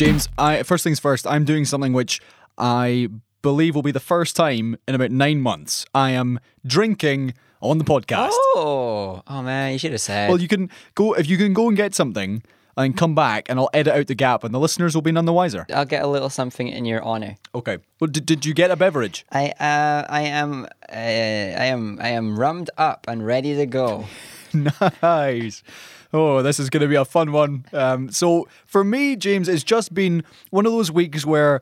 James, 0.00 0.30
I 0.38 0.62
first 0.62 0.82
things 0.82 0.98
first, 0.98 1.26
I'm 1.26 1.44
doing 1.44 1.66
something 1.66 1.92
which 1.92 2.22
I 2.56 3.08
believe 3.42 3.74
will 3.74 3.82
be 3.82 3.92
the 3.92 4.00
first 4.00 4.34
time 4.34 4.78
in 4.88 4.94
about 4.94 5.10
nine 5.10 5.42
months. 5.42 5.84
I 5.94 6.12
am 6.12 6.40
drinking 6.66 7.34
on 7.60 7.76
the 7.76 7.84
podcast. 7.84 8.30
Oh, 8.32 9.20
oh 9.26 9.42
man, 9.42 9.74
you 9.74 9.78
should 9.78 9.92
have 9.92 10.00
said. 10.00 10.30
Well, 10.30 10.40
you 10.40 10.48
can 10.48 10.70
go 10.94 11.12
if 11.12 11.28
you 11.28 11.36
can 11.36 11.52
go 11.52 11.68
and 11.68 11.76
get 11.76 11.94
something 11.94 12.42
and 12.78 12.96
come 12.96 13.14
back, 13.14 13.50
and 13.50 13.58
I'll 13.58 13.68
edit 13.74 13.92
out 13.92 14.06
the 14.06 14.14
gap, 14.14 14.42
and 14.42 14.54
the 14.54 14.58
listeners 14.58 14.94
will 14.94 15.02
be 15.02 15.12
none 15.12 15.26
the 15.26 15.34
wiser. 15.34 15.66
I'll 15.70 15.84
get 15.84 16.02
a 16.02 16.06
little 16.06 16.30
something 16.30 16.68
in 16.68 16.86
your 16.86 17.02
honor. 17.02 17.36
Okay. 17.54 17.76
Well, 18.00 18.08
did, 18.08 18.24
did 18.24 18.46
you 18.46 18.54
get 18.54 18.70
a 18.70 18.76
beverage? 18.76 19.26
I 19.30 19.50
uh, 19.60 20.06
I 20.08 20.22
am 20.22 20.64
uh, 20.64 20.94
I 20.94 21.66
am 21.66 21.98
I 22.00 22.08
am 22.08 22.40
rummed 22.40 22.70
up 22.78 23.04
and 23.06 23.26
ready 23.26 23.54
to 23.54 23.66
go. 23.66 24.06
nice. 25.02 25.62
Oh, 26.12 26.42
this 26.42 26.58
is 26.58 26.70
going 26.70 26.80
to 26.82 26.88
be 26.88 26.96
a 26.96 27.04
fun 27.04 27.32
one. 27.32 27.64
Um, 27.72 28.10
so 28.10 28.48
for 28.66 28.82
me, 28.82 29.16
James, 29.16 29.48
it's 29.48 29.62
just 29.62 29.94
been 29.94 30.24
one 30.50 30.66
of 30.66 30.72
those 30.72 30.90
weeks 30.90 31.24
where 31.24 31.60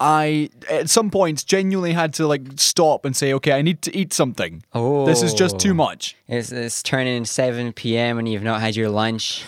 I, 0.00 0.50
at 0.70 0.90
some 0.90 1.10
points, 1.10 1.44
genuinely 1.44 1.92
had 1.92 2.14
to 2.14 2.26
like 2.26 2.42
stop 2.56 3.04
and 3.04 3.14
say, 3.14 3.32
okay, 3.34 3.52
I 3.52 3.62
need 3.62 3.82
to 3.82 3.96
eat 3.96 4.12
something. 4.12 4.62
Oh, 4.72 5.06
This 5.06 5.22
is 5.22 5.34
just 5.34 5.58
too 5.58 5.74
much. 5.74 6.16
It's, 6.28 6.50
it's 6.50 6.82
turning 6.82 7.24
seven 7.24 7.72
p.m. 7.72 8.18
and 8.18 8.28
you've 8.28 8.42
not 8.42 8.60
had 8.60 8.74
your 8.76 8.88
lunch. 8.88 9.44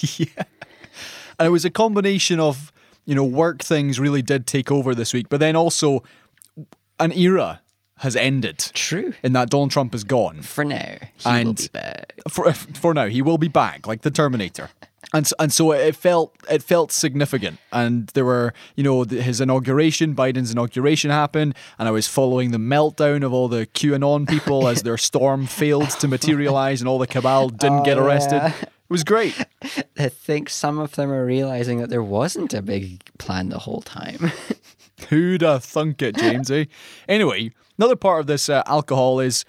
yeah. 0.16 0.44
And 1.38 1.46
it 1.46 1.50
was 1.50 1.64
a 1.64 1.70
combination 1.70 2.38
of, 2.38 2.72
you 3.04 3.14
know, 3.14 3.24
work 3.24 3.62
things 3.62 3.98
really 3.98 4.22
did 4.22 4.46
take 4.46 4.70
over 4.70 4.94
this 4.94 5.12
week, 5.12 5.28
but 5.28 5.40
then 5.40 5.56
also 5.56 6.04
an 7.00 7.10
era 7.12 7.61
has 8.02 8.14
ended. 8.16 8.58
True. 8.74 9.14
In 9.22 9.32
that 9.32 9.50
Donald 9.50 9.70
Trump 9.70 9.94
is 9.94 10.04
gone. 10.04 10.42
For 10.42 10.64
now, 10.64 10.96
he 11.16 11.24
And- 11.24 11.46
will 11.46 11.54
be 11.54 11.68
back. 11.72 12.12
For 12.28 12.52
for 12.52 12.94
now, 12.94 13.06
he 13.06 13.22
will 13.22 13.38
be 13.38 13.48
back, 13.48 13.86
like 13.86 14.02
the 14.02 14.10
Terminator. 14.10 14.68
And 15.14 15.26
so, 15.26 15.34
and 15.38 15.52
so 15.52 15.72
it 15.72 15.94
felt 15.94 16.34
it 16.48 16.62
felt 16.62 16.90
significant, 16.90 17.58
and 17.70 18.06
there 18.14 18.24
were 18.24 18.54
you 18.76 18.82
know 18.84 19.02
his 19.04 19.42
inauguration, 19.42 20.14
Biden's 20.14 20.50
inauguration 20.52 21.10
happened, 21.10 21.54
and 21.78 21.86
I 21.86 21.90
was 21.90 22.06
following 22.08 22.50
the 22.50 22.56
meltdown 22.56 23.22
of 23.22 23.30
all 23.30 23.46
the 23.48 23.66
QAnon 23.66 24.26
people 24.26 24.66
as 24.68 24.84
their 24.84 24.96
storm 25.10 25.46
failed 25.46 25.90
to 26.00 26.08
materialize, 26.08 26.80
and 26.80 26.88
all 26.88 26.98
the 26.98 27.06
cabal 27.06 27.50
didn't 27.50 27.82
get 27.82 27.98
Oh, 27.98 28.06
arrested. 28.06 28.36
yeah. 28.36 28.54
It 28.62 28.68
was 28.88 29.04
great. 29.04 29.34
I 29.98 30.08
think 30.08 30.48
some 30.48 30.78
of 30.78 30.92
them 30.92 31.10
are 31.10 31.26
realizing 31.26 31.78
that 31.80 31.90
there 31.90 32.02
wasn't 32.02 32.54
a 32.54 32.62
big 32.62 33.02
plan 33.18 33.50
the 33.50 33.58
whole 33.58 33.82
time. 33.82 34.32
Who'd 35.10 35.42
have 35.42 35.64
thunk 35.64 36.00
it, 36.00 36.16
James? 36.16 36.50
eh? 36.50 36.66
Anyway, 37.08 37.50
another 37.82 37.96
part 37.96 38.20
of 38.20 38.28
this 38.28 38.48
uh, 38.48 38.62
alcohol 38.66 39.18
is 39.18 39.44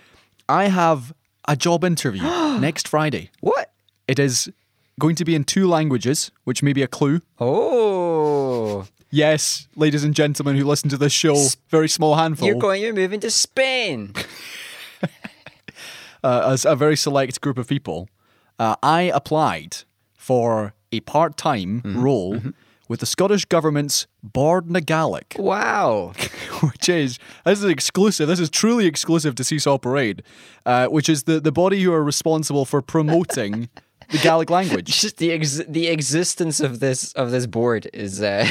I 0.50 0.64
have 0.66 1.14
a 1.48 1.56
job 1.56 1.84
interview 1.84 2.24
next 2.60 2.88
Friday. 2.88 3.30
what? 3.42 3.72
It 4.08 4.18
is 4.18 4.52
going 5.00 5.16
to 5.18 5.24
be 5.24 5.36
in 5.36 5.44
two 5.44 5.68
languages, 5.68 6.32
which 6.44 6.64
may 6.64 6.74
be 6.74 6.82
a 6.82 6.88
clue. 6.88 7.22
Oh, 7.40 8.88
Yes, 9.12 9.68
ladies 9.76 10.04
and 10.04 10.16
gentlemen 10.16 10.58
who 10.58 10.66
listen 10.66 10.90
to 10.90 10.98
this 10.98 11.14
show, 11.14 11.36
very 11.70 11.88
small 11.88 12.16
handful, 12.16 12.48
you're 12.48 12.58
going. 12.58 12.82
You're 12.82 12.96
moving 12.96 13.20
to 13.20 13.30
Spain. 13.30 14.16
uh, 16.24 16.50
as 16.52 16.66
a 16.66 16.76
very 16.76 16.96
select 16.96 17.40
group 17.40 17.60
of 17.60 17.68
people. 17.68 18.10
Uh, 18.58 18.76
I 18.82 19.04
applied 19.14 19.78
for 20.18 20.74
a 20.92 21.02
part-time 21.02 21.84
role 21.86 22.42
with 22.88 23.00
the 23.00 23.06
Scottish 23.06 23.46
government's 23.46 24.08
Bòrd 24.26 24.70
na 24.70 24.80
Gàidhlig. 24.80 25.38
Wow. 25.40 26.14
which 26.62 26.90
is 26.90 27.20
this 27.46 27.60
is 27.60 27.66
exclusive. 27.66 28.28
This 28.28 28.40
is 28.40 28.50
truly 28.50 28.86
exclusive 28.86 29.36
to 29.36 29.44
Seesaw 29.44 29.78
Parade, 29.78 30.24
uh, 30.66 30.88
which 30.88 31.10
is 31.10 31.24
the 31.24 31.40
the 31.40 31.52
body 31.52 31.82
who 31.84 31.94
are 31.94 32.04
responsible 32.04 32.66
for 32.66 32.82
promoting 32.82 33.70
the 34.12 34.18
Gaelic 34.18 34.50
language. 34.50 35.02
Just 35.02 35.18
the 35.18 35.32
ex- 35.32 35.62
the 35.68 35.88
existence 35.88 36.60
of 36.60 36.80
this 36.80 37.14
of 37.14 37.32
this 37.32 37.48
board 37.48 37.90
is 37.94 38.22
uh, 38.22 38.50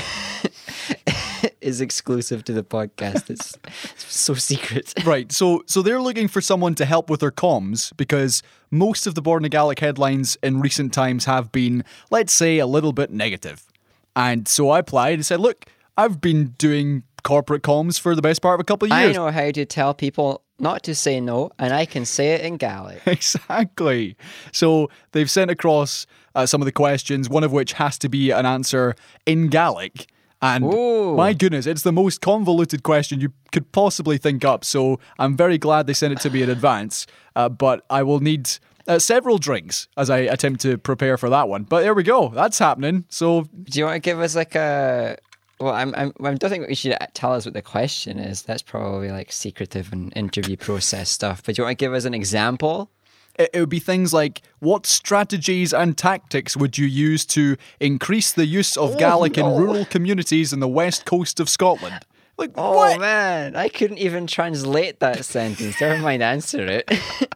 is 1.60 1.80
exclusive 1.80 2.44
to 2.44 2.52
the 2.52 2.64
podcast. 2.64 3.30
It's, 3.30 3.56
it's 3.84 4.14
so 4.14 4.34
secret. 4.34 4.92
Right. 5.04 5.30
So 5.32 5.62
so 5.66 5.82
they're 5.82 6.02
looking 6.02 6.28
for 6.28 6.40
someone 6.40 6.74
to 6.76 6.84
help 6.84 7.10
with 7.10 7.20
their 7.20 7.30
comms 7.30 7.92
because 7.96 8.42
most 8.70 9.06
of 9.06 9.14
the 9.14 9.22
Born 9.22 9.42
Gaelic 9.44 9.80
headlines 9.80 10.36
in 10.42 10.60
recent 10.60 10.92
times 10.92 11.26
have 11.26 11.52
been, 11.52 11.84
let's 12.10 12.32
say, 12.32 12.58
a 12.58 12.66
little 12.66 12.92
bit 12.92 13.10
negative. 13.10 13.66
And 14.14 14.46
so 14.46 14.70
I 14.70 14.80
applied 14.80 15.14
and 15.14 15.26
said, 15.26 15.40
look, 15.40 15.66
I've 15.96 16.20
been 16.20 16.54
doing 16.58 17.02
corporate 17.22 17.62
comms 17.62 18.00
for 18.00 18.14
the 18.14 18.22
best 18.22 18.42
part 18.42 18.54
of 18.54 18.60
a 18.60 18.64
couple 18.64 18.92
of 18.92 18.98
years. 18.98 19.16
I 19.16 19.18
know 19.18 19.30
how 19.30 19.50
to 19.50 19.64
tell 19.64 19.94
people 19.94 20.42
not 20.58 20.82
to 20.84 20.94
say 20.94 21.20
no, 21.20 21.50
and 21.58 21.72
I 21.72 21.84
can 21.84 22.04
say 22.04 22.32
it 22.32 22.42
in 22.42 22.56
Gaelic. 22.56 23.02
Exactly. 23.06 24.16
So 24.52 24.90
they've 25.12 25.30
sent 25.30 25.50
across 25.50 26.06
uh, 26.34 26.46
some 26.46 26.60
of 26.60 26.66
the 26.66 26.72
questions, 26.72 27.28
one 27.28 27.44
of 27.44 27.52
which 27.52 27.74
has 27.74 27.98
to 27.98 28.08
be 28.08 28.30
an 28.30 28.46
answer 28.46 28.94
in 29.26 29.48
Gaelic. 29.48 30.06
And 30.40 30.64
Ooh. 30.64 31.14
my 31.16 31.34
goodness, 31.34 31.66
it's 31.66 31.82
the 31.82 31.92
most 31.92 32.20
convoluted 32.20 32.82
question 32.82 33.20
you 33.20 33.32
could 33.52 33.70
possibly 33.70 34.18
think 34.18 34.44
up. 34.44 34.64
So 34.64 34.98
I'm 35.18 35.36
very 35.36 35.56
glad 35.56 35.86
they 35.86 35.92
sent 35.92 36.12
it 36.12 36.20
to 36.20 36.30
me 36.30 36.42
in 36.42 36.50
advance. 36.50 37.06
Uh, 37.36 37.48
but 37.48 37.84
I 37.88 38.02
will 38.02 38.18
need 38.18 38.50
uh, 38.86 38.98
several 38.98 39.38
drinks 39.38 39.88
as 39.96 40.10
I 40.10 40.18
attempt 40.18 40.60
to 40.62 40.78
prepare 40.78 41.16
for 41.16 41.30
that 41.30 41.48
one. 41.48 41.64
But 41.64 41.82
there 41.82 41.94
we 41.94 42.02
go. 42.02 42.28
That's 42.28 42.58
happening. 42.58 43.04
So 43.08 43.42
Do 43.64 43.78
you 43.78 43.84
want 43.84 43.96
to 43.96 44.00
give 44.00 44.20
us 44.20 44.34
like 44.34 44.54
a? 44.54 45.16
Well, 45.60 45.74
I'm, 45.74 45.94
I'm, 45.94 46.12
I 46.24 46.34
don't 46.34 46.50
think 46.50 46.66
we 46.66 46.74
should 46.74 46.96
tell 47.14 47.32
us 47.34 47.44
what 47.44 47.54
the 47.54 47.62
question 47.62 48.18
is. 48.18 48.42
That's 48.42 48.62
probably 48.62 49.10
like 49.10 49.30
secretive 49.30 49.92
and 49.92 50.12
interview 50.16 50.56
process 50.56 51.08
stuff. 51.08 51.42
But 51.44 51.54
do 51.54 51.62
you 51.62 51.66
want 51.66 51.78
to 51.78 51.84
give 51.84 51.94
us 51.94 52.04
an 52.04 52.14
example? 52.14 52.90
it, 53.38 53.50
it 53.52 53.60
would 53.60 53.68
be 53.68 53.78
things 53.78 54.12
like 54.12 54.42
what 54.58 54.86
strategies 54.86 55.72
and 55.72 55.96
tactics 55.96 56.56
would 56.56 56.78
you 56.78 56.86
use 56.86 57.24
to 57.26 57.56
increase 57.80 58.32
the 58.32 58.46
use 58.46 58.76
of 58.76 58.98
Gaelic 58.98 59.36
no. 59.36 59.56
in 59.56 59.62
rural 59.62 59.84
communities 59.84 60.52
in 60.52 60.60
the 60.60 60.68
west 60.68 61.04
coast 61.04 61.40
of 61.40 61.48
Scotland? 61.48 62.00
Like 62.42 62.52
Oh 62.56 62.76
what? 62.76 63.00
man, 63.00 63.56
I 63.56 63.68
couldn't 63.68 63.98
even 63.98 64.26
translate 64.26 65.00
that 65.00 65.24
sentence. 65.24 65.80
Never 65.80 65.98
mind 66.02 66.22
answer 66.22 66.66
it. 66.66 66.90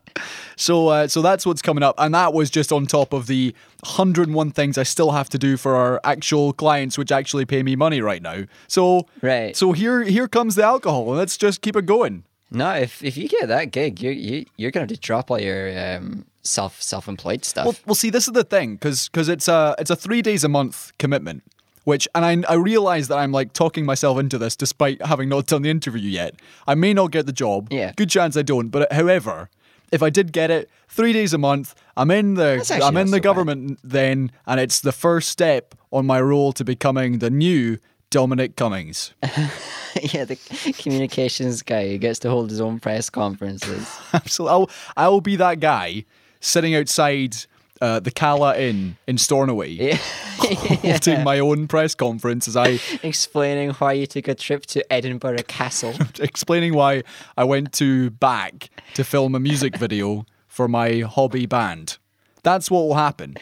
So, 0.59 0.89
uh, 0.89 1.07
so 1.07 1.21
that's 1.21 1.45
what's 1.45 1.61
coming 1.61 1.83
up, 1.83 1.95
and 1.99 2.15
that 2.15 2.33
was 2.33 2.49
just 2.49 2.73
on 2.73 2.87
top 2.87 3.13
of 3.13 3.27
the 3.27 3.55
101 3.85 4.53
things 4.53 4.79
I 4.79 4.85
still 4.85 5.11
have 5.11 5.29
to 5.29 5.39
do 5.39 5.59
for 5.59 5.77
our 5.77 6.01
actual 6.03 6.55
clients, 6.55 6.97
which 6.97 7.13
actually 7.13 7.45
pay 7.45 7.63
me 7.63 7.77
money 7.77 8.01
right 8.01 8.23
now. 8.23 8.45
So, 8.67 9.07
Right. 9.21 9.55
So 9.55 9.73
here, 9.73 10.03
here 10.03 10.27
comes 10.29 10.55
the 10.55 10.63
alcohol, 10.65 11.05
let's 11.09 11.37
just 11.37 11.61
keep 11.61 11.77
it 11.77 11.85
going. 11.85 12.25
no, 12.51 12.73
if 12.73 13.05
if 13.05 13.19
you 13.19 13.29
get 13.29 13.49
that 13.49 13.71
gig, 13.71 14.01
you 14.01 14.11
you 14.13 14.47
you're 14.57 14.71
gonna 14.71 14.85
have 14.85 14.89
to 14.89 14.97
drop 14.99 15.31
all 15.31 15.39
your 15.39 15.79
um, 15.79 16.25
self 16.43 16.81
self 16.81 17.07
employed 17.07 17.45
stuff. 17.45 17.67
Well, 17.67 17.75
well, 17.89 17.95
see, 17.95 18.09
this 18.09 18.27
is 18.27 18.33
the 18.33 18.45
thing, 18.45 18.77
because 18.77 19.11
because 19.11 19.29
it's 19.29 19.49
a 19.49 19.75
it's 19.79 19.91
a 19.91 19.97
three 19.97 20.23
days 20.23 20.43
a 20.43 20.49
month 20.49 20.93
commitment. 20.99 21.43
Which, 21.87 22.09
and 22.17 22.25
I, 22.25 22.51
I 22.53 22.55
realize 22.57 23.07
that 23.07 23.17
I'm 23.17 23.31
like 23.31 23.53
talking 23.53 23.87
myself 23.87 24.19
into 24.19 24.39
this 24.39 24.57
despite 24.57 25.01
having 25.07 25.29
not 25.29 25.47
done 25.47 25.63
the 25.63 25.71
interview 25.71 26.11
yet. 26.11 26.35
I 26.67 26.75
may 26.75 26.93
not 26.93 27.13
get 27.13 27.27
the 27.27 27.33
job. 27.33 27.69
Yeah. 27.71 27.93
Good 27.95 28.11
chance 28.11 28.37
I 28.37 28.43
don't. 28.43 28.71
But 28.71 28.93
however, 28.93 29.51
if 29.93 30.03
I 30.03 30.11
did 30.11 30.33
get 30.33 30.51
it, 30.51 30.69
three 30.89 31.13
days 31.13 31.33
a 31.33 31.39
month, 31.39 31.77
I'm 31.97 32.11
in 32.11 32.35
the 32.35 32.81
I'm 32.83 32.97
in 32.97 33.07
the 33.07 33.11
so 33.13 33.17
bad. 33.19 33.23
government 33.23 33.79
then, 33.85 34.33
and 34.49 34.59
it's 34.59 34.81
the 34.81 34.91
first 34.91 35.29
step 35.29 35.77
on 35.93 36.07
my 36.07 36.21
role 36.21 36.53
to 36.55 36.65
becoming 36.65 37.21
the 37.21 37.31
new 37.31 37.79
Dominic 38.11 38.57
Cummings. 38.57 39.15
yeah, 39.23 40.25
the 40.25 40.37
communications 40.79 41.63
guy 41.63 41.89
who 41.89 41.99
gets 41.99 42.19
to 42.21 42.31
hold 42.31 42.51
his 42.51 42.61
own 42.61 42.81
press 42.81 43.11
conferences. 43.11 43.97
Absolutely, 44.13 44.53
I'll 44.53 44.71
I'll 44.97 45.21
be 45.21 45.37
that 45.37 45.61
guy 45.61 46.05
sitting 46.41 46.75
outside. 46.75 47.37
Uh, 47.81 48.01
the 48.01 48.11
Caladh 48.11 48.59
Inn 48.59 48.97
in 49.07 49.17
Stornoway, 49.19 49.69
Yeah. 49.69 49.97
holding 50.39 51.25
my 51.25 51.39
own 51.39 51.69
press 51.69 51.95
conference 51.95 52.49
as 52.49 52.57
I 52.57 52.79
Explaining 53.03 53.71
why 53.73 53.93
you 53.93 54.07
took 54.07 54.29
a 54.29 54.35
trip 54.35 54.65
to 54.67 54.93
Edinburgh 54.93 55.43
Castle. 55.47 55.95
explaining 56.21 56.73
why 56.75 57.03
I 57.37 57.45
went 57.45 57.73
to 57.75 58.11
back 58.11 58.71
to 58.95 59.05
film 59.05 59.35
a 59.35 59.41
music 59.41 59.77
video 59.77 60.25
for 60.47 60.69
my 60.69 61.01
hobby 61.01 61.45
band. 61.47 61.99
That's 62.43 62.71
what 62.71 62.83
will 62.83 62.95
happen. 62.95 63.37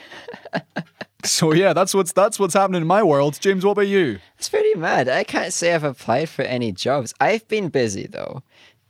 So 1.25 1.55
yeah, 1.55 1.73
that's 1.73 1.95
what's 1.95 2.13
that's 2.13 2.39
what's 2.39 2.55
happening 2.55 2.83
in 2.83 2.87
my 2.87 3.03
world. 3.03 3.39
James, 3.41 3.65
what 3.65 3.73
about 3.73 3.87
you? 3.87 4.19
It's 4.39 4.49
pretty 4.51 4.75
mad. 4.75 5.09
I 5.09 5.25
can't 5.25 5.53
say 5.55 5.75
I've 5.75 5.85
applied 5.85 6.29
for 6.29 6.43
any 6.43 6.71
jobs. 6.71 7.15
I've 7.19 7.47
been 7.49 7.69
busy 7.71 8.07
though, 8.07 8.43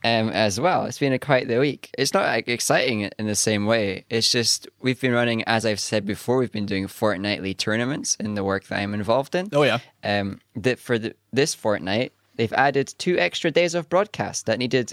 um, 0.04 0.28
as 0.28 0.60
well. 0.60 0.84
It's 0.84 0.98
been 0.98 1.14
a 1.14 1.18
quite 1.18 1.48
the 1.48 1.58
week. 1.58 1.90
It's 1.96 2.12
not 2.12 2.26
like, 2.26 2.46
exciting 2.46 3.10
in 3.18 3.26
the 3.26 3.34
same 3.34 3.64
way. 3.64 4.04
It's 4.10 4.30
just 4.30 4.68
we've 4.80 5.00
been 5.00 5.12
running, 5.12 5.42
as 5.44 5.64
I've 5.64 5.80
said 5.80 6.04
before, 6.04 6.36
we've 6.36 6.52
been 6.52 6.66
doing 6.66 6.86
fortnightly 6.86 7.54
tournaments 7.54 8.14
in 8.16 8.34
the 8.34 8.44
work 8.44 8.64
that 8.66 8.78
I'm 8.78 8.92
involved 8.92 9.34
in. 9.34 9.48
Oh 9.52 9.62
yeah. 9.62 9.78
Um, 10.04 10.40
that 10.56 10.78
for 10.78 10.98
the, 10.98 11.14
this 11.32 11.54
fortnight, 11.54 12.12
they've 12.36 12.52
added 12.52 12.94
two 12.98 13.18
extra 13.18 13.50
days 13.50 13.74
of 13.74 13.88
broadcast 13.88 14.44
that 14.44 14.58
needed 14.58 14.92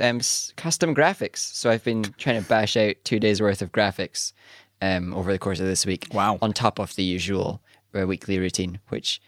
um, 0.00 0.20
custom 0.56 0.94
graphics. 0.94 1.38
So 1.38 1.68
I've 1.68 1.84
been 1.84 2.04
trying 2.16 2.40
to 2.40 2.48
bash 2.48 2.76
out 2.76 2.94
two 3.02 3.18
days 3.18 3.42
worth 3.42 3.60
of 3.60 3.72
graphics 3.72 4.32
um, 4.80 5.12
over 5.14 5.32
the 5.32 5.38
course 5.38 5.58
of 5.58 5.66
this 5.66 5.84
week. 5.84 6.06
Wow. 6.12 6.38
On 6.40 6.52
top 6.52 6.78
of 6.78 6.94
the 6.94 7.02
usual 7.02 7.60
uh, 7.92 8.06
weekly 8.06 8.38
routine, 8.38 8.78
which 8.88 9.20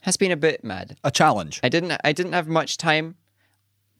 has 0.00 0.18
been 0.18 0.32
a 0.32 0.36
bit 0.36 0.62
mad. 0.62 0.98
A 1.02 1.10
challenge. 1.10 1.60
I 1.62 1.70
didn't 1.70 1.98
I 2.04 2.12
didn't 2.12 2.34
have 2.34 2.46
much 2.46 2.76
time. 2.76 3.16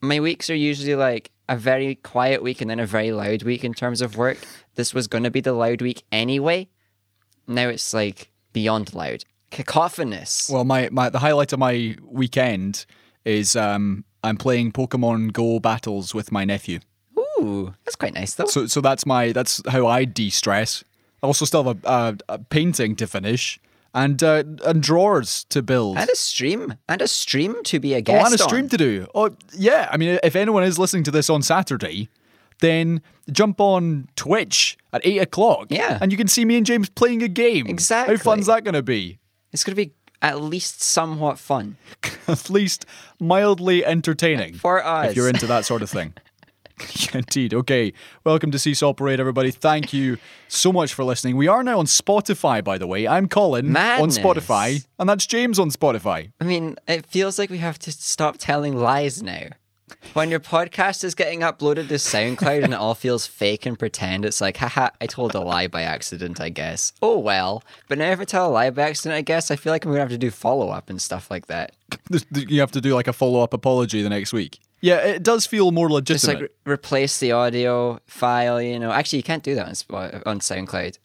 My 0.03 0.19
weeks 0.19 0.49
are 0.49 0.55
usually 0.55 0.95
like 0.95 1.31
a 1.47 1.55
very 1.55 1.95
quiet 1.95 2.43
week 2.43 2.59
and 2.59 2.69
then 2.69 2.81
a 2.81 2.85
very 2.85 3.13
loud 3.13 3.43
week 3.43 3.63
in 3.63 3.73
terms 3.73 4.01
of 4.01 4.17
work. 4.17 4.37
This 4.75 4.93
was 4.93 5.07
going 5.07 5.23
to 5.23 5.31
be 5.31 5.39
the 5.39 5.53
loud 5.53 5.81
week 5.81 6.03
anyway. 6.11 6.67
Now 7.47 7.69
it's 7.69 7.93
like 7.93 8.29
beyond 8.51 8.93
loud. 8.93 9.23
cacophonous. 9.49 10.49
Well, 10.49 10.65
my, 10.65 10.89
my 10.91 11.09
the 11.09 11.19
highlight 11.19 11.53
of 11.53 11.59
my 11.59 11.95
weekend 12.03 12.85
is 13.23 13.55
um, 13.55 14.03
I'm 14.23 14.35
playing 14.35 14.73
Pokemon 14.73 15.31
Go 15.31 15.61
battles 15.61 16.13
with 16.13 16.33
my 16.33 16.43
nephew. 16.43 16.79
Ooh, 17.17 17.73
that's 17.85 17.95
quite 17.95 18.13
nice 18.13 18.33
though. 18.35 18.45
So 18.45 18.67
so 18.67 18.81
that's 18.81 19.05
my 19.05 19.31
that's 19.31 19.61
how 19.69 19.87
I 19.87 20.03
de-stress. 20.03 20.83
I 21.21 21.27
also 21.27 21.45
still 21.45 21.63
have 21.63 21.85
a, 21.85 21.89
a, 21.89 22.17
a 22.27 22.39
painting 22.39 22.97
to 22.97 23.07
finish 23.07 23.57
and 23.93 24.21
uh, 24.23 24.43
and 24.65 24.81
drawers 24.81 25.45
to 25.49 25.61
build. 25.61 25.97
and 25.97 26.09
a 26.09 26.15
stream, 26.15 26.75
and 26.89 27.01
a 27.01 27.07
stream 27.07 27.63
to 27.65 27.79
be 27.79 27.93
a 27.93 27.97
Oh, 27.97 28.01
guest 28.01 28.25
and 28.31 28.35
a 28.39 28.43
stream 28.43 28.63
on. 28.65 28.69
to 28.69 28.77
do. 28.77 29.07
Oh, 29.13 29.29
yeah. 29.57 29.89
I 29.91 29.97
mean, 29.97 30.19
if 30.23 30.35
anyone 30.35 30.63
is 30.63 30.79
listening 30.79 31.03
to 31.05 31.11
this 31.11 31.29
on 31.29 31.41
Saturday, 31.41 32.09
then 32.59 33.01
jump 33.31 33.59
on 33.61 34.07
Twitch 34.15 34.77
at 34.91 35.01
eight 35.05 35.19
o'clock. 35.19 35.67
Yeah. 35.69 35.97
and 36.01 36.11
you 36.11 36.17
can 36.17 36.27
see 36.27 36.45
me 36.45 36.57
and 36.57 36.65
James 36.65 36.89
playing 36.89 37.21
a 37.23 37.27
game. 37.27 37.67
Exactly. 37.67 38.15
How 38.17 38.21
fun's 38.23 38.47
that 38.47 38.63
going 38.63 38.73
to 38.75 38.83
be? 38.83 39.19
It's 39.51 39.63
going 39.63 39.75
to 39.75 39.85
be 39.85 39.93
at 40.21 40.41
least 40.41 40.81
somewhat 40.81 41.37
fun 41.37 41.75
At 42.29 42.49
least 42.49 42.85
mildly 43.19 43.85
entertaining 43.85 44.53
for 44.53 44.83
us. 44.83 45.09
if 45.11 45.15
you're 45.17 45.27
into 45.29 45.45
that 45.47 45.65
sort 45.65 45.81
of 45.81 45.89
thing. 45.89 46.13
Indeed. 47.13 47.53
Okay. 47.53 47.93
Welcome 48.23 48.51
to 48.51 48.59
Seesaw 48.59 48.93
Parade, 48.93 49.19
everybody. 49.19 49.51
Thank 49.51 49.93
you 49.93 50.17
so 50.47 50.71
much 50.73 50.93
for 50.93 51.03
listening. 51.03 51.37
We 51.37 51.47
are 51.47 51.63
now 51.63 51.79
on 51.79 51.85
Spotify, 51.85 52.63
by 52.63 52.77
the 52.77 52.87
way. 52.87 53.07
I'm 53.07 53.27
Colin 53.27 53.71
Madness. 53.71 54.17
on 54.17 54.23
Spotify, 54.23 54.85
and 54.99 55.07
that's 55.07 55.25
James 55.25 55.59
on 55.59 55.69
Spotify. 55.69 56.31
I 56.41 56.43
mean, 56.45 56.75
it 56.87 57.05
feels 57.05 57.37
like 57.37 57.49
we 57.49 57.59
have 57.59 57.77
to 57.79 57.91
stop 57.91 58.37
telling 58.39 58.75
lies 58.75 59.21
now. 59.21 59.49
When 60.13 60.29
your 60.31 60.39
podcast 60.39 61.03
is 61.03 61.15
getting 61.15 61.41
uploaded 61.41 61.87
to 61.87 61.95
SoundCloud 61.95 62.63
and 62.63 62.73
it 62.73 62.79
all 62.79 62.95
feels 62.95 63.25
fake 63.27 63.65
and 63.65 63.77
pretend, 63.77 64.25
it's 64.25 64.41
like, 64.41 64.57
haha, 64.57 64.89
I 64.99 65.05
told 65.07 65.33
a 65.35 65.39
lie 65.39 65.67
by 65.67 65.83
accident, 65.83 66.41
I 66.41 66.49
guess. 66.49 66.93
Oh 67.01 67.17
well. 67.19 67.63
But 67.87 67.99
now 67.99 68.09
if 68.11 68.19
I 68.19 68.25
tell 68.25 68.49
a 68.49 68.51
lie 68.51 68.69
by 68.71 68.83
accident, 68.83 69.15
I 69.17 69.21
guess 69.21 69.49
I 69.51 69.55
feel 69.55 69.71
like 69.71 69.85
I'm 69.85 69.91
gonna 69.91 70.01
have 70.01 70.09
to 70.09 70.17
do 70.17 70.31
follow 70.31 70.69
up 70.69 70.89
and 70.89 71.01
stuff 71.01 71.29
like 71.29 71.47
that. 71.47 71.73
You 72.35 72.59
have 72.59 72.71
to 72.71 72.81
do 72.81 72.95
like 72.95 73.07
a 73.07 73.13
follow 73.13 73.41
up 73.41 73.53
apology 73.53 74.01
the 74.01 74.09
next 74.09 74.33
week. 74.33 74.59
Yeah, 74.83 74.97
it 74.97 75.23
does 75.23 75.45
feel 75.45 75.71
more 75.71 75.89
legitimate. 75.89 76.19
Just 76.19 76.27
like 76.27 76.41
re- 76.65 76.73
replace 76.73 77.17
the 77.19 77.31
audio 77.31 77.99
file, 78.05 78.61
you 78.61 78.77
know. 78.77 78.91
Actually, 78.91 79.19
you 79.19 79.23
can't 79.23 79.41
do 79.41 79.55
that 79.55 79.67
on, 79.67 79.75
Sp- 79.79 80.19
on 80.25 80.39
SoundCloud. 80.41 80.97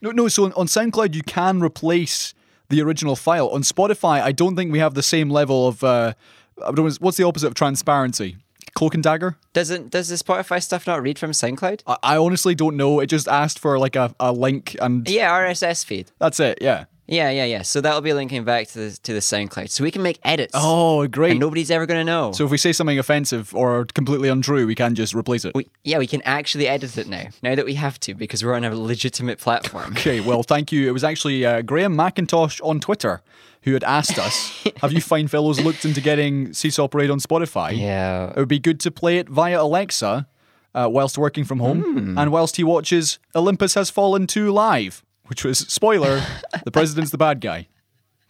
No, 0.00 0.10
no. 0.12 0.28
So 0.28 0.44
on, 0.46 0.52
on 0.54 0.66
SoundCloud, 0.66 1.14
you 1.14 1.22
can 1.22 1.60
replace 1.60 2.32
the 2.70 2.80
original 2.80 3.16
file. 3.16 3.48
On 3.48 3.60
Spotify, 3.62 4.22
I 4.22 4.32
don't 4.32 4.56
think 4.56 4.72
we 4.72 4.78
have 4.78 4.94
the 4.94 5.02
same 5.02 5.28
level 5.28 5.68
of. 5.68 5.84
Uh, 5.84 6.14
I 6.62 6.72
don't 6.72 6.86
know, 6.86 6.90
what's 7.00 7.18
the 7.18 7.24
opposite 7.24 7.48
of 7.48 7.54
transparency? 7.54 8.36
Cloak 8.74 8.94
and 8.94 9.02
dagger. 9.02 9.36
Doesn't 9.52 9.90
does 9.90 10.08
the 10.08 10.16
Spotify 10.16 10.62
stuff 10.62 10.86
not 10.86 11.02
read 11.02 11.18
from 11.18 11.32
SoundCloud? 11.32 11.82
I, 11.86 11.96
I 12.02 12.16
honestly 12.16 12.54
don't 12.54 12.76
know. 12.76 13.00
It 13.00 13.08
just 13.08 13.28
asked 13.28 13.58
for 13.58 13.78
like 13.78 13.94
a, 13.96 14.14
a 14.18 14.32
link, 14.32 14.74
and 14.80 15.08
Yeah, 15.08 15.30
RSS 15.38 15.84
feed. 15.84 16.10
that's 16.18 16.40
it. 16.40 16.58
Yeah. 16.62 16.84
Yeah, 17.08 17.30
yeah, 17.30 17.46
yeah. 17.46 17.62
So 17.62 17.80
that'll 17.80 18.02
be 18.02 18.12
linking 18.12 18.44
back 18.44 18.68
to 18.68 18.78
the 18.90 18.98
to 19.04 19.14
the 19.14 19.20
SoundCloud, 19.20 19.70
so 19.70 19.82
we 19.82 19.90
can 19.90 20.02
make 20.02 20.18
edits. 20.24 20.52
Oh, 20.54 21.06
great. 21.08 21.30
and 21.32 21.40
nobody's 21.40 21.70
ever 21.70 21.86
gonna 21.86 22.04
know. 22.04 22.32
So 22.32 22.44
if 22.44 22.50
we 22.50 22.58
say 22.58 22.72
something 22.72 22.98
offensive 22.98 23.54
or 23.54 23.86
completely 23.86 24.28
untrue, 24.28 24.66
we 24.66 24.74
can 24.74 24.94
just 24.94 25.14
replace 25.14 25.44
it. 25.46 25.54
we, 25.54 25.68
yeah, 25.84 25.96
we 25.98 26.06
can 26.06 26.20
actually 26.22 26.68
edit 26.68 26.98
it 26.98 27.08
now. 27.08 27.24
Now 27.42 27.54
that 27.54 27.64
we 27.64 27.74
have 27.74 27.98
to, 28.00 28.14
because 28.14 28.44
we're 28.44 28.54
on 28.54 28.64
a 28.64 28.74
legitimate 28.76 29.38
platform. 29.38 29.92
Okay, 29.92 30.20
well, 30.20 30.42
thank 30.42 30.70
you. 30.70 30.86
It 30.86 30.92
was 30.92 31.02
actually 31.02 31.46
uh, 31.46 31.62
Graham 31.62 31.96
McIntosh 31.96 32.60
on 32.62 32.78
Twitter 32.78 33.22
who 33.62 33.72
had 33.72 33.84
asked 33.84 34.18
us, 34.18 34.66
"Have 34.82 34.92
you 34.92 35.00
fine 35.00 35.28
fellows 35.28 35.58
looked 35.60 35.84
into 35.84 36.00
getting 36.00 36.52
Seesaw 36.52 36.88
Parade 36.88 37.10
on 37.10 37.18
Spotify? 37.20 37.76
Yeah. 37.76 38.30
It 38.30 38.36
would 38.36 38.48
be 38.48 38.60
good 38.60 38.78
to 38.80 38.90
play 38.90 39.18
it 39.18 39.28
via 39.28 39.60
Alexa 39.62 40.28
uh, 40.74 40.88
whilst 40.90 41.16
working 41.18 41.44
from 41.44 41.58
home 41.60 41.82
Hmm. 41.82 42.18
and 42.18 42.30
whilst 42.30 42.56
he 42.56 42.64
watches 42.64 43.18
Olympus 43.34 43.74
Has 43.74 43.88
Fallen 43.90 44.26
2 44.26 44.52
live, 44.52 45.02
which 45.28 45.44
was, 45.44 45.58
spoiler, 45.60 46.22
the 46.64 46.70
president's 46.70 47.10
the 47.10 47.18
bad 47.18 47.40
guy. 47.40 47.68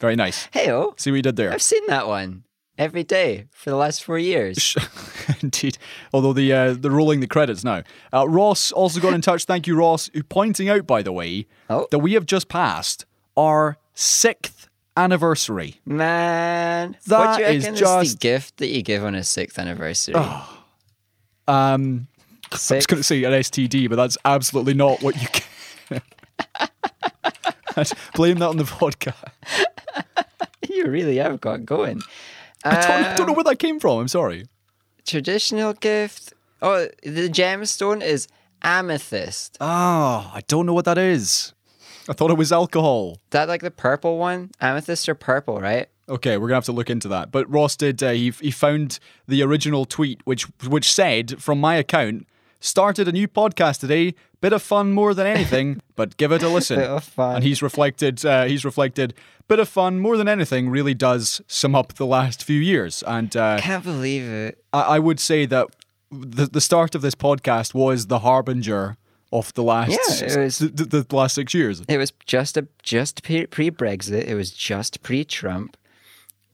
Very 0.00 0.14
nice. 0.16 0.48
Hey, 0.52 0.70
oh, 0.70 0.94
See 0.96 1.10
what 1.10 1.16
you 1.16 1.22
did 1.22 1.36
there. 1.36 1.52
I've 1.52 1.62
seen 1.62 1.84
that 1.88 2.06
one 2.06 2.44
every 2.76 3.02
day 3.02 3.46
for 3.50 3.70
the 3.70 3.76
last 3.76 4.04
four 4.04 4.18
years. 4.18 4.76
Indeed. 5.42 5.78
Although 6.12 6.32
the 6.32 6.52
uh, 6.52 6.72
they're 6.74 6.90
rolling 6.90 7.18
the 7.20 7.26
credits 7.26 7.64
now. 7.64 7.82
Uh, 8.14 8.28
Ross 8.28 8.70
also 8.70 9.00
got 9.00 9.12
in 9.14 9.20
touch. 9.20 9.44
Thank 9.44 9.66
you, 9.66 9.74
Ross, 9.76 10.08
pointing 10.28 10.68
out, 10.68 10.86
by 10.86 11.02
the 11.02 11.12
way, 11.12 11.46
Oh. 11.68 11.88
that 11.90 11.98
we 11.98 12.12
have 12.12 12.26
just 12.26 12.48
passed 12.48 13.04
our 13.36 13.78
sixth 13.94 14.68
anniversary. 14.96 15.80
Man, 15.84 16.96
you 17.08 17.16
is 17.44 17.80
just- 17.80 18.12
the 18.12 18.18
gift 18.18 18.56
that 18.58 18.68
you 18.68 18.82
give 18.82 19.04
on 19.04 19.14
a 19.14 19.24
sixth 19.24 19.58
anniversary? 19.58 20.14
Um, 21.46 22.08
I 22.52 22.54
was 22.76 22.86
going 22.86 22.98
to 23.00 23.02
say 23.02 23.24
an 23.24 23.32
STD, 23.32 23.88
but 23.88 23.96
that's 23.96 24.16
absolutely 24.24 24.74
not 24.74 25.02
what 25.02 25.20
you. 25.20 25.98
Blame 28.14 28.38
that 28.38 28.48
on 28.48 28.56
the 28.56 28.64
vodka. 28.64 29.14
you 30.68 30.86
really 30.86 31.16
have 31.16 31.40
got 31.40 31.64
going. 31.64 32.02
I 32.64 32.70
don't, 32.80 32.90
I 32.90 33.14
don't 33.14 33.26
know 33.26 33.32
Um, 33.32 33.36
where 33.36 33.44
that 33.44 33.58
came 33.58 33.78
from. 33.78 34.00
I'm 34.00 34.08
sorry. 34.08 34.46
Traditional 35.06 35.72
gift. 35.74 36.32
Oh, 36.60 36.88
the 37.02 37.28
gemstone 37.28 38.02
is 38.02 38.26
amethyst. 38.62 39.56
Oh, 39.60 40.30
I 40.34 40.42
don't 40.48 40.66
know 40.66 40.74
what 40.74 40.84
that 40.86 40.98
is. 40.98 41.52
I 42.08 42.14
thought 42.14 42.30
it 42.30 42.38
was 42.38 42.52
alcohol. 42.52 43.18
That 43.30 43.48
like 43.48 43.60
the 43.62 43.70
purple 43.70 44.18
one? 44.18 44.50
Amethyst 44.60 45.08
or 45.08 45.14
purple, 45.14 45.60
right? 45.60 45.88
Okay, 46.08 46.36
we're 46.38 46.48
gonna 46.48 46.56
have 46.56 46.64
to 46.64 46.72
look 46.72 46.88
into 46.90 47.06
that. 47.08 47.30
But 47.30 47.48
Ross 47.50 47.76
did. 47.76 48.02
Uh, 48.02 48.12
he 48.12 48.30
he 48.40 48.50
found 48.50 48.98
the 49.28 49.42
original 49.42 49.84
tweet, 49.84 50.20
which 50.24 50.44
which 50.66 50.90
said, 50.92 51.40
from 51.40 51.60
my 51.60 51.76
account, 51.76 52.26
started 52.60 53.08
a 53.08 53.12
new 53.12 53.28
podcast 53.28 53.80
today. 53.80 54.14
Bit 54.40 54.52
of 54.52 54.62
fun 54.62 54.92
more 54.92 55.14
than 55.14 55.26
anything, 55.26 55.80
but 55.96 56.16
give 56.16 56.30
it 56.32 56.42
a 56.42 56.48
listen. 56.48 56.78
Bit 56.78 56.88
of 56.88 57.04
fun. 57.04 57.36
And 57.36 57.44
he's 57.44 57.60
reflected. 57.62 58.24
Uh, 58.24 58.44
he's 58.44 58.64
reflected. 58.64 59.14
Bit 59.48 59.58
of 59.58 59.68
fun 59.68 59.98
more 59.98 60.16
than 60.16 60.28
anything 60.28 60.68
really 60.70 60.94
does 60.94 61.40
sum 61.48 61.74
up 61.74 61.94
the 61.94 62.06
last 62.06 62.44
few 62.44 62.60
years. 62.60 63.02
And 63.06 63.36
uh, 63.36 63.58
Can't 63.60 63.82
believe 63.82 64.22
it. 64.24 64.62
I, 64.72 64.82
I 64.82 64.98
would 64.98 65.18
say 65.18 65.46
that 65.46 65.66
the 66.10 66.46
the 66.46 66.60
start 66.60 66.94
of 66.94 67.02
this 67.02 67.14
podcast 67.14 67.74
was 67.74 68.06
the 68.06 68.20
harbinger 68.20 68.96
of 69.32 69.52
the 69.54 69.62
last 69.62 69.90
Yeah, 69.90 70.26
it 70.28 70.36
was- 70.38 70.58
the 70.58 71.04
last 71.10 71.34
six 71.34 71.52
years. 71.52 71.82
It 71.88 71.98
was 71.98 72.12
just 72.26 72.56
a 72.56 72.66
just 72.82 73.22
pre 73.22 73.46
Brexit. 73.46 74.24
It 74.26 74.34
was 74.34 74.50
just 74.52 75.02
pre 75.02 75.24
Trump. 75.24 75.76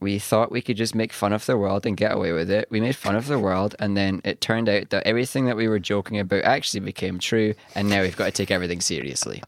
We 0.05 0.19
thought 0.19 0.53
we 0.53 0.61
could 0.61 0.77
just 0.77 0.95
make 0.95 1.15
fun 1.15 1.33
of 1.33 1.47
the 1.47 1.57
world 1.57 1.87
and 1.87 1.97
get 1.97 2.13
away 2.13 2.33
with 2.33 2.51
it. 2.51 2.69
We 2.71 2.79
made 2.79 2.95
fun 2.95 3.17
of 3.17 3.27
the 3.27 3.39
world, 3.39 3.75
and 3.79 3.97
then 3.97 4.21
it 4.23 4.43
turned 4.43 4.69
out 4.69 4.91
that 4.91 5.07
everything 5.07 5.47
that 5.47 5.57
we 5.57 5.67
were 5.67 5.79
joking 5.79 6.21
about 6.21 6.45
actually 6.45 6.81
became 6.81 7.19
true. 7.19 7.55
And 7.75 7.89
now 7.89 8.03
we've 8.03 8.15
got 8.15 8.27
to 8.27 8.31
take 8.31 8.51
everything 8.51 8.83
seriously. 8.83 9.43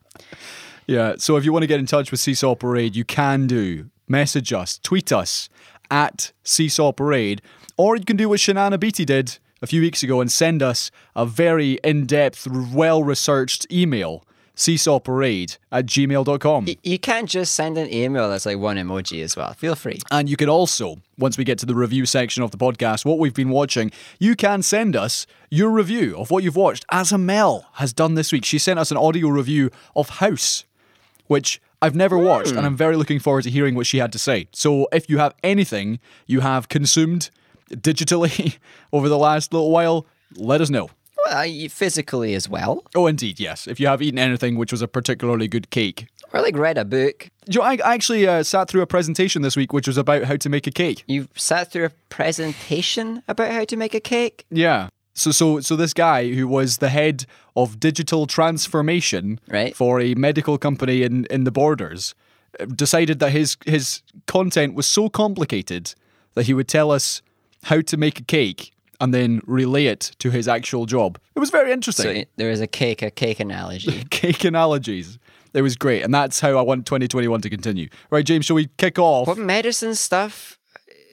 Yeah. 0.87 1.17
So 1.19 1.37
if 1.37 1.45
you 1.45 1.53
want 1.53 1.65
to 1.65 1.67
get 1.67 1.79
in 1.79 1.85
touch 1.85 2.11
with 2.11 2.21
Seesaw 2.21 2.55
Parade, 2.55 2.97
you 2.97 3.05
can 3.05 3.47
do. 3.47 3.91
Message 4.09 4.51
us, 4.51 4.79
tweet 4.79 5.13
us 5.13 5.51
at 5.91 6.33
Seesaw 6.43 6.93
Parade, 6.93 7.43
or 7.77 7.95
you 7.95 8.07
can 8.07 8.17
do 8.17 8.31
what 8.31 8.41
Shanana 8.41 8.81
Beatty 8.81 9.05
did 9.05 9.37
a 9.61 9.67
few 9.67 9.83
weeks 9.83 10.03
ago 10.03 10.23
and 10.23 10.33
send 10.33 10.63
us 10.63 10.91
a 11.15 11.27
very 11.27 11.73
in 11.85 12.07
depth, 12.07 12.49
well 12.49 13.03
researched 13.03 13.71
email 13.71 14.25
seesawparade 14.57 15.59
at 15.71 15.87
gmail.com. 15.87 16.67
You 16.83 16.99
can't 16.99 17.29
just 17.29 17.55
send 17.55 17.79
an 17.79 17.93
email 17.93 18.29
that's 18.29 18.47
like 18.47 18.59
one 18.59 18.77
emoji 18.77 19.23
as 19.23 19.37
well. 19.37 19.53
Feel 19.53 19.75
free. 19.75 20.01
And 20.11 20.29
you 20.29 20.37
can 20.37 20.49
also, 20.49 20.97
once 21.19 21.37
we 21.39 21.45
get 21.45 21.59
to 21.59 21.67
the 21.67 21.75
review 21.75 22.07
section 22.07 22.43
of 22.43 22.51
the 22.51 22.57
podcast, 22.57 23.05
what 23.05 23.19
we've 23.19 23.35
been 23.35 23.51
watching, 23.51 23.93
you 24.19 24.35
can 24.35 24.63
send 24.63 24.97
us 24.97 25.27
your 25.51 25.71
review 25.71 26.17
of 26.17 26.31
what 26.31 26.43
you've 26.43 26.57
watched, 26.57 26.85
as 26.91 27.13
Amel 27.13 27.67
has 27.75 27.93
done 27.93 28.15
this 28.15 28.33
week. 28.33 28.45
She 28.45 28.59
sent 28.59 28.79
us 28.79 28.91
an 28.91 28.97
audio 28.97 29.29
review 29.29 29.71
of 29.95 30.09
House, 30.09 30.65
which 31.27 31.61
I've 31.83 31.95
never 31.95 32.17
watched, 32.17 32.51
and 32.51 32.61
hmm. 32.61 32.67
I'm 32.67 32.77
very 32.77 32.97
looking 32.97 33.19
forward 33.19 33.43
to 33.43 33.51
hearing 33.51 33.75
what 33.75 33.87
she 33.87 33.99
had 33.99 34.13
to 34.13 34.19
say. 34.19 34.49
So 34.53 34.89
if 34.93 35.11
you 35.11 35.19
have 35.19 35.35
anything 35.45 36.01
you 36.27 36.41
have 36.41 36.69
consumed 36.69 37.31
digitally 37.71 38.57
over 38.93 39.09
the 39.09 39.19
last 39.19 39.53
little 39.53 39.71
while, 39.71 40.07
let 40.37 40.61
us 40.61 40.71
know. 40.71 40.91
You- 41.47 41.69
physically 41.69 42.35
as 42.35 42.49
well. 42.49 42.83
Oh, 42.95 43.07
indeed, 43.07 43.39
yes. 43.41 43.67
If 43.67 43.79
you 43.81 43.87
have 43.89 44.03
eaten 44.03 44.19
anything 44.19 44.57
which 44.57 44.73
was 44.73 44.83
a 44.83 44.89
particularly 44.89 45.49
good 45.49 45.71
cake. 45.71 46.07
Or 46.33 46.41
like 46.43 46.57
read 46.57 46.77
a 46.79 46.85
book. 46.85 47.29
Do 47.47 47.53
you 47.53 47.61
know, 47.61 47.65
I 47.67 47.95
actually 47.95 48.27
uh, 48.27 48.43
sat 48.43 48.69
through 48.69 48.83
a 48.83 48.87
presentation 48.87 49.43
this 49.43 49.57
week 49.57 49.73
which 49.73 49.87
was 49.87 49.97
about 49.97 50.25
how 50.25 50.37
to 50.37 50.49
make 50.49 50.67
a 50.67 50.71
cake. 50.73 51.05
You've 51.07 51.29
sat 51.37 51.71
through 51.71 51.87
a 51.87 51.91
presentation 52.09 53.23
about 53.29 53.53
how 53.53 53.65
to 53.65 53.77
make 53.77 53.95
a 53.95 54.01
cake. 54.01 54.45
Yeah. 54.51 54.89
So 55.15 55.31
so 55.33 55.61
so 55.61 55.77
this 55.77 55.95
guy 55.95 56.29
who 56.33 56.47
was 56.47 56.79
the 56.79 56.89
head 56.91 57.25
of 57.55 57.81
digital 57.81 58.27
transformation 58.27 59.41
Right. 59.49 59.75
for 59.75 60.01
a 60.01 60.15
medical 60.15 60.59
company 60.59 61.03
in 61.03 61.25
in 61.31 61.45
the 61.45 61.51
borders 61.53 62.15
uh, 62.61 62.67
decided 62.67 63.19
that 63.21 63.31
his 63.33 63.57
his 63.65 64.03
content 64.27 64.75
was 64.75 64.87
so 64.87 65.09
complicated 65.09 65.95
that 66.35 66.47
he 66.47 66.55
would 66.55 66.69
tell 66.69 66.91
us 66.91 67.23
how 67.65 67.81
to 67.81 67.97
make 67.97 68.21
a 68.21 68.25
cake 68.25 68.73
and 69.01 69.13
then 69.13 69.41
relay 69.47 69.87
it 69.87 70.13
to 70.19 70.31
his 70.31 70.49
actual 70.49 70.87
job. 70.87 71.19
It 71.35 71.41
was 71.41 71.51
very 71.51 71.73
interesting. 71.73 72.23
So 72.23 72.29
there 72.37 72.51
is 72.51 72.61
a 72.61 72.67
cake, 72.67 73.03
a 73.03 73.11
cake 73.11 73.41
analogy. 73.41 74.05
cake 74.11 74.45
analogies. 74.45 75.19
It 75.55 75.63
was 75.63 75.77
great, 75.77 76.03
and 76.03 76.13
that's 76.13 76.41
how 76.41 76.59
I 76.59 76.63
want 76.63 76.85
2021 76.85 77.41
to 77.41 77.49
continue. 77.51 77.89
Right, 78.11 78.25
James, 78.25 78.45
shall 78.45 78.57
we 78.57 78.69
kick 78.77 78.99
off? 78.99 79.27
what 79.27 79.39
medicine 79.39 79.95
stuff? 79.95 80.59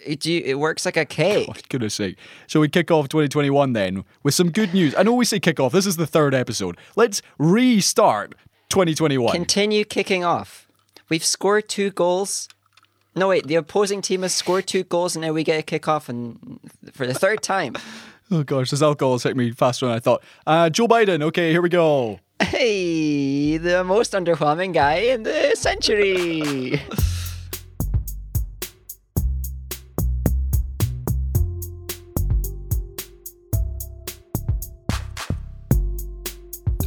It, 0.06 0.26
it 0.28 0.60
works 0.60 0.84
like 0.86 0.98
a 0.98 1.06
cake. 1.06 1.56
For 1.56 1.62
goodness 1.70 1.96
sake. 1.96 2.18
Shall 2.48 2.60
we 2.60 2.68
kick 2.68 2.92
off 2.92 3.08
2021 3.08 3.72
then 3.72 4.04
with 4.22 4.34
some 4.34 4.52
good 4.52 4.74
news? 4.74 4.94
I 4.98 5.04
know 5.04 5.14
we 5.14 5.24
say 5.24 5.40
kick 5.40 5.62
off. 5.62 5.72
This 5.72 5.86
is 5.86 5.96
the 5.96 6.06
third 6.06 6.34
episode. 6.34 6.78
Let's 6.98 7.22
restart 7.38 8.36
2021. 8.68 9.32
Continue 9.32 9.86
kicking 9.86 10.26
off. 10.26 10.68
we've 11.10 11.24
scored 11.24 11.70
two 11.70 11.92
goals. 11.92 12.50
No, 13.16 13.28
wait, 13.28 13.46
the 13.46 13.56
opposing 13.56 14.02
team 14.02 14.24
has 14.24 14.34
scored 14.34 14.66
two 14.68 14.84
goals, 14.84 15.16
and 15.16 15.24
now 15.24 15.34
we 15.34 15.44
get 15.44 15.60
a 15.60 15.64
kick 15.64 15.88
off 15.88 16.10
and 16.10 16.60
for 16.92 17.06
the 17.06 17.14
third 17.14 17.42
time. 17.42 17.76
Oh 18.32 18.42
gosh, 18.42 18.72
this 18.72 18.82
alcohol 18.82 19.14
has 19.16 19.24
hit 19.24 19.36
me 19.36 19.52
faster 19.52 19.86
than 19.86 19.96
I 19.96 20.00
thought. 20.00 20.24
Uh, 20.48 20.68
Joe 20.70 20.88
Biden. 20.88 21.22
Okay, 21.22 21.52
here 21.52 21.62
we 21.62 21.70
go. 21.70 22.20
Hey, 22.42 23.58
the 23.58 23.84
most 23.84 24.14
underwhelming 24.14 24.74
guy 24.74 24.96
in 24.96 25.22
the 25.22 25.54
century. 25.56 26.82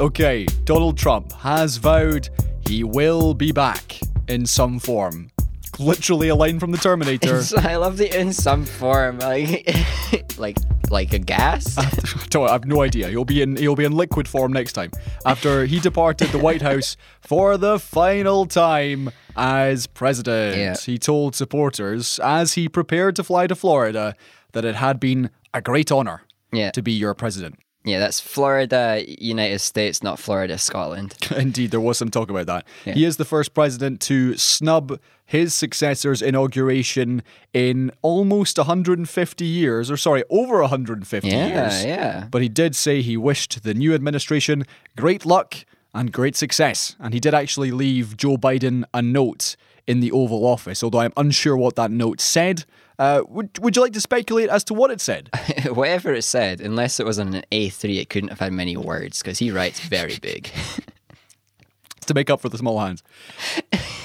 Okay, 0.00 0.46
Donald 0.64 0.98
Trump 0.98 1.32
has 1.32 1.76
vowed 1.76 2.28
he 2.66 2.82
will 2.82 3.34
be 3.34 3.52
back 3.52 4.00
in 4.28 4.44
some 4.44 4.78
form. 4.78 5.30
Literally 5.78 6.28
a 6.28 6.34
line 6.34 6.58
from 6.58 6.70
the 6.72 6.78
Terminator. 6.78 7.42
So 7.42 7.58
I 7.58 7.76
love 7.76 7.96
the 7.98 8.18
in 8.18 8.32
some 8.32 8.64
form, 8.64 9.18
like, 9.18 9.68
like, 10.38 10.56
like 10.90 11.12
a 11.12 11.18
gas. 11.18 11.74
Don't- 12.30 12.48
I 12.48 12.52
have 12.52 12.64
no 12.64 12.82
idea. 12.82 13.08
He'll 13.08 13.24
be 13.24 13.42
in 13.42 13.56
he'll 13.56 13.74
be 13.76 13.84
in 13.84 13.92
liquid 13.92 14.26
form 14.28 14.52
next 14.52 14.72
time. 14.74 14.90
After 15.24 15.66
he 15.66 15.80
departed 15.80 16.28
the 16.28 16.38
White 16.38 16.62
House 16.62 16.96
for 17.20 17.56
the 17.58 17.78
final 17.78 18.46
time 18.46 19.10
as 19.36 19.86
president. 19.86 20.56
Yeah. 20.56 20.76
He 20.76 20.98
told 20.98 21.34
supporters 21.34 22.18
as 22.20 22.54
he 22.54 22.68
prepared 22.68 23.16
to 23.16 23.24
fly 23.24 23.46
to 23.46 23.54
Florida 23.54 24.14
that 24.52 24.64
it 24.64 24.76
had 24.76 24.98
been 24.98 25.30
a 25.52 25.60
great 25.60 25.90
honor 25.92 26.22
Yeah. 26.52 26.70
to 26.70 26.82
be 26.82 26.92
your 26.92 27.14
president. 27.14 27.58
Yeah, 27.86 28.00
that's 28.00 28.20
Florida, 28.20 29.02
United 29.06 29.60
States, 29.60 30.02
not 30.02 30.18
Florida, 30.18 30.58
Scotland. 30.58 31.14
Indeed, 31.36 31.70
there 31.70 31.80
was 31.80 31.96
some 31.98 32.10
talk 32.10 32.28
about 32.30 32.46
that. 32.46 32.66
He 32.84 33.04
is 33.04 33.16
the 33.16 33.24
first 33.24 33.54
president 33.54 34.00
to 34.02 34.36
snub 34.36 34.98
his 35.24 35.54
successor's 35.54 36.20
inauguration 36.20 37.22
in 37.52 37.92
almost 38.02 38.58
150 38.58 39.44
years, 39.44 39.90
or 39.90 39.96
sorry, 39.96 40.24
over 40.30 40.60
150 40.60 41.28
Yeah, 41.28 41.46
years. 41.46 41.84
yeah. 41.84 42.26
But 42.30 42.42
he 42.42 42.48
did 42.48 42.74
say 42.76 43.02
he 43.02 43.16
wished 43.16 43.62
the 43.62 43.72
new 43.74 43.94
administration 43.94 44.64
great 44.96 45.24
luck 45.24 45.54
and 45.94 46.12
great 46.12 46.36
success. 46.36 46.96
And 47.00 47.14
he 47.14 47.20
did 47.20 47.34
actually 47.34 47.70
leave 47.70 48.16
Joe 48.16 48.36
Biden 48.36 48.84
a 48.92 49.00
note 49.00 49.56
in 49.86 50.00
the 50.00 50.10
Oval 50.12 50.44
Office, 50.44 50.82
although 50.82 51.00
I'm 51.00 51.12
unsure 51.16 51.56
what 51.56 51.76
that 51.76 51.90
note 51.90 52.20
said. 52.20 52.64
Uh, 52.98 53.22
would, 53.28 53.58
would 53.58 53.76
you 53.76 53.82
like 53.82 53.92
to 53.92 54.00
speculate 54.00 54.48
as 54.48 54.64
to 54.64 54.74
what 54.74 54.90
it 54.90 55.00
said? 55.00 55.28
Whatever 55.68 56.14
it 56.14 56.22
said, 56.22 56.60
unless 56.60 56.98
it 56.98 57.04
was 57.04 57.18
on 57.18 57.34
an 57.34 57.44
A3, 57.52 57.98
it 57.98 58.08
couldn't 58.08 58.30
have 58.30 58.40
had 58.40 58.52
many 58.52 58.76
words 58.76 59.20
because 59.20 59.38
he 59.38 59.50
writes 59.50 59.80
very 59.80 60.16
big. 60.22 60.50
to 62.06 62.14
make 62.14 62.30
up 62.30 62.40
for 62.40 62.48
the 62.48 62.56
small 62.58 62.80
hands. 62.80 63.02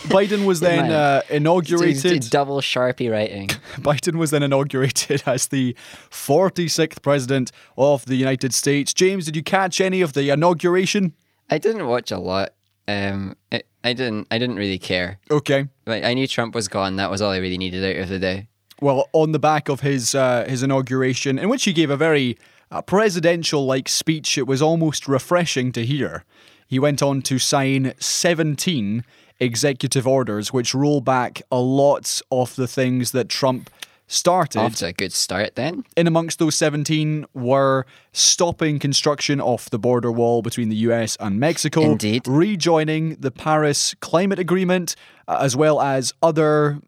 Biden 0.10 0.46
was 0.46 0.60
then 0.62 0.92
uh, 0.92 1.22
inaugurated. 1.30 2.30
double 2.30 2.60
Sharpie 2.60 3.10
writing. 3.10 3.48
Biden 3.78 4.16
was 4.16 4.32
then 4.32 4.44
inaugurated 4.44 5.24
as 5.26 5.48
the 5.48 5.76
46th 6.10 7.02
president 7.02 7.52
of 7.78 8.06
the 8.06 8.16
United 8.16 8.54
States. 8.54 8.94
James, 8.94 9.26
did 9.26 9.36
you 9.36 9.44
catch 9.44 9.80
any 9.80 10.02
of 10.02 10.14
the 10.14 10.30
inauguration? 10.32 11.14
I 11.50 11.60
didn't 11.60 11.88
watch 11.88 12.12
a 12.12 12.18
lot. 12.18 12.54
Um, 12.88 13.36
I, 13.52 13.64
I 13.84 13.94
didn't. 13.94 14.28
I 14.32 14.38
didn't 14.38 14.58
really 14.58 14.80
care. 14.80 15.20
Okay. 15.30 15.68
Like, 15.86 16.04
I 16.04 16.14
knew 16.14 16.28
Trump 16.28 16.56
was 16.56 16.68
gone. 16.68 16.96
That 16.98 17.12
was 17.12 17.22
all 17.22 17.32
I 17.32 17.38
really 17.38 17.58
needed 17.58 17.84
out 17.84 18.04
of 18.04 18.10
the 18.10 18.20
day. 18.20 18.48
Well, 18.82 19.10
on 19.14 19.32
the 19.32 19.40
back 19.40 19.70
of 19.70 19.82
his 19.82 20.16
uh, 20.16 20.46
his 20.48 20.64
inauguration, 20.64 21.38
in 21.38 21.50
which 21.50 21.66
he 21.66 21.74
gave 21.74 21.90
a 21.90 21.98
very 21.98 22.38
uh, 22.72 22.82
presidential-like 22.82 23.88
speech, 23.90 24.38
it 24.38 24.48
was 24.48 24.62
almost 24.62 25.08
refreshing 25.08 25.72
to 25.74 25.86
hear. 25.86 26.24
He 26.68 26.80
went 26.80 27.04
on 27.04 27.22
to 27.24 27.38
sign 27.38 27.94
17 28.00 29.04
executive 29.42 30.08
orders, 30.08 30.54
which 30.54 30.74
roll 30.74 31.02
back 31.02 31.42
a 31.52 31.60
lot 31.60 32.22
of 32.32 32.56
the 32.56 32.68
things 32.68 33.12
that 33.12 33.28
Trump 33.28 33.70
started. 34.12 34.60
Off 34.60 34.76
to 34.76 34.88
a 34.88 34.94
good 34.94 35.14
start 35.14 35.56
then. 35.56 35.86
in 35.96 36.06
amongst 36.06 36.40
those 36.40 36.56
17 36.56 37.26
were 37.34 37.86
stopping 38.12 38.78
construction 38.78 39.40
off 39.40 39.70
the 39.70 39.80
border 39.80 40.12
wall 40.12 40.42
between 40.42 40.70
the 40.70 40.76
US 40.78 41.16
and 41.20 41.40
Mexico, 41.40 41.92
Indeed. 41.92 42.28
rejoining 42.28 43.16
the 43.16 43.32
Paris 43.32 43.96
Climate 44.02 44.40
Agreement, 44.40 44.96
uh, 45.28 45.40
as 45.42 45.56
well 45.56 45.82
as 45.82 46.14
other 46.22 46.82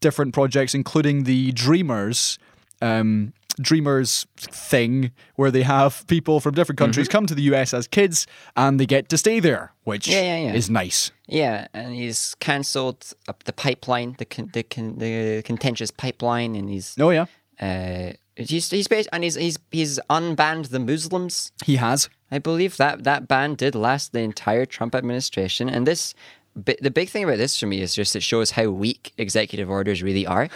different 0.00 0.34
projects, 0.34 0.74
including 0.74 1.24
the 1.24 1.52
Dreamers. 1.52 2.38
Um, 2.82 3.32
Dreamers 3.60 4.26
thing 4.36 5.12
where 5.36 5.50
they 5.50 5.62
have 5.62 6.04
people 6.06 6.40
from 6.40 6.54
different 6.54 6.78
countries 6.78 7.08
come 7.08 7.26
to 7.26 7.34
the 7.34 7.42
US 7.54 7.72
as 7.74 7.86
kids 7.86 8.26
and 8.56 8.78
they 8.80 8.86
get 8.86 9.08
to 9.10 9.18
stay 9.18 9.40
there, 9.40 9.72
which 9.84 10.06
Mm-hmm. 10.06 10.12
Yeah, 10.24 10.36
yeah, 10.38 10.46
yeah. 10.46 10.54
is 10.54 10.68
nice. 10.70 11.10
Yeah, 11.26 11.66
and 11.72 11.94
he's 11.94 12.34
cancelled 12.40 13.12
the 13.44 13.52
pipeline, 13.52 14.16
the 14.18 14.24
con- 14.24 14.50
the, 14.52 14.62
con- 14.62 14.98
the 14.98 15.42
contentious 15.44 15.90
pipeline, 15.90 16.54
and 16.54 16.68
he's 16.68 16.96
Oh 16.98 17.10
yeah, 17.10 17.26
uh, 17.60 18.12
he's 18.36 18.70
he's 18.70 18.88
based, 18.88 19.08
and 19.12 19.24
he's 19.24 19.34
he's 19.36 19.58
he's 19.70 19.98
unbanned 20.10 20.68
the 20.68 20.78
Muslims. 20.80 21.52
he 21.64 21.76
has. 21.76 22.08
I 22.30 22.38
believe 22.38 22.76
that 22.78 23.04
that 23.04 23.28
ban 23.28 23.54
did 23.54 23.74
last 23.74 24.12
the 24.12 24.20
entire 24.20 24.66
Trump 24.66 24.94
administration, 24.94 25.68
and 25.70 25.86
this 25.86 26.14
the 26.56 26.90
big 26.90 27.08
thing 27.08 27.24
about 27.24 27.38
this 27.38 27.58
for 27.58 27.66
me 27.66 27.80
is 27.80 27.94
just 27.94 28.14
it 28.14 28.22
shows 28.22 28.52
how 28.52 28.68
weak 28.70 29.12
executive 29.18 29.68
orders 29.70 30.02
really 30.02 30.26
are. 30.26 30.48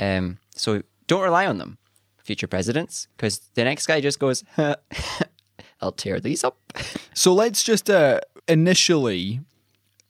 Um, 0.00 0.38
so 0.54 0.82
don't 1.06 1.22
rely 1.22 1.46
on 1.46 1.58
them, 1.58 1.78
future 2.28 2.46
presidents, 2.48 3.08
because 3.16 3.34
the 3.54 3.64
next 3.64 3.86
guy 3.86 4.00
just 4.00 4.18
goes, 4.18 4.44
"I'll 5.80 5.92
tear 5.96 6.20
these 6.20 6.44
up." 6.44 6.56
So 7.14 7.34
let's 7.34 7.64
just 7.64 7.90
uh, 7.90 8.20
initially 8.46 9.40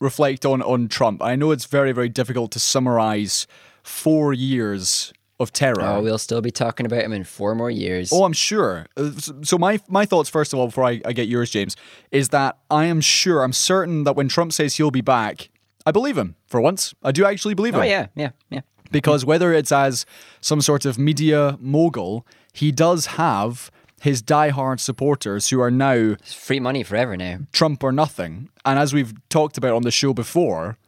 reflect 0.00 0.44
on 0.44 0.60
on 0.62 0.88
Trump. 0.88 1.22
I 1.22 1.37
know 1.37 1.52
it's 1.52 1.64
very 1.64 1.92
very 1.92 2.10
difficult 2.10 2.50
to 2.52 2.58
summarize 2.58 3.46
four 3.82 4.34
years 4.34 5.12
of 5.40 5.50
terror. 5.52 5.80
Oh, 5.82 6.02
we'll 6.02 6.18
still 6.18 6.42
be 6.42 6.50
talking 6.50 6.84
about 6.87 7.02
him 7.06 7.12
in 7.12 7.25
four 7.25 7.54
more 7.54 7.70
years. 7.70 8.12
Oh, 8.12 8.25
I'm 8.25 8.34
sure. 8.34 8.87
Uh, 8.96 9.10
So 9.42 9.56
my 9.56 9.80
my 9.88 10.04
thoughts 10.06 10.28
first 10.30 10.52
of 10.52 10.58
all, 10.58 10.66
before 10.66 10.84
I, 10.84 11.00
I 11.10 11.12
get 11.14 11.28
yours, 11.28 11.50
James, 11.50 11.76
is 12.10 12.28
that 12.28 12.58
I 12.70 12.84
am 12.92 13.00
sure, 13.00 13.42
I'm 13.44 13.54
certain 13.54 14.04
that 14.04 14.16
when 14.16 14.28
Trump 14.28 14.52
says 14.52 14.76
he'll 14.76 14.90
be 14.90 15.00
back, 15.18 15.48
I 15.87 15.92
believe 15.92 16.18
him 16.18 16.34
for 16.46 16.60
once. 16.60 16.94
I 17.02 17.12
do 17.12 17.25
actually 17.25 17.54
believe 17.54 17.75
him 17.75 17.80
Oh 17.80 17.84
yeah, 17.84 18.06
yeah, 18.14 18.30
yeah. 18.50 18.62
Because 18.90 19.25
whether 19.25 19.52
it's 19.52 19.73
as 19.73 20.07
some 20.40 20.61
sort 20.61 20.85
of 20.85 20.99
media 20.99 21.57
mogul, 21.61 22.26
he 22.52 22.73
does 22.73 23.07
have 23.07 23.71
his 24.00 24.23
diehard 24.23 24.78
supporters 24.80 25.49
who 25.50 25.61
are 25.61 25.71
now 25.71 25.92
It's 25.92 26.33
free 26.35 26.61
money 26.61 26.83
forever 26.85 27.16
now. 27.16 27.38
Trump 27.52 27.83
or 27.83 27.90
nothing. 27.92 28.49
And 28.64 28.78
as 28.78 28.92
we've 28.95 29.12
talked 29.28 29.59
about 29.59 29.75
on 29.75 29.83
the 29.83 29.90
show 29.90 30.12
before, 30.14 30.78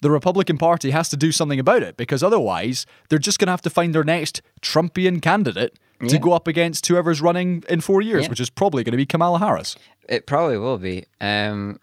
the 0.00 0.10
Republican 0.10 0.56
Party 0.58 0.90
has 0.90 1.08
to 1.10 1.16
do 1.16 1.30
something 1.32 1.58
about 1.60 1.82
it 1.82 1.96
because 1.96 2.22
otherwise 2.22 2.86
they're 3.08 3.18
just 3.18 3.38
going 3.38 3.46
to 3.46 3.52
have 3.52 3.62
to 3.62 3.70
find 3.70 3.94
their 3.94 4.04
next 4.04 4.40
Trumpian 4.62 5.20
candidate 5.20 5.78
to 6.08 6.18
go 6.18 6.32
up 6.32 6.46
against 6.46 6.86
whoever's 6.86 7.22
running 7.22 7.64
in 7.68 7.80
four 7.80 8.02
years, 8.02 8.24
Yeah. 8.24 8.28
which 8.30 8.40
is 8.40 8.50
probably 8.50 8.84
going 8.84 8.92
to 8.92 8.96
be 8.98 9.06
Kamala 9.06 9.38
Harris. 9.38 9.76
It 10.06 10.26
probably 10.26 10.58
will 10.58 10.76
be. 10.76 11.06
Um, 11.20 11.80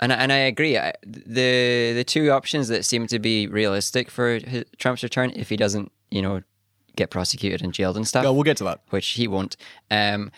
and 0.00 0.12
I- 0.12 0.16
and 0.16 0.32
I 0.32 0.36
agree. 0.38 0.76
I, 0.78 0.92
the 1.06 1.92
the 1.94 2.04
two 2.04 2.30
options 2.30 2.68
that 2.68 2.84
seem 2.84 3.06
to 3.08 3.18
be 3.18 3.46
realistic 3.46 4.10
for 4.10 4.38
his, 4.38 4.64
Trump's 4.78 5.02
return, 5.02 5.30
if 5.36 5.48
he 5.48 5.56
doesn't, 5.56 5.90
you 6.10 6.22
know, 6.22 6.42
get 6.96 7.10
prosecuted 7.10 7.62
and 7.62 7.72
jailed 7.72 7.96
and 7.96 8.06
stuff, 8.06 8.24
Well, 8.24 8.34
we'll 8.34 8.44
get 8.44 8.56
to 8.58 8.64
that. 8.64 8.80
which 8.90 9.06
he 9.10 9.28
won't, 9.28 9.56
um, 9.90 10.30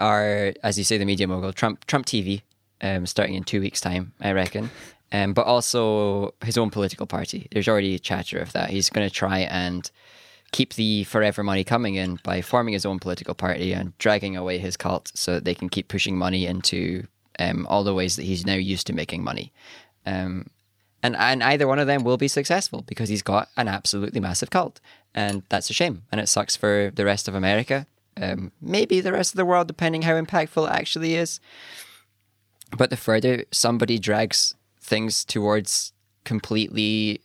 are 0.00 0.54
as 0.62 0.78
you 0.78 0.84
say, 0.84 0.98
the 0.98 1.04
media 1.04 1.26
mogul 1.26 1.52
Trump 1.52 1.84
Trump 1.86 2.06
TV, 2.06 2.42
um, 2.80 3.06
starting 3.06 3.34
in 3.34 3.44
two 3.44 3.60
weeks' 3.60 3.80
time, 3.80 4.12
I 4.20 4.32
reckon. 4.32 4.70
Um, 5.10 5.32
but 5.32 5.46
also 5.46 6.34
his 6.44 6.58
own 6.58 6.68
political 6.70 7.06
party. 7.06 7.48
There's 7.50 7.66
already 7.66 7.98
chatter 7.98 8.38
of 8.38 8.52
that. 8.52 8.68
He's 8.70 8.90
going 8.90 9.08
to 9.08 9.14
try 9.14 9.38
and 9.38 9.90
keep 10.52 10.74
the 10.74 11.04
forever 11.04 11.42
money 11.42 11.64
coming 11.64 11.94
in 11.94 12.18
by 12.22 12.42
forming 12.42 12.74
his 12.74 12.84
own 12.84 12.98
political 12.98 13.34
party 13.34 13.72
and 13.72 13.96
dragging 13.96 14.36
away 14.36 14.58
his 14.58 14.76
cult 14.76 15.10
so 15.14 15.32
that 15.34 15.44
they 15.46 15.54
can 15.54 15.70
keep 15.70 15.88
pushing 15.88 16.16
money 16.18 16.46
into 16.46 17.06
um, 17.38 17.66
all 17.68 17.84
the 17.84 17.94
ways 17.94 18.16
that 18.16 18.24
he's 18.24 18.44
now 18.46 18.54
used 18.54 18.86
to 18.88 18.92
making 18.92 19.22
money. 19.24 19.52
Um, 20.06 20.48
and, 21.02 21.14
and 21.16 21.42
either 21.42 21.66
one 21.68 21.78
of 21.78 21.86
them 21.86 22.02
will 22.02 22.16
be 22.16 22.28
successful 22.28 22.82
because 22.86 23.08
he's 23.08 23.22
got 23.22 23.48
an 23.56 23.68
absolutely 23.68 24.20
massive 24.20 24.50
cult. 24.50 24.80
And 25.14 25.42
that's 25.48 25.70
a 25.70 25.74
shame. 25.74 26.02
And 26.10 26.20
it 26.20 26.28
sucks 26.28 26.56
for 26.56 26.90
the 26.94 27.04
rest 27.04 27.28
of 27.28 27.34
America. 27.34 27.86
Um, 28.20 28.50
maybe 28.60 29.00
the 29.00 29.12
rest 29.12 29.32
of 29.32 29.36
the 29.36 29.44
world, 29.44 29.68
depending 29.68 30.02
how 30.02 30.20
impactful 30.20 30.66
it 30.68 30.72
actually 30.72 31.14
is. 31.14 31.38
But 32.76 32.90
the 32.90 32.96
further 32.96 33.44
somebody 33.52 33.98
drags 33.98 34.54
things 34.80 35.24
towards 35.24 35.92
completely 36.24 37.20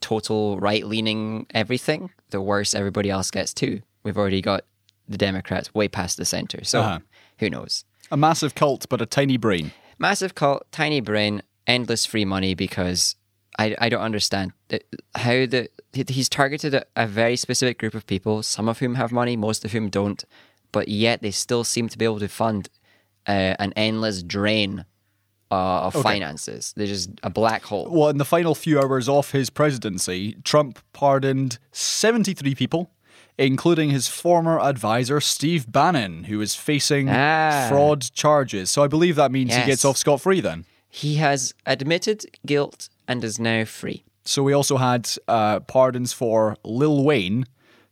total 0.00 0.58
right 0.58 0.84
leaning 0.86 1.46
everything, 1.54 2.10
the 2.30 2.40
worse 2.40 2.74
everybody 2.74 3.10
else 3.10 3.30
gets 3.30 3.52
too. 3.54 3.82
We've 4.02 4.18
already 4.18 4.40
got 4.40 4.64
the 5.08 5.18
Democrats 5.18 5.74
way 5.74 5.88
past 5.88 6.16
the 6.16 6.24
center. 6.24 6.64
So 6.64 6.80
Uh-huh. 6.80 6.98
who 7.38 7.50
knows? 7.50 7.84
A 8.12 8.16
massive 8.16 8.54
cult, 8.54 8.86
but 8.90 9.00
a 9.00 9.06
tiny 9.06 9.38
brain. 9.38 9.72
Massive 9.98 10.34
cult, 10.34 10.70
tiny 10.70 11.00
brain, 11.00 11.42
endless 11.66 12.04
free 12.04 12.26
money 12.26 12.54
because 12.54 13.16
I, 13.58 13.74
I 13.80 13.88
don't 13.88 14.02
understand 14.02 14.52
how 15.14 15.46
the 15.46 15.68
he's 15.94 16.28
targeted 16.28 16.74
a, 16.74 16.84
a 16.94 17.06
very 17.06 17.36
specific 17.36 17.78
group 17.78 17.94
of 17.94 18.06
people, 18.06 18.42
some 18.42 18.68
of 18.68 18.80
whom 18.80 18.96
have 18.96 19.12
money, 19.12 19.34
most 19.34 19.64
of 19.64 19.72
whom 19.72 19.88
don't, 19.88 20.22
but 20.72 20.88
yet 20.88 21.22
they 21.22 21.30
still 21.30 21.64
seem 21.64 21.88
to 21.88 21.96
be 21.96 22.04
able 22.04 22.20
to 22.20 22.28
fund 22.28 22.68
uh, 23.26 23.54
an 23.58 23.72
endless 23.76 24.22
drain 24.22 24.84
uh, 25.50 25.86
of 25.86 25.94
finances. 25.94 26.74
They're 26.76 26.86
just 26.86 27.10
a 27.22 27.30
black 27.30 27.62
hole. 27.62 27.88
Well, 27.90 28.10
in 28.10 28.18
the 28.18 28.26
final 28.26 28.54
few 28.54 28.78
hours 28.78 29.08
of 29.08 29.30
his 29.30 29.48
presidency, 29.48 30.36
Trump 30.44 30.80
pardoned 30.92 31.58
73 31.72 32.54
people, 32.56 32.90
including 33.38 33.90
his 33.90 34.08
former 34.08 34.60
advisor, 34.60 35.20
Steve 35.20 35.70
Bannon, 35.70 36.24
who 36.24 36.40
is 36.40 36.54
facing 36.54 37.08
Ah. 37.10 37.66
fraud 37.68 38.02
charges. 38.12 38.70
So 38.70 38.82
I 38.82 38.88
believe 38.88 39.16
that 39.16 39.32
means 39.32 39.54
he 39.54 39.64
gets 39.64 39.84
off 39.84 39.96
scot 39.96 40.20
free 40.20 40.40
then. 40.40 40.64
He 40.88 41.14
has 41.16 41.54
admitted 41.66 42.26
guilt 42.44 42.88
and 43.08 43.24
is 43.24 43.38
now 43.38 43.64
free. 43.64 44.04
So 44.24 44.42
we 44.42 44.52
also 44.52 44.76
had 44.76 45.08
uh, 45.26 45.60
pardons 45.60 46.12
for 46.12 46.56
Lil 46.64 47.02
Wayne, 47.02 47.46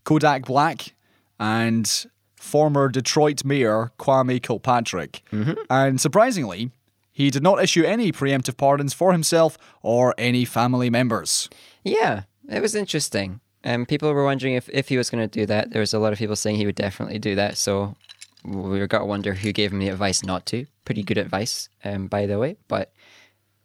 Kodak 0.04 0.44
Black, 0.46 0.94
and 1.38 2.06
former 2.36 2.88
Detroit 2.88 3.44
Mayor 3.44 3.90
Kwame 3.98 4.42
Kilpatrick. 4.42 5.22
And 5.68 6.00
surprisingly, 6.00 6.70
he 7.12 7.30
did 7.30 7.42
not 7.42 7.62
issue 7.62 7.82
any 7.84 8.12
preemptive 8.12 8.56
pardons 8.56 8.94
for 8.94 9.12
himself 9.12 9.58
or 9.82 10.14
any 10.16 10.44
family 10.44 10.88
members. 10.90 11.48
Yeah, 11.82 12.22
it 12.48 12.60
was 12.60 12.74
interesting. 12.74 13.40
Um, 13.64 13.86
people 13.86 14.12
were 14.12 14.24
wondering 14.24 14.54
if, 14.54 14.68
if 14.70 14.88
he 14.88 14.96
was 14.96 15.10
going 15.10 15.22
to 15.22 15.40
do 15.40 15.46
that. 15.46 15.70
There 15.70 15.80
was 15.80 15.92
a 15.92 15.98
lot 15.98 16.12
of 16.12 16.18
people 16.18 16.36
saying 16.36 16.56
he 16.56 16.66
would 16.66 16.74
definitely 16.74 17.18
do 17.18 17.34
that. 17.34 17.58
So 17.58 17.94
we 18.44 18.86
got 18.86 19.00
to 19.00 19.04
wonder 19.04 19.34
who 19.34 19.52
gave 19.52 19.72
him 19.72 19.80
the 19.80 19.88
advice 19.88 20.24
not 20.24 20.46
to. 20.46 20.66
Pretty 20.84 21.02
good 21.02 21.18
advice, 21.18 21.68
um, 21.84 22.06
by 22.06 22.26
the 22.26 22.38
way. 22.38 22.56
But 22.68 22.92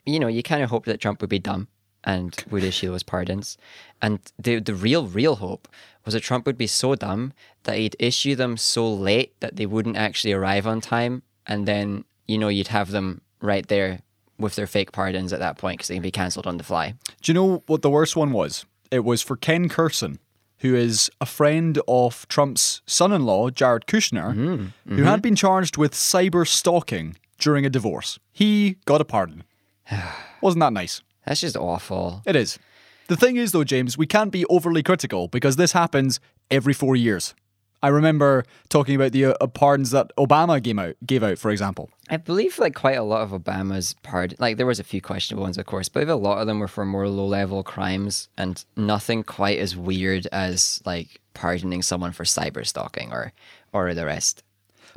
you 0.06 0.20
know, 0.20 0.28
you 0.28 0.44
kind 0.44 0.64
of 0.64 0.70
hoped 0.70 0.86
that 0.86 1.00
Trump 1.00 1.22
would 1.22 1.30
be 1.30 1.40
dumb 1.40 1.68
and 2.04 2.36
would 2.52 2.64
issue 2.64 2.92
those 2.92 3.04
pardons. 3.04 3.58
And 4.02 4.20
the 4.38 4.60
the 4.60 4.76
real 4.76 5.08
real 5.08 5.38
hope 5.38 5.68
was 6.04 6.14
that 6.14 6.22
Trump 6.22 6.46
would 6.46 6.58
be 6.58 6.68
so 6.68 6.96
dumb 6.96 7.34
that 7.64 7.78
he'd 7.78 7.96
issue 8.00 8.36
them 8.36 8.58
so 8.58 8.92
late 8.92 9.40
that 9.40 9.56
they 9.56 9.66
wouldn't 9.66 9.98
actually 9.98 10.34
arrive 10.34 10.68
on 10.68 10.82
time, 10.82 11.24
and 11.48 11.68
then 11.68 12.06
you 12.28 12.38
know 12.38 12.50
you'd 12.50 12.68
have 12.68 12.92
them 12.92 13.22
right 13.42 13.68
there 13.68 14.00
with 14.38 14.56
their 14.56 14.68
fake 14.68 14.92
pardons 14.92 15.32
at 15.32 15.40
that 15.40 15.58
point 15.58 15.78
because 15.78 15.88
they'd 15.88 16.02
be 16.02 16.12
cancelled 16.12 16.46
on 16.46 16.58
the 16.58 16.64
fly. 16.64 16.94
Do 17.22 17.32
you 17.32 17.34
know 17.34 17.64
what 17.68 17.82
the 17.82 17.90
worst 17.90 18.16
one 18.16 18.32
was? 18.32 18.66
It 18.92 19.04
was 19.04 19.22
for 19.22 19.36
Ken 19.36 19.70
Kurson, 19.70 20.20
who 20.60 20.76
is 20.76 21.10
a 21.20 21.26
friend 21.26 21.80
of 21.88 22.28
Trump's 22.28 22.82
son 22.86 23.12
in 23.12 23.26
law, 23.26 23.50
Jared 23.50 23.88
Kushner, 23.88 24.34
mm-hmm. 24.34 24.96
who 24.96 25.04
had 25.04 25.22
been 25.22 25.36
charged 25.36 25.78
with 25.78 25.94
cyber 25.94 26.48
stalking 26.48 27.18
during 27.40 27.66
a 27.66 27.70
divorce. 27.70 28.20
He 28.32 28.78
got 28.86 29.02
a 29.02 29.06
pardon. 29.06 29.44
Wasn't 30.42 30.62
that 30.62 30.74
nice? 30.74 31.02
That's 31.26 31.42
just 31.42 31.58
awful. 31.58 32.22
It 32.26 32.36
is. 32.36 32.60
The 33.08 33.16
thing 33.16 33.38
is, 33.38 33.52
though, 33.52 33.64
James, 33.64 33.98
we 33.98 34.08
can't 34.08 34.32
be 34.32 34.46
overly 34.46 34.82
critical 34.82 35.28
because 35.28 35.58
this 35.58 35.74
happens 35.74 36.20
every 36.50 36.74
four 36.74 36.96
years. 36.96 37.36
I 37.84 37.90
remember 37.90 38.46
talking 38.70 38.96
about 38.96 39.12
the 39.12 39.26
uh, 39.26 39.48
pardons 39.48 39.92
that 39.92 40.12
Obama 40.18 40.62
gave 40.62 40.80
out, 40.80 40.96
gave 41.06 41.24
out, 41.24 41.38
for 41.38 41.52
example. 41.52 41.90
I 42.10 42.18
believe 42.18 42.58
like 42.60 42.76
quite 42.76 42.98
a 42.98 43.04
lot 43.04 43.22
of 43.22 43.30
Obama's 43.32 43.96
pardon, 44.02 44.38
like 44.40 44.58
there 44.58 44.66
was 44.66 44.80
a 44.80 44.84
few 44.84 45.02
questionable 45.02 45.44
ones, 45.44 45.58
of 45.58 45.66
course, 45.66 45.90
but 45.90 46.08
a 46.08 46.16
lot 46.16 46.40
of 46.40 46.48
them 46.48 46.60
were 46.60 46.68
for 46.68 46.86
more 46.86 47.08
low 47.08 47.26
level 47.26 47.64
crimes 47.64 48.30
and 48.38 48.64
nothing 48.76 49.24
quite 49.24 49.60
as 49.60 49.76
weird 49.76 50.28
as 50.32 50.82
like 50.86 51.20
pardoning 51.34 51.82
someone 51.82 52.12
for 52.12 52.24
cyber 52.24 52.66
stalking 52.66 53.12
or 53.12 53.34
or 53.74 53.94
the 53.94 54.06
rest. 54.06 54.44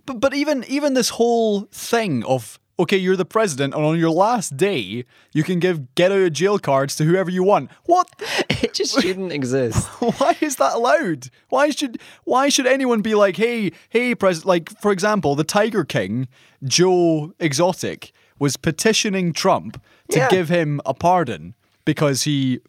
But 0.06 0.20
but 0.20 0.34
even 0.34 0.64
even 0.68 0.94
this 0.94 1.10
whole 1.10 1.62
thing 1.72 2.24
of 2.24 2.58
okay, 2.78 2.96
you're 2.96 3.16
the 3.16 3.24
president, 3.24 3.74
and 3.74 3.84
on 3.84 3.98
your 3.98 4.10
last 4.10 4.56
day, 4.56 5.04
you 5.32 5.42
can 5.42 5.58
give 5.58 5.94
get 5.94 6.12
out 6.12 6.18
of 6.20 6.32
jail 6.32 6.58
cards 6.58 6.94
to 6.96 7.04
whoever 7.04 7.30
you 7.30 7.42
want. 7.42 7.70
What? 7.84 8.08
It 8.62 8.74
just 8.74 9.00
shouldn't 9.00 9.32
exist. 9.32 9.86
Why 10.00 10.36
is 10.40 10.56
that 10.56 10.74
allowed? 10.74 11.30
Why 11.48 11.70
should 11.70 12.00
why 12.24 12.48
should 12.48 12.66
anyone 12.66 13.02
be 13.02 13.14
like, 13.14 13.36
hey, 13.36 13.72
hey, 13.90 14.14
president? 14.14 14.46
Like 14.48 14.80
for 14.80 14.90
example, 14.92 15.34
the 15.36 15.44
Tiger 15.44 15.84
King, 15.84 16.26
Joe 16.64 17.32
Exotic, 17.38 18.12
was 18.38 18.56
petitioning 18.56 19.32
Trump 19.32 19.80
to 20.10 20.18
Yeah. 20.18 20.28
give 20.28 20.48
him 20.48 20.80
a 20.86 20.92
pardon 20.94 21.54
because 21.88 22.24
he 22.24 22.60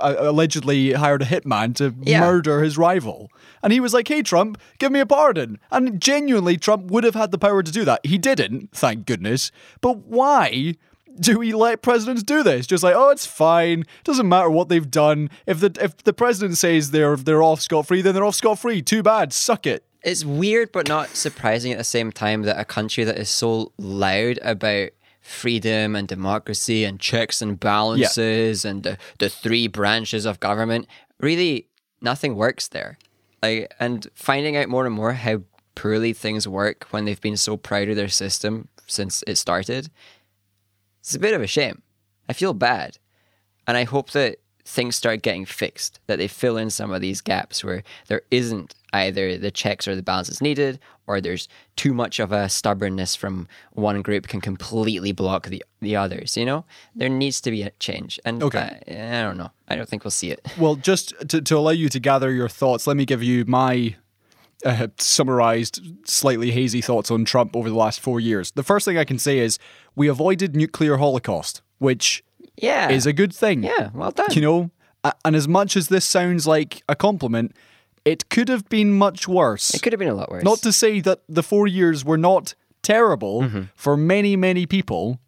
uh, 0.00 0.14
allegedly 0.18 0.92
hired 0.92 1.22
a 1.22 1.24
hitman 1.24 1.74
to 1.74 1.92
Yeah. 2.02 2.20
murder 2.20 2.62
his 2.62 2.78
rival. 2.78 3.28
And 3.64 3.72
he 3.72 3.80
was 3.80 3.92
like, 3.92 4.06
hey, 4.06 4.22
Trump, 4.22 4.58
give 4.78 4.92
me 4.92 5.00
a 5.00 5.06
pardon. 5.06 5.58
And 5.72 6.00
genuinely, 6.00 6.56
Trump 6.56 6.84
would 6.88 7.02
have 7.02 7.16
had 7.16 7.32
the 7.32 7.36
power 7.38 7.64
to 7.64 7.72
do 7.72 7.84
that. 7.84 8.06
He 8.06 8.16
didn't, 8.16 8.70
thank 8.70 9.06
goodness. 9.06 9.50
But 9.80 9.96
why? 10.06 10.76
Do 11.18 11.40
we 11.40 11.52
let 11.52 11.82
presidents 11.82 12.22
do 12.22 12.44
this? 12.44 12.64
Just 12.68 12.84
like, 12.84 12.94
oh, 12.94 13.10
it's 13.10 13.26
fine. 13.26 13.82
Doesn't 14.04 14.28
matter 14.28 14.48
what 14.50 14.68
they've 14.68 14.88
done. 14.88 15.30
If 15.46 15.58
the 15.58 15.76
if 15.80 15.96
the 16.04 16.12
president 16.12 16.56
says 16.58 16.92
they're 16.92 17.16
they're 17.16 17.42
off 17.42 17.60
scot 17.60 17.88
free, 17.88 18.02
then 18.02 18.14
they're 18.14 18.24
off 18.24 18.36
scot 18.36 18.60
free. 18.60 18.80
Too 18.82 19.02
bad. 19.02 19.32
Suck 19.32 19.66
it. 19.66 19.84
It's 20.04 20.24
weird 20.24 20.70
but 20.70 20.86
not 20.88 21.08
surprising 21.10 21.72
at 21.72 21.78
the 21.78 21.84
same 21.84 22.12
time 22.12 22.42
that 22.42 22.58
a 22.58 22.64
country 22.64 23.02
that 23.02 23.18
is 23.18 23.28
so 23.28 23.72
loud 23.78 24.38
about 24.42 24.90
freedom 25.20 25.94
and 25.94 26.08
democracy 26.08 26.84
and 26.84 26.98
checks 26.98 27.42
and 27.42 27.60
balances 27.60 28.64
and 28.64 28.82
the, 28.82 28.98
the 29.18 29.28
three 29.28 29.68
branches 29.68 30.24
of 30.24 30.40
government 30.40 30.86
really 31.20 31.68
nothing 32.00 32.34
works 32.34 32.68
there. 32.68 32.98
Like 33.42 33.74
and 33.78 34.06
finding 34.14 34.56
out 34.56 34.68
more 34.68 34.86
and 34.86 34.94
more 34.94 35.12
how 35.12 35.42
poorly 35.74 36.12
things 36.12 36.48
work 36.48 36.86
when 36.90 37.04
they've 37.04 37.20
been 37.20 37.36
so 37.36 37.56
proud 37.56 37.88
of 37.88 37.96
their 37.96 38.08
system 38.08 38.68
since 38.86 39.22
it 39.26 39.36
started 39.36 39.90
it's 41.00 41.14
a 41.14 41.18
bit 41.18 41.34
of 41.34 41.42
a 41.42 41.46
shame. 41.46 41.82
I 42.28 42.32
feel 42.32 42.54
bad. 42.54 42.98
And 43.66 43.76
I 43.76 43.84
hope 43.84 44.10
that 44.10 44.36
things 44.70 44.94
start 44.96 45.22
getting 45.22 45.44
fixed, 45.44 45.98
that 46.06 46.16
they 46.18 46.28
fill 46.28 46.56
in 46.56 46.70
some 46.70 46.92
of 46.92 47.00
these 47.00 47.20
gaps 47.20 47.64
where 47.64 47.82
there 48.06 48.22
isn't 48.30 48.74
either 48.92 49.36
the 49.36 49.50
checks 49.50 49.86
or 49.88 49.94
the 49.96 50.02
balances 50.02 50.40
needed, 50.40 50.78
or 51.06 51.20
there's 51.20 51.48
too 51.76 51.92
much 51.92 52.18
of 52.20 52.30
a 52.32 52.48
stubbornness 52.48 53.16
from 53.16 53.48
one 53.72 54.00
group 54.02 54.28
can 54.28 54.40
completely 54.40 55.12
block 55.12 55.48
the, 55.48 55.62
the 55.80 55.96
others, 55.96 56.36
you 56.36 56.44
know? 56.44 56.64
There 56.94 57.08
needs 57.08 57.40
to 57.42 57.50
be 57.50 57.62
a 57.62 57.70
change. 57.80 58.18
And 58.24 58.42
Okay. 58.42 58.78
uh, 58.88 58.92
I 59.18 59.22
don't 59.22 59.36
know. 59.36 59.50
I 59.68 59.76
don't 59.76 59.88
think 59.88 60.04
we'll 60.04 60.10
see 60.12 60.30
it. 60.30 60.40
Well, 60.58 60.76
just 60.76 61.14
to, 61.28 61.40
to 61.40 61.56
allow 61.56 61.70
you 61.72 61.88
to 61.88 62.00
gather 62.00 62.30
your 62.32 62.48
thoughts, 62.48 62.86
let 62.86 62.96
me 62.96 63.04
give 63.04 63.22
you 63.22 63.44
my 63.44 63.96
uh, 64.64 64.88
summarized, 64.98 65.80
slightly 66.08 66.50
hazy 66.52 66.80
thoughts 66.80 67.10
on 67.10 67.24
Trump 67.24 67.56
over 67.56 67.68
the 67.68 67.76
last 67.76 67.98
four 68.00 68.20
years. 68.20 68.50
The 68.52 68.62
first 68.62 68.84
thing 68.84 68.98
I 68.98 69.04
can 69.04 69.18
say 69.18 69.38
is 69.38 69.58
we 69.96 70.06
avoided 70.08 70.54
nuclear 70.54 70.96
holocaust, 70.98 71.62
which 71.78 72.22
Yeah. 72.62 72.90
is 72.90 73.06
a 73.06 73.12
good 73.12 73.32
thing. 73.34 73.62
yeah, 73.64 73.90
well 73.94 74.10
done. 74.10 74.28
You 74.32 74.40
know, 74.42 74.70
A- 75.04 75.12
and 75.24 75.34
as 75.36 75.46
much 75.48 75.76
as 75.76 75.88
this 75.88 76.04
sounds 76.04 76.46
like 76.46 76.82
a 76.88 76.94
compliment, 76.94 77.52
it 78.04 78.28
could 78.28 78.48
have 78.48 78.68
been 78.68 78.92
much 78.92 79.26
worse. 79.28 79.74
it 79.74 79.82
could 79.82 79.92
have 79.92 80.00
been 80.00 80.08
a 80.08 80.14
lot 80.14 80.30
worse. 80.30 80.44
Not 80.44 80.58
to 80.62 80.72
say 80.72 81.00
that 81.00 81.20
the 81.28 81.42
four 81.42 81.66
years 81.66 82.04
were 82.04 82.18
not 82.18 82.54
terrible 82.82 83.42
Mm-hmm. 83.42 83.62
for 83.74 83.96
many, 83.96 84.36
many 84.36 84.66
people. 84.66 85.20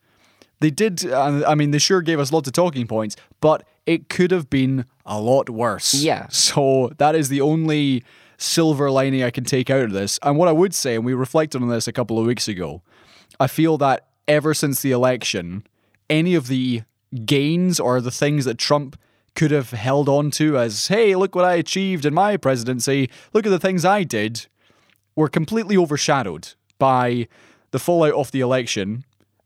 They 0.61 0.71
did, 0.71 1.05
uh, 1.05 1.43
I 1.47 1.55
mean, 1.55 1.71
they 1.73 1.79
sure 1.79 2.03
gave 2.03 2.21
us 2.21 2.33
lots 2.33 2.47
of 2.49 2.53
talking 2.55 2.87
points, 2.87 3.17
but 3.41 3.65
it 3.85 4.09
could 4.09 4.31
have 4.31 4.49
been 4.49 4.85
a 5.05 5.21
lot 5.21 5.51
worse. 5.51 5.93
Yeah. 5.95 6.29
So 6.29 6.93
that 6.99 7.15
is 7.15 7.29
the 7.29 7.41
only 7.41 8.05
silver 8.39 8.91
lining 8.91 9.23
I 9.23 9.31
can 9.31 9.45
take 9.45 9.71
out 9.71 9.83
of 9.85 9.93
this. 9.93 10.19
And 10.23 10.37
what 10.39 10.49
I 10.49 10.53
would 10.53 10.73
say, 10.75 10.95
and 10.95 11.05
we 11.05 11.15
reflected 11.15 11.61
on 11.63 11.69
this 11.69 11.89
a 11.89 11.93
couple 11.93 12.19
of 12.19 12.27
weeks 12.27 12.47
ago, 12.49 12.83
I 13.41 13.49
feel 13.49 13.77
that 13.79 14.07
ever 14.29 14.55
since 14.55 14.83
the 14.83 14.93
election, 14.93 15.65
any 16.09 16.35
of 16.37 16.47
the 16.47 16.83
gains 17.25 17.79
or 17.79 18.01
the 18.01 18.11
things 18.11 18.45
that 18.45 18.59
Trump 18.59 18.99
could 19.35 19.51
have 19.51 19.71
held 19.71 20.09
on 20.09 20.31
to 20.33 20.59
as, 20.59 20.89
hey, 20.89 21.15
look 21.17 21.35
what 21.35 21.45
I 21.45 21.55
achieved 21.55 22.05
in 22.05 22.15
my 22.15 22.37
presidency, 22.37 23.11
look 23.33 23.47
at 23.47 23.51
the 23.51 23.59
things 23.59 23.85
I 23.85 24.05
did, 24.05 24.47
were 25.17 25.29
completely 25.29 25.77
overshadowed 25.77 26.55
by 26.79 27.29
the 27.71 27.79
fallout 27.79 28.15
of 28.15 28.31
the 28.31 28.41
election 28.41 29.05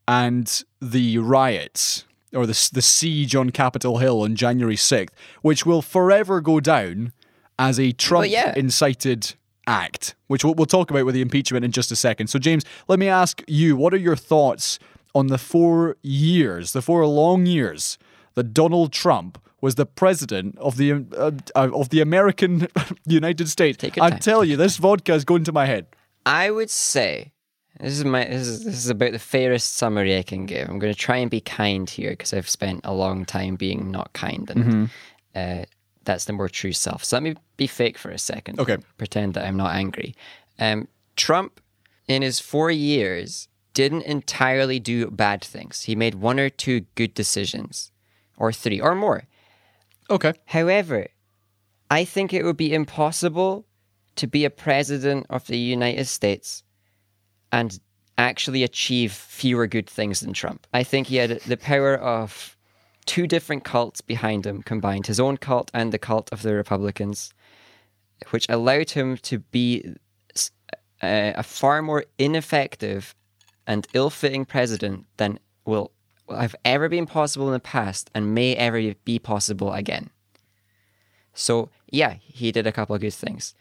and 0.08 0.64
the 0.80 1.18
riots 1.18 2.04
or 2.32 2.46
the, 2.46 2.70
the 2.72 2.82
siege 2.82 3.34
on 3.34 3.50
Capitol 3.50 3.98
Hill 3.98 4.22
on 4.22 4.36
January 4.36 4.76
6th, 4.76 5.10
which 5.42 5.64
will 5.64 5.82
forever 5.82 6.40
go 6.40 6.60
down 6.60 7.12
as 7.58 7.80
a 7.80 7.92
Trump 7.92 8.28
yeah. 8.28 8.52
incited 8.56 9.34
act, 9.66 10.14
which 10.26 10.44
we'll, 10.44 10.54
we'll 10.54 10.66
talk 10.66 10.90
about 10.90 11.04
with 11.04 11.14
the 11.14 11.22
impeachment 11.22 11.64
in 11.64 11.72
just 11.72 11.90
a 11.90 11.96
second. 11.96 12.28
So, 12.28 12.38
James, 12.38 12.64
let 12.88 12.98
me 12.98 13.08
ask 13.08 13.42
you 13.46 13.76
what 13.76 13.94
are 13.94 13.98
your 13.98 14.16
thoughts 14.16 14.78
on 15.16 15.28
the 15.28 15.38
four 15.38 15.96
years, 16.02 16.72
the 16.72 16.82
four 16.82 17.06
long 17.06 17.46
years 17.46 17.98
that 18.34 18.52
Donald 18.52 18.92
Trump 18.92 19.38
was 19.62 19.76
the 19.76 19.86
president 19.86 20.58
of 20.58 20.76
the 20.76 20.92
uh, 20.92 21.30
uh, 21.54 21.70
of 21.72 21.88
the 21.88 22.00
American 22.00 22.68
United 23.06 23.48
States? 23.48 23.82
I 23.82 24.10
tell 24.10 24.44
you, 24.44 24.56
this 24.56 24.76
vodka 24.76 25.14
is 25.14 25.24
going 25.24 25.44
to 25.44 25.52
my 25.52 25.64
head. 25.64 25.86
I 26.26 26.50
would 26.50 26.70
say 26.70 27.32
this 27.80 27.94
is 27.98 28.04
my 28.04 28.24
this 28.24 28.46
is 28.46 28.64
this 28.64 28.76
is 28.76 28.90
about 28.90 29.12
the 29.12 29.18
fairest 29.18 29.74
summary 29.74 30.18
I 30.18 30.22
can 30.22 30.44
give. 30.44 30.68
I'm 30.68 30.78
going 30.78 30.92
to 30.92 30.98
try 30.98 31.16
and 31.16 31.30
be 31.30 31.40
kind 31.40 31.88
here 31.88 32.10
because 32.10 32.34
I've 32.34 32.48
spent 32.48 32.80
a 32.84 32.92
long 32.92 33.24
time 33.24 33.56
being 33.56 33.90
not 33.90 34.12
kind, 34.12 34.50
and 34.50 34.90
uh, 35.34 35.64
that's 36.04 36.26
the 36.26 36.34
more 36.34 36.50
true 36.50 36.72
self. 36.72 37.04
So 37.04 37.16
let 37.16 37.22
me 37.22 37.34
be 37.56 37.66
fake 37.66 37.96
for 37.96 38.10
a 38.10 38.18
second. 38.18 38.60
Okay. 38.60 38.76
Pretend 38.98 39.34
that 39.34 39.46
I'm 39.46 39.56
not 39.56 39.74
angry. 39.74 40.14
Um, 40.58 40.88
Trump, 41.16 41.60
in 42.06 42.20
his 42.22 42.38
four 42.38 42.70
years, 42.70 43.48
didn't 43.76 44.04
entirely 44.04 44.80
do 44.80 45.10
bad 45.10 45.44
things. 45.44 45.82
He 45.82 45.94
made 45.94 46.14
one 46.14 46.40
or 46.40 46.48
two 46.48 46.86
good 46.94 47.12
decisions, 47.12 47.92
or 48.38 48.50
three, 48.50 48.80
or 48.80 48.94
more. 48.94 49.24
Okay. 50.08 50.32
However, 50.46 51.08
I 51.90 52.06
think 52.06 52.32
it 52.32 52.42
would 52.42 52.56
be 52.56 52.72
impossible 52.72 53.66
to 54.14 54.26
be 54.26 54.46
a 54.46 54.50
president 54.50 55.26
of 55.28 55.46
the 55.46 55.58
United 55.58 56.06
States 56.06 56.62
and 57.52 57.78
actually 58.16 58.62
achieve 58.62 59.12
fewer 59.12 59.66
good 59.66 59.90
things 59.90 60.20
than 60.20 60.32
Trump. 60.32 60.66
I 60.72 60.82
think 60.82 61.08
he 61.08 61.16
had 61.16 61.38
the 61.40 61.58
power 61.58 61.96
of 61.96 62.56
two 63.04 63.26
different 63.26 63.62
cults 63.64 64.00
behind 64.00 64.46
him 64.46 64.62
combined 64.62 65.06
his 65.06 65.20
own 65.20 65.36
cult 65.36 65.70
and 65.74 65.92
the 65.92 65.98
cult 65.98 66.32
of 66.32 66.40
the 66.40 66.54
Republicans, 66.54 67.34
which 68.30 68.46
allowed 68.48 68.88
him 68.88 69.18
to 69.18 69.38
be 69.38 69.84
uh, 71.02 71.32
a 71.36 71.42
far 71.42 71.82
more 71.82 72.06
ineffective 72.18 73.14
and 73.66 73.86
ill 73.94 74.10
fitting 74.10 74.44
president 74.44 75.06
than 75.16 75.38
will 75.64 75.92
have 76.30 76.54
ever 76.64 76.88
been 76.88 77.06
possible 77.06 77.46
in 77.46 77.52
the 77.52 77.60
past 77.60 78.10
and 78.14 78.34
may 78.34 78.54
ever 78.56 78.94
be 79.04 79.18
possible 79.18 79.72
again. 79.72 80.10
So, 81.34 81.70
yeah, 81.90 82.14
he 82.20 82.50
did 82.52 82.66
a 82.66 82.72
couple 82.72 82.94
of 82.94 83.00
good 83.00 83.14
things. 83.14 83.54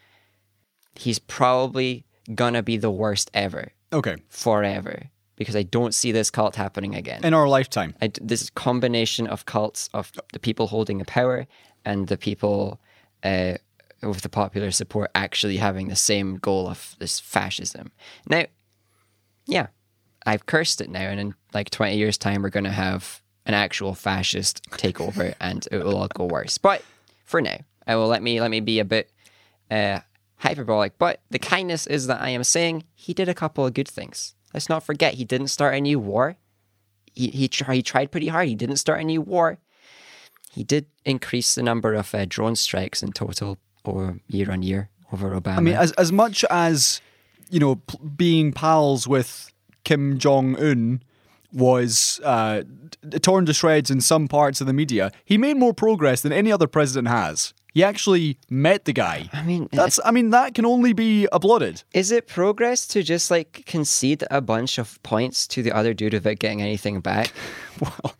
He's 0.94 1.18
probably 1.18 2.04
gonna 2.34 2.62
be 2.62 2.76
the 2.76 2.90
worst 2.90 3.30
ever, 3.34 3.72
Okay. 3.92 4.16
forever, 4.28 5.10
because 5.36 5.54
I 5.54 5.62
don't 5.62 5.94
see 5.94 6.10
this 6.10 6.30
cult 6.30 6.56
happening 6.56 6.94
again. 6.94 7.24
In 7.24 7.34
our 7.34 7.48
lifetime. 7.48 7.94
I 8.00 8.10
this 8.20 8.50
combination 8.50 9.26
of 9.26 9.44
cults 9.44 9.88
of 9.92 10.10
the 10.32 10.38
people 10.38 10.68
holding 10.68 10.98
the 10.98 11.04
power 11.04 11.46
and 11.84 12.08
the 12.08 12.16
people 12.16 12.80
uh, 13.22 13.54
with 14.02 14.22
the 14.22 14.28
popular 14.28 14.70
support 14.70 15.10
actually 15.14 15.58
having 15.58 15.88
the 15.88 15.96
same 15.96 16.36
goal 16.38 16.68
of 16.68 16.96
this 16.98 17.20
fascism. 17.20 17.92
Now, 18.28 18.46
yeah, 19.46 19.66
I've 20.26 20.46
cursed 20.46 20.80
it 20.80 20.90
now, 20.90 21.00
and 21.00 21.20
in 21.20 21.34
like 21.54 21.70
20 21.70 21.96
years' 21.96 22.18
time, 22.18 22.42
we're 22.42 22.50
going 22.50 22.64
to 22.64 22.70
have 22.70 23.22
an 23.46 23.54
actual 23.54 23.94
fascist 23.94 24.68
takeover 24.72 25.34
and 25.40 25.66
it 25.70 25.84
will 25.84 25.96
all 25.96 26.08
go 26.08 26.24
worse. 26.24 26.58
But 26.58 26.82
for 27.24 27.40
now, 27.40 27.58
I 27.86 27.94
will 27.94 28.08
let 28.08 28.22
me 28.22 28.40
let 28.40 28.50
me 28.50 28.60
be 28.60 28.80
a 28.80 28.84
bit 28.84 29.10
uh, 29.70 30.00
hyperbolic. 30.38 30.98
But 30.98 31.20
the 31.30 31.38
kindness 31.38 31.86
is 31.86 32.08
that 32.08 32.20
I 32.20 32.30
am 32.30 32.42
saying 32.42 32.84
he 32.94 33.14
did 33.14 33.28
a 33.28 33.34
couple 33.34 33.64
of 33.64 33.72
good 33.72 33.88
things. 33.88 34.34
Let's 34.52 34.68
not 34.68 34.82
forget 34.82 35.14
he 35.14 35.24
didn't 35.24 35.48
start 35.48 35.74
a 35.74 35.80
new 35.80 36.00
war 36.00 36.36
he 37.16 37.28
he, 37.28 37.48
try, 37.48 37.76
he 37.76 37.82
tried 37.82 38.12
pretty 38.12 38.28
hard. 38.28 38.46
He 38.46 38.54
didn't 38.54 38.76
start 38.76 39.00
a 39.00 39.04
new 39.04 39.22
war. 39.22 39.58
He 40.52 40.62
did 40.62 40.86
increase 41.04 41.54
the 41.54 41.62
number 41.62 41.94
of 41.94 42.14
uh, 42.14 42.26
drone 42.28 42.54
strikes 42.56 43.02
in 43.02 43.12
total 43.12 43.58
or 43.84 44.20
year 44.28 44.50
on 44.50 44.62
year 44.62 44.90
over 45.12 45.30
Obama. 45.30 45.56
I 45.56 45.60
mean, 45.60 45.74
as 45.74 45.92
as 45.92 46.12
much 46.12 46.44
as 46.44 47.00
you 47.50 47.58
know, 47.58 47.76
p- 47.76 47.98
being 48.16 48.52
pals 48.52 49.08
with 49.08 49.50
Kim 49.86 50.18
Jong 50.18 50.56
Un 50.58 51.00
was 51.52 52.20
uh, 52.24 52.64
torn 53.22 53.46
to 53.46 53.54
shreds 53.54 53.88
in 53.88 54.00
some 54.00 54.26
parts 54.26 54.60
of 54.60 54.66
the 54.66 54.72
media, 54.72 55.12
he 55.24 55.38
made 55.38 55.56
more 55.56 55.72
progress 55.72 56.22
than 56.22 56.32
any 56.32 56.50
other 56.50 56.66
president 56.66 57.06
has. 57.06 57.54
He 57.72 57.84
actually 57.84 58.36
met 58.50 58.84
the 58.84 58.92
guy. 58.92 59.30
I 59.32 59.42
mean, 59.42 59.68
That's. 59.70 60.00
I 60.04 60.10
mean, 60.10 60.30
that 60.30 60.54
can 60.54 60.66
only 60.66 60.92
be 60.92 61.28
applauded. 61.30 61.84
is 61.94 62.10
it 62.10 62.26
progress 62.26 62.84
to 62.88 63.02
just 63.04 63.30
like 63.30 63.62
concede 63.64 64.24
a 64.28 64.40
bunch 64.40 64.78
of 64.78 65.00
points 65.04 65.46
to 65.48 65.62
the 65.62 65.70
other 65.70 65.94
dude 65.94 66.14
without 66.14 66.40
getting 66.40 66.60
anything 66.62 67.00
back? 67.00 67.32
Well, 67.80 68.14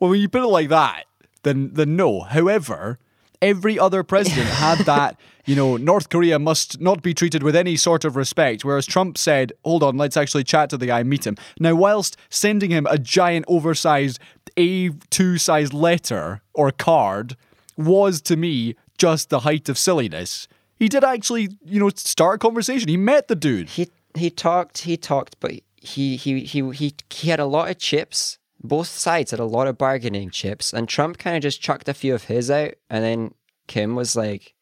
well, 0.00 0.10
when 0.10 0.20
you 0.20 0.28
put 0.28 0.42
it 0.42 0.46
like 0.46 0.70
that, 0.70 1.04
then 1.42 1.70
then 1.74 1.94
no. 1.94 2.22
However, 2.22 2.98
every 3.40 3.78
other 3.78 4.02
president 4.02 4.48
had 4.48 4.78
that. 4.86 5.20
You 5.48 5.56
know, 5.56 5.78
North 5.78 6.10
Korea 6.10 6.38
must 6.38 6.78
not 6.78 7.00
be 7.00 7.14
treated 7.14 7.42
with 7.42 7.56
any 7.56 7.74
sort 7.74 8.04
of 8.04 8.16
respect. 8.16 8.66
Whereas 8.66 8.84
Trump 8.84 9.16
said, 9.16 9.50
"Hold 9.64 9.82
on, 9.82 9.96
let's 9.96 10.18
actually 10.18 10.44
chat 10.44 10.68
to 10.68 10.76
the 10.76 10.84
guy, 10.84 11.02
meet 11.02 11.26
him." 11.26 11.38
Now, 11.58 11.74
whilst 11.74 12.18
sending 12.28 12.70
him 12.70 12.86
a 12.90 12.98
giant, 12.98 13.46
oversized 13.48 14.18
A2 14.58 15.38
size 15.38 15.72
letter 15.72 16.42
or 16.52 16.70
card 16.70 17.34
was 17.78 18.20
to 18.28 18.36
me 18.36 18.74
just 18.98 19.30
the 19.30 19.40
height 19.40 19.70
of 19.70 19.78
silliness. 19.78 20.48
He 20.76 20.86
did 20.86 21.02
actually, 21.02 21.56
you 21.64 21.80
know, 21.80 21.88
start 21.94 22.34
a 22.34 22.38
conversation. 22.38 22.88
He 22.88 22.98
met 22.98 23.28
the 23.28 23.34
dude. 23.34 23.70
He 23.70 23.88
he 24.14 24.28
talked, 24.28 24.82
he 24.82 24.98
talked, 24.98 25.40
but 25.40 25.52
he 25.76 26.16
he 26.16 26.40
he 26.40 26.70
he 26.72 26.94
he 27.08 27.30
had 27.30 27.40
a 27.40 27.46
lot 27.46 27.70
of 27.70 27.78
chips. 27.78 28.36
Both 28.62 28.88
sides 28.88 29.30
had 29.30 29.40
a 29.40 29.46
lot 29.46 29.66
of 29.66 29.78
bargaining 29.78 30.28
chips, 30.28 30.74
and 30.74 30.86
Trump 30.86 31.16
kind 31.16 31.36
of 31.36 31.42
just 31.42 31.62
chucked 31.62 31.88
a 31.88 31.94
few 31.94 32.14
of 32.14 32.24
his 32.24 32.50
out, 32.50 32.74
and 32.90 33.02
then 33.02 33.34
Kim 33.66 33.94
was 33.94 34.14
like, 34.14 34.52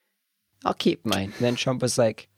"I'll 0.66 0.74
keep 0.74 1.05
mine." 1.07 1.33
And 1.37 1.44
then 1.46 1.55
Trump 1.57 1.83
was 1.83 1.96
like, 1.98 2.29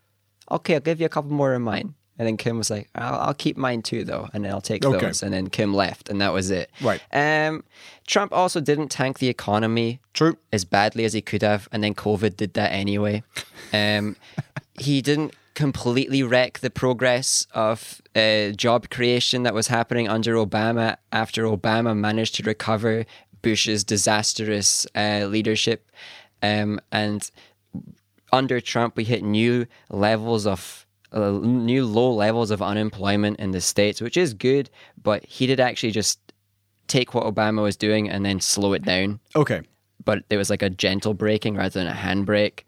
"Okay, 0.50 0.74
I'll 0.74 0.80
give 0.80 1.00
you 1.00 1.06
a 1.06 1.08
couple 1.16 1.32
more 1.32 1.54
of 1.54 1.62
mine." 1.62 1.94
And 2.18 2.26
then 2.26 2.36
Kim 2.36 2.58
was 2.58 2.68
like, 2.68 2.88
"I'll, 2.96 3.18
I'll 3.20 3.34
keep 3.34 3.56
mine 3.56 3.80
too, 3.82 4.02
though, 4.04 4.28
and 4.32 4.44
then 4.44 4.52
I'll 4.52 4.60
take 4.60 4.84
Okay. 4.84 5.06
those." 5.06 5.22
And 5.22 5.32
then 5.32 5.48
Kim 5.48 5.72
left, 5.72 6.08
and 6.08 6.20
that 6.20 6.32
was 6.32 6.50
it. 6.50 6.68
Right. 6.80 7.00
Um, 7.12 7.64
Trump 8.06 8.32
also 8.32 8.60
didn't 8.60 8.88
tank 8.88 9.18
the 9.18 9.28
economy 9.28 10.00
True. 10.14 10.36
as 10.52 10.64
badly 10.64 11.04
as 11.04 11.12
he 11.12 11.20
could 11.22 11.42
have, 11.42 11.68
and 11.70 11.82
then 11.84 11.94
COVID 11.94 12.36
did 12.36 12.54
that 12.54 12.72
anyway. 12.72 13.22
Um, 13.72 14.16
he 14.80 15.00
didn't 15.00 15.34
completely 15.54 16.22
wreck 16.22 16.58
the 16.60 16.70
progress 16.70 17.46
of 17.52 18.00
uh, 18.14 18.50
job 18.50 18.90
creation 18.90 19.42
that 19.44 19.54
was 19.54 19.66
happening 19.68 20.08
under 20.08 20.34
Obama 20.34 20.96
after 21.12 21.44
Obama 21.44 21.96
managed 21.96 22.34
to 22.36 22.42
recover 22.44 23.04
Bush's 23.42 23.82
disastrous 23.84 24.86
uh, 24.94 25.26
leadership. 25.28 25.90
Um, 26.42 26.80
and 26.92 27.28
under 28.32 28.60
Trump, 28.60 28.96
we 28.96 29.04
hit 29.04 29.22
new 29.22 29.66
levels 29.90 30.46
of 30.46 30.86
uh, 31.12 31.30
new 31.42 31.86
low 31.86 32.12
levels 32.12 32.50
of 32.50 32.60
unemployment 32.60 33.38
in 33.40 33.50
the 33.52 33.60
states, 33.60 34.00
which 34.00 34.16
is 34.16 34.34
good. 34.34 34.68
But 35.02 35.24
he 35.24 35.46
did 35.46 35.58
actually 35.60 35.92
just 35.92 36.20
take 36.86 37.14
what 37.14 37.24
Obama 37.24 37.62
was 37.62 37.76
doing 37.76 38.08
and 38.08 38.24
then 38.24 38.40
slow 38.40 38.72
it 38.72 38.82
down 38.82 39.20
Okay. 39.36 39.60
but 40.04 40.24
it 40.30 40.36
was 40.38 40.48
like 40.48 40.62
a 40.62 40.70
gentle 40.70 41.12
braking 41.14 41.54
rather 41.56 41.78
than 41.78 41.86
a 41.86 41.92
handbrake. 41.92 42.60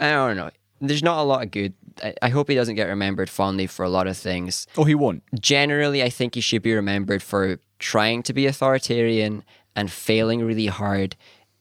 I 0.00 0.10
don't 0.10 0.36
know. 0.36 0.50
There's 0.80 1.04
not 1.04 1.20
a 1.20 1.22
lot 1.22 1.44
of 1.44 1.50
good. 1.52 1.72
I, 2.02 2.14
I 2.20 2.28
hope 2.30 2.48
he 2.48 2.56
doesn't 2.56 2.74
get 2.74 2.88
remembered 2.88 3.30
fondly 3.30 3.68
for 3.68 3.84
a 3.84 3.88
lot 3.88 4.08
of 4.08 4.16
things. 4.16 4.66
Oh, 4.76 4.82
he 4.84 4.94
won't. 4.96 5.22
Generally, 5.40 6.02
I 6.02 6.10
think 6.10 6.34
he 6.34 6.40
should 6.40 6.62
be 6.62 6.74
remembered 6.74 7.22
for 7.22 7.58
trying 7.78 8.22
to 8.24 8.32
be 8.32 8.46
authoritarian 8.46 9.44
and 9.76 9.90
failing 9.90 10.44
really 10.44 10.66
hard, 10.66 11.14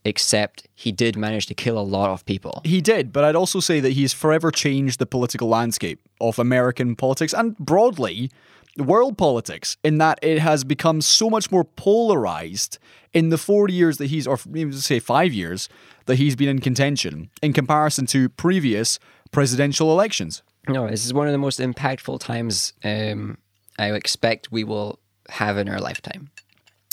except 0.05 0.67
he 0.75 0.91
did 0.91 1.15
manage 1.15 1.45
to 1.47 1.53
kill 1.53 1.77
a 1.77 1.81
lot 1.81 2.09
of 2.09 2.25
people. 2.25 2.61
He 2.63 2.81
did, 2.81 3.13
but 3.13 3.23
I'd 3.23 3.35
also 3.35 3.59
say 3.59 3.79
that 3.79 3.91
he's 3.91 4.13
forever 4.13 4.51
changed 4.51 4.99
the 4.99 5.05
political 5.05 5.47
landscape 5.47 5.99
of 6.19 6.39
American 6.39 6.95
politics 6.95 7.33
and 7.33 7.57
broadly 7.57 8.29
world 8.77 9.17
politics 9.17 9.77
in 9.83 9.97
that 9.99 10.19
it 10.21 10.39
has 10.39 10.63
become 10.63 11.01
so 11.01 11.29
much 11.29 11.51
more 11.51 11.63
polarized 11.63 12.79
in 13.13 13.29
the 13.29 13.37
four 13.37 13.69
years 13.69 13.97
that 13.97 14.07
he's, 14.07 14.25
or 14.25 14.37
say 14.71 14.99
five 14.99 15.33
years, 15.33 15.69
that 16.05 16.15
he's 16.15 16.35
been 16.35 16.49
in 16.49 16.59
contention 16.59 17.29
in 17.41 17.53
comparison 17.53 18.05
to 18.07 18.29
previous 18.29 18.99
presidential 19.31 19.91
elections. 19.91 20.41
No, 20.67 20.87
this 20.87 21.05
is 21.05 21.13
one 21.13 21.27
of 21.27 21.33
the 21.33 21.37
most 21.37 21.59
impactful 21.59 22.19
times 22.19 22.73
um, 22.83 23.37
I 23.77 23.91
expect 23.91 24.51
we 24.51 24.63
will 24.63 24.99
have 25.29 25.57
in 25.57 25.69
our 25.69 25.79
lifetime. 25.79 26.29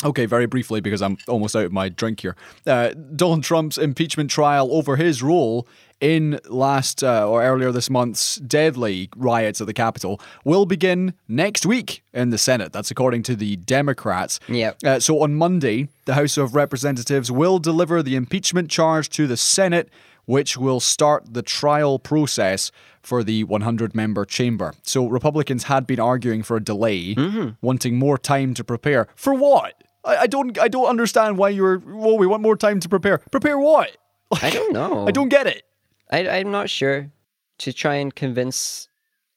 Okay, 0.05 0.27
very 0.27 0.47
briefly, 0.47 0.81
because 0.81 1.03
I'm 1.03 1.19
almost 1.29 1.55
out 1.55 1.65
of 1.65 1.73
my 1.73 1.89
drink 1.89 2.21
here. 2.21 2.37
Uh, 2.67 2.91
Donald 3.15 3.45
Trump's 3.45 3.77
impeachment 3.77 4.31
trial 4.31 4.73
over 4.73 4.97
his 4.97 5.23
role 5.23 5.69
in 6.01 6.41
last 6.49 7.05
uh, 7.05 7.29
or 7.29 7.43
earlier 7.43 7.71
this 7.71 7.91
month's 7.91 8.37
deadly 8.37 9.11
riots 9.17 9.61
at 9.61 9.67
the 9.67 9.75
Capitol 9.75 10.21
will 10.45 10.65
begin 10.65 11.13
next 11.29 11.67
week 11.67 12.03
in 12.15 12.31
the 12.31 12.39
Senate. 12.39 12.73
That's 12.73 12.91
according 12.91 13.23
to 13.25 13.37
the 13.37 13.57
Democrats. 13.57 14.41
Yep. 14.49 14.79
Uh, 14.85 15.01
so 15.01 15.23
on 15.23 15.35
Monday, 15.35 15.89
the 16.07 16.15
House 16.15 16.39
of 16.39 16.55
Representatives 16.55 17.31
will 17.31 17.59
deliver 17.59 18.03
the 18.03 18.17
impeachment 18.17 18.71
charge 18.71 19.11
to 19.11 19.27
the 19.27 19.37
Senate, 19.37 19.91
which 20.25 20.57
will 20.57 20.81
start 20.81 21.35
the 21.35 21.43
trial 21.43 21.99
process 21.99 22.73
for 23.03 23.23
the 23.23 23.45
100 23.45 23.95
member 23.95 24.25
chamber. 24.25 24.73
So 24.83 25.07
Republicans 25.07 25.65
had 25.65 25.87
been 25.87 26.01
arguing 26.01 26.43
for 26.43 26.57
a 26.57 26.65
delay, 26.65 27.15
wanting 27.61 27.99
more 27.99 28.17
time 28.17 28.55
to 28.55 28.65
prepare. 28.65 29.09
For 29.15 29.35
what? 29.35 29.83
I, 30.05 30.17
I 30.19 30.27
don't 30.27 30.59
I 30.59 30.69
don't 30.69 30.87
understand 30.87 31.37
why 31.39 31.51
you're 31.51 31.79
well, 31.79 32.17
we 32.19 32.27
want 32.27 32.43
more 32.43 32.57
time 32.57 32.81
to 32.81 32.89
prepare. 32.89 33.19
Prepare 33.31 33.59
what? 33.59 33.97
I 34.43 34.51
don't 34.51 34.73
know. 34.73 35.07
I 35.07 35.11
don't 35.11 35.29
get 35.29 35.47
it. 35.47 35.63
I, 36.11 36.29
I'm 36.29 36.51
not 36.51 36.71
sure. 36.71 37.11
To 37.59 37.73
try 37.73 37.97
and 37.97 38.15
convince 38.15 38.89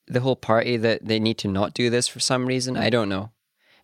the 0.08 0.22
whole 0.22 0.36
party 0.38 0.78
that 0.78 1.06
they 1.06 1.20
need 1.20 1.38
to 1.40 1.48
not 1.48 1.74
do 1.74 1.90
this 1.90 2.08
for 2.08 2.20
some 2.20 2.46
reason, 2.46 2.78
I 2.78 2.90
don't 2.90 3.10
know. 3.10 3.32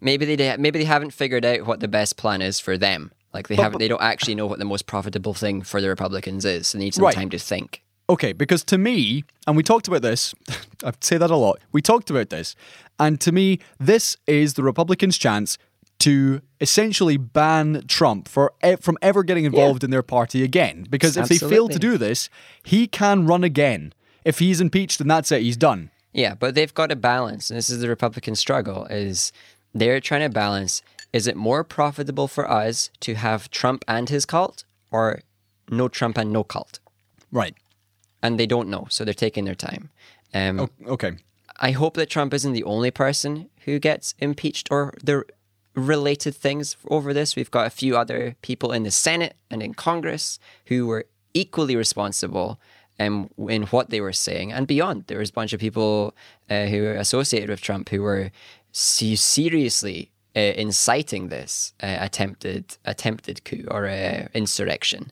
Maybe 0.01 0.35
they 0.35 0.55
maybe 0.57 0.79
they 0.79 0.85
haven't 0.85 1.11
figured 1.11 1.43
out 1.43 1.65
what 1.65 1.81
the 1.81 1.87
best 1.89 2.15
plan 2.15 2.41
is 2.41 2.59
for 2.59 2.77
them. 2.77 3.11
Like 3.33 3.47
they 3.47 3.55
haven't, 3.55 3.79
they 3.79 3.87
don't 3.87 4.01
actually 4.01 4.35
know 4.35 4.47
what 4.47 4.57
the 4.57 4.65
most 4.65 4.85
profitable 4.87 5.33
thing 5.33 5.61
for 5.61 5.81
the 5.81 5.89
Republicans 5.89 6.45
is. 6.45 6.71
They 6.71 6.79
need 6.79 6.93
some 6.95 7.03
Right. 7.05 7.13
time 7.13 7.29
to 7.31 7.37
think. 7.37 7.83
Okay, 8.09 8.33
because 8.33 8.63
to 8.63 8.77
me, 8.79 9.23
and 9.45 9.55
we 9.55 9.61
talked 9.61 9.87
about 9.87 10.01
this, 10.01 10.33
I 10.83 10.93
say 10.99 11.17
that 11.19 11.29
a 11.29 11.35
lot. 11.35 11.59
We 11.71 11.81
talked 11.81 12.09
about 12.09 12.29
this, 12.31 12.55
and 12.97 13.21
to 13.21 13.31
me, 13.31 13.59
this 13.79 14.17
is 14.25 14.55
the 14.55 14.63
Republicans' 14.63 15.15
chance 15.17 15.59
to 15.99 16.41
essentially 16.61 17.17
ban 17.17 17.83
Trump 17.87 18.27
for 18.27 18.53
from 18.79 18.97
ever 19.01 19.23
getting 19.23 19.45
involved 19.45 19.83
in 19.83 19.91
their 19.91 20.03
party 20.03 20.43
again. 20.43 20.87
Because 20.89 21.17
if 21.17 21.27
they 21.27 21.37
fail 21.37 21.67
to 21.69 21.79
do 21.79 21.97
this, 21.97 22.29
he 22.63 22.87
can 22.87 23.25
run 23.25 23.43
again. 23.43 23.93
If 24.25 24.39
he's 24.39 24.61
impeached, 24.61 24.99
then 24.99 25.07
that's 25.07 25.31
it. 25.31 25.41
He's 25.41 25.57
done. 25.57 25.91
Yeah, 26.13 26.35
but 26.35 26.55
they've 26.55 26.73
got 26.73 26.87
to 26.87 26.95
balance. 26.95 27.49
And 27.49 27.57
this 27.57 27.69
is 27.69 27.79
the 27.81 27.87
Republican 27.89 28.35
struggle: 28.35 28.85
is 28.85 29.31
they're 29.73 29.99
trying 29.99 30.21
to 30.21 30.29
balance. 30.29 30.81
Is 31.11 31.25
it 31.27 31.35
more 31.35 31.63
profitable 31.63 32.27
for 32.27 32.49
us 32.49 32.91
to 32.99 33.15
have 33.15 33.49
Trump 33.49 33.83
and 33.87 34.09
his 34.09 34.25
cult, 34.25 34.63
or 34.91 35.21
no 35.69 35.87
Trump 35.87 36.17
and 36.17 36.31
no 36.31 36.43
cult? 36.43 36.79
Right. 37.31 37.55
And 38.21 38.39
they 38.39 38.45
don't 38.45 38.69
know, 38.69 38.87
so 38.89 39.03
they're 39.05 39.13
taking 39.13 39.45
their 39.45 39.55
time. 39.55 39.89
Um, 40.33 40.69
Okay. 40.85 41.13
I 41.61 41.71
hope 41.71 41.95
that 41.95 42.09
Trump 42.09 42.33
isn't 42.33 42.53
the 42.53 42.63
only 42.63 42.91
person 42.91 43.49
who 43.65 43.79
gets 43.79 44.13
impeached 44.19 44.69
or 44.71 44.93
the 45.03 45.23
related 45.75 46.35
things 46.35 46.75
over 46.89 47.13
this. 47.13 47.35
We've 47.35 47.51
got 47.51 47.67
a 47.67 47.69
few 47.71 47.97
other 47.97 48.35
people 48.41 48.71
in 48.71 48.83
the 48.83 48.91
Senate 48.91 49.35
and 49.49 49.61
in 49.61 49.73
Congress 49.73 50.39
who 50.65 50.87
were 50.87 51.05
equally 51.33 51.75
responsible 51.75 52.59
um, 52.99 53.29
in 53.47 53.63
what 53.63 53.89
they 53.89 54.01
were 54.01 54.13
saying 54.13 54.51
and 54.51 54.67
beyond. 54.67 55.05
There 55.07 55.19
was 55.19 55.29
a 55.29 55.33
bunch 55.33 55.53
of 55.53 55.59
people 55.59 56.15
uh, 56.49 56.65
who 56.65 56.81
were 56.81 56.95
associated 56.95 57.49
with 57.49 57.61
Trump 57.61 57.89
who 57.89 58.01
were 58.01 58.31
seriously 58.71 60.11
uh, 60.35 60.39
inciting 60.39 61.29
this 61.29 61.73
uh, 61.81 61.97
attempted 61.99 62.77
attempted 62.85 63.43
coup 63.45 63.65
or 63.69 63.87
uh, 63.87 64.27
insurrection. 64.33 65.11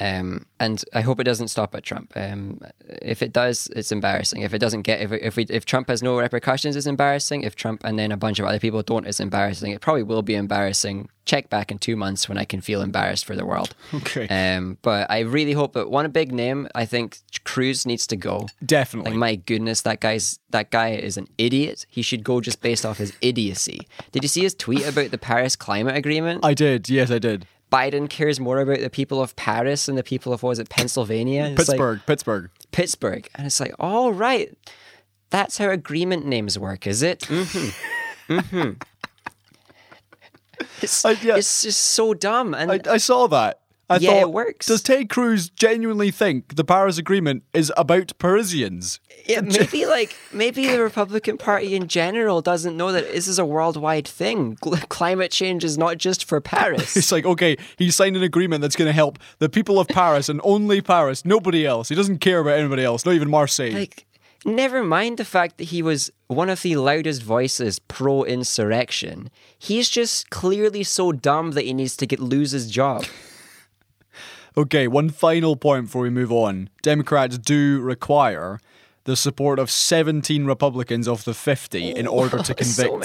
Um, 0.00 0.46
and 0.60 0.84
I 0.94 1.00
hope 1.00 1.20
it 1.20 1.24
doesn't 1.24 1.48
stop 1.48 1.74
at 1.74 1.82
Trump. 1.82 2.12
Um, 2.16 2.60
if 3.02 3.22
it 3.22 3.32
does, 3.32 3.68
it's 3.74 3.92
embarrassing. 3.92 4.42
If 4.42 4.54
it 4.54 4.58
doesn't 4.58 4.82
get, 4.82 5.00
if 5.00 5.12
if, 5.12 5.36
we, 5.36 5.44
if 5.44 5.64
Trump 5.64 5.88
has 5.88 6.02
no 6.02 6.18
repercussions, 6.18 6.76
it's 6.76 6.86
embarrassing. 6.86 7.42
If 7.42 7.56
Trump 7.56 7.82
and 7.84 7.98
then 7.98 8.12
a 8.12 8.16
bunch 8.16 8.38
of 8.38 8.46
other 8.46 8.58
people 8.58 8.82
don't, 8.82 9.06
it's 9.06 9.20
embarrassing. 9.20 9.72
It 9.72 9.80
probably 9.80 10.02
will 10.02 10.22
be 10.22 10.34
embarrassing. 10.34 11.08
Check 11.24 11.50
back 11.50 11.70
in 11.70 11.78
two 11.78 11.94
months 11.94 12.28
when 12.28 12.38
I 12.38 12.44
can 12.44 12.60
feel 12.60 12.80
embarrassed 12.80 13.26
for 13.26 13.36
the 13.36 13.44
world. 13.44 13.74
Okay. 13.92 14.26
Um, 14.28 14.78
but 14.82 15.10
I 15.10 15.20
really 15.20 15.52
hope 15.52 15.74
that 15.74 15.90
one 15.90 16.10
big 16.10 16.32
name. 16.32 16.68
I 16.74 16.86
think 16.86 17.18
Cruz 17.44 17.84
needs 17.84 18.06
to 18.08 18.16
go. 18.16 18.48
Definitely. 18.64 19.12
Like 19.12 19.18
my 19.18 19.34
goodness, 19.36 19.82
that 19.82 20.00
guy's 20.00 20.38
that 20.50 20.70
guy 20.70 20.90
is 20.90 21.16
an 21.16 21.28
idiot. 21.36 21.86
He 21.90 22.02
should 22.02 22.24
go 22.24 22.40
just 22.40 22.62
based 22.62 22.86
off 22.86 22.98
his 22.98 23.12
idiocy. 23.20 23.86
Did 24.12 24.24
you 24.24 24.28
see 24.28 24.42
his 24.42 24.54
tweet 24.54 24.86
about 24.86 25.10
the 25.10 25.18
Paris 25.18 25.56
Climate 25.56 25.96
Agreement? 25.96 26.44
I 26.44 26.54
did. 26.54 26.88
Yes, 26.88 27.10
I 27.10 27.18
did. 27.18 27.46
Biden 27.70 28.08
cares 28.08 28.40
more 28.40 28.60
about 28.60 28.80
the 28.80 28.90
people 28.90 29.20
of 29.22 29.36
Paris 29.36 29.86
than 29.86 29.96
the 29.96 30.02
people 30.02 30.32
of 30.32 30.42
what 30.42 30.50
was 30.50 30.58
it, 30.58 30.68
Pennsylvania? 30.70 31.44
It's 31.44 31.68
like- 31.68 31.76
Pittsburgh. 31.76 32.00
Pittsburgh. 32.06 32.50
Pittsburgh. 32.72 33.28
And 33.34 33.46
it's 33.46 33.60
like, 33.60 33.74
all 33.78 34.12
right, 34.12 34.56
that's 35.30 35.58
how 35.58 35.68
agreement 35.70 36.24
names 36.26 36.58
work, 36.58 36.86
is 36.86 37.02
it? 37.02 37.20
Mm-hmm. 37.20 38.32
mm-hmm. 38.38 38.70
It's, 40.82 41.04
I- 41.04 41.12
yeah. 41.12 41.36
it's 41.36 41.62
just 41.62 41.80
so 41.80 42.14
dumb. 42.14 42.54
And 42.54 42.72
I, 42.72 42.80
I 42.88 42.96
saw 42.96 43.26
that. 43.28 43.60
I 43.90 43.96
Yeah, 43.96 44.10
thought, 44.10 44.20
it 44.20 44.32
works. 44.32 44.66
Does 44.66 44.82
Ted 44.82 45.08
Cruz 45.08 45.48
genuinely 45.48 46.10
think 46.10 46.56
the 46.56 46.64
Paris 46.64 46.98
Agreement 46.98 47.42
is 47.54 47.72
about 47.76 48.12
Parisians? 48.18 49.00
yeah, 49.26 49.40
maybe 49.40 49.86
like 49.86 50.14
maybe 50.32 50.66
the 50.68 50.80
Republican 50.82 51.36
Party 51.38 51.74
in 51.74 51.88
general 51.88 52.40
doesn't 52.42 52.76
know 52.76 52.92
that 52.92 53.10
this 53.12 53.26
is 53.28 53.38
a 53.38 53.44
worldwide 53.46 54.06
thing. 54.08 54.56
Climate 54.88 55.30
change 55.30 55.64
is 55.64 55.76
not 55.78 55.98
just 55.98 56.24
for 56.24 56.40
Paris. 56.40 56.96
It's 56.96 57.12
like, 57.12 57.24
okay, 57.26 57.56
he 57.76 57.90
signed 57.90 58.16
an 58.16 58.22
agreement 58.22 58.62
that's 58.62 58.76
going 58.76 58.86
to 58.88 58.92
help 58.92 59.18
the 59.38 59.48
people 59.48 59.78
of 59.80 59.88
Paris 59.88 60.28
and 60.28 60.40
only 60.44 60.80
Paris, 60.80 61.24
nobody 61.24 61.66
else. 61.66 61.88
He 61.88 61.94
doesn't 61.94 62.18
care 62.18 62.40
about 62.40 62.58
anybody 62.58 62.84
else, 62.84 63.04
not 63.06 63.14
even 63.14 63.30
Marseille. 63.30 63.72
like 63.72 64.04
never 64.44 64.84
mind 64.84 65.18
the 65.18 65.24
fact 65.24 65.58
that 65.58 65.64
he 65.64 65.82
was 65.82 66.10
one 66.28 66.48
of 66.48 66.62
the 66.62 66.76
loudest 66.76 67.22
voices 67.22 67.80
pro 67.80 68.22
insurrection 68.22 69.28
he's 69.58 69.88
just 69.88 70.30
clearly 70.30 70.84
so 70.84 71.10
dumb 71.10 71.50
that 71.52 71.64
he 71.64 71.74
needs 71.74 71.96
to 71.96 72.06
get 72.06 72.20
lose 72.20 72.52
his 72.52 72.70
job 72.70 73.04
Okay, 74.58 74.88
one 74.88 75.08
final 75.10 75.54
point 75.54 75.84
before 75.84 76.02
we 76.02 76.10
move 76.10 76.32
on. 76.32 76.68
Democrats 76.82 77.38
do 77.38 77.78
require 77.80 78.58
the 79.08 79.16
support 79.16 79.58
of 79.58 79.70
17 79.70 80.44
Republicans 80.44 81.08
of 81.08 81.24
the 81.24 81.32
50 81.32 81.92
in 81.92 82.06
order 82.06 82.42
to 82.42 82.54
convict 82.62 82.76
so 82.76 82.98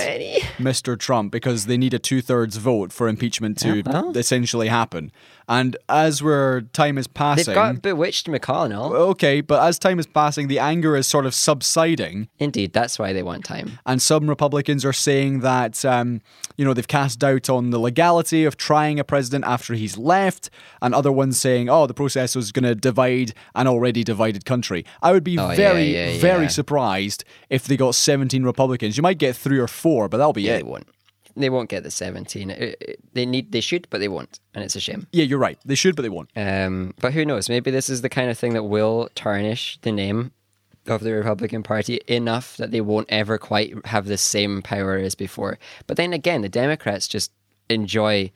Mr. 0.61 0.99
Trump 0.99 1.31
because 1.31 1.65
they 1.65 1.77
need 1.77 1.93
a 1.93 1.99
two 1.99 2.21
thirds 2.21 2.57
vote 2.57 2.91
for 2.91 3.07
impeachment 3.07 3.57
to 3.59 3.81
well. 3.85 4.11
essentially 4.17 4.67
happen. 4.67 5.13
And 5.47 5.77
as 5.87 6.21
we're 6.21 6.61
time 6.73 6.97
is 6.97 7.07
passing, 7.07 7.45
they've 7.45 7.55
got 7.55 7.81
bewitched 7.81 8.27
mcconnell 8.27 8.91
okay, 9.11 9.39
but 9.39 9.65
as 9.65 9.79
time 9.79 9.97
is 9.97 10.05
passing, 10.05 10.49
the 10.49 10.59
anger 10.59 10.97
is 10.97 11.07
sort 11.07 11.25
of 11.25 11.33
subsiding, 11.33 12.27
indeed 12.37 12.73
that's 12.73 12.99
why 12.99 13.13
they 13.13 13.23
want 13.23 13.45
time 13.45 13.79
and 13.85 14.01
some 14.01 14.29
Republicans 14.29 14.83
are 14.85 14.93
saying 14.93 15.39
that 15.39 15.83
um, 15.85 16.21
you 16.57 16.65
know 16.65 16.73
they've 16.73 16.87
cast 16.87 17.19
doubt 17.19 17.49
on 17.49 17.69
the 17.71 17.79
legality 17.79 18.45
of 18.45 18.57
trying 18.57 18.99
a 18.99 19.03
president 19.03 19.45
after 19.45 19.73
he's 19.73 19.97
left, 19.97 20.49
and 20.81 20.93
other 20.93 21.11
ones 21.11 21.39
saying, 21.39 21.69
oh, 21.69 21.87
the 21.87 21.93
process 21.93 22.35
was 22.35 22.51
going 22.51 22.63
to 22.63 22.75
divide 22.75 23.33
an 23.55 23.67
already 23.67 24.03
divided 24.03 24.45
country. 24.45 24.85
I 25.01 25.11
would 25.11 25.23
be 25.23 25.37
Oh, 25.37 25.51
yeah, 25.51 25.73
very, 25.93 26.13
yeah, 26.13 26.19
very 26.21 26.43
yeah. 26.43 26.47
surprised 26.49 27.23
if 27.49 27.65
they 27.65 27.77
got 27.77 27.95
17 27.95 28.43
Republicans. 28.43 28.97
You 28.97 29.03
might 29.03 29.17
get 29.17 29.35
three 29.35 29.59
or 29.59 29.67
four, 29.67 30.09
but 30.09 30.17
that'll 30.17 30.33
be 30.33 30.43
yeah, 30.43 30.53
it. 30.53 30.57
they 30.57 30.63
won't 30.63 30.87
they 31.35 31.49
won't 31.49 31.67
get 31.67 31.81
the 31.81 31.89
17 31.89 32.51
It- 32.51 32.77
it- 32.79 32.99
they 33.15 33.25
need 33.25 33.51
they 33.51 33.59
should 33.61 33.87
but 33.89 33.99
they 33.99 34.07
won't 34.07 34.39
and 34.53 34.63
it's 34.63 34.75
a 34.75 34.79
shame 34.79 35.07
Yeah, 35.11 35.23
you're 35.23 35.39
right. 35.39 35.57
They 35.65 35.73
should, 35.75 35.95
but 35.95 36.03
they 36.03 36.09
won't. 36.09 36.29
Um, 36.35 36.93
but 37.01 37.13
who 37.13 37.25
knows? 37.25 37.49
Maybe 37.49 37.71
this 37.71 37.89
is 37.89 38.01
the 38.01 38.09
kind 38.09 38.29
of 38.29 38.37
thing 38.37 38.53
that 38.53 38.63
will 38.63 39.09
tarnish 39.15 39.79
the 39.81 39.91
name 39.91 40.31
of 40.85 41.01
the 41.01 41.11
Republican 41.13 41.63
Party 41.63 41.99
enough 42.07 42.57
that 42.57 42.69
they 42.71 42.81
won't 42.81 43.07
ever 43.09 43.37
quite 43.39 43.73
have 43.85 44.05
the 44.05 44.17
same 44.17 44.61
power 44.61 44.97
as 44.97 45.15
before. 45.15 45.57
But 45.87 45.97
then 45.97 46.13
again, 46.13 46.41
the 46.41 46.49
Democrats 46.49 47.07
just 47.07 47.31
enjoy 47.69 48.31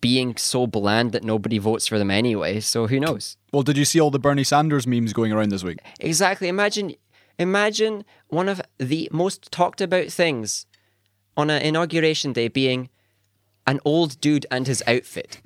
being 0.00 0.36
so 0.36 0.66
bland 0.66 1.12
that 1.12 1.24
nobody 1.24 1.58
votes 1.58 1.86
for 1.86 1.98
them 1.98 2.10
anyway. 2.10 2.60
So 2.60 2.86
who 2.86 2.98
knows? 2.98 3.36
Well, 3.52 3.62
did 3.62 3.76
you 3.76 3.84
see 3.84 4.00
all 4.00 4.10
the 4.10 4.18
Bernie 4.18 4.44
Sanders 4.44 4.86
memes 4.86 5.12
going 5.12 5.32
around 5.32 5.50
this 5.50 5.64
week? 5.64 5.78
Exactly. 6.00 6.48
Imagine, 6.48 6.94
imagine 7.38 8.04
one 8.28 8.48
of 8.48 8.62
the 8.78 9.08
most 9.12 9.52
talked 9.52 9.80
about 9.80 10.08
things 10.08 10.66
on 11.36 11.50
an 11.50 11.62
inauguration 11.62 12.32
day 12.32 12.48
being 12.48 12.88
an 13.66 13.80
old 13.84 14.20
dude 14.20 14.46
and 14.50 14.66
his 14.66 14.82
outfit. 14.86 15.40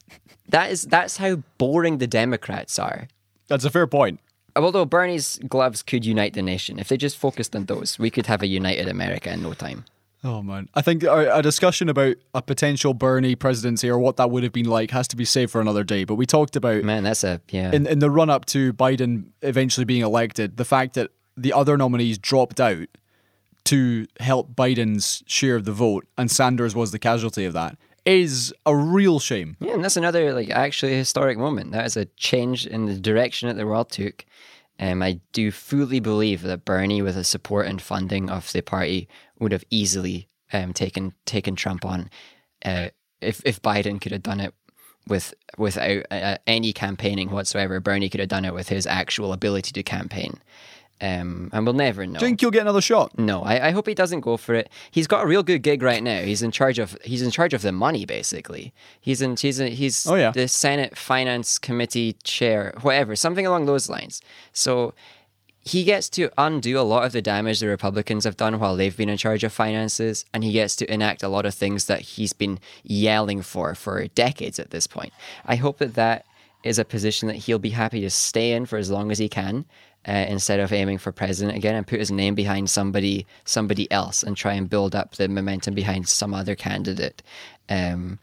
that 0.48 0.70
is 0.70 0.82
that's 0.82 1.18
how 1.18 1.36
boring 1.58 1.98
the 1.98 2.06
Democrats 2.06 2.78
are. 2.78 3.08
That's 3.48 3.64
a 3.64 3.70
fair 3.70 3.86
point. 3.86 4.20
Although 4.56 4.84
Bernie's 4.84 5.40
gloves 5.48 5.82
could 5.82 6.04
unite 6.04 6.34
the 6.34 6.42
nation, 6.42 6.78
if 6.78 6.88
they 6.88 6.96
just 6.96 7.18
focused 7.18 7.56
on 7.56 7.64
those, 7.64 7.98
we 7.98 8.10
could 8.10 8.26
have 8.26 8.40
a 8.40 8.46
united 8.46 8.88
America 8.88 9.32
in 9.32 9.42
no 9.42 9.52
time. 9.52 9.84
Oh 10.24 10.42
man, 10.42 10.70
I 10.74 10.80
think 10.80 11.02
a, 11.02 11.42
discussion 11.42 11.90
about 11.90 12.16
a 12.32 12.40
potential 12.40 12.94
Bernie 12.94 13.34
presidency 13.34 13.90
or 13.90 13.98
what 13.98 14.16
that 14.16 14.30
would 14.30 14.42
have 14.42 14.52
been 14.52 14.68
like 14.68 14.90
has 14.90 15.06
to 15.08 15.16
be 15.16 15.26
saved 15.26 15.52
for 15.52 15.60
another 15.60 15.84
day. 15.84 16.04
But 16.04 16.14
we 16.14 16.24
talked 16.24 16.56
about 16.56 16.82
Man, 16.82 17.04
that's 17.04 17.24
a 17.24 17.42
yeah. 17.50 17.70
in 17.72 17.86
in 17.86 17.98
the 17.98 18.10
run 18.10 18.30
up 18.30 18.46
to 18.46 18.72
Biden 18.72 19.26
eventually 19.42 19.84
being 19.84 20.02
elected, 20.02 20.56
the 20.56 20.64
fact 20.64 20.94
that 20.94 21.10
the 21.36 21.52
other 21.52 21.76
nominees 21.76 22.16
dropped 22.16 22.58
out 22.58 22.88
to 23.64 24.06
help 24.20 24.54
Biden's 24.54 25.22
share 25.26 25.56
of 25.56 25.66
the 25.66 25.72
vote, 25.72 26.06
and 26.16 26.30
Sanders 26.30 26.74
was 26.74 26.90
the 26.90 26.98
casualty 26.98 27.44
of 27.44 27.52
that, 27.52 27.76
is 28.04 28.52
a 28.64 28.74
real 28.74 29.18
shame. 29.18 29.56
Yeah, 29.60 29.74
and 29.74 29.84
that's 29.84 29.96
another 29.96 30.32
like 30.32 30.50
actually 30.50 30.94
historic 30.94 31.36
moment. 31.36 31.72
That 31.72 31.84
is 31.84 31.96
a 31.96 32.06
change 32.16 32.66
in 32.66 32.86
the 32.86 32.98
direction 32.98 33.48
that 33.48 33.56
the 33.56 33.66
world 33.66 33.90
took. 33.90 34.24
Um, 34.78 35.02
I 35.02 35.20
do 35.32 35.50
fully 35.50 36.00
believe 36.00 36.42
that 36.42 36.64
Bernie, 36.64 37.02
with 37.02 37.14
the 37.14 37.24
support 37.24 37.66
and 37.66 37.80
funding 37.80 38.28
of 38.28 38.52
the 38.52 38.60
party, 38.60 39.08
would 39.38 39.52
have 39.52 39.64
easily 39.70 40.28
um, 40.52 40.72
taken 40.72 41.14
taken 41.26 41.54
Trump 41.56 41.84
on. 41.84 42.10
Uh, 42.64 42.88
if 43.20 43.40
if 43.44 43.62
Biden 43.62 44.00
could 44.00 44.12
have 44.12 44.22
done 44.22 44.40
it 44.40 44.54
with 45.06 45.34
without 45.56 46.04
uh, 46.10 46.38
any 46.46 46.72
campaigning 46.72 47.30
whatsoever, 47.30 47.80
Bernie 47.80 48.08
could 48.08 48.20
have 48.20 48.28
done 48.28 48.44
it 48.44 48.54
with 48.54 48.68
his 48.68 48.86
actual 48.86 49.32
ability 49.32 49.72
to 49.72 49.82
campaign. 49.82 50.40
Um, 51.00 51.50
and 51.52 51.66
we'll 51.66 51.74
never 51.74 52.06
know. 52.06 52.18
Do 52.18 52.24
you 52.24 52.30
think 52.30 52.40
you'll 52.40 52.50
get 52.52 52.62
another 52.62 52.80
shot? 52.80 53.18
No, 53.18 53.42
I, 53.42 53.68
I 53.68 53.70
hope 53.72 53.86
he 53.88 53.94
doesn't 53.94 54.20
go 54.20 54.36
for 54.36 54.54
it. 54.54 54.70
He's 54.90 55.06
got 55.06 55.24
a 55.24 55.26
real 55.26 55.42
good 55.42 55.62
gig 55.62 55.82
right 55.82 56.02
now. 56.02 56.20
He's 56.22 56.40
in 56.42 56.50
charge 56.50 56.78
of 56.78 56.96
he's 57.04 57.20
in 57.20 57.30
charge 57.30 57.52
of 57.52 57.62
the 57.62 57.72
money 57.72 58.06
basically. 58.06 58.72
He's 59.00 59.20
in 59.20 59.36
he's 59.36 59.58
in, 59.60 59.72
he's 59.72 60.06
Oh, 60.06 60.14
yeah. 60.14 60.30
the 60.30 60.46
Senate 60.48 60.96
Finance 60.96 61.58
Committee 61.58 62.16
chair, 62.22 62.72
whatever, 62.82 63.16
something 63.16 63.46
along 63.46 63.66
those 63.66 63.90
lines. 63.90 64.22
So 64.52 64.94
he 65.60 65.82
gets 65.82 66.08
to 66.10 66.30
undo 66.38 66.78
a 66.78 66.82
lot 66.82 67.04
of 67.06 67.12
the 67.12 67.22
damage 67.22 67.58
the 67.60 67.66
Republicans 67.68 68.24
have 68.24 68.36
done 68.36 68.58
while 68.60 68.76
they've 68.76 68.96
been 68.96 69.08
in 69.08 69.16
charge 69.16 69.42
of 69.44 69.52
finances, 69.52 70.24
and 70.34 70.44
he 70.44 70.52
gets 70.52 70.76
to 70.76 70.92
enact 70.92 71.22
a 71.22 71.28
lot 71.28 71.46
of 71.46 71.54
things 71.54 71.86
that 71.86 72.00
he's 72.02 72.32
been 72.34 72.58
yelling 72.82 73.40
for 73.42 73.74
for 73.74 74.06
decades 74.08 74.58
at 74.58 74.70
this 74.70 74.86
point. 74.86 75.12
I 75.46 75.56
hope 75.56 75.78
that 75.78 75.94
that 75.94 76.26
is 76.62 76.78
a 76.78 76.84
position 76.84 77.28
that 77.28 77.36
he'll 77.36 77.58
be 77.58 77.70
happy 77.70 78.00
to 78.02 78.10
stay 78.10 78.52
in 78.52 78.64
for 78.66 78.76
as 78.78 78.90
long 78.90 79.10
as 79.10 79.18
he 79.18 79.28
can, 79.28 79.64
uh, 80.06 80.26
instead 80.28 80.60
of 80.60 80.72
aiming 80.72 80.98
for 80.98 81.12
president 81.12 81.56
again 81.56 81.74
and 81.74 81.86
put 81.86 81.98
his 81.98 82.10
name 82.10 82.34
behind 82.34 82.68
somebody 82.70 83.26
somebody 83.44 83.90
else 83.90 84.22
and 84.22 84.36
try 84.36 84.52
and 84.54 84.68
build 84.68 84.94
up 84.94 85.14
the 85.16 85.28
momentum 85.28 85.74
behind 85.74 86.08
some 86.08 86.34
other 86.34 86.54
candidate. 86.54 87.22
Um, 87.68 88.18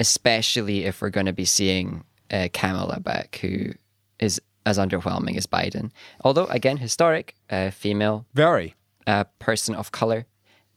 especially 0.00 0.84
if 0.84 1.00
we're 1.00 1.10
going 1.10 1.26
to 1.26 1.32
be 1.32 1.44
seeing 1.44 2.04
uh, 2.30 2.48
Kamala 2.52 3.00
back, 3.00 3.38
who 3.42 3.72
is 4.18 4.40
as 4.66 4.78
underwhelming 4.78 5.36
as 5.36 5.46
Biden. 5.46 5.90
Although, 6.24 6.46
again, 6.46 6.78
historic, 6.78 7.34
uh, 7.50 7.70
female 7.70 8.26
Very. 8.34 8.74
uh, 9.06 9.24
person 9.38 9.74
of 9.74 9.92
color 9.92 10.26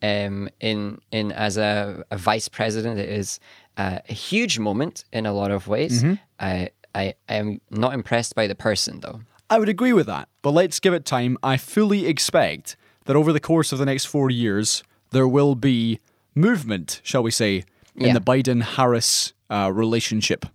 um, 0.01 0.49
in 0.59 0.99
in 1.11 1.31
as 1.31 1.57
a, 1.57 2.03
a 2.11 2.17
vice 2.17 2.49
president. 2.49 2.99
It 2.99 3.09
is 3.09 3.39
uh, 3.77 3.99
a 4.07 4.13
huge 4.13 4.59
moment 4.59 5.05
in 5.11 5.25
a 5.25 5.33
lot 5.33 5.51
of 5.51 5.67
ways. 5.67 6.03
I 6.39 6.69
I 6.93 7.13
am 7.29 7.61
not 7.69 7.93
impressed 7.93 8.35
by 8.35 8.47
the 8.47 8.55
person 8.55 8.99
though. 9.01 9.21
I 9.55 9.57
would 9.57 9.69
agree 9.69 9.93
with 9.93 10.07
that, 10.07 10.27
but 10.41 10.51
let's 10.51 10.81
give 10.81 10.93
it 10.93 11.05
time. 11.05 11.37
I 11.41 11.55
fully 11.55 12.07
expect 12.07 12.75
that 13.05 13.15
over 13.15 13.31
the 13.31 13.39
course 13.39 13.71
of 13.71 13.79
the 13.79 13.85
next 13.85 14.03
four 14.03 14.29
years, 14.29 14.83
there 15.11 15.29
will 15.29 15.55
be 15.55 16.01
movement, 16.35 16.99
shall 17.05 17.23
we 17.23 17.31
say, 17.31 17.63
in 17.95 18.07
Yeah. 18.07 18.13
the 18.15 18.19
Biden 18.19 18.61
Harris 18.63 19.31
uh, 19.49 19.71
relationship. 19.73 20.45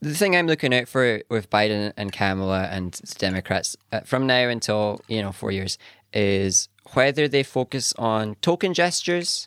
The 0.00 0.12
thing 0.12 0.34
I'm 0.34 0.48
looking 0.48 0.74
out 0.74 0.88
for 0.88 1.22
with 1.30 1.48
Biden 1.50 1.92
and 1.96 2.12
Kamala 2.12 2.64
and 2.64 3.00
Democrats 3.18 3.76
uh, 3.92 4.00
from 4.00 4.26
now 4.26 4.48
until 4.48 5.02
you 5.06 5.22
know 5.22 5.30
four 5.30 5.52
years 5.52 5.78
is 6.12 6.68
whether 6.94 7.28
they 7.28 7.44
focus 7.44 7.92
on 7.96 8.34
token 8.42 8.74
gestures 8.74 9.46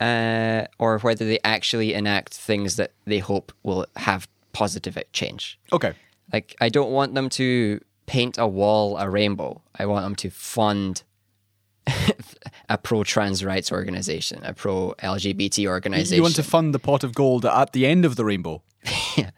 uh, 0.00 0.66
or 0.78 0.98
whether 0.98 1.24
they 1.24 1.38
actually 1.44 1.94
enact 1.94 2.34
things 2.34 2.76
that 2.76 2.92
they 3.06 3.20
hope 3.20 3.52
will 3.62 3.86
have 3.96 4.28
positive 4.52 4.98
change. 5.14 5.58
Okay. 5.72 5.94
Like, 6.30 6.54
I 6.60 6.68
don't 6.68 6.90
want 6.92 7.14
them 7.14 7.28
to 7.30 7.80
paint 8.10 8.38
a 8.38 8.46
wall 8.46 8.98
a 8.98 9.08
rainbow. 9.08 9.62
I 9.78 9.86
want 9.86 10.04
them 10.04 10.16
to 10.16 10.30
fund 10.30 11.04
a 12.68 12.76
pro 12.76 13.04
trans 13.04 13.44
rights 13.44 13.70
organization, 13.70 14.40
a 14.42 14.52
pro 14.52 14.94
LGBT 15.00 15.68
organization. 15.68 16.16
You 16.16 16.22
want 16.22 16.34
to 16.34 16.42
fund 16.42 16.74
the 16.74 16.80
pot 16.80 17.04
of 17.04 17.14
gold 17.14 17.46
at 17.46 17.72
the 17.72 17.86
end 17.86 18.04
of 18.04 18.16
the 18.16 18.24
rainbow. 18.24 18.62
Yeah, 19.16 19.30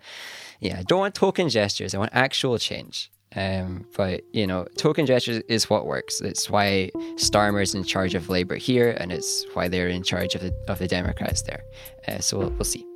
yeah, 0.61 0.79
I 0.79 0.83
don't 0.85 1.01
want 1.01 1.15
token 1.15 1.49
gestures. 1.49 1.95
I 1.95 1.99
want 1.99 2.13
actual 2.15 2.57
change. 2.59 3.11
Um, 3.35 3.87
but 3.97 4.23
you 4.33 4.47
know, 4.47 4.67
token 4.77 5.07
gestures 5.07 5.39
is 5.49 5.69
what 5.69 5.87
works. 5.87 6.21
It's 6.21 6.49
why 6.49 6.91
Starmer's 7.17 7.75
in 7.75 7.83
charge 7.85 8.15
of 8.15 8.29
Labour 8.29 8.57
here, 8.57 8.91
and 9.01 9.11
it's 9.11 9.45
why 9.55 9.69
they're 9.69 9.89
in 9.89 10.03
charge 10.03 10.35
of 10.37 10.43
the 10.43 10.53
of 10.69 10.79
the 10.79 10.87
Democrats 10.87 11.43
there. 11.43 11.63
Uh, 12.07 12.21
so 12.21 12.39
we'll, 12.39 12.51
we'll 12.51 12.65
see. 12.65 12.87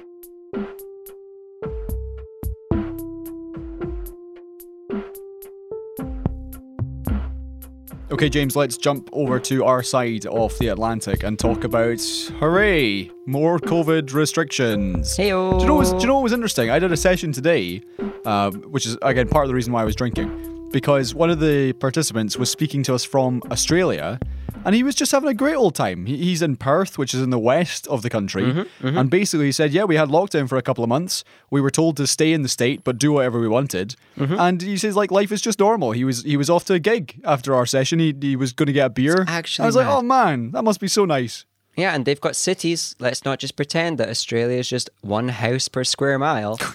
Okay, 8.16 8.30
James, 8.30 8.56
let's 8.56 8.78
jump 8.78 9.10
over 9.12 9.38
to 9.40 9.62
our 9.66 9.82
side 9.82 10.24
of 10.24 10.58
the 10.58 10.68
Atlantic 10.68 11.22
and 11.22 11.38
talk 11.38 11.64
about 11.64 12.00
hooray, 12.38 13.10
more 13.26 13.58
COVID 13.58 14.14
restrictions. 14.14 15.18
Heyo. 15.18 15.58
Do 15.58 15.60
you 15.60 15.66
know 15.66 15.74
what 15.74 15.80
was, 15.80 15.92
do 15.92 15.98
you 15.98 16.06
know 16.06 16.14
what 16.14 16.22
was 16.22 16.32
interesting? 16.32 16.70
I 16.70 16.78
did 16.78 16.90
a 16.92 16.96
session 16.96 17.30
today, 17.30 17.82
uh, 18.24 18.52
which 18.52 18.86
is 18.86 18.96
again 19.02 19.28
part 19.28 19.44
of 19.44 19.48
the 19.48 19.54
reason 19.54 19.70
why 19.74 19.82
I 19.82 19.84
was 19.84 19.94
drinking, 19.94 20.70
because 20.72 21.14
one 21.14 21.28
of 21.28 21.40
the 21.40 21.74
participants 21.74 22.38
was 22.38 22.48
speaking 22.48 22.82
to 22.84 22.94
us 22.94 23.04
from 23.04 23.42
Australia, 23.50 24.18
and 24.64 24.74
he 24.74 24.82
was 24.82 24.94
just 24.94 25.12
having 25.12 25.28
a 25.28 25.34
great 25.34 25.54
old 25.54 25.74
time. 25.74 26.06
He, 26.06 26.16
he's 26.16 26.42
in 26.42 26.56
Perth, 26.56 26.98
which 26.98 27.14
is 27.14 27.22
in 27.22 27.30
the 27.30 27.38
west 27.38 27.86
of 27.88 28.02
the 28.02 28.10
country, 28.10 28.44
mm-hmm, 28.44 28.86
mm-hmm. 28.86 28.98
and 28.98 29.10
basically 29.10 29.46
he 29.46 29.52
said, 29.52 29.72
"Yeah, 29.72 29.84
we 29.84 29.96
had 29.96 30.08
lockdown 30.08 30.48
for 30.48 30.56
a 30.58 30.62
couple 30.62 30.82
of 30.84 30.88
months. 30.88 31.24
We 31.50 31.60
were 31.60 31.70
told 31.70 31.96
to 31.98 32.06
stay 32.06 32.32
in 32.32 32.42
the 32.42 32.48
state, 32.48 32.84
but 32.84 32.98
do 32.98 33.12
whatever 33.12 33.40
we 33.40 33.48
wanted." 33.48 33.96
Mm-hmm. 34.16 34.38
And 34.38 34.62
he 34.62 34.76
says, 34.76 34.96
"Like 34.96 35.10
life 35.10 35.32
is 35.32 35.40
just 35.40 35.58
normal." 35.58 35.92
He 35.92 36.04
was 36.04 36.22
he 36.22 36.36
was 36.36 36.50
off 36.50 36.64
to 36.66 36.74
a 36.74 36.78
gig 36.78 37.20
after 37.24 37.54
our 37.54 37.66
session. 37.66 37.98
He 37.98 38.14
he 38.20 38.36
was 38.36 38.52
going 38.52 38.66
to 38.66 38.72
get 38.72 38.86
a 38.86 38.90
beer. 38.90 39.24
actually 39.28 39.64
I 39.64 39.66
was 39.66 39.76
like, 39.76 39.86
"Oh 39.86 40.02
man, 40.02 40.50
that 40.52 40.62
must 40.62 40.80
be 40.80 40.88
so 40.88 41.04
nice." 41.04 41.44
Yeah, 41.76 41.94
and 41.94 42.06
they've 42.06 42.20
got 42.20 42.36
cities. 42.36 42.96
Let's 42.98 43.24
not 43.24 43.38
just 43.38 43.54
pretend 43.54 43.98
that 43.98 44.08
Australia 44.08 44.58
is 44.58 44.68
just 44.68 44.88
one 45.02 45.28
house 45.28 45.68
per 45.68 45.84
square 45.84 46.18
mile. 46.18 46.58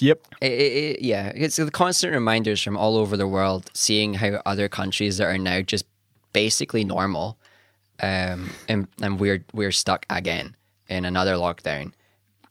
Yep. 0.00 0.28
It, 0.40 0.52
it, 0.52 0.72
it- 0.72 1.02
yeah, 1.02 1.30
it's 1.34 1.56
the 1.56 1.70
constant 1.70 2.12
reminders 2.14 2.62
from 2.62 2.76
all 2.76 2.96
over 2.96 3.16
the 3.16 3.28
world, 3.28 3.70
seeing 3.74 4.14
how 4.14 4.40
other 4.46 4.68
countries 4.68 5.18
that 5.18 5.26
are 5.26 5.38
now 5.38 5.60
just 5.60 5.84
basically 6.32 6.84
normal, 6.84 7.38
um, 8.02 8.50
and 8.68 8.88
and 9.02 9.18
we're 9.20 9.44
we're 9.52 9.72
stuck 9.72 10.06
again 10.10 10.56
in 10.88 11.04
another 11.04 11.34
lockdown, 11.34 11.92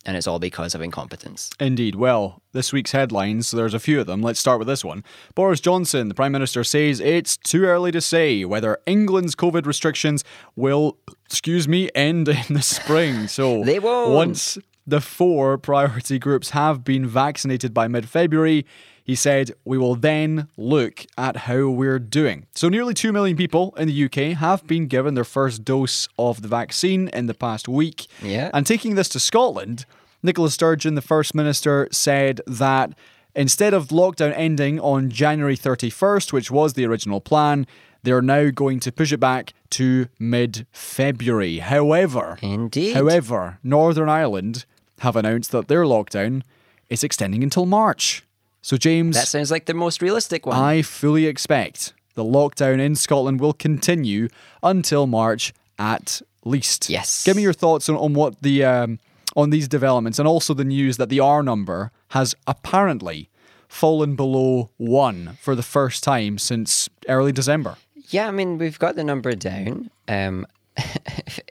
and 0.05 0.15
it's 0.15 0.27
all 0.27 0.39
because 0.39 0.73
of 0.75 0.81
incompetence. 0.81 1.49
Indeed. 1.59 1.95
Well, 1.95 2.41
this 2.53 2.71
week's 2.71 2.91
headlines, 2.91 3.51
there's 3.51 3.73
a 3.73 3.79
few 3.79 3.99
of 3.99 4.07
them. 4.07 4.21
Let's 4.21 4.39
start 4.39 4.59
with 4.59 4.67
this 4.67 4.83
one. 4.85 5.03
Boris 5.35 5.59
Johnson, 5.59 6.07
the 6.07 6.15
Prime 6.15 6.31
Minister, 6.31 6.63
says 6.63 6.99
it's 6.99 7.35
too 7.37 7.65
early 7.65 7.91
to 7.91 8.01
say 8.01 8.45
whether 8.45 8.77
England's 8.85 9.35
COVID 9.35 9.65
restrictions 9.65 10.23
will, 10.55 10.97
excuse 11.25 11.67
me, 11.67 11.89
end 11.95 12.27
in 12.49 12.53
the 12.53 12.61
spring. 12.61 13.27
So 13.27 13.63
They 13.63 13.79
won't. 13.79 14.11
once 14.13 14.57
the 14.87 15.01
four 15.01 15.57
priority 15.57 16.17
groups 16.17 16.51
have 16.51 16.83
been 16.83 17.05
vaccinated 17.05 17.73
by 17.73 17.87
mid 17.87 18.07
February, 18.09 18.65
he 19.09 19.15
said, 19.15 19.53
we 19.65 19.75
will 19.75 19.95
then 19.95 20.49
look 20.55 21.03
at 21.17 21.35
how 21.35 21.67
we're 21.67 21.97
doing. 21.97 22.45
So, 22.53 22.69
nearly 22.69 22.93
2 22.93 23.11
million 23.11 23.35
people 23.35 23.73
in 23.75 23.87
the 23.87 24.05
UK 24.05 24.37
have 24.37 24.67
been 24.67 24.85
given 24.85 25.15
their 25.15 25.23
first 25.23 25.65
dose 25.65 26.07
of 26.19 26.43
the 26.43 26.47
vaccine 26.47 27.07
in 27.07 27.25
the 27.25 27.33
past 27.33 27.67
week. 27.67 28.05
Yeah. 28.21 28.51
And 28.53 28.67
taking 28.67 28.93
this 28.93 29.09
to 29.09 29.19
Scotland, 29.19 29.87
Nicola 30.21 30.51
Sturgeon, 30.51 30.93
the 30.93 31.01
First 31.01 31.33
Minister, 31.33 31.87
said 31.91 32.41
that 32.45 32.93
instead 33.33 33.73
of 33.73 33.87
lockdown 33.87 34.31
ending 34.35 34.79
on 34.79 35.09
January 35.09 35.57
31st, 35.57 36.31
which 36.31 36.51
was 36.51 36.73
the 36.73 36.85
original 36.85 37.19
plan, 37.19 37.65
they're 38.03 38.21
now 38.21 38.51
going 38.51 38.79
to 38.81 38.91
push 38.91 39.11
it 39.11 39.19
back 39.19 39.53
to 39.71 40.05
mid 40.19 40.67
February. 40.71 41.57
However, 41.57 42.37
Indeed. 42.43 42.93
however, 42.93 43.57
Northern 43.63 44.07
Ireland 44.07 44.65
have 44.99 45.15
announced 45.15 45.51
that 45.51 45.67
their 45.67 45.85
lockdown 45.85 46.43
is 46.89 47.03
extending 47.03 47.41
until 47.41 47.65
March. 47.65 48.23
So, 48.61 48.77
James, 48.77 49.15
That 49.15 49.27
sounds 49.27 49.51
like 49.51 49.65
the 49.65 49.73
most 49.73 50.01
realistic 50.01 50.45
one. 50.45 50.57
I 50.57 50.81
fully 50.81 51.25
expect 51.25 51.93
the 52.15 52.23
lockdown 52.23 52.79
in 52.79 52.95
Scotland 52.95 53.39
will 53.39 53.53
continue 53.53 54.27
until 54.61 55.07
March 55.07 55.53
at 55.77 56.21
least. 56.43 56.89
Yes. 56.89 57.23
Give 57.23 57.35
me 57.35 57.41
your 57.43 57.53
thoughts 57.53 57.87
on, 57.89 57.95
on 57.95 58.13
what 58.13 58.41
the 58.41 58.63
um, 58.65 58.99
on 59.35 59.49
these 59.51 59.67
developments 59.67 60.19
and 60.19 60.27
also 60.27 60.53
the 60.53 60.65
news 60.65 60.97
that 60.97 61.09
the 61.09 61.19
R 61.19 61.41
number 61.43 61.91
has 62.09 62.35
apparently 62.47 63.29
fallen 63.67 64.15
below 64.15 64.69
one 64.77 65.37
for 65.41 65.55
the 65.55 65.63
first 65.63 66.03
time 66.03 66.37
since 66.37 66.89
early 67.07 67.31
December. 67.31 67.77
Yeah, 68.09 68.27
I 68.27 68.31
mean, 68.31 68.57
we've 68.57 68.79
got 68.79 68.95
the 68.95 69.03
number 69.03 69.35
down. 69.35 69.91
Um, 70.07 70.47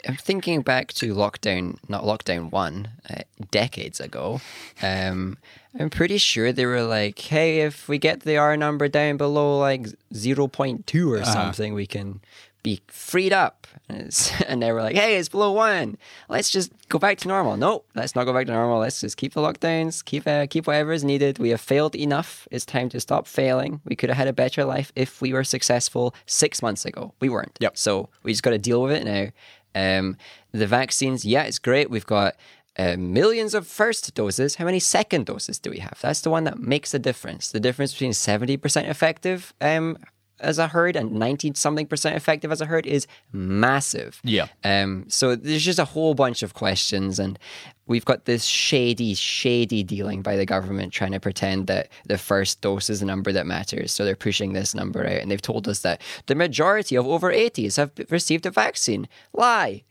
I'm 0.07 0.17
thinking 0.19 0.63
back 0.63 0.93
to 0.95 1.15
lockdown, 1.15 1.79
not 1.89 2.05
lockdown 2.05 2.51
one, 2.51 2.89
uh, 3.09 3.23
decades 3.51 4.01
ago. 4.01 4.41
Um, 4.83 5.39
I'm 5.79 5.91
pretty 5.91 6.19
sure 6.19 6.53
they 6.53 6.67
were 6.67 6.83
like, 6.83 7.19
hey, 7.19 7.61
if 7.61 7.89
we 7.89 7.99
get 7.99 8.21
the 8.21 8.37
R 8.37 8.57
number 8.57 8.89
down 8.89 9.17
below 9.17 9.59
like 9.59 9.87
0.2 10.13 11.11
or 11.11 11.25
something, 11.25 11.75
we 11.75 11.87
can 11.87 12.21
be 12.63 12.81
freed 12.89 13.33
up. 13.33 13.58
And, 13.89 14.33
and 14.49 14.63
they 14.63 14.73
were 14.73 14.83
like, 14.83 14.97
hey, 14.97 15.17
it's 15.17 15.29
below 15.29 15.53
one. 15.53 15.99
Let's 16.29 16.51
just 16.51 16.73
go 16.89 16.99
back 16.99 17.19
to 17.19 17.29
normal. 17.29 17.57
No, 17.57 17.85
let's 17.95 18.15
not 18.15 18.25
go 18.25 18.33
back 18.33 18.47
to 18.47 18.53
normal. 18.53 18.79
Let's 18.79 19.01
just 19.01 19.17
keep 19.17 19.35
the 19.35 19.41
lockdowns, 19.41 20.05
keep 20.05 20.27
uh, 20.27 20.47
keep 20.49 20.67
whatever 20.67 20.93
is 20.93 21.05
needed. 21.05 21.39
We 21.39 21.51
have 21.51 21.61
failed 21.61 21.95
enough. 21.95 22.49
It's 22.51 22.65
time 22.65 22.89
to 22.91 23.01
stop 23.01 23.27
failing. 23.27 23.81
We 23.85 23.97
could 23.97 24.11
have 24.11 24.17
had 24.17 24.29
a 24.29 24.33
better 24.33 24.65
life 24.65 24.93
if 24.95 25.21
we 25.21 25.33
were 25.33 25.45
successful 25.45 26.15
six 26.27 26.63
months 26.63 26.85
ago. 26.85 27.15
We 27.21 27.29
weren't. 27.29 27.57
Yep. 27.61 27.77
So 27.77 28.09
we 28.23 28.33
just 28.33 28.43
got 28.43 28.51
to 28.51 28.59
deal 28.59 28.83
with 28.83 28.93
it 28.93 29.05
now. 29.05 29.29
Um, 29.75 30.17
the 30.53 30.67
vaccines, 30.67 31.25
yeah, 31.25 31.43
it's 31.43 31.59
great. 31.59 31.91
We've 31.91 32.07
got 32.07 32.37
uh, 32.79 32.97
millions 32.97 33.55
of 33.55 33.67
first 33.67 34.15
doses. 34.15 34.57
How 34.57 34.65
many 34.65 34.79
second 34.79 35.27
doses 35.27 35.59
do 35.59 35.71
we 35.71 35.79
have? 35.79 35.99
That's 36.01 36.21
the 36.21 36.31
one 36.31 36.45
that 36.45 36.59
makes 36.59 36.93
the 36.93 36.99
difference. 36.99 37.51
The 37.51 37.61
difference 37.61 37.93
between 37.93 38.13
70% 38.13 38.89
effective 38.89 39.53
um, 39.61 39.99
as 40.41 40.59
a 40.59 40.69
herd 40.69 40.97
and 40.97 41.13
90 41.13 41.53
something 41.55 41.87
percent 41.87 42.17
effective 42.17 42.53
as 42.53 42.61
a 42.61 42.67
herd 42.67 42.87
is 42.87 43.07
massive. 43.33 44.21
Yeah. 44.23 44.49
Um, 44.65 45.05
so 45.09 45.35
there's 45.37 45.65
just 45.65 45.79
a 45.79 45.85
whole 45.85 46.15
bunch 46.15 46.43
of 46.43 46.55
questions, 46.55 47.19
and 47.19 47.39
we've 47.87 48.05
got 48.05 48.25
this 48.25 48.45
shady, 48.45 49.15
shady 49.15 49.83
dealing 49.83 50.23
by 50.23 50.37
the 50.37 50.47
government 50.47 50.93
trying 50.93 51.13
to 51.13 51.21
pretend 51.21 51.67
that 51.67 51.89
the 52.07 52.19
first 52.19 52.61
dose 52.61 52.91
is 52.91 53.01
the 53.01 53.07
number 53.07 53.33
that 53.33 53.47
matters. 53.47 53.93
So 53.93 54.05
they're 54.05 54.17
pushing 54.17 54.53
this 54.53 54.75
number 54.75 55.05
out, 55.05 55.21
and 55.21 55.31
they've 55.31 55.43
told 55.43 55.69
us 55.69 55.81
that 55.81 56.01
the 56.27 56.35
majority 56.35 56.97
of 56.97 57.07
over 57.07 57.33
80s 57.33 57.77
have 57.77 57.93
received 58.11 58.47
a 58.47 58.51
vaccine. 58.51 59.09
Lie. 59.33 59.85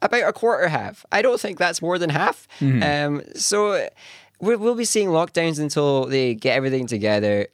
About 0.00 0.28
a 0.28 0.32
quarter 0.32 0.66
have. 0.66 1.06
I 1.12 1.22
don't 1.22 1.38
think 1.38 1.58
that's 1.58 1.80
more 1.80 1.96
than 1.96 2.10
half. 2.10 2.48
Um, 2.82 3.22
so 3.36 3.88
we'll 4.40 4.74
be 4.74 4.84
seeing 4.84 5.10
lockdowns 5.10 5.60
until 5.60 6.06
they 6.06 6.34
get 6.34 6.56
everything 6.56 6.88
together. 6.88 7.46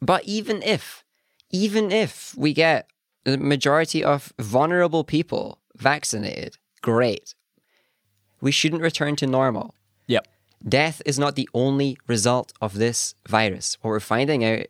But 0.00 0.24
even 0.24 0.62
if, 0.62 1.04
even 1.50 1.90
if 1.90 2.34
we 2.36 2.52
get 2.52 2.88
the 3.24 3.38
majority 3.38 4.02
of 4.02 4.32
vulnerable 4.38 5.04
people 5.04 5.58
vaccinated, 5.76 6.58
great. 6.82 7.34
We 8.40 8.50
shouldn't 8.50 8.82
return 8.82 9.16
to 9.16 9.26
normal. 9.26 9.74
Yep. 10.06 10.26
Death 10.66 11.02
is 11.04 11.18
not 11.18 11.36
the 11.36 11.48
only 11.54 11.98
result 12.06 12.52
of 12.60 12.74
this 12.74 13.14
virus. 13.28 13.76
What 13.80 13.90
we're 13.90 14.00
finding 14.00 14.44
out 14.44 14.66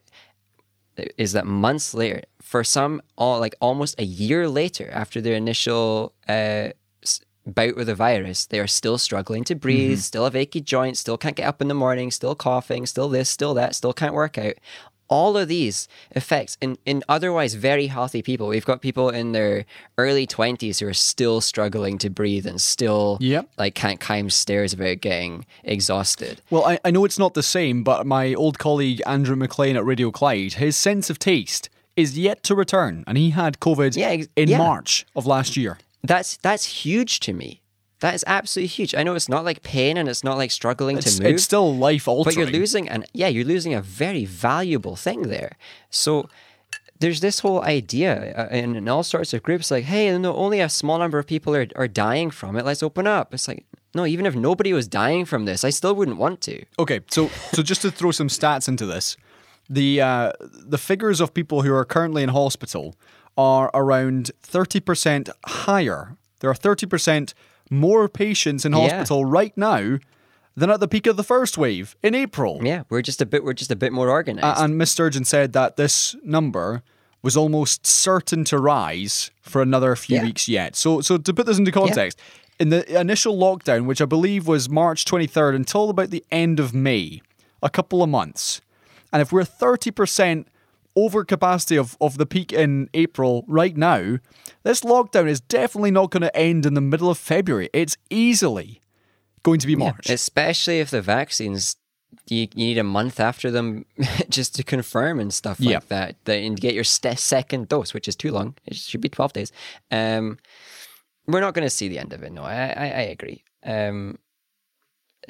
is 1.16 1.32
that 1.32 1.46
months 1.46 1.94
later, 1.94 2.22
for 2.42 2.64
some, 2.64 3.00
all 3.16 3.40
like 3.40 3.54
almost 3.60 3.98
a 3.98 4.04
year 4.04 4.48
later 4.48 4.90
after 4.92 5.20
their 5.20 5.34
initial 5.34 6.12
uh, 6.28 6.70
bout 7.46 7.76
with 7.76 7.86
the 7.86 7.94
virus, 7.94 8.46
they 8.46 8.60
are 8.60 8.66
still 8.66 8.98
struggling 8.98 9.44
to 9.44 9.54
breathe, 9.54 9.98
still 10.00 10.24
have 10.24 10.36
achy 10.36 10.60
joints, 10.60 11.00
still 11.00 11.16
can't 11.16 11.36
get 11.36 11.46
up 11.46 11.62
in 11.62 11.68
the 11.68 11.74
morning, 11.74 12.10
still 12.10 12.34
coughing, 12.34 12.86
still 12.86 13.08
this, 13.08 13.28
still 13.28 13.54
that, 13.54 13.74
still 13.74 13.92
can't 13.92 14.14
work 14.14 14.36
out. 14.36 14.54
All 15.10 15.36
of 15.36 15.48
these 15.48 15.88
effects 16.12 16.56
in, 16.62 16.78
in 16.86 17.02
otherwise 17.08 17.54
very 17.54 17.88
healthy 17.88 18.22
people. 18.22 18.46
We've 18.48 18.64
got 18.64 18.80
people 18.80 19.10
in 19.10 19.32
their 19.32 19.66
early 19.98 20.26
20s 20.26 20.78
who 20.80 20.86
are 20.86 20.94
still 20.94 21.40
struggling 21.40 21.98
to 21.98 22.08
breathe 22.08 22.46
and 22.46 22.60
still 22.60 23.18
Yep. 23.20 23.50
like 23.58 23.74
can't 23.74 23.98
climb 24.00 24.30
stairs 24.30 24.76
without 24.76 25.00
getting 25.00 25.44
exhausted. 25.64 26.40
Well, 26.48 26.64
I, 26.64 26.78
I 26.84 26.90
know 26.92 27.04
it's 27.04 27.18
not 27.18 27.34
the 27.34 27.42
same, 27.42 27.82
but 27.82 28.06
my 28.06 28.34
old 28.34 28.58
colleague 28.58 29.02
Andrew 29.04 29.34
McLean 29.36 29.76
at 29.76 29.84
Radio 29.84 30.10
Clyde, 30.10 30.54
his 30.54 30.76
sense 30.76 31.10
of 31.10 31.18
taste 31.18 31.68
is 31.96 32.16
yet 32.16 32.42
to 32.44 32.54
return, 32.54 33.02
and 33.06 33.18
he 33.18 33.30
had 33.30 33.58
COVID 33.60 33.96
Yeah, 33.96 34.10
ex- 34.10 34.28
in 34.36 34.48
yeah. 34.48 34.58
March 34.58 35.04
of 35.16 35.26
last 35.26 35.56
year. 35.56 35.78
That's 36.04 36.36
that's 36.38 36.64
huge 36.84 37.20
to 37.20 37.32
me. 37.32 37.60
That 38.00 38.14
is 38.14 38.24
absolutely 38.26 38.68
huge. 38.68 38.94
I 38.94 39.02
know 39.02 39.14
it's 39.14 39.28
not 39.28 39.44
like 39.44 39.62
pain 39.62 39.96
and 39.96 40.08
it's 40.08 40.24
not 40.24 40.36
like 40.38 40.50
struggling 40.50 40.96
It's, 40.98 41.16
to 41.16 41.22
move. 41.22 41.34
it's 41.34 41.42
still 41.44 41.76
life 41.76 42.08
altering. 42.08 42.34
but 42.34 42.40
you're 42.52 42.60
losing 42.60 42.88
and 42.88 43.04
yeah, 43.12 43.28
you're 43.28 43.44
losing 43.44 43.74
a 43.74 43.82
very 43.82 44.24
valuable 44.24 44.96
thing 44.96 45.22
there. 45.28 45.52
So 45.90 46.28
there's 46.98 47.20
this 47.20 47.40
whole 47.40 47.62
idea 47.62 48.34
uh, 48.36 48.54
in, 48.54 48.76
in 48.76 48.88
all 48.88 49.02
sorts 49.02 49.32
of 49.34 49.42
groups 49.42 49.70
like, 49.70 49.84
hey, 49.84 50.16
no, 50.18 50.34
only 50.34 50.60
a 50.60 50.68
small 50.68 50.98
number 50.98 51.18
of 51.18 51.26
people 51.26 51.54
are, 51.54 51.66
are 51.76 51.88
dying 51.88 52.30
from 52.30 52.56
it. 52.56 52.64
Let's 52.64 52.82
open 52.82 53.06
up. 53.06 53.34
It's 53.34 53.48
like, 53.48 53.64
no, 53.94 54.06
even 54.06 54.24
if 54.24 54.34
nobody 54.34 54.72
was 54.72 54.86
dying 54.88 55.24
from 55.24 55.44
this, 55.44 55.64
I 55.64 55.70
still 55.70 55.94
wouldn't 55.94 56.16
want 56.16 56.40
to. 56.42 56.64
Okay, 56.78 57.00
so 57.10 57.28
so 57.52 57.62
just 57.62 57.82
to 57.82 57.90
throw 57.90 58.12
some 58.12 58.28
stats 58.28 58.68
into 58.68 58.86
this, 58.86 59.16
the 59.68 60.00
uh, 60.00 60.32
the 60.40 60.78
figures 60.78 61.20
of 61.20 61.34
people 61.34 61.62
who 61.62 61.74
are 61.74 61.84
currently 61.84 62.22
in 62.22 62.28
hospital 62.30 62.94
are 63.36 63.68
around 63.74 64.30
thirty 64.42 64.78
percent 64.78 65.28
higher. 65.44 66.16
There 66.38 66.48
are 66.48 66.54
thirty 66.54 66.86
percent 66.86 67.34
more 67.70 68.08
patients 68.08 68.64
in 68.64 68.72
Yeah. 68.72 68.80
hospital 68.80 69.24
right 69.24 69.56
now 69.56 69.98
than 70.56 70.68
at 70.70 70.80
the 70.80 70.88
peak 70.88 71.06
of 71.06 71.16
the 71.16 71.22
first 71.24 71.56
wave 71.56 71.96
in 72.02 72.14
April. 72.14 72.60
Yeah, 72.62 72.82
we're 72.90 73.02
just 73.02 73.22
a 73.22 73.26
bit 73.26 73.44
we're 73.44 73.52
just 73.54 73.70
a 73.70 73.76
bit 73.76 73.92
more 73.92 74.10
organized. 74.10 74.58
A- 74.60 74.64
And 74.64 74.76
Miss 74.76 74.90
Sturgeon 74.90 75.24
said 75.24 75.52
that 75.52 75.76
this 75.76 76.16
number 76.24 76.82
was 77.22 77.36
almost 77.36 77.86
certain 77.86 78.44
to 78.44 78.58
rise 78.58 79.30
for 79.42 79.62
another 79.62 79.94
few 79.94 80.16
Yeah. 80.16 80.24
weeks 80.24 80.48
yet. 80.48 80.74
So, 80.74 81.00
so 81.02 81.16
to 81.18 81.34
put 81.34 81.46
this 81.46 81.58
into 81.58 81.70
context, 81.70 82.18
in 82.58 82.70
the 82.70 82.98
initial 83.00 83.36
lockdown, 83.38 83.84
which 83.86 84.02
I 84.02 84.06
believe 84.06 84.46
was 84.46 84.68
March 84.68 85.04
23rd 85.04 85.54
until 85.54 85.88
about 85.90 86.10
the 86.10 86.24
end 86.30 86.58
of 86.60 86.74
May, 86.74 87.22
a 87.62 87.70
couple 87.70 88.02
of 88.02 88.08
months, 88.10 88.60
and 89.12 89.20
if 89.22 89.32
we're 89.32 89.44
30% 89.44 90.46
over 90.96 91.24
capacity 91.24 91.76
of, 91.76 91.96
of 92.00 92.18
the 92.18 92.26
peak 92.26 92.52
in 92.52 92.88
April 92.94 93.44
right 93.46 93.76
now, 93.76 94.18
this 94.62 94.80
lockdown 94.82 95.28
is 95.28 95.40
definitely 95.40 95.90
not 95.90 96.10
going 96.10 96.22
to 96.22 96.36
end 96.36 96.66
in 96.66 96.74
the 96.74 96.80
middle 96.80 97.10
of 97.10 97.18
February. 97.18 97.70
It's 97.72 97.96
easily 98.10 98.80
going 99.42 99.60
to 99.60 99.66
be 99.66 99.72
Yeah, 99.74 99.78
March. 99.78 100.10
especially 100.10 100.80
if 100.80 100.90
the 100.90 101.00
vaccines 101.02 101.76
you, 102.28 102.40
you 102.54 102.66
need 102.66 102.78
a 102.78 102.84
month 102.84 103.18
after 103.20 103.50
them 103.50 103.86
just 104.28 104.54
to 104.56 104.62
confirm 104.64 105.20
and 105.20 105.32
stuff 105.32 105.60
like 105.60 105.68
Yeah. 105.68 105.78
that, 105.88 106.16
that 106.24 106.34
and 106.42 106.60
get 106.60 106.74
your 106.74 106.84
st- 106.84 107.18
second 107.18 107.68
dose, 107.68 107.94
which 107.94 108.08
is 108.08 108.16
too 108.16 108.30
long. 108.32 108.54
It 108.66 108.76
should 108.76 109.00
be 109.00 109.08
twelve 109.08 109.32
days. 109.32 109.52
Um, 109.90 110.38
we're 111.26 111.40
not 111.40 111.54
going 111.54 111.66
to 111.66 111.70
see 111.70 111.88
the 111.88 111.98
end 111.98 112.12
of 112.12 112.22
it. 112.22 112.32
No, 112.32 112.42
I 112.42 112.54
I, 112.54 112.84
I 112.84 113.02
agree. 113.14 113.44
Um, 113.64 114.18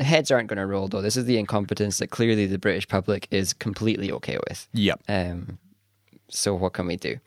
heads 0.01 0.31
aren't 0.31 0.49
going 0.49 0.59
to 0.59 0.67
roll 0.67 0.89
though. 0.89 1.03
This 1.03 1.17
is 1.17 1.25
the 1.25 1.39
incompetence 1.39 1.99
that 1.99 2.09
clearly 2.09 2.47
the 2.47 2.59
British 2.59 2.89
public 2.89 3.29
is 3.31 3.53
completely 3.53 4.11
okay 4.13 4.39
with. 4.49 4.69
yep. 4.73 5.01
Um, 5.09 5.59
so 6.29 6.55
what 6.55 6.73
can 6.73 6.87
we 6.87 6.97
do? 6.97 7.19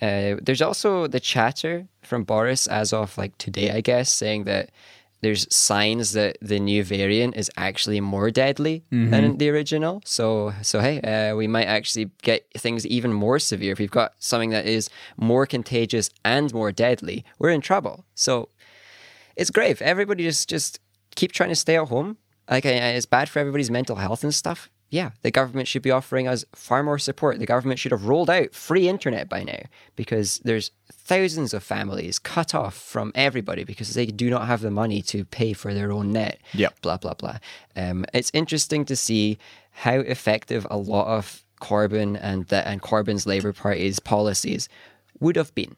Uh, 0.00 0.36
there's 0.42 0.62
also 0.62 1.06
the 1.06 1.20
chatter 1.20 1.88
from 2.02 2.24
Boris 2.24 2.66
as 2.66 2.92
of 2.92 3.16
like 3.16 3.36
today, 3.38 3.70
I 3.70 3.80
guess, 3.80 4.12
saying 4.12 4.44
that 4.44 4.70
there's 5.22 5.46
signs 5.54 6.12
that 6.12 6.36
the 6.42 6.60
new 6.60 6.84
variant 6.84 7.36
is 7.36 7.50
actually 7.56 8.00
more 8.00 8.30
deadly 8.30 8.84
than 8.90 9.38
the 9.38 9.48
original. 9.48 10.02
So, 10.04 10.52
so 10.62 10.80
hey, 10.80 11.00
uh, 11.00 11.34
we 11.34 11.46
might 11.46 11.64
actually 11.64 12.10
get 12.22 12.46
things 12.56 12.86
even 12.86 13.12
more 13.12 13.38
severe 13.38 13.72
if 13.72 13.78
we've 13.78 13.90
got 13.90 14.12
something 14.18 14.50
that 14.50 14.66
is 14.66 14.90
more 15.16 15.46
contagious 15.46 16.10
and 16.24 16.52
more 16.52 16.70
deadly. 16.70 17.24
We're 17.38 17.50
in 17.50 17.62
trouble. 17.62 18.04
So, 18.14 18.50
it's 19.36 19.50
grave. 19.50 19.80
Everybody 19.82 20.24
just 20.24 20.48
just 20.48 20.80
keep 21.16 21.32
trying 21.32 21.48
to 21.48 21.56
stay 21.56 21.76
at 21.76 21.88
home. 21.88 22.18
Like 22.48 22.64
it's 22.64 23.06
bad 23.06 23.28
for 23.28 23.40
everybody's 23.40 23.70
mental 23.70 23.96
health 23.96 24.22
and 24.22 24.32
stuff. 24.32 24.70
Yeah, 24.88 25.10
the 25.22 25.32
government 25.32 25.66
should 25.66 25.82
be 25.82 25.90
offering 25.90 26.28
us 26.28 26.44
far 26.54 26.84
more 26.84 26.98
support. 26.98 27.40
The 27.40 27.46
government 27.46 27.80
should 27.80 27.90
have 27.90 28.06
rolled 28.06 28.30
out 28.30 28.54
free 28.54 28.88
internet 28.88 29.28
by 29.28 29.42
now 29.42 29.62
because 29.96 30.38
there's 30.44 30.70
thousands 30.92 31.52
of 31.52 31.64
families 31.64 32.20
cut 32.20 32.54
off 32.54 32.74
from 32.74 33.10
everybody 33.16 33.64
because 33.64 33.94
they 33.94 34.06
do 34.06 34.30
not 34.30 34.46
have 34.46 34.60
the 34.60 34.70
money 34.70 35.02
to 35.02 35.24
pay 35.24 35.54
for 35.54 35.74
their 35.74 35.90
own 35.90 36.12
net. 36.12 36.40
Yep. 36.54 36.82
Blah 36.82 36.98
blah 36.98 37.14
blah. 37.14 37.38
Um, 37.74 38.06
it's 38.14 38.30
interesting 38.32 38.84
to 38.84 38.94
see 38.94 39.38
how 39.72 39.96
effective 39.96 40.64
a 40.70 40.76
lot 40.76 41.08
of 41.08 41.42
Corbyn 41.60 42.16
and 42.22 42.46
the, 42.46 42.66
and 42.66 42.80
Corbyn's 42.80 43.26
Labour 43.26 43.52
Party's 43.52 43.98
policies 43.98 44.68
would 45.18 45.34
have 45.34 45.52
been 45.54 45.74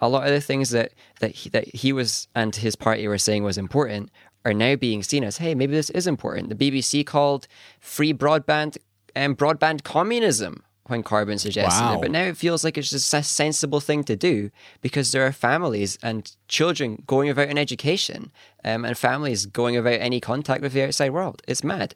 a 0.00 0.08
lot 0.08 0.26
of 0.26 0.32
the 0.32 0.40
things 0.40 0.70
that 0.70 0.92
that 1.20 1.32
he, 1.32 1.48
that 1.50 1.74
he 1.74 1.92
was 1.92 2.28
and 2.34 2.54
his 2.54 2.76
party 2.76 3.08
were 3.08 3.18
saying 3.18 3.42
was 3.42 3.58
important 3.58 4.10
are 4.44 4.54
now 4.54 4.76
being 4.76 5.02
seen 5.02 5.24
as 5.24 5.38
hey 5.38 5.54
maybe 5.54 5.72
this 5.74 5.90
is 5.90 6.06
important 6.06 6.48
the 6.48 6.54
bbc 6.70 7.04
called 7.06 7.46
free 7.80 8.12
broadband 8.12 8.76
and 9.14 9.38
broadband 9.38 9.82
communism 9.84 10.62
when 10.86 11.02
Corbyn 11.02 11.40
suggested 11.40 11.80
Wow. 11.80 11.94
it 11.94 12.02
but 12.02 12.10
now 12.10 12.24
it 12.24 12.36
feels 12.36 12.62
like 12.62 12.76
it's 12.76 12.90
just 12.90 13.14
a 13.14 13.22
sensible 13.22 13.80
thing 13.80 14.04
to 14.04 14.16
do 14.16 14.50
because 14.82 15.12
there 15.12 15.24
are 15.26 15.32
families 15.32 15.98
and 16.02 16.36
children 16.48 17.02
going 17.06 17.28
without 17.28 17.48
an 17.48 17.56
education 17.56 18.30
um, 18.64 18.84
and 18.84 18.96
families 18.96 19.46
going 19.46 19.76
without 19.76 20.00
any 20.00 20.20
contact 20.20 20.62
with 20.62 20.72
the 20.72 20.82
outside 20.82 21.10
world 21.10 21.42
it's 21.46 21.64
mad 21.64 21.94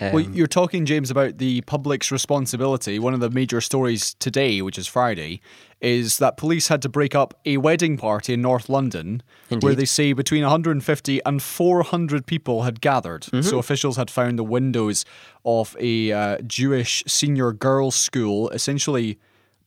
um, 0.00 0.12
Well, 0.12 0.22
you're 0.22 0.46
talking, 0.46 0.86
James, 0.86 1.10
about 1.10 1.38
the 1.38 1.60
public's 1.62 2.12
responsibility. 2.12 2.98
One 2.98 3.14
of 3.14 3.20
the 3.20 3.30
major 3.30 3.60
stories 3.60 4.14
today, 4.14 4.62
which 4.62 4.78
is 4.78 4.86
Friday, 4.86 5.40
is 5.80 6.18
that 6.18 6.36
police 6.36 6.68
had 6.68 6.82
to 6.82 6.88
break 6.88 7.14
up 7.14 7.34
a 7.44 7.56
wedding 7.56 7.96
party 7.96 8.34
in 8.34 8.42
North 8.42 8.68
London 8.68 9.22
where 9.60 9.74
they 9.74 9.84
say 9.84 10.12
between 10.12 10.42
150 10.42 11.20
and 11.24 11.42
400 11.42 12.26
people 12.26 12.62
had 12.62 12.80
gathered. 12.80 13.22
Mm-hmm. 13.22 13.42
So 13.42 13.58
officials 13.58 13.96
had 13.96 14.10
found 14.10 14.38
the 14.38 14.44
windows 14.44 15.04
of 15.44 15.76
a 15.78 16.12
uh, 16.12 16.38
Jewish 16.46 17.04
senior 17.06 17.52
girls' 17.52 17.94
school 17.94 18.50
essentially 18.50 19.18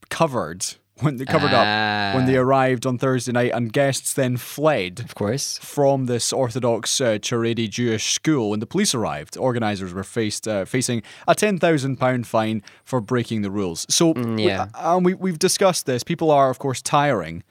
covered 0.09 0.65
when 1.01 1.17
they 1.17 1.25
covered 1.25 1.51
up 1.53 2.15
when 2.15 2.25
they 2.25 2.37
Ah. 2.37 2.41
arrived 2.41 2.85
on 2.85 2.97
Thursday 2.97 3.31
night, 3.31 3.51
and 3.53 3.71
guests 3.73 4.13
then 4.13 4.37
fled 4.37 4.99
of 4.99 5.13
course 5.15 5.57
from 5.61 6.05
this 6.05 6.31
Orthodox 6.33 6.99
uh, 7.01 7.17
Charedi 7.19 7.69
Jewish 7.69 8.13
school 8.13 8.49
when 8.51 8.59
the 8.59 8.65
police 8.65 8.93
arrived. 8.95 9.37
Organisers 9.37 9.93
were 9.93 10.03
faced 10.03 10.47
uh, 10.47 10.65
facing 10.65 11.03
a 11.27 11.35
ten 11.35 11.57
thousand 11.59 11.97
pound 11.97 12.27
fine 12.27 12.61
for 12.83 13.01
breaking 13.01 13.41
the 13.41 13.51
rules. 13.51 13.85
So, 13.89 14.11
we- 14.11 14.45
yeah. 14.45 14.67
and 14.75 15.05
we 15.05 15.13
we've 15.13 15.39
discussed 15.39 15.85
this. 15.85 16.03
People 16.03 16.31
are, 16.31 16.49
of 16.49 16.59
course, 16.59 16.81
tiring 16.81 17.43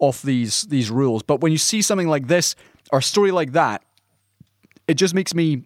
of 0.00 0.20
these 0.22 0.62
these 0.62 0.90
rules. 0.90 1.22
But 1.22 1.40
when 1.40 1.52
you 1.52 1.58
see 1.58 1.82
something 1.82 2.08
like 2.08 2.26
this 2.28 2.56
or 2.92 2.98
a 2.98 3.02
story 3.02 3.30
like 3.30 3.52
that, 3.52 3.82
it 4.88 4.94
just 4.94 5.14
makes 5.14 5.34
me 5.34 5.62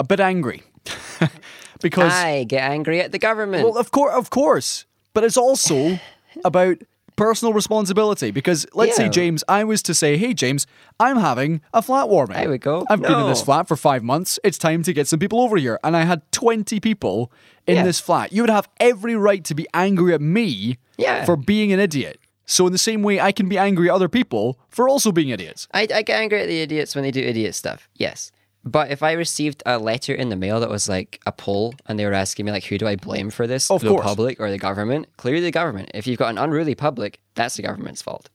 a 0.00 0.04
bit 0.04 0.20
angry 0.20 0.62
because 1.82 2.12
i 2.12 2.44
get 2.44 2.62
angry 2.70 3.00
at 3.00 3.10
the 3.12 3.18
government 3.18 3.64
well, 3.64 3.76
of 3.78 3.90
course, 3.90 4.14
of 4.14 4.30
course, 4.30 4.86
but 5.14 5.24
it's 5.24 5.36
also 5.36 5.98
about 6.44 6.78
personal 7.16 7.52
responsibility. 7.52 8.30
Because 8.30 8.64
let's 8.74 8.94
say 8.96 9.08
James, 9.08 9.42
I 9.48 9.64
was 9.64 9.82
to 9.82 9.94
say, 9.94 10.16
"Hey, 10.16 10.34
James, 10.34 10.66
I'm 11.00 11.16
having 11.16 11.60
a 11.74 11.82
flat 11.82 12.08
warming. 12.08 12.36
There 12.36 12.48
we 12.50 12.58
go. 12.58 12.86
I've 12.88 13.02
been 13.02 13.12
in 13.18 13.26
this 13.26 13.42
flat 13.42 13.66
for 13.66 13.76
five 13.76 14.02
months. 14.04 14.38
It's 14.44 14.58
time 14.58 14.82
to 14.84 14.92
get 14.92 15.08
some 15.08 15.18
people 15.18 15.40
over 15.40 15.56
here." 15.56 15.78
And 15.82 15.96
I 15.96 16.04
had 16.04 16.22
twenty 16.32 16.78
people 16.80 17.32
in 17.66 17.76
Yeah. 17.76 17.82
this 17.84 17.98
flat. 18.00 18.32
You 18.32 18.42
would 18.42 18.50
have 18.50 18.68
every 18.80 19.16
right 19.16 19.44
to 19.44 19.54
be 19.54 19.66
angry 19.74 20.14
at 20.14 20.20
me 20.20 20.78
Yeah. 20.96 21.24
for 21.24 21.36
being 21.36 21.72
an 21.72 21.80
idiot. 21.80 22.20
So 22.46 22.66
in 22.66 22.72
the 22.72 22.78
same 22.78 23.02
way, 23.02 23.20
I 23.20 23.30
can 23.30 23.46
be 23.48 23.58
angry 23.58 23.90
at 23.90 23.94
other 23.94 24.08
people 24.08 24.58
for 24.70 24.88
also 24.88 25.12
being 25.12 25.28
idiots. 25.28 25.68
I, 25.74 25.82
I 25.82 26.00
get 26.02 26.10
angry 26.18 26.40
at 26.40 26.46
the 26.48 26.62
idiots 26.62 26.94
when 26.94 27.02
they 27.04 27.10
do 27.10 27.20
idiot 27.20 27.54
stuff. 27.54 27.88
Yes. 27.96 28.32
But 28.64 28.90
if 28.90 29.02
I 29.02 29.12
received 29.12 29.62
a 29.64 29.78
letter 29.78 30.14
in 30.14 30.28
the 30.28 30.36
mail 30.36 30.60
that 30.60 30.68
was 30.68 30.88
like 30.88 31.20
a 31.26 31.32
poll 31.32 31.74
and 31.86 31.98
they 31.98 32.04
were 32.04 32.12
asking 32.12 32.46
me 32.46 32.52
like 32.52 32.64
who 32.64 32.76
do 32.76 32.86
I 32.86 32.96
blame 32.96 33.30
for 33.30 33.46
this? 33.46 33.70
Oh, 33.70 33.76
of 33.76 33.82
the 33.82 33.88
course. 33.88 34.04
public 34.04 34.40
or 34.40 34.50
the 34.50 34.58
government? 34.58 35.06
Clearly 35.16 35.40
the 35.40 35.50
government. 35.50 35.90
If 35.94 36.06
you've 36.06 36.18
got 36.18 36.30
an 36.30 36.38
unruly 36.38 36.74
public, 36.74 37.20
that's 37.34 37.56
the 37.56 37.62
government's 37.62 38.02
fault. 38.02 38.28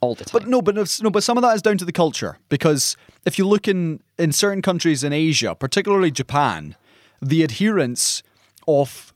All 0.00 0.14
the 0.14 0.24
time. 0.24 0.40
But 0.40 0.48
no, 0.48 0.60
but 0.60 0.74
no, 0.74 1.10
but 1.10 1.24
some 1.24 1.38
of 1.38 1.42
that 1.42 1.56
is 1.56 1.62
down 1.62 1.78
to 1.78 1.84
the 1.84 1.92
culture 1.92 2.38
because 2.50 2.96
if 3.24 3.38
you 3.38 3.48
look 3.48 3.66
in 3.66 4.00
in 4.18 4.32
certain 4.32 4.60
countries 4.60 5.02
in 5.02 5.12
Asia, 5.12 5.54
particularly 5.54 6.10
Japan, 6.10 6.76
the 7.22 7.42
adherence 7.42 8.22
of 8.68 9.14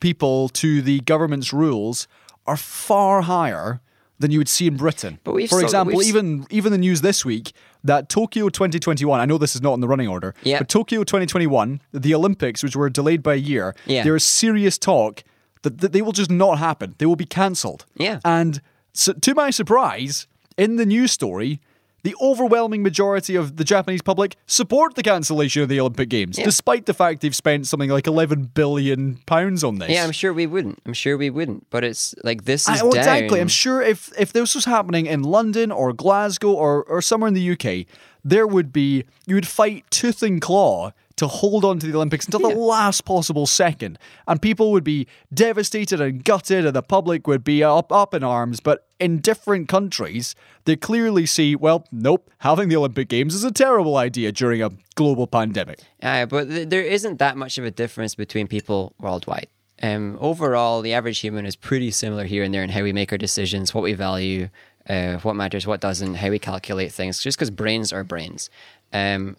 people 0.00 0.48
to 0.50 0.82
the 0.82 1.00
government's 1.00 1.52
rules 1.52 2.06
are 2.46 2.56
far 2.56 3.22
higher 3.22 3.80
than 4.18 4.30
you 4.30 4.38
would 4.38 4.48
see 4.48 4.66
in 4.66 4.76
Britain. 4.76 5.18
But 5.24 5.34
we've 5.34 5.48
For 5.50 5.60
example, 5.62 5.96
we've 5.96 6.08
even 6.08 6.46
even 6.50 6.72
the 6.72 6.78
news 6.78 7.00
this 7.02 7.24
week 7.24 7.52
that 7.84 8.08
Tokyo 8.08 8.48
2021, 8.48 9.20
I 9.20 9.24
know 9.26 9.38
this 9.38 9.54
is 9.54 9.62
not 9.62 9.74
in 9.74 9.80
the 9.80 9.88
running 9.88 10.08
order, 10.08 10.34
Yeah. 10.42 10.58
but 10.58 10.68
Tokyo 10.68 11.04
2021, 11.04 11.80
the 11.92 12.14
Olympics, 12.14 12.62
which 12.62 12.74
were 12.74 12.90
delayed 12.90 13.22
by 13.22 13.34
a 13.34 13.36
year, 13.38 13.74
Yeah. 13.86 14.02
there 14.02 14.16
is 14.16 14.24
serious 14.24 14.78
talk 14.78 15.22
that, 15.62 15.78
that 15.78 15.92
they 15.92 16.02
will 16.02 16.12
just 16.12 16.30
not 16.30 16.58
happen. 16.58 16.94
They 16.98 17.06
will 17.06 17.16
be 17.16 17.26
cancelled. 17.26 17.84
Yeah. 17.96 18.20
And 18.24 18.60
so, 18.92 19.12
to 19.12 19.34
my 19.34 19.50
surprise, 19.50 20.26
in 20.56 20.76
the 20.76 20.86
news 20.86 21.12
story, 21.12 21.60
the 22.06 22.14
overwhelming 22.20 22.82
majority 22.84 23.34
of 23.34 23.56
the 23.56 23.64
Japanese 23.64 24.00
public 24.00 24.36
support 24.46 24.94
the 24.94 25.02
cancellation 25.02 25.60
of 25.62 25.68
the 25.68 25.80
Olympic 25.80 26.08
Games, 26.08 26.38
Yeah. 26.38 26.44
despite 26.44 26.86
the 26.86 26.94
fact 26.94 27.20
they've 27.20 27.34
spent 27.44 27.66
something 27.66 27.90
like 27.90 28.06
11 28.06 28.52
billion 28.54 29.16
pounds 29.26 29.64
on 29.64 29.78
this. 29.80 29.90
yeah, 29.90 30.04
I'm 30.04 30.12
sure 30.12 30.32
we 30.32 30.46
wouldn't. 30.46 30.78
I'm 30.86 30.92
sure 30.94 31.16
we 31.18 31.30
wouldn't. 31.30 31.68
But 31.70 31.82
it's 31.82 32.14
like 32.22 32.44
this 32.44 32.68
is 32.68 32.80
I, 32.80 32.84
well, 32.84 32.94
exactly. 32.94 33.40
I'm 33.40 33.48
sure 33.64 33.82
if 33.82 34.12
if 34.18 34.32
this 34.32 34.54
was 34.54 34.64
happening 34.66 35.06
in 35.06 35.22
London 35.22 35.72
or 35.72 35.92
Glasgow 35.92 36.52
or 36.52 36.84
or 36.84 37.02
somewhere 37.02 37.28
in 37.28 37.34
the 37.34 37.50
UK, 37.54 37.86
there 38.24 38.46
would 38.46 38.72
be 38.72 39.04
you 39.26 39.34
would 39.34 39.48
fight 39.48 39.84
tooth 39.90 40.22
and 40.22 40.40
claw 40.40 40.92
to 41.16 41.26
hold 41.26 41.64
on 41.64 41.78
to 41.78 41.86
the 41.86 41.94
Olympics 41.94 42.26
until 42.26 42.40
the 42.40 42.54
last 42.56 43.04
possible 43.04 43.46
second, 43.46 43.98
and 44.26 44.40
people 44.40 44.70
would 44.72 44.84
be 44.84 45.06
devastated 45.32 46.00
and 46.00 46.24
gutted, 46.24 46.66
and 46.66 46.76
the 46.76 46.82
public 46.82 47.26
would 47.26 47.42
be 47.42 47.64
up 47.64 47.90
up 47.90 48.12
in 48.14 48.22
arms. 48.22 48.60
But 48.60 48.86
in 49.00 49.18
different 49.20 49.68
countries, 49.68 50.34
they 50.64 50.76
clearly 50.76 51.26
see, 51.26 51.56
well, 51.56 51.86
nope, 51.90 52.30
having 52.38 52.68
the 52.68 52.76
Olympic 52.76 53.08
Games 53.08 53.34
is 53.34 53.44
a 53.44 53.50
terrible 53.50 53.96
idea 53.96 54.32
during 54.32 54.62
a 54.62 54.70
global 54.94 55.26
pandemic. 55.26 55.80
Uh, 56.02 56.26
but 56.26 56.48
th- 56.48 56.68
there 56.68 56.82
isn't 56.82 57.18
that 57.18 57.36
much 57.36 57.58
of 57.58 57.64
a 57.64 57.70
difference 57.70 58.14
between 58.14 58.46
people 58.46 58.94
worldwide. 59.00 59.48
um, 59.82 60.16
overall, 60.20 60.82
the 60.82 60.94
average 60.94 61.18
human 61.20 61.44
is 61.46 61.56
pretty 61.56 61.90
similar 61.90 62.24
here 62.24 62.42
and 62.42 62.52
there 62.54 62.62
in 62.62 62.70
how 62.70 62.82
we 62.82 62.92
make 62.92 63.12
our 63.12 63.18
decisions, 63.18 63.74
what 63.74 63.84
we 63.84 63.92
value, 63.92 64.48
uh, 64.88 65.16
what 65.18 65.36
matters, 65.36 65.66
what 65.66 65.80
doesn't, 65.80 66.14
how 66.14 66.30
we 66.30 66.38
calculate 66.38 66.92
things, 66.92 67.20
just 67.22 67.36
because 67.36 67.50
brains 67.50 67.92
are 67.92 68.04
brains. 68.04 68.48
Um, 68.92 69.36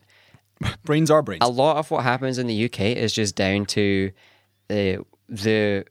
brains 0.84 1.12
are 1.12 1.22
brains. 1.22 1.40
A 1.44 1.50
lot 1.50 1.78
of 1.78 1.90
what 1.92 2.04
happens 2.04 2.38
in 2.38 2.48
the 2.48 2.66
UK 2.66 2.82
is 2.82 3.14
just 3.14 3.36
down 3.36 3.66
to 3.68 4.12
the 4.68 5.04
the 5.30 5.86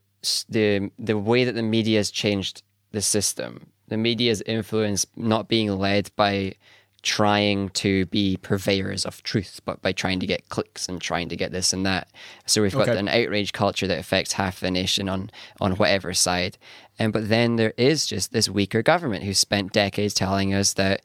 the 0.48 0.90
the 0.98 1.16
way 1.18 1.44
that 1.44 1.52
the 1.54 1.62
media 1.62 1.98
has 1.98 2.10
changed 2.10 2.62
the 2.92 3.02
system. 3.02 3.68
The 3.88 3.96
media's 3.96 4.42
influence 4.42 5.06
not 5.16 5.48
being 5.48 5.70
led 5.78 6.10
by 6.16 6.54
trying 7.02 7.68
to 7.68 8.04
be 8.06 8.36
purveyors 8.38 9.04
of 9.04 9.22
truth, 9.22 9.60
but 9.64 9.80
by 9.80 9.92
trying 9.92 10.18
to 10.18 10.26
get 10.26 10.48
clicks 10.48 10.88
and 10.88 11.00
trying 11.00 11.28
to 11.28 11.36
get 11.36 11.52
this 11.52 11.72
and 11.72 11.86
that. 11.86 12.08
So 12.46 12.62
we've 12.62 12.72
got 12.72 12.88
Okay. 12.88 12.98
an 12.98 13.06
outrage 13.08 13.52
culture 13.52 13.86
that 13.86 13.98
affects 14.00 14.32
half 14.32 14.58
the 14.58 14.72
nation 14.72 15.08
on 15.08 15.30
on 15.60 15.72
whatever 15.76 16.12
side. 16.14 16.58
And 16.98 17.12
but 17.12 17.28
then 17.28 17.56
there 17.56 17.74
is 17.76 18.06
just 18.06 18.32
this 18.32 18.48
weaker 18.48 18.82
government 18.82 19.22
who 19.22 19.34
spent 19.34 19.72
decades 19.72 20.14
telling 20.14 20.52
us 20.52 20.72
that 20.72 21.02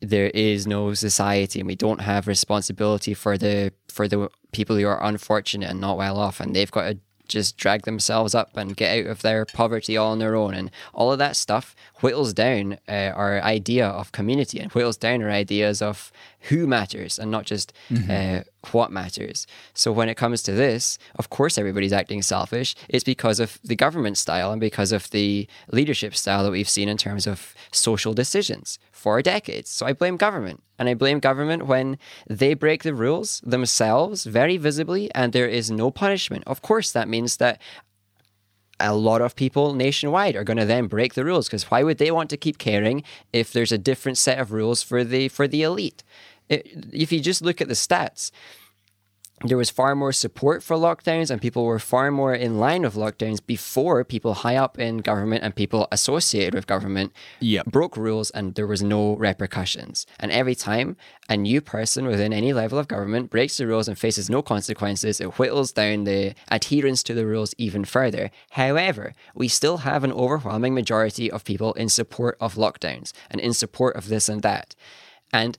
there 0.00 0.30
is 0.30 0.66
no 0.66 0.94
society 0.94 1.60
and 1.60 1.66
we 1.66 1.74
don't 1.74 2.00
have 2.00 2.26
responsibility 2.26 3.14
for 3.14 3.36
the 3.36 3.72
for 3.88 4.06
the 4.06 4.28
people 4.52 4.76
who 4.76 4.86
are 4.86 5.02
unfortunate 5.02 5.70
and 5.70 5.80
not 5.80 5.98
well 5.98 6.18
off. 6.18 6.40
And 6.40 6.54
they've 6.54 6.70
got 6.70 6.82
to 6.88 6.98
just 7.28 7.56
drag 7.56 7.82
themselves 7.82 8.34
up 8.34 8.56
and 8.56 8.76
get 8.76 8.98
out 8.98 9.10
of 9.10 9.22
their 9.22 9.44
poverty 9.44 9.96
all 9.96 10.12
on 10.12 10.18
their 10.18 10.34
own. 10.34 10.54
And 10.54 10.70
all 10.94 11.12
of 11.12 11.18
that 11.18 11.36
stuff 11.36 11.76
whittles 11.96 12.32
down 12.32 12.78
uh, 12.88 13.12
our 13.14 13.40
idea 13.42 13.86
of 13.86 14.12
community 14.12 14.58
and 14.58 14.72
whittles 14.72 14.96
down 14.96 15.22
our 15.22 15.30
ideas 15.30 15.82
of 15.82 16.10
who 16.42 16.66
matters 16.66 17.18
and 17.18 17.30
not 17.30 17.44
just 17.44 17.72
uh, 18.10 18.40
what 18.72 18.90
matters. 18.90 19.46
So 19.74 19.92
when 19.92 20.08
it 20.08 20.16
comes 20.16 20.42
to 20.44 20.52
this 20.52 20.98
of 21.16 21.30
course 21.30 21.58
everybody's 21.58 21.92
acting 21.92 22.22
selfish. 22.22 22.74
It's 22.88 23.04
because 23.04 23.40
of 23.40 23.58
the 23.62 23.76
government 23.76 24.16
style 24.16 24.50
and 24.50 24.60
because 24.60 24.92
of 24.92 25.10
the 25.10 25.46
leadership 25.70 26.16
style 26.16 26.44
that 26.44 26.50
we've 26.50 26.68
seen 26.68 26.88
in 26.88 26.96
terms 26.96 27.26
of 27.26 27.54
social 27.72 28.14
decisions 28.14 28.78
for 28.98 29.22
decades 29.22 29.70
so 29.70 29.86
i 29.86 29.92
blame 29.92 30.16
government 30.16 30.62
and 30.78 30.88
I 30.88 30.94
blame 30.94 31.18
government 31.18 31.66
when 31.66 31.98
they 32.28 32.54
break 32.54 32.84
the 32.84 32.94
rules 32.94 33.40
themselves 33.44 34.24
very 34.24 34.56
visibly 34.56 35.12
and 35.14 35.32
there 35.32 35.48
is 35.48 35.70
no 35.70 35.90
punishment. 35.90 36.44
Of 36.46 36.62
course, 36.62 36.92
that 36.92 37.08
means 37.08 37.38
that 37.38 37.60
a 38.80 38.94
lot 38.94 39.20
of 39.20 39.34
people 39.34 39.74
nationwide 39.74 40.36
are 40.36 40.44
going 40.44 40.56
to 40.56 40.64
then 40.64 40.86
break 40.86 41.14
the 41.14 41.24
rules 41.24 41.48
because 41.48 41.64
why 41.64 41.82
would 41.82 41.98
they 41.98 42.12
want 42.12 42.30
to 42.30 42.36
keep 42.36 42.58
caring 42.58 43.02
if 43.32 43.52
there's 43.52 43.72
a 43.72 43.78
different 43.78 44.18
set 44.18 44.38
of 44.38 44.52
rules 44.52 44.84
for 44.84 45.02
the 45.02 45.28
for 45.28 45.48
the 45.48 45.62
elite? 45.62 46.04
It, 46.48 46.68
if 46.92 47.10
you 47.10 47.20
just 47.20 47.42
look 47.42 47.60
at 47.60 47.66
the 47.66 47.74
stats, 47.74 48.30
there 49.44 49.56
was 49.56 49.70
far 49.70 49.94
more 49.94 50.12
support 50.12 50.62
for 50.62 50.76
lockdowns 50.76 51.30
and 51.30 51.40
people 51.40 51.64
were 51.64 51.78
far 51.78 52.10
more 52.10 52.34
in 52.34 52.58
line 52.58 52.82
with 52.82 52.94
lockdowns 52.94 53.44
before 53.44 54.02
people 54.04 54.34
high 54.34 54.56
up 54.56 54.78
in 54.78 54.98
government 54.98 55.44
and 55.44 55.54
people 55.54 55.86
associated 55.92 56.54
with 56.54 56.66
government 56.66 57.12
Yep. 57.40 57.66
broke 57.66 57.96
rules 57.96 58.30
and 58.30 58.54
there 58.54 58.66
was 58.66 58.82
no 58.82 59.14
repercussions. 59.16 60.06
And 60.18 60.30
every 60.32 60.54
time 60.54 60.96
a 61.28 61.36
new 61.36 61.60
person 61.60 62.06
within 62.06 62.32
any 62.32 62.52
level 62.52 62.78
of 62.78 62.88
government 62.88 63.30
breaks 63.30 63.56
the 63.58 63.66
rules 63.66 63.88
and 63.88 63.98
faces 63.98 64.28
no 64.28 64.42
consequences, 64.42 65.20
it 65.20 65.34
whittles 65.36 65.72
down 65.72 66.04
the 66.04 66.34
adherence 66.50 67.02
to 67.04 67.14
the 67.14 67.26
rules 67.26 67.54
even 67.58 67.84
further. 67.84 68.30
However, 68.50 69.14
we 69.34 69.48
still 69.48 69.78
have 69.78 70.04
an 70.04 70.12
overwhelming 70.12 70.74
majority 70.74 71.30
of 71.30 71.44
people 71.44 71.72
in 71.74 71.88
support 71.88 72.36
of 72.40 72.54
lockdowns 72.54 73.12
and 73.30 73.40
in 73.40 73.52
support 73.52 73.96
of 73.96 74.08
this 74.08 74.28
and 74.28 74.42
that. 74.42 74.74
And 75.32 75.58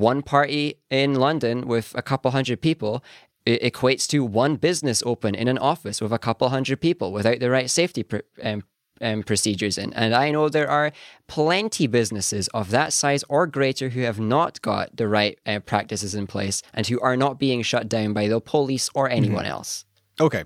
one 0.00 0.22
party 0.22 0.76
in 0.90 1.14
London 1.14 1.66
with 1.66 1.92
a 1.94 2.02
couple 2.02 2.30
hundred 2.30 2.60
people 2.60 3.02
equates 3.46 4.06
to 4.08 4.24
one 4.24 4.56
business 4.56 5.02
open 5.04 5.34
in 5.34 5.48
an 5.48 5.58
office 5.58 6.00
with 6.00 6.12
a 6.12 6.18
couple 6.18 6.48
hundred 6.48 6.80
people 6.80 7.12
without 7.12 7.40
the 7.40 7.50
right 7.50 7.70
safety 7.70 8.02
pr- 8.02 8.18
um, 8.42 8.62
um, 9.00 9.22
procedures 9.22 9.76
in. 9.76 9.92
And 9.92 10.14
I 10.14 10.30
know 10.30 10.48
there 10.48 10.70
are 10.70 10.92
plenty 11.26 11.86
businesses 11.86 12.48
of 12.48 12.70
that 12.70 12.92
size 12.92 13.24
or 13.28 13.46
greater 13.46 13.90
who 13.90 14.00
have 14.02 14.20
not 14.20 14.62
got 14.62 14.96
the 14.96 15.08
right 15.08 15.38
uh, 15.46 15.60
practices 15.60 16.14
in 16.14 16.26
place 16.26 16.62
and 16.72 16.86
who 16.86 17.00
are 17.00 17.16
not 17.16 17.38
being 17.38 17.62
shut 17.62 17.88
down 17.88 18.12
by 18.12 18.28
the 18.28 18.40
police 18.40 18.88
or 18.94 19.10
anyone 19.10 19.44
else. 19.44 19.84
Okay. 20.20 20.44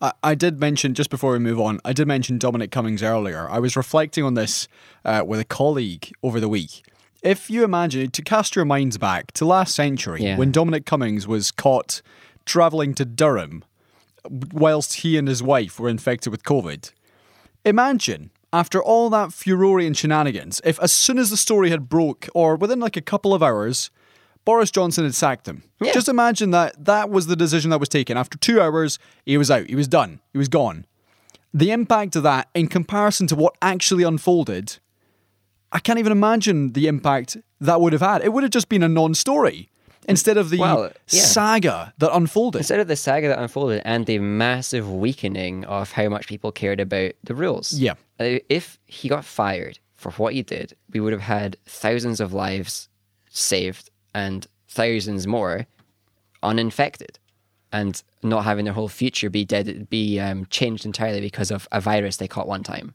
I, 0.00 0.12
I 0.22 0.34
did 0.34 0.58
mention, 0.58 0.94
just 0.94 1.10
before 1.10 1.32
we 1.32 1.38
move 1.38 1.60
on, 1.60 1.80
I 1.84 1.92
did 1.92 2.08
mention 2.08 2.38
Dominic 2.38 2.70
Cummings 2.70 3.02
earlier. 3.02 3.48
I 3.50 3.58
was 3.58 3.76
reflecting 3.76 4.24
on 4.24 4.34
this 4.34 4.68
uh, 5.04 5.22
with 5.26 5.40
a 5.40 5.44
colleague 5.44 6.12
over 6.22 6.40
the 6.40 6.48
week. 6.48 6.84
If 7.22 7.48
you 7.50 7.62
imagine, 7.64 8.10
to 8.10 8.22
cast 8.22 8.56
your 8.56 8.64
minds 8.64 8.98
back 8.98 9.32
to 9.32 9.44
last 9.44 9.74
century, 9.74 10.22
Yeah. 10.22 10.36
when 10.36 10.50
Dominic 10.50 10.84
Cummings 10.86 11.26
was 11.26 11.50
caught 11.50 12.02
travelling 12.44 12.94
to 12.94 13.04
Durham 13.04 13.64
whilst 14.52 14.94
he 15.00 15.16
and 15.16 15.28
his 15.28 15.42
wife 15.42 15.78
were 15.78 15.88
infected 15.88 16.30
with 16.32 16.42
COVID, 16.44 16.90
imagine 17.64 18.30
after 18.52 18.82
all 18.82 19.08
that 19.10 19.32
furore 19.32 19.80
and 19.80 19.96
shenanigans, 19.96 20.60
if 20.64 20.78
as 20.80 20.92
soon 20.92 21.18
as 21.18 21.30
the 21.30 21.36
story 21.36 21.70
had 21.70 21.88
broke, 21.88 22.28
or 22.34 22.56
within 22.56 22.80
like 22.80 22.96
a 22.96 23.00
couple 23.00 23.32
of 23.32 23.42
hours, 23.42 23.90
Boris 24.44 24.70
Johnson 24.70 25.04
had 25.04 25.14
sacked 25.14 25.46
him. 25.48 25.62
Yeah. 25.80 25.92
Just 25.92 26.08
imagine 26.08 26.50
that 26.50 26.84
that 26.84 27.08
was 27.08 27.28
the 27.28 27.36
decision 27.36 27.70
that 27.70 27.78
was 27.80 27.88
taken. 27.88 28.16
After 28.18 28.36
two 28.36 28.60
hours, 28.60 28.98
he 29.24 29.38
was 29.38 29.50
out. 29.50 29.68
He 29.68 29.76
was 29.76 29.88
done. 29.88 30.20
He 30.32 30.38
was 30.38 30.48
gone. 30.48 30.84
The 31.54 31.70
impact 31.70 32.16
of 32.16 32.24
that, 32.24 32.48
in 32.54 32.66
comparison 32.66 33.26
to 33.28 33.36
what 33.36 33.56
actually 33.62 34.02
unfolded, 34.02 34.78
I 35.72 35.78
can't 35.78 35.98
even 35.98 36.12
imagine 36.12 36.72
the 36.72 36.86
impact 36.86 37.36
that 37.60 37.80
would 37.80 37.92
have 37.92 38.02
had. 38.02 38.22
It 38.22 38.32
would 38.32 38.42
have 38.44 38.52
just 38.52 38.68
been 38.68 38.82
a 38.82 38.88
non-story 38.88 39.70
instead 40.08 40.36
of 40.36 40.50
the 40.50 40.58
Well, 40.58 40.90
yeah. 41.08 41.22
saga 41.22 41.94
that 41.98 42.14
unfolded. 42.14 42.58
Instead 42.58 42.80
of 42.80 42.88
the 42.88 42.96
saga 42.96 43.28
that 43.28 43.38
unfolded 43.38 43.80
and 43.84 44.04
the 44.06 44.18
massive 44.18 44.92
weakening 44.92 45.64
of 45.64 45.92
how 45.92 46.08
much 46.08 46.26
people 46.26 46.52
cared 46.52 46.78
about 46.80 47.12
the 47.24 47.34
rules. 47.34 47.72
Yeah. 47.72 47.94
Uh, 48.20 48.38
If 48.48 48.78
he 48.84 49.08
got 49.08 49.24
fired 49.24 49.78
for 49.94 50.10
what 50.12 50.34
he 50.34 50.42
did, 50.42 50.76
we 50.92 51.00
would 51.00 51.12
have 51.12 51.22
had 51.22 51.56
thousands 51.64 52.20
of 52.20 52.32
lives 52.32 52.88
saved 53.30 53.90
and 54.14 54.46
thousands 54.68 55.26
more 55.26 55.66
uninfected 56.42 57.18
and 57.72 58.02
not 58.22 58.44
having 58.44 58.64
their 58.64 58.74
whole 58.74 58.88
future 58.88 59.30
be 59.30 59.44
dead 59.44 59.88
be 59.88 60.18
um, 60.20 60.46
changed 60.50 60.84
entirely 60.84 61.20
because 61.20 61.50
of 61.50 61.68
a 61.72 61.80
virus 61.80 62.16
they 62.16 62.28
caught 62.28 62.48
one 62.48 62.62
time 62.62 62.94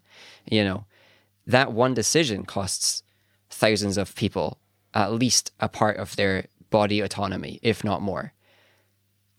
you 0.49 0.63
know 0.63 0.86
that 1.47 1.71
one 1.71 1.93
decision 1.93 2.45
costs 2.45 3.01
thousands 3.49 3.97
of 3.97 4.13
people 4.15 4.59
at 4.93 5.11
least 5.11 5.51
a 5.59 5.67
part 5.67 5.97
of 5.97 6.15
their 6.15 6.45
body 6.69 6.99
autonomy 6.99 7.59
if 7.61 7.83
not 7.83 8.01
more 8.01 8.33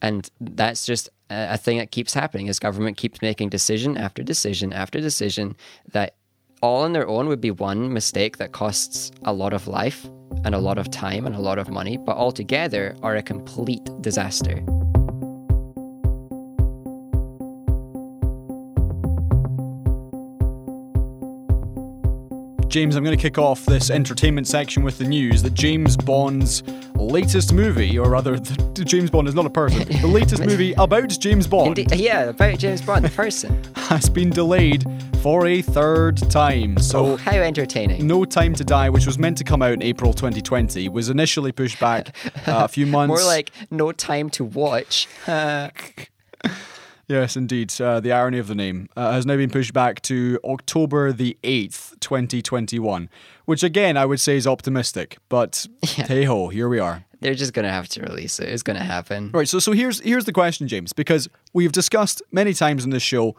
and 0.01 0.31
that's 0.41 0.87
just 0.87 1.09
a 1.31 1.59
thing 1.59 1.79
that 1.79 1.91
keeps 1.91 2.15
happening 2.15 2.49
as 2.49 2.59
government 2.59 2.97
keeps 2.97 3.21
making 3.21 3.49
decision 3.49 3.97
after 3.97 4.23
decision 4.23 4.73
after 4.73 5.01
decision 5.01 5.55
that 5.93 6.15
all 6.63 6.83
on 6.83 6.93
their 6.93 7.07
own 7.09 7.29
would 7.29 7.41
be 7.41 7.51
one 7.51 7.93
mistake 7.93 8.39
that 8.39 8.53
costs 8.53 9.13
a 9.25 9.33
lot 9.33 9.53
of 9.53 9.69
life 9.69 10.09
and 10.45 10.55
a 10.55 10.59
lot 10.59 10.79
of 10.79 10.91
time 10.91 11.27
and 11.27 11.35
a 11.35 11.41
lot 11.41 11.59
of 11.59 11.71
money, 11.71 11.97
but 11.97 12.17
all 12.17 12.33
together 12.33 12.97
are 13.03 13.17
a 13.17 13.23
complete 13.23 13.89
disaster. 14.01 14.65
James, 22.69 22.97
I'm 22.97 23.03
going 23.05 23.17
to 23.17 23.21
kick 23.21 23.39
off 23.39 23.65
this 23.65 23.89
entertainment 23.89 24.47
section 24.47 24.83
with 24.83 24.99
the 24.99 25.05
news 25.05 25.43
that 25.43 25.55
James 25.55 25.97
Bond's 25.97 26.63
latest 26.97 27.55
movie, 27.55 27.99
or 27.99 28.11
rather, 28.11 28.39
the, 28.39 28.85
James 28.85 29.09
Bond 29.09 29.27
is 29.27 29.35
not 29.35 29.47
a 29.47 29.51
person, 29.51 29.89
the 30.03 30.07
latest 30.07 30.45
movie 30.45 30.75
about 30.75 31.09
James 31.09 31.47
Bond 31.47 31.79
Indeed, 31.79 31.99
yeah, 31.99 32.25
about 32.25 32.59
James 32.59 32.83
Bond, 32.83 33.07
the 33.07 33.09
person. 33.11 33.65
has 33.77 34.11
been 34.11 34.29
delayed 34.29 34.85
for 35.23 35.47
a 35.47 35.63
third 35.63 36.19
time. 36.31 36.77
So, 36.79 37.07
Oh, 37.13 37.17
how 37.17 37.33
entertaining. 37.33 38.07
No 38.07 38.27
Time 38.27 38.55
to 38.55 38.65
Die, 38.65 38.91
which 38.91 39.07
was 39.07 39.19
meant 39.19 39.39
to 39.39 39.45
come 39.45 39.63
out 39.63 39.73
in 39.73 39.83
April 39.83 40.13
2020, 40.13 40.91
was 40.91 41.09
initially 41.09 41.53
pushed 41.53 41.81
back 41.81 42.15
uh, 42.47 42.65
a 42.65 42.69
few 42.69 42.85
months. 42.87 43.09
More 43.09 43.25
like 43.25 43.51
no 43.71 43.93
time 43.93 44.29
to 44.31 44.45
watch. 44.45 45.09
Uh, 45.27 45.71
Yes, 47.09 47.37
indeed. 47.37 47.73
Uh, 47.81 48.01
the 48.01 48.13
irony 48.13 48.39
of 48.39 48.49
the 48.49 48.55
name 48.55 48.89
uh, 48.95 49.13
has 49.13 49.25
now 49.25 49.37
been 49.37 49.49
pushed 49.49 49.73
back 49.73 50.03
to 50.03 50.39
October 50.45 51.11
the 51.11 51.39
8th, 51.43 51.99
2021, 52.01 53.09
which 53.47 53.63
again 53.63 53.97
I 53.97 54.05
would 54.05 54.21
say 54.21 54.37
is 54.37 54.47
optimistic, 54.47 55.17
but 55.31 55.67
hey 55.83 56.25
ho, 56.25 56.49
here 56.49 56.69
we 56.69 56.79
are. 56.79 57.05
they're 57.21 57.35
just 57.35 57.55
gonna 57.55 57.71
have 57.71 57.89
to 57.89 58.03
release 58.03 58.39
it. 58.39 58.51
It's 58.51 58.63
gonna 58.63 58.85
happen. 58.85 59.31
Right, 59.33 59.49
so 59.49 59.59
so 59.59 59.73
here's 59.73 60.01
here's 60.01 60.27
the 60.27 60.33
question, 60.33 60.69
James, 60.69 60.93
because 60.93 61.29
we've 61.55 61.73
discussed 61.73 62.23
many 62.31 62.53
times 62.53 62.85
in 62.85 62.91
this 62.91 63.03
show 63.03 63.35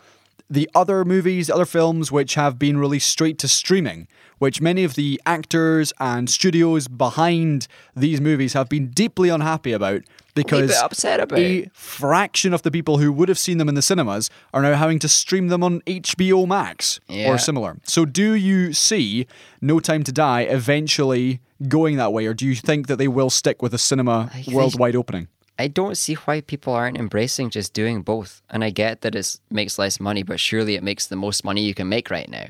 the 0.49 0.69
other 0.73 1.05
movies, 1.05 1.49
other 1.49 1.65
films 1.65 2.11
which 2.11 2.35
have 2.35 2.57
been 2.57 2.77
released 2.77 3.09
straight 3.09 3.37
to 3.39 3.47
streaming, 3.47 4.07
which 4.39 4.61
many 4.61 4.83
of 4.83 4.95
the 4.95 5.21
actors 5.25 5.93
and 5.99 6.29
studios 6.29 6.87
behind 6.87 7.67
these 7.95 8.19
movies 8.19 8.53
have 8.53 8.67
been 8.69 8.87
deeply 8.87 9.29
unhappy 9.29 9.71
about 9.73 10.01
because 10.35 10.75
upset 10.77 11.19
about 11.19 11.37
a 11.39 11.69
fraction 11.73 12.53
of 12.53 12.61
the 12.61 12.71
people 12.71 12.97
who 12.99 13.11
would 13.11 13.27
have 13.29 13.37
seen 13.37 13.57
them 13.57 13.67
in 13.67 13.75
the 13.75 13.81
cinemas 13.81 14.29
are 14.53 14.61
now 14.61 14.73
having 14.75 14.97
to 14.99 15.09
stream 15.09 15.49
them 15.49 15.63
on 15.63 15.81
HBO 15.81 16.47
Max 16.47 16.99
Yeah. 17.09 17.29
or 17.29 17.37
similar. 17.37 17.77
So 17.83 18.05
do 18.05 18.33
you 18.33 18.71
see 18.73 19.27
No 19.61 19.79
Time 19.79 20.03
to 20.03 20.11
Die 20.11 20.41
eventually 20.43 21.41
going 21.67 21.97
that 21.97 22.13
way 22.13 22.25
or 22.25 22.33
do 22.33 22.45
you 22.47 22.55
think 22.55 22.87
that 22.87 22.95
they 22.95 23.07
will 23.09 23.29
stick 23.29 23.61
with 23.61 23.73
a 23.73 23.77
cinema 23.77 24.29
think- 24.33 24.47
worldwide 24.55 24.95
opening? 24.95 25.27
I 25.59 25.67
don't 25.67 25.97
see 25.97 26.13
why 26.13 26.39
people 26.39 26.73
aren't 26.73 26.97
embracing 26.97 27.49
just 27.49 27.73
doing 27.73 28.01
both. 28.01 28.41
And 28.49 28.63
I 28.63 28.69
get 28.69 29.01
that 29.01 29.13
it 29.13 29.39
makes 29.51 29.77
less 29.77 29.99
money, 29.99 30.23
but 30.23 30.39
surely 30.39 30.75
it 30.75 30.83
makes 30.83 31.05
the 31.05 31.17
most 31.17 31.43
money 31.43 31.61
you 31.61 31.75
can 31.75 31.89
make 31.89 32.09
right 32.09 32.29
now. 32.29 32.47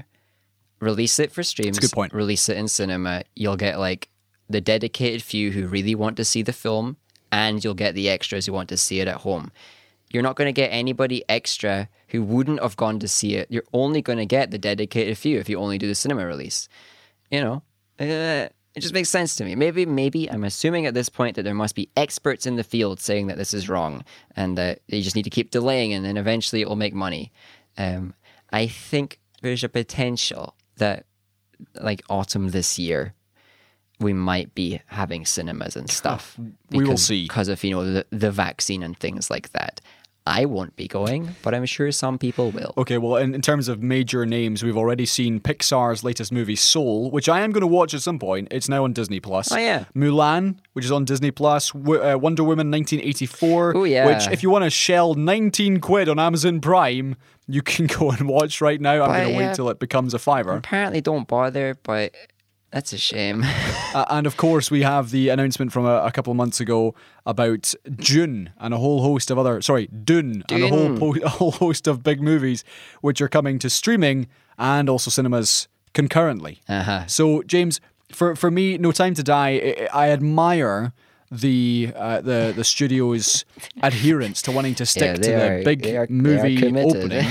Release 0.80 1.18
it 1.18 1.32
for 1.32 1.42
streams. 1.42 1.80
good 1.80 1.92
point. 1.92 2.14
Release 2.14 2.48
it 2.50 2.56
in 2.58 2.68
cinema. 2.68 3.24
You'll 3.36 3.58
get 3.58 3.80
like 3.80 4.10
the 4.48 4.62
dedicated 4.62 5.24
few 5.24 5.52
who 5.52 5.68
really 5.68 5.96
want 5.96 6.18
to 6.18 6.24
see 6.24 6.44
the 6.44 6.54
film, 6.54 6.98
and 7.32 7.64
you'll 7.64 7.74
get 7.74 7.96
the 7.96 8.10
extras 8.10 8.46
who 8.46 8.54
want 8.54 8.70
to 8.70 8.78
see 8.78 9.00
it 9.00 9.08
at 9.08 9.18
home. 9.18 9.52
You're 10.12 10.24
not 10.24 10.36
going 10.36 10.48
to 10.48 10.54
get 10.54 10.70
anybody 10.70 11.24
extra 11.28 11.90
who 12.10 12.22
wouldn't 12.24 12.62
have 12.62 12.78
gone 12.78 13.00
to 13.00 13.08
see 13.08 13.36
it. 13.36 13.48
You're 13.50 13.64
only 13.74 14.04
going 14.04 14.20
to 14.20 14.26
get 14.26 14.52
the 14.52 14.58
dedicated 14.60 15.18
few 15.18 15.40
if 15.40 15.50
you 15.50 15.60
only 15.60 15.80
do 15.80 15.88
the 15.88 15.96
cinema 15.96 16.26
release. 16.26 16.70
You 17.32 17.42
know, 17.42 17.64
uh, 18.00 18.50
it 18.76 18.82
just 18.82 18.94
makes 18.94 19.10
sense 19.10 19.36
to 19.38 19.44
me. 19.46 19.56
Maybe, 19.56 19.86
maybe 19.86 20.30
I'm 20.30 20.44
assuming 20.44 20.86
at 20.86 20.94
this 20.94 21.10
point 21.10 21.36
that 21.36 21.44
there 21.44 21.56
must 21.56 21.76
be 21.76 21.90
experts 21.98 22.46
in 22.46 22.56
the 22.56 22.64
field 22.64 23.00
saying 23.00 23.28
that 23.28 23.38
this 23.38 23.54
is 23.54 23.68
wrong 23.68 24.04
and 24.36 24.58
that 24.58 24.80
you 24.88 25.02
just 25.02 25.16
need 25.16 25.24
to 25.24 25.30
keep 25.30 25.52
delaying 25.52 25.94
and 25.94 26.06
then 26.06 26.18
eventually 26.18 26.62
it 26.62 26.68
will 26.68 26.76
make 26.76 26.94
money. 26.94 27.32
Um, 27.78 28.14
I 28.52 28.68
think 28.68 29.20
there's 29.42 29.64
a 29.64 29.70
potential 29.70 30.56
that, 30.78 31.06
like 31.82 32.02
autumn 32.10 32.50
this 32.50 32.78
year, 32.80 33.14
we 34.00 34.14
might 34.14 34.56
be 34.56 34.82
having 34.88 35.26
cinemas 35.26 35.76
and 35.76 35.90
stuff. 35.90 36.38
We 36.72 36.78
will 36.80 36.86
because- 36.92 37.06
see. 37.08 37.24
because 37.24 37.48
of 37.50 37.64
you 37.64 37.72
know 37.72 37.84
the, 37.84 38.06
the 38.12 38.32
vaccine 38.32 38.84
and 38.84 38.98
things 38.98 39.30
like 39.30 39.52
that. 39.54 39.82
I 40.30 40.46
won't 40.46 40.76
be 40.76 40.88
going, 40.88 41.36
but 41.42 41.56
I'm 41.56 41.66
sure 41.66 41.92
some 41.92 42.20
people 42.20 42.52
will. 42.52 42.72
Okay, 42.78 43.00
well, 43.00 43.16
in, 43.16 43.34
in 43.34 43.42
terms 43.42 43.68
of 43.68 43.82
major 43.82 44.28
names, 44.28 44.62
we've 44.62 44.78
already 44.78 45.08
seen 45.08 45.40
Pixar's 45.40 46.04
latest 46.04 46.32
movie, 46.32 46.56
Soul, 46.56 47.10
which 47.10 47.28
I 47.28 47.40
am 47.40 47.52
going 47.52 47.62
to 47.62 47.68
watch 47.68 47.96
at 47.96 48.04
some 48.04 48.20
point. 48.20 48.48
It's 48.52 48.70
now 48.70 48.84
on 48.84 48.94
Disney 48.94 49.20
Plus. 49.20 49.52
Oh, 49.52 49.58
yeah. 49.58 49.86
Mulan, 49.96 50.58
which 50.74 50.86
is 50.86 50.92
on 50.92 51.04
Disney 51.04 51.32
Plus. 51.32 51.72
W- 51.72 52.00
uh, 52.00 52.16
Wonder 52.16 52.44
Woman 52.44 52.70
1984. 52.70 53.74
Oh, 53.76 53.84
yeah. 53.86 54.06
Which, 54.06 54.28
if 54.28 54.44
you 54.44 54.52
want 54.52 54.66
to 54.66 54.70
shell 54.70 55.16
19 55.16 55.80
quid 55.80 56.08
on 56.08 56.20
Amazon 56.20 56.62
Prime, 56.62 57.16
you 57.48 57.64
can 57.64 57.88
go 58.00 58.12
and 58.12 58.30
watch 58.30 58.62
right 58.62 58.80
now. 58.80 59.02
I'm 59.02 59.10
going 59.10 59.26
to 59.26 59.32
yeah. 59.32 59.48
wait 59.48 59.56
till 59.56 59.70
it 59.70 59.80
becomes 59.80 60.14
a 60.14 60.20
fiver. 60.20 60.52
Apparently, 60.52 61.02
don't 61.02 61.28
bother, 61.28 61.76
but 61.82 62.14
that's 62.72 62.94
a 62.94 62.98
shame. 62.98 63.44
Uh, 63.92 64.06
and 64.12 64.28
of 64.28 64.38
course, 64.38 64.70
we 64.70 64.84
have 64.84 65.10
the 65.10 65.30
announcement 65.30 65.72
from 65.72 65.84
a, 65.84 66.04
a 66.04 66.12
couple 66.12 66.30
of 66.30 66.38
months 66.38 66.60
ago 66.60 66.94
about 67.26 67.74
June 67.98 68.52
and 68.60 68.72
a 68.72 68.78
whole 68.78 69.02
host 69.02 69.32
of 69.32 69.40
other, 69.40 69.60
sorry, 69.64 69.88
Dune, 69.88 70.44
and 70.48 70.64
a 70.64 70.68
whole, 70.68 70.96
po- 70.96 71.16
a 71.24 71.28
whole 71.30 71.50
host 71.54 71.88
of 71.88 72.04
big 72.04 72.22
movies 72.22 72.64
which 73.02 73.20
are 73.20 73.28
coming 73.28 73.58
to 73.58 73.68
streaming 73.68 74.28
and 74.60 74.88
also 74.88 75.10
cinemas 75.10 75.68
concurrently. 75.96 76.62
Uh-huh. 76.70 77.08
So, 77.08 77.42
James, 77.42 77.82
for, 78.12 78.36
for 78.36 78.52
me, 78.52 78.78
No 78.78 78.92
Time 78.92 79.16
to 79.16 79.24
Die, 79.24 79.50
I, 79.92 80.08
I 80.08 80.10
admire 80.12 80.94
the 81.32 81.92
uh, 81.96 82.22
the 82.22 82.54
the 82.56 82.64
studio's 82.64 83.44
adherence 83.82 84.40
to 84.44 84.52
wanting 84.52 84.76
to 84.76 84.86
stick 84.86 85.02
Yeah, 85.04 85.14
to 85.16 85.22
the 85.22 85.50
are- 85.52 85.64
big 85.64 85.88
are- 85.88 86.08
movie 86.12 86.64
opening. 86.80 87.28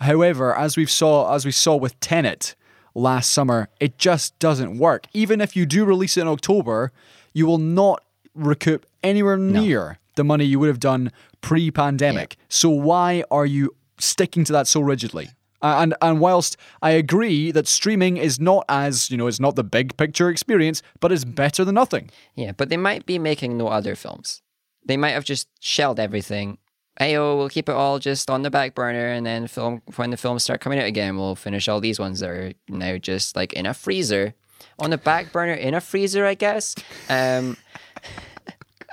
However, 0.00 0.56
as 0.56 0.76
we've 0.76 0.90
saw 0.90 1.34
as 1.34 1.44
we 1.44 1.50
saw 1.52 1.74
with 1.76 1.98
Tenet 1.98 2.54
last 2.94 3.30
summer, 3.32 3.68
it 3.80 3.98
just 3.98 4.38
doesn't 4.38 4.78
work. 4.78 5.06
Even 5.12 5.40
if 5.40 5.54
you 5.56 5.66
do 5.66 5.84
release 5.84 6.16
it 6.16 6.22
in 6.22 6.28
October, 6.28 6.92
you 7.32 7.46
will 7.46 7.58
not 7.58 8.02
recoup 8.34 8.86
anywhere 9.02 9.36
near 9.36 9.98
the 10.16 10.24
money 10.24 10.44
you 10.44 10.58
would 10.58 10.68
have 10.68 10.80
done 10.80 11.12
pre-pandemic. 11.40 12.36
So 12.48 12.70
why 12.70 13.22
are 13.30 13.46
you 13.46 13.74
sticking 13.98 14.44
to 14.44 14.52
that 14.52 14.66
so 14.66 14.80
rigidly? 14.80 15.28
Uh, 15.62 15.76
And 15.82 15.94
and 16.00 16.20
whilst 16.20 16.56
I 16.80 16.92
agree 16.92 17.52
that 17.52 17.68
streaming 17.68 18.16
is 18.16 18.40
not 18.40 18.64
as 18.68 19.10
you 19.10 19.16
know, 19.18 19.26
it's 19.26 19.40
not 19.40 19.56
the 19.56 19.64
big 19.64 19.96
picture 19.96 20.30
experience, 20.30 20.82
but 21.00 21.12
it's 21.12 21.24
better 21.24 21.64
than 21.66 21.74
nothing. 21.74 22.10
yeah, 22.34 22.52
but 22.56 22.68
they 22.70 22.76
might 22.78 23.04
be 23.04 23.18
making 23.18 23.58
no 23.58 23.68
other 23.68 23.94
films. 23.94 24.42
They 24.86 24.96
might 24.96 25.10
have 25.10 25.24
just 25.24 25.48
shelled 25.60 26.00
everything. 26.00 26.56
Hey, 27.00 27.16
oh, 27.16 27.34
we'll 27.34 27.48
keep 27.48 27.70
it 27.70 27.74
all 27.74 27.98
just 27.98 28.28
on 28.28 28.42
the 28.42 28.50
back 28.50 28.74
burner, 28.74 29.06
and 29.06 29.24
then 29.24 29.46
film 29.46 29.80
when 29.96 30.10
the 30.10 30.18
films 30.18 30.42
start 30.42 30.60
coming 30.60 30.78
out 30.78 30.84
again, 30.84 31.16
we'll 31.16 31.34
finish 31.34 31.66
all 31.66 31.80
these 31.80 31.98
ones 31.98 32.20
that 32.20 32.28
are 32.28 32.52
now 32.68 32.98
just 32.98 33.34
like 33.34 33.54
in 33.54 33.64
a 33.64 33.72
freezer, 33.72 34.34
on 34.78 34.90
the 34.90 34.98
back 34.98 35.32
burner 35.32 35.54
in 35.54 35.72
a 35.72 35.80
freezer, 35.80 36.26
I 36.26 36.34
guess. 36.34 36.74
Um, 37.08 37.56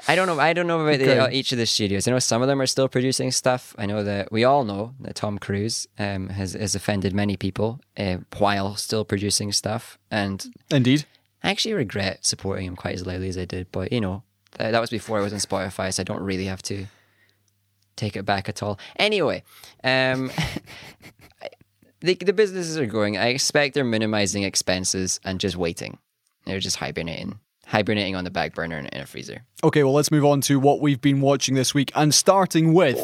I 0.08 0.16
don't 0.16 0.26
know. 0.26 0.40
I 0.40 0.54
don't 0.54 0.68
know 0.68 0.80
about 0.80 1.00
the, 1.00 1.26
uh, 1.26 1.30
each 1.30 1.52
of 1.52 1.58
the 1.58 1.66
studios. 1.66 2.08
I 2.08 2.12
know 2.12 2.20
some 2.20 2.42
of 2.42 2.48
them 2.48 2.62
are 2.62 2.66
still 2.66 2.88
producing 2.88 3.30
stuff. 3.30 3.76
I 3.78 3.86
know 3.86 4.06
that 4.06 4.32
we 4.32 4.46
all 4.46 4.64
know 4.64 4.94
that 5.02 5.16
Tom 5.16 5.38
Cruise 5.38 5.86
um, 6.00 6.30
has 6.30 6.54
has 6.54 6.76
offended 6.76 7.14
many 7.14 7.36
people 7.36 7.82
uh, 7.98 8.20
while 8.38 8.78
still 8.78 9.04
producing 9.04 9.52
stuff, 9.52 9.98
and 10.10 10.46
Indeed. 10.72 11.04
I 11.44 11.52
actually 11.52 11.74
regret 11.74 12.26
supporting 12.26 12.68
him 12.68 12.78
quite 12.78 12.96
as 12.96 13.06
loudly 13.06 13.28
as 13.28 13.38
I 13.38 13.44
did. 13.44 13.68
But 13.74 13.92
you 13.92 14.00
know, 14.00 14.24
th- 14.58 14.72
that 14.72 14.80
was 14.80 14.90
before 14.90 15.20
I 15.20 15.24
was 15.24 15.34
on 15.34 15.40
Spotify, 15.40 15.94
so 15.94 16.00
I 16.00 16.06
don't 16.06 16.24
really 16.24 16.46
have 16.46 16.62
to 16.64 16.88
take 17.98 18.16
it 18.16 18.24
back 18.24 18.48
at 18.48 18.64
all. 18.64 18.80
Anyway, 18.96 19.44
um, 19.84 20.32
the 22.00 22.16
the 22.16 22.34
businesses 22.34 22.78
are 22.78 22.86
growing. 22.86 23.18
I 23.18 23.28
expect 23.28 23.74
they're 23.74 23.84
minimizing 23.84 24.44
expenses 24.44 25.20
and 25.26 25.40
just 25.40 25.58
waiting. 25.58 25.98
They're 26.46 26.60
just 26.60 26.78
hibernating, 26.78 27.40
hibernating 27.66 28.16
on 28.16 28.24
the 28.24 28.32
back 28.32 28.56
burner 28.56 28.78
in, 28.80 28.86
in 28.86 29.02
a 29.02 29.06
freezer. 29.06 29.44
Okay, 29.64 29.84
well, 29.84 29.94
let's 29.94 30.12
move 30.12 30.24
on 30.24 30.40
to 30.42 30.60
what 30.62 30.80
we've 30.80 31.02
been 31.02 31.20
watching 31.20 31.56
this 31.56 31.74
week, 31.74 31.92
and 31.94 32.14
starting 32.14 32.74
with 32.74 32.98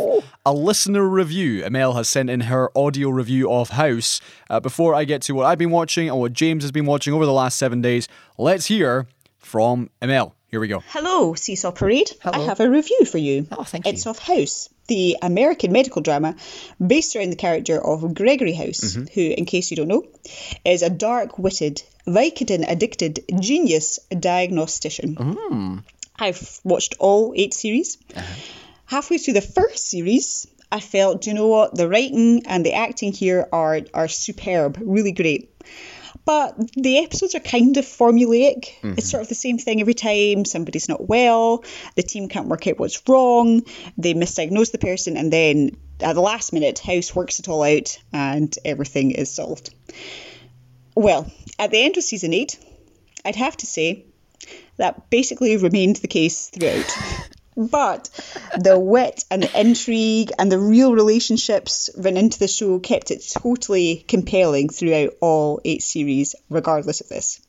a 0.46 0.54
listener 0.54 1.06
review. 1.06 1.62
Emel 1.64 1.96
has 1.96 2.08
sent 2.08 2.30
in 2.30 2.42
her 2.42 2.72
audio 2.78 3.10
review 3.10 3.52
of 3.52 3.72
House. 3.72 4.22
Uh, 4.50 4.62
before 4.62 4.96
I 4.96 5.04
get 5.04 5.22
to 5.24 5.34
what 5.34 5.46
I've 5.46 5.58
been 5.58 5.72
watching 5.72 6.08
and 6.08 6.18
what 6.20 6.32
James 6.32 6.64
has 6.64 6.72
been 6.72 6.86
watching 6.86 7.14
over 7.14 7.26
the 7.26 7.34
last 7.34 7.58
seven 7.58 7.82
days, 7.82 8.08
let's 8.38 8.68
hear 8.68 9.08
from 9.40 9.90
Emel. 10.02 10.34
Here 10.48 10.60
we 10.60 10.68
go. 10.68 10.84
Hello, 10.90 11.34
Seesaw 11.34 11.72
Parade. 11.72 12.12
Hello. 12.22 12.44
I 12.44 12.46
have 12.46 12.60
a 12.60 12.70
review 12.70 13.06
for 13.06 13.18
you. 13.18 13.48
Oh, 13.52 13.64
thank 13.64 13.86
you. 13.86 13.92
It's 13.92 14.06
you. 14.06 14.12
of 14.12 14.20
House, 14.20 14.70
the 14.88 15.18
American 15.22 15.72
medical 15.72 16.02
drama 16.02 16.36
based 16.86 17.16
around 17.16 17.30
the 17.30 17.36
character 17.38 17.80
of 17.84 18.14
Gregory 18.14 18.54
House, 18.54 18.82
Mm-hmm. 18.82 19.06
who, 19.14 19.22
in 19.22 19.46
case 19.46 19.72
you 19.72 19.78
don't 19.78 19.88
know, 19.88 20.04
is 20.66 20.82
a 20.82 20.90
dark 20.90 21.40
witted, 21.40 21.82
Vicodin 22.06 22.66
addicted 22.68 23.22
genius 23.40 24.00
diagnostician. 24.10 25.16
Mm. 25.16 25.84
I've 26.20 26.60
watched 26.64 26.96
all 27.00 27.34
eight 27.36 27.54
series. 27.54 27.98
Uh-huh. 28.16 28.36
Halfway 28.86 29.18
through 29.18 29.36
the 29.36 29.42
first 29.42 29.88
series, 29.90 30.48
I 30.72 30.80
felt, 30.80 31.22
do 31.22 31.30
you 31.30 31.36
know 31.36 31.48
what? 31.48 31.76
The 31.76 31.88
writing 31.88 32.44
and 32.46 32.66
the 32.66 32.74
acting 32.74 33.14
here 33.14 33.48
are, 33.52 33.82
are 33.94 34.08
superb, 34.08 34.78
really 34.82 35.12
great. 35.14 35.50
But 36.26 36.58
the 36.74 37.00
episodes 37.00 37.36
are 37.36 37.40
kind 37.40 37.76
of 37.78 37.86
formulaic. 37.86 38.66
Mm-hmm. 38.82 38.94
It's 38.98 39.10
sort 39.10 39.24
of 39.24 39.30
the 39.30 39.36
same 39.36 39.58
thing 39.58 39.82
every 39.82 39.94
time. 39.94 40.46
Somebody's 40.46 40.88
not 40.88 41.08
well, 41.08 41.64
the 41.96 42.04
team 42.04 42.30
can't 42.30 42.48
work 42.48 42.68
out 42.68 42.80
what's 42.80 43.02
wrong, 43.08 43.64
they 43.98 44.14
misdiagnose 44.14 44.72
the 44.72 44.78
person, 44.78 45.18
and 45.18 45.32
then 45.32 45.78
at 46.00 46.14
the 46.14 46.22
last 46.22 46.54
minute, 46.54 46.80
House 46.80 47.16
works 47.16 47.40
it 47.40 47.48
all 47.48 47.64
out 47.64 48.00
and 48.12 48.56
everything 48.66 49.12
is 49.12 49.32
solved. 49.32 49.74
Well, 50.96 51.32
at 51.58 51.72
the 51.72 51.84
end 51.84 51.98
of 51.98 52.04
season 52.04 52.34
eight, 52.34 52.60
I'd 53.26 53.36
have 53.36 53.58
to 53.58 53.66
say 53.66 54.06
that 54.78 55.10
basically 55.10 55.58
remained 55.58 55.98
the 55.98 56.08
case 56.08 56.50
throughout. 56.50 56.98
But 57.56 58.10
the 58.58 58.80
wit 58.80 59.24
and 59.30 59.44
the 59.44 59.60
intrigue 59.60 60.32
and 60.38 60.52
the 60.52 60.60
real 60.60 60.94
relationships 60.94 61.90
run 61.98 62.18
into 62.18 62.40
the 62.40 62.48
show 62.48 62.80
kept 62.80 63.12
it 63.12 63.24
totally 63.32 64.04
compelling 64.08 64.70
throughout 64.70 65.14
all 65.22 65.62
eight 65.64 65.84
series, 65.84 66.36
regardless 66.50 67.02
of 67.02 67.10
this. 67.10 67.42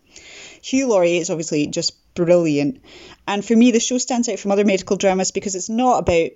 Hugh 0.63 0.89
Laurie 0.89 1.19
is 1.19 1.31
obviously 1.31 1.67
just 1.67 1.93
brilliant. 2.15 2.83
And 3.27 3.45
for 3.45 3.55
me, 3.55 3.71
the 3.71 3.81
show 3.81 3.99
stands 3.99 4.29
out 4.29 4.39
from 4.39 4.53
other 4.53 4.65
medical 4.65 4.97
dramas 4.97 5.31
because 5.31 5.55
it's 5.55 5.69
not 5.69 5.99
about 5.99 6.31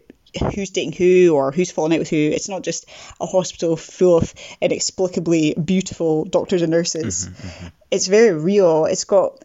who's 0.54 0.70
dating 0.70 0.92
who 0.92 1.34
or 1.34 1.52
who's 1.52 1.70
falling 1.70 1.94
out 1.94 2.00
with 2.00 2.10
who. 2.10 2.16
It's 2.16 2.48
not 2.48 2.62
just 2.62 2.86
a 3.20 3.26
hospital 3.26 3.76
full 3.76 4.18
of 4.18 4.34
inexplicably 4.60 5.54
beautiful 5.54 6.24
doctors 6.24 6.62
and 6.62 6.70
nurses. 6.70 7.28
Mm-hmm, 7.28 7.48
mm-hmm. 7.48 7.66
It's 7.90 8.06
very 8.06 8.32
real. 8.32 8.84
It's 8.84 9.04
got 9.04 9.44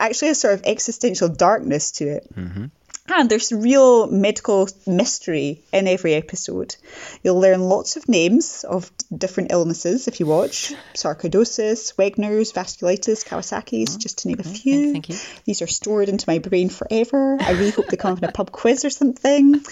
actually 0.00 0.30
a 0.30 0.34
sort 0.34 0.54
of 0.54 0.62
existential 0.64 1.28
darkness 1.28 1.92
to 1.92 2.08
it. 2.08 2.34
Mm-hmm. 2.34 2.66
And 3.06 3.30
there's 3.30 3.52
real 3.52 4.06
medical 4.06 4.66
mystery 4.86 5.62
in 5.72 5.86
every 5.86 6.14
episode. 6.14 6.74
You'll 7.22 7.38
learn 7.38 7.60
lots 7.60 7.98
of 7.98 8.08
names 8.08 8.64
of 8.64 8.90
different 9.14 9.52
illnesses 9.52 10.08
if 10.08 10.20
you 10.20 10.26
watch 10.26 10.72
sarcoidosis, 10.94 11.94
Wegener's, 11.96 12.52
vasculitis, 12.52 13.22
Kawasaki's, 13.26 13.98
just 13.98 14.18
to 14.18 14.28
name 14.28 14.40
a 14.40 14.42
few. 14.42 14.92
thank 14.92 15.10
you. 15.10 15.16
These 15.44 15.60
are 15.60 15.66
stored 15.66 16.08
into 16.08 16.24
my 16.26 16.38
brain 16.38 16.70
forever. 16.70 17.36
I 17.40 17.50
really 17.52 17.70
hope 17.70 17.88
they 17.88 17.98
come 17.98 18.14
up 18.14 18.22
in 18.22 18.28
a 18.28 18.32
pub 18.40 18.50
quiz 18.50 18.86
or 18.86 18.90
something. 18.90 19.62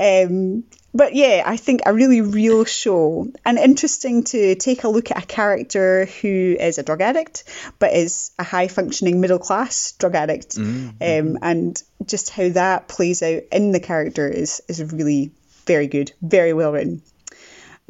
Um, 0.00 0.64
but 0.92 1.14
yeah, 1.14 1.42
I 1.46 1.56
think 1.56 1.82
a 1.86 1.92
really 1.92 2.20
real 2.20 2.64
show 2.64 3.30
and 3.44 3.58
interesting 3.58 4.24
to 4.24 4.54
take 4.56 4.84
a 4.84 4.88
look 4.88 5.10
at 5.10 5.22
a 5.22 5.26
character 5.26 6.06
who 6.06 6.56
is 6.58 6.78
a 6.78 6.82
drug 6.82 7.00
addict 7.00 7.44
but 7.78 7.92
is 7.92 8.30
a 8.38 8.44
high 8.44 8.68
functioning 8.68 9.20
middle 9.20 9.38
class 9.38 9.92
drug 9.92 10.14
addict. 10.14 10.56
Um, 11.00 11.38
and 11.42 11.82
just 12.04 12.30
how 12.30 12.48
that 12.50 12.88
plays 12.88 13.22
out 13.22 13.42
in 13.52 13.72
the 13.72 13.80
character 13.80 14.28
is, 14.28 14.62
is 14.68 14.92
really 14.92 15.32
very 15.66 15.86
good, 15.86 16.12
very 16.20 16.52
well 16.52 16.72
written. 16.72 17.02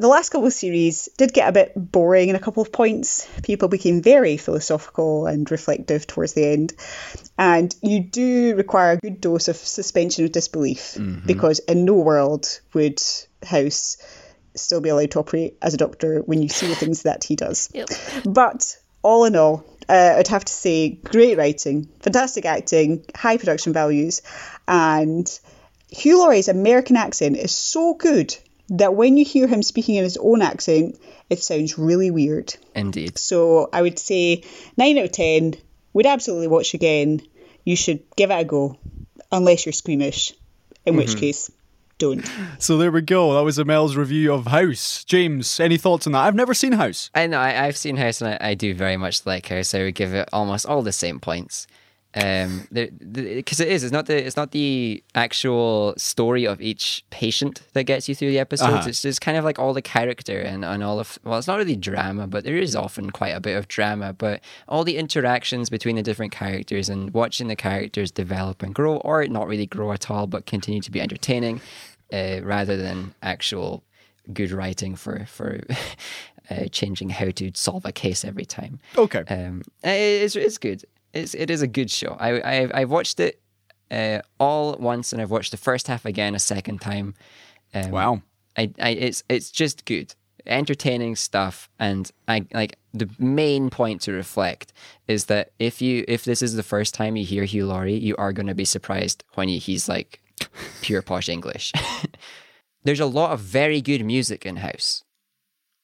The 0.01 0.09
last 0.09 0.31
couple 0.31 0.47
of 0.47 0.53
series 0.55 1.11
did 1.19 1.35
get 1.35 1.49
a 1.49 1.53
bit 1.53 1.73
boring 1.77 2.31
in 2.31 2.35
a 2.35 2.41
couple 2.41 2.63
of 2.63 2.73
points. 2.73 3.29
People 3.43 3.69
became 3.69 4.01
very 4.01 4.39
philosophical 4.39 5.27
and 5.27 5.51
reflective 5.51 6.07
towards 6.07 6.33
the 6.33 6.47
end. 6.47 6.73
And 7.39 7.75
you 7.83 8.01
do 8.01 8.57
require 8.57 8.93
a 8.93 8.97
good 8.97 9.21
dose 9.21 9.49
of 9.49 9.57
suspension 9.57 10.25
of 10.25 10.33
disbelief 10.33 10.97
because 11.27 11.59
in 11.61 11.85
no 11.85 11.95
world 11.95 12.61
would 12.73 13.03
House 13.45 13.99
still 14.55 14.81
be 14.81 14.89
allowed 14.89 15.11
to 15.11 15.19
operate 15.19 15.59
as 15.61 15.75
a 15.75 15.77
doctor 15.77 16.21
when 16.21 16.43
you 16.43 16.49
see 16.49 16.67
the 16.67 16.75
things 16.75 17.03
that 17.05 17.23
he 17.25 17.37
does. 17.37 17.69
Yep. 17.75 17.91
But 18.25 18.79
all 19.03 19.27
in 19.27 19.37
all, 19.37 19.65
uh, 19.87 20.15
I'd 20.17 20.29
have 20.29 20.47
to 20.47 20.53
say 20.53 20.91
great 20.91 21.37
writing, 21.37 21.89
fantastic 22.01 22.47
acting, 22.47 23.05
high 23.15 23.37
production 23.37 23.75
values, 23.75 24.23
and 24.67 25.29
Hugh 25.91 26.19
Laurie's 26.19 26.49
American 26.49 26.97
accent 26.97 27.37
is 27.37 27.53
so 27.53 27.95
good 27.95 28.35
that 28.71 28.95
when 28.95 29.17
you 29.17 29.25
hear 29.25 29.47
him 29.47 29.63
speaking 29.63 29.97
in 29.97 30.05
his 30.05 30.17
own 30.17 30.43
accent, 30.43 30.99
it 31.29 31.43
sounds 31.43 31.77
really 31.79 32.11
weird. 32.11 32.55
Indeed. 32.75 33.19
So 33.19 33.69
I 33.73 33.83
would 33.83 33.99
say 33.99 34.45
9 34.77 34.99
out 34.99 35.05
of 35.05 35.13
10, 35.13 35.55
would 35.93 36.07
absolutely 36.07 36.49
watch 36.49 36.75
again. 36.75 37.21
You 37.65 37.77
should 37.77 38.03
give 38.17 38.31
it 38.31 38.41
a 38.41 38.45
go, 38.45 38.79
unless 39.31 39.67
you're 39.67 39.73
squeamish, 39.73 40.33
in 40.87 40.97
which 40.97 41.11
mm-hmm. 41.11 41.21
case, 41.21 41.51
don't. 41.99 42.29
So 42.59 42.79
there 42.79 42.91
we 42.91 43.03
go. 43.03 43.35
That 43.35 43.45
was 43.45 43.59
Emel's 43.59 43.97
review 43.97 44.33
of 44.33 44.47
House. 44.47 45.05
James, 45.05 45.61
any 45.61 45.77
thoughts 45.77 46.07
on 46.07 46.15
that? 46.15 46.25
I've 46.25 46.35
never 46.35 46.55
seen 46.55 46.73
House. 46.73 47.11
I 47.15 47.27
know 47.27 47.39
I, 47.39 47.67
I've 47.67 47.77
seen 47.77 47.97
House 47.97 48.23
and 48.23 48.35
I, 48.41 48.51
I 48.51 48.55
do 48.55 48.75
very 48.75 48.97
much 48.97 49.27
like 49.27 49.49
House. 49.49 49.75
I 49.75 49.83
would 49.83 49.95
give 49.95 50.15
it 50.15 50.29
almost 50.33 50.67
all 50.67 50.83
the 50.83 50.93
same 50.93 51.21
points. 51.21 51.67
Um, 52.13 52.67
because 52.73 53.61
it 53.61 53.69
is. 53.69 53.85
It's 53.85 53.93
not 53.93 54.07
the. 54.07 54.27
It's 54.27 54.37
not 54.37 54.51
the 54.51 55.03
actual 55.15 55.95
story 55.97 56.45
of 56.45 56.61
each 56.61 57.05
patient 57.11 57.63
that 57.73 57.85
gets 57.85 58.09
you 58.09 58.17
through 58.17 58.31
the 58.31 58.41
episodes. 58.41 58.73
Uh-huh. 58.73 58.89
It's 58.89 59.03
just 59.03 59.21
kind 59.21 59.39
of 59.39 59.45
like 59.45 59.61
all 59.61 59.73
the 59.73 59.83
character 59.83 60.41
and, 60.41 60.65
and 60.65 60.83
all 60.83 60.99
of. 60.99 61.21
Well, 61.23 61.39
it's 61.39 61.47
not 61.47 61.59
really 61.59 61.77
drama, 61.77 62.27
but 62.27 62.43
there 62.43 62.57
is 62.57 62.75
often 62.75 63.11
quite 63.11 63.29
a 63.29 63.41
bit 63.41 63.57
of 63.57 63.69
drama. 63.69 64.13
But 64.13 64.41
all 64.69 64.83
the 64.83 64.97
interactions 64.97 65.71
between 65.71 65.95
the 65.95 66.03
different 66.03 66.33
characters 66.33 66.89
and 66.89 67.15
watching 67.15 67.47
the 67.47 67.55
characters 67.55 68.11
develop 68.11 68.65
and 68.65 68.75
grow, 68.75 68.97
or 68.97 69.25
not 69.29 69.47
really 69.47 69.67
grow 69.67 69.93
at 69.93 70.11
all, 70.11 70.27
but 70.27 70.47
continue 70.47 70.81
to 70.81 70.91
be 70.91 71.01
entertaining, 71.01 71.61
uh, 72.13 72.41
rather 72.43 72.77
than 72.77 73.15
actual 73.23 73.85
good 74.33 74.51
writing 74.51 74.97
for 74.97 75.27
for 75.27 75.61
uh, 76.51 76.65
changing 76.73 77.11
how 77.11 77.31
to 77.31 77.53
solve 77.55 77.85
a 77.85 77.93
case 77.93 78.25
every 78.25 78.45
time. 78.45 78.81
Okay. 78.99 79.23
Um, 79.29 79.63
it's 79.85 80.35
it's 80.35 80.59
good. 80.59 80.85
It's 81.13 81.35
it 81.35 81.51
is 81.51 81.63
a 81.63 81.67
good 81.67 81.91
show. 81.91 82.17
I 82.19 82.41
I 82.41 82.71
I've 82.81 82.91
watched 82.91 83.21
it 83.21 83.41
uh, 83.91 84.21
all 84.39 84.73
at 84.73 84.81
once, 84.81 85.13
and 85.13 85.21
I've 85.21 85.31
watched 85.31 85.51
the 85.51 85.57
first 85.57 85.89
half 85.89 86.05
again 86.05 86.35
a 86.35 86.39
second 86.39 86.81
time. 86.81 87.15
Um, 87.75 87.91
Wow. 87.91 88.23
I, 88.57 88.71
I 88.81 88.91
it's 88.91 89.23
it's 89.29 89.51
just 89.51 89.85
good, 89.85 90.15
entertaining 90.47 91.17
stuff, 91.17 91.69
and 91.79 92.11
I 92.29 92.47
like 92.53 92.77
the 92.93 93.09
main 93.19 93.71
point 93.71 94.03
to 94.03 94.13
reflect 94.13 94.73
is 95.07 95.27
that 95.27 95.53
if 95.59 95.81
you 95.81 96.05
if 96.09 96.25
this 96.25 96.43
is 96.43 96.55
the 96.55 96.63
first 96.63 96.95
time 96.95 97.17
you 97.17 97.25
hear 97.25 97.45
Hugh 97.45 97.67
Laurie, 97.67 97.95
you 97.95 98.17
are 98.17 98.33
going 98.33 98.49
to 98.49 98.55
be 98.55 98.65
surprised 98.65 99.25
when 99.35 99.49
he, 99.49 99.59
he's 99.59 99.89
like 99.89 100.21
pure 100.83 101.03
posh 101.03 101.29
English. 101.29 101.73
There's 102.85 103.01
a 103.01 103.07
lot 103.07 103.33
of 103.33 103.41
very 103.41 103.81
good 103.81 104.05
music 104.05 104.47
in 104.47 104.57
House, 104.57 105.05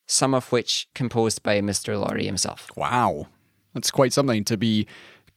some 0.06 0.34
of 0.34 0.50
which 0.50 0.88
composed 0.94 1.42
by 1.42 1.60
Mr. 1.60 2.00
Laurie 2.00 2.24
himself. 2.26 2.70
Wow. 2.74 3.28
That's 3.74 3.90
quite 3.90 4.14
something 4.14 4.44
to 4.44 4.56
be 4.56 4.86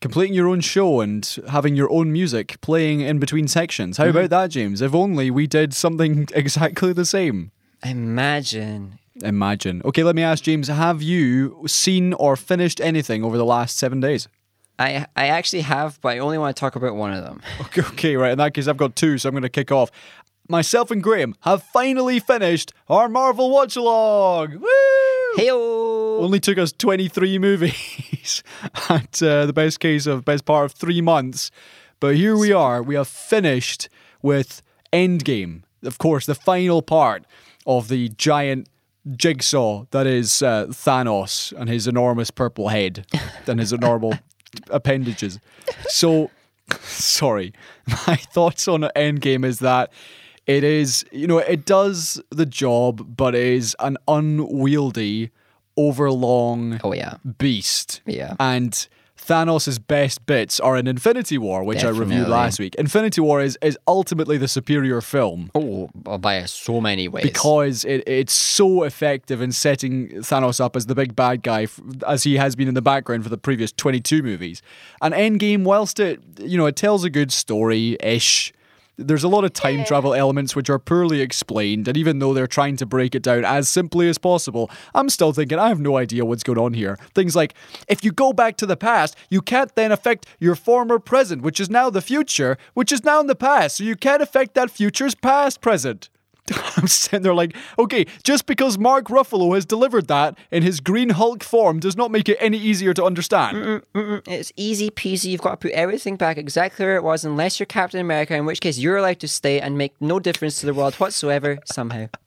completing 0.01 0.33
your 0.33 0.47
own 0.47 0.61
show 0.61 1.01
and 1.01 1.37
having 1.49 1.75
your 1.75 1.91
own 1.91 2.11
music 2.11 2.59
playing 2.61 3.01
in 3.01 3.19
between 3.19 3.47
sections. 3.47 3.97
How 3.97 4.07
about 4.07 4.25
mm-hmm. 4.25 4.29
that, 4.29 4.51
James? 4.51 4.81
If 4.81 4.95
only 4.95 5.29
we 5.31 5.47
did 5.47 5.73
something 5.73 6.27
exactly 6.33 6.93
the 6.93 7.05
same. 7.05 7.51
Imagine. 7.83 8.99
Imagine. 9.21 9.81
Okay, 9.83 10.03
let 10.03 10.15
me 10.15 10.23
ask 10.23 10.43
James, 10.43 10.67
have 10.67 11.01
you 11.01 11.63
seen 11.67 12.13
or 12.13 12.35
finished 12.35 12.79
anything 12.79 13.23
over 13.23 13.37
the 13.37 13.45
last 13.45 13.77
seven 13.77 13.99
days? 13.99 14.27
I 14.77 15.05
I 15.15 15.27
actually 15.27 15.61
have, 15.61 15.99
but 16.01 16.09
I 16.09 16.19
only 16.19 16.37
want 16.37 16.55
to 16.55 16.59
talk 16.59 16.75
about 16.75 16.95
one 16.95 17.13
of 17.13 17.23
them. 17.23 17.41
Okay, 17.61 17.81
okay, 17.81 18.15
right. 18.15 18.31
In 18.31 18.37
that 18.37 18.53
case, 18.53 18.67
I've 18.67 18.77
got 18.77 18.95
two, 18.95 19.17
so 19.17 19.27
I'm 19.27 19.33
going 19.33 19.43
to 19.43 19.49
kick 19.49 19.71
off. 19.71 19.91
Myself 20.47 20.89
and 20.89 21.03
Graham 21.03 21.35
have 21.41 21.61
finally 21.61 22.19
finished 22.19 22.73
our 22.87 23.07
Marvel 23.07 23.51
Watch 23.51 23.75
Along. 23.75 24.59
Woo! 24.59 25.37
Heyo! 25.37 25.98
Only 26.19 26.39
took 26.39 26.57
us 26.57 26.73
23 26.73 27.39
movies 27.39 28.43
at 28.89 29.23
uh, 29.23 29.45
the 29.45 29.53
best 29.53 29.79
case 29.79 30.05
of 30.05 30.25
best 30.25 30.45
part 30.45 30.65
of 30.65 30.73
three 30.73 31.01
months. 31.01 31.49
But 31.99 32.15
here 32.15 32.37
we 32.37 32.51
are. 32.51 32.83
We 32.83 32.95
have 32.95 33.07
finished 33.07 33.87
with 34.21 34.61
Endgame. 34.91 35.63
Of 35.83 35.97
course, 35.97 36.25
the 36.25 36.35
final 36.35 36.81
part 36.81 37.25
of 37.65 37.87
the 37.87 38.09
giant 38.09 38.67
jigsaw 39.15 39.85
that 39.91 40.05
is 40.05 40.41
uh, 40.41 40.65
Thanos 40.67 41.53
and 41.57 41.69
his 41.69 41.87
enormous 41.87 42.31
purple 42.31 42.67
head 42.67 43.05
and 43.47 43.59
his 43.59 43.71
enormous 43.71 44.19
appendages. 44.69 45.39
So, 45.87 46.31
sorry. 46.81 47.53
My 48.07 48.15
thoughts 48.17 48.67
on 48.67 48.81
Endgame 48.95 49.45
is 49.45 49.59
that 49.59 49.91
it 50.47 50.63
is, 50.63 51.05
you 51.11 51.27
know, 51.27 51.37
it 51.37 51.65
does 51.65 52.21
the 52.29 52.45
job, 52.45 53.15
but 53.15 53.35
it 53.35 53.45
is 53.45 53.75
an 53.79 53.97
unwieldy, 54.07 55.31
overlong 55.87 56.79
Oh 56.83 56.93
yeah. 56.93 57.15
beast. 57.37 58.01
Yeah. 58.05 58.35
And 58.39 58.87
Thanos' 59.17 59.77
best 59.85 60.25
bits 60.25 60.59
are 60.59 60.75
in 60.77 60.87
Infinity 60.87 61.37
War, 61.37 61.63
which 61.63 61.83
I 61.83 61.89
reviewed 61.89 62.27
last 62.29 62.57
week. 62.57 62.73
Infinity 62.75 63.21
War 63.21 63.41
is, 63.41 63.59
is 63.61 63.77
ultimately 63.87 64.37
the 64.37 64.47
superior 64.47 65.01
film 65.01 65.51
Oh, 65.53 65.89
uh, 66.05 66.17
by 66.17 66.45
so 66.45 66.81
many 66.81 67.07
ways. 67.07 67.23
because 67.23 67.83
it, 67.85 68.01
it's 68.07 68.33
so 68.33 68.83
effective 68.83 69.39
in 69.41 69.51
setting 69.51 70.07
Thanos 70.29 70.59
up 70.59 70.75
as 70.75 70.87
the 70.87 70.95
big 70.95 71.15
bad 71.15 71.43
guy, 71.43 71.67
as 72.07 72.23
he 72.23 72.37
has 72.37 72.55
been 72.55 72.67
in 72.67 72.73
the 72.73 72.81
background 72.81 73.23
for 73.23 73.29
the 73.29 73.37
previous 73.37 73.71
22 73.73 74.23
movies. 74.23 74.61
And 75.01 75.13
Endgame, 75.13 75.63
whilst 75.63 75.99
it, 75.99 76.21
you 76.39 76.57
know, 76.57 76.65
it 76.65 76.75
tells 76.75 77.03
a 77.03 77.09
good 77.09 77.31
story 77.31 77.97
ish, 78.01 78.51
there's 78.99 79.23
a 79.23 79.29
lot 79.29 79.45
of 79.45 79.53
time 79.53 79.85
travel 79.85 80.13
elements 80.13 80.55
which 80.55 80.69
are 80.69 80.77
poorly 80.77 81.21
explained, 81.21 81.87
and 81.87 81.95
even 81.95 82.19
though 82.19 82.33
they're 82.33 82.47
trying 82.47 82.75
to 82.77 82.85
break 82.85 83.15
it 83.15 83.23
down 83.23 83.45
as 83.45 83.69
simply 83.69 84.09
as 84.09 84.17
possible, 84.17 84.69
I'm 84.93 85.09
still 85.09 85.31
thinking 85.31 85.57
I 85.57 85.69
have 85.69 85.79
no 85.79 85.97
idea 85.97 86.25
what's 86.25 86.43
going 86.43 86.59
on 86.59 86.73
here. 86.73 86.97
Things 87.15 87.35
like 87.35 87.53
if 87.87 88.03
you 88.03 88.11
go 88.11 88.33
back 88.33 88.57
to 88.57 88.65
the 88.65 88.77
past, 88.77 89.15
you 89.29 89.41
can't 89.41 89.73
then 89.75 89.91
affect 89.91 90.25
your 90.39 90.55
former 90.55 90.99
present, 90.99 91.41
which 91.41 91.59
is 91.59 91.69
now 91.69 91.89
the 91.89 92.01
future, 92.01 92.57
which 92.73 92.91
is 92.91 93.03
now 93.03 93.19
in 93.21 93.27
the 93.27 93.35
past, 93.35 93.77
so 93.77 93.83
you 93.83 93.95
can't 93.95 94.21
affect 94.21 94.53
that 94.55 94.69
future's 94.69 95.15
past 95.15 95.61
present. 95.61 96.09
I'm 96.77 96.87
sitting 96.87 97.21
there 97.21 97.33
like, 97.33 97.55
okay, 97.77 98.05
just 98.23 98.45
because 98.45 98.77
Mark 98.77 99.05
Ruffalo 99.07 99.53
has 99.55 99.65
delivered 99.65 100.07
that 100.07 100.37
in 100.51 100.63
his 100.63 100.79
Green 100.79 101.09
Hulk 101.09 101.43
form 101.43 101.79
does 101.79 101.95
not 101.95 102.09
make 102.11 102.27
it 102.27 102.37
any 102.39 102.57
easier 102.57 102.93
to 102.95 103.03
understand. 103.03 103.83
It's 103.93 104.51
easy 104.55 104.89
peasy. 104.89 105.25
You've 105.25 105.41
got 105.41 105.51
to 105.51 105.57
put 105.57 105.71
everything 105.71 106.15
back 106.15 106.37
exactly 106.37 106.85
where 106.85 106.95
it 106.95 107.03
was, 107.03 107.23
unless 107.23 107.59
you're 107.59 107.67
Captain 107.67 107.99
America, 107.99 108.35
in 108.35 108.45
which 108.45 108.61
case 108.61 108.79
you're 108.79 108.97
allowed 108.97 109.19
to 109.19 109.27
stay 109.27 109.59
and 109.61 109.77
make 109.77 109.93
no 110.01 110.19
difference 110.19 110.59
to 110.61 110.65
the 110.65 110.73
world 110.73 110.95
whatsoever, 110.95 111.59
somehow. 111.65 112.07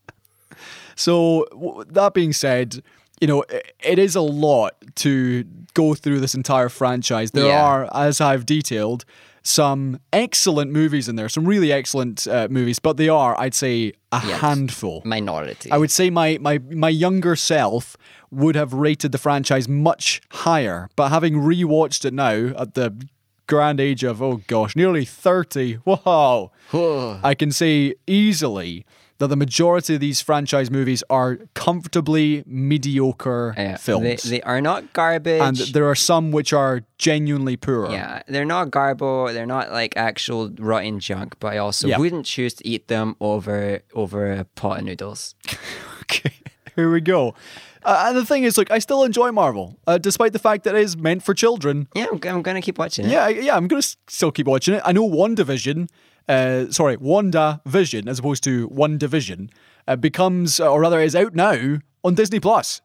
So, 0.95 1.47
w- 1.53 1.85
that 1.89 2.13
being 2.13 2.33
said, 2.35 2.83
you 3.21 3.27
know, 3.27 3.45
it 3.81 3.99
is 3.99 4.15
a 4.15 4.21
lot 4.21 4.75
to 4.97 5.45
go 5.75 5.95
through 5.95 6.21
this 6.21 6.35
entire 6.35 6.69
franchise. 6.69 7.31
There 7.31 7.47
Yeah. 7.47 7.63
are, 7.65 7.89
as 7.95 8.21
I've 8.21 8.45
detailed, 8.45 9.05
some 9.43 9.99
excellent 10.12 10.70
movies 10.70 11.09
in 11.09 11.16
there, 11.16 11.28
some 11.28 11.45
really 11.47 11.72
excellent 11.72 12.26
uh, 12.28 12.47
movies, 12.51 12.78
but 12.78 12.97
they 12.97 13.09
are, 13.09 13.38
I'd 13.40 13.55
say, 13.55 13.93
a 14.12 14.20
Yes. 14.24 14.40
handful. 14.40 15.03
Minority. 15.05 15.70
I 15.70 15.78
would 15.78 15.90
say 15.90 16.11
my, 16.11 16.38
my 16.40 16.59
my 16.70 16.88
younger 16.88 17.34
self 17.36 17.97
would 18.30 18.55
have 18.55 18.72
rated 18.72 19.11
the 19.12 19.18
franchise 19.18 19.68
much 19.68 20.20
higher, 20.30 20.88
but 20.97 21.09
having 21.11 21.34
rewatched 21.34 22.05
it 22.05 22.14
now 22.14 22.53
at 22.57 22.74
the 22.74 22.95
grand 23.49 23.80
age 23.80 24.05
of 24.05 24.22
oh 24.22 24.40
gosh, 24.47 24.76
nearly 24.76 25.05
thirty, 25.05 25.78
wow, 25.84 26.51
I 27.24 27.34
can 27.34 27.51
say 27.53 27.95
easily 28.07 28.86
that 29.23 29.29
the 29.29 29.37
majority 29.37 29.95
of 29.95 30.01
these 30.01 30.20
franchise 30.20 30.68
movies 30.68 31.05
are 31.09 31.39
comfortably 31.55 32.43
mediocre 32.45 33.55
Yeah, 33.57 33.77
films, 33.77 34.23
They, 34.25 34.31
they 34.39 34.43
are 34.43 34.61
not 34.61 34.93
garbage. 34.93 35.41
and 35.41 35.57
there 35.73 35.87
are 35.87 35.95
some 35.95 36.33
which 36.33 36.53
are 36.53 36.83
genuinely 36.99 37.57
poor. 37.57 37.89
yeah, 37.91 38.23
they're 38.27 38.45
not 38.45 38.70
garbo. 38.73 39.33
They're 39.33 39.47
not 39.47 39.70
like 39.70 39.97
actual 39.97 40.51
rotten 40.59 40.99
junk. 40.99 41.37
But 41.39 41.53
I 41.55 41.59
also 41.59 41.87
Yeah. 41.89 41.99
wouldn't 41.99 42.27
choose 42.27 42.55
to 42.55 42.66
eat 42.66 42.89
them 42.89 43.14
over 43.20 43.81
over 43.95 44.33
a 44.33 44.45
pot 44.45 44.79
of 44.81 44.85
noodles. 44.87 45.35
Okay, 46.03 46.35
here 46.77 46.91
we 46.93 47.01
go. 47.01 47.35
Uh, 47.85 48.05
and 48.09 48.16
the 48.16 48.25
thing 48.27 48.43
is, 48.45 48.59
look, 48.59 48.70
I 48.70 48.81
still 48.81 49.03
enjoy 49.05 49.31
Marvel, 49.33 49.79
uh, 49.87 49.99
despite 49.99 50.33
the 50.33 50.39
fact 50.39 50.64
that 50.64 50.75
it 50.75 50.83
is 50.83 50.97
meant 50.97 51.23
for 51.23 51.33
children. 51.35 51.87
Yeah, 51.95 52.07
I'm, 52.12 52.20
I'm 52.29 52.43
gonna 52.43 52.61
keep 52.61 52.77
watching 52.79 53.07
it. 53.07 53.11
Yeah, 53.12 53.29
yeah, 53.29 53.57
I'm 53.57 53.66
gonna 53.66 53.83
still 54.09 54.31
keep 54.31 54.47
watching 54.47 54.75
it. 54.75 54.83
I 54.85 54.93
know 54.93 55.05
One 55.05 55.35
Division, 55.35 55.89
uh, 56.29 56.70
sorry, 56.70 56.97
Wanda 56.97 57.61
Vision, 57.66 58.09
as 58.09 58.18
opposed 58.18 58.45
to 58.45 58.66
One 58.68 58.99
Division, 58.99 59.51
uh, 59.89 59.97
becomes, 59.97 60.61
or 60.61 60.81
rather, 60.81 61.01
is 61.01 61.14
out 61.16 61.35
now 61.35 61.79
on 62.05 62.14
Disney 62.14 62.41
Plus. 62.41 62.81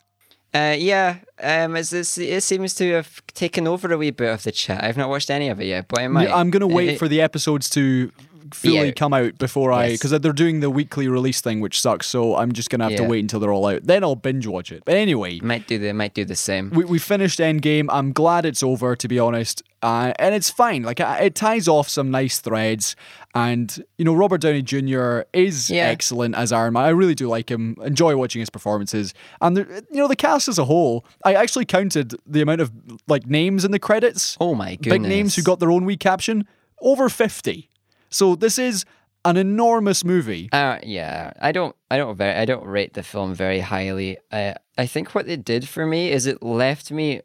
Uh, 0.54 0.76
yeah, 0.78 1.18
um, 1.44 1.76
it's, 1.76 1.92
it's, 1.94 2.18
it 2.18 2.42
seems 2.42 2.74
to 2.76 2.94
have 2.94 3.22
taken 3.28 3.68
over 3.68 3.92
a 3.92 3.98
wee 3.98 4.12
bit 4.12 4.34
of 4.34 4.44
the 4.44 4.52
chat. 4.52 4.84
I've 4.84 4.98
not 4.98 5.10
watched 5.10 5.30
any 5.30 5.50
of 5.50 5.60
it 5.60 5.66
yet, 5.66 5.88
but 5.88 6.00
I 6.00 6.08
might. 6.08 6.32
I'm 6.32 6.50
gonna 6.50 6.68
wait 6.68 6.90
It- 6.90 7.00
for 7.00 7.08
the 7.08 7.22
episodes 7.22 7.70
to 7.72 8.12
fully 8.54 8.90
out. 8.90 8.96
come 8.96 9.14
out 9.14 9.38
before 9.38 9.72
I 9.72 9.92
because 9.92 10.12
they're 10.12 10.32
doing 10.34 10.60
the 10.60 10.70
weekly 10.70 11.08
release 11.08 11.42
thing, 11.42 11.60
which 11.62 11.80
sucks. 11.82 12.08
So 12.08 12.36
I'm 12.36 12.52
just 12.52 12.70
gonna 12.70 12.90
have 12.90 12.98
to 12.98 13.04
wait 13.06 13.20
until 13.20 13.40
they're 13.40 13.52
all 13.54 13.68
out. 13.68 13.84
Then 13.84 14.04
I'll 14.04 14.16
binge 14.16 14.48
watch 14.48 14.72
it. 14.72 14.84
But 14.86 14.96
anyway, 14.96 15.40
Might 15.42 15.68
do 15.68 15.78
the 15.78 15.94
might 15.94 16.14
do 16.14 16.26
the 16.26 16.36
same. 16.36 16.70
we, 16.72 16.86
we 16.86 17.00
finished 17.00 17.40
Endgame. 17.40 17.88
I'm 17.90 18.12
glad 18.14 18.46
it's 18.46 18.64
over, 18.64 18.96
to 18.96 19.08
be 19.08 19.20
honest. 19.20 19.64
Uh, 19.84 20.12
and 20.18 20.34
it's 20.34 20.50
fine. 20.50 20.82
Like 20.84 21.00
it 21.00 21.36
ties 21.36 21.68
off 21.68 21.88
some 21.88 22.10
nice 22.10 22.40
threads, 22.40 22.96
and 23.36 23.84
you 24.00 24.06
know 24.06 24.14
Robert 24.16 24.42
Downey 24.42 24.64
Jr. 24.64 25.22
is 25.34 25.70
Yeah. 25.70 25.86
excellent 25.86 26.34
as 26.36 26.52
Iron 26.52 26.74
Man. 26.74 26.84
I 26.84 26.90
really 26.90 27.14
do 27.14 27.28
like 27.28 27.50
him. 27.52 27.76
Enjoy 27.84 28.16
watching 28.18 28.40
his 28.40 28.50
performances, 28.50 29.14
and 29.40 29.56
the, 29.56 29.86
you 29.92 29.98
know 30.00 30.08
the 30.08 30.16
cast 30.16 30.48
as 30.48 30.58
a 30.58 30.66
whole. 30.66 31.06
I 31.24 31.36
actually 31.36 31.66
counted 31.66 32.16
the 32.26 32.42
amount 32.42 32.62
of 32.62 32.72
like 33.08 33.28
names 33.28 33.64
in 33.66 33.70
the 33.72 33.78
credits. 33.80 34.36
Oh 34.42 34.56
my 34.56 34.76
goodness! 34.78 34.94
Big 34.94 35.02
names 35.04 35.36
who 35.36 35.44
got 35.44 35.60
their 35.60 35.70
own 35.72 35.86
wee 35.86 35.98
caption. 35.98 36.48
Over 36.82 37.08
fifty. 37.08 37.70
So 38.10 38.36
this 38.36 38.58
is 38.58 38.86
an 39.26 39.38
enormous 39.38 40.04
movie. 40.04 40.50
Uh, 40.52 40.80
yeah, 40.84 41.34
I 41.42 41.52
don't, 41.52 41.76
I 41.92 41.98
don't, 41.98 42.16
very, 42.16 42.34
I 42.34 42.46
don't 42.46 42.66
rate 42.66 42.94
the 42.94 43.04
film 43.04 43.36
very 43.36 43.60
highly. 43.60 44.18
I, 44.32 44.56
I 44.78 44.86
think 44.86 45.14
what 45.14 45.28
it 45.28 45.44
did 45.44 45.68
for 45.68 45.86
me 45.86 46.12
is 46.12 46.26
it 46.26 46.42
left 46.42 46.92
me. 46.92 47.22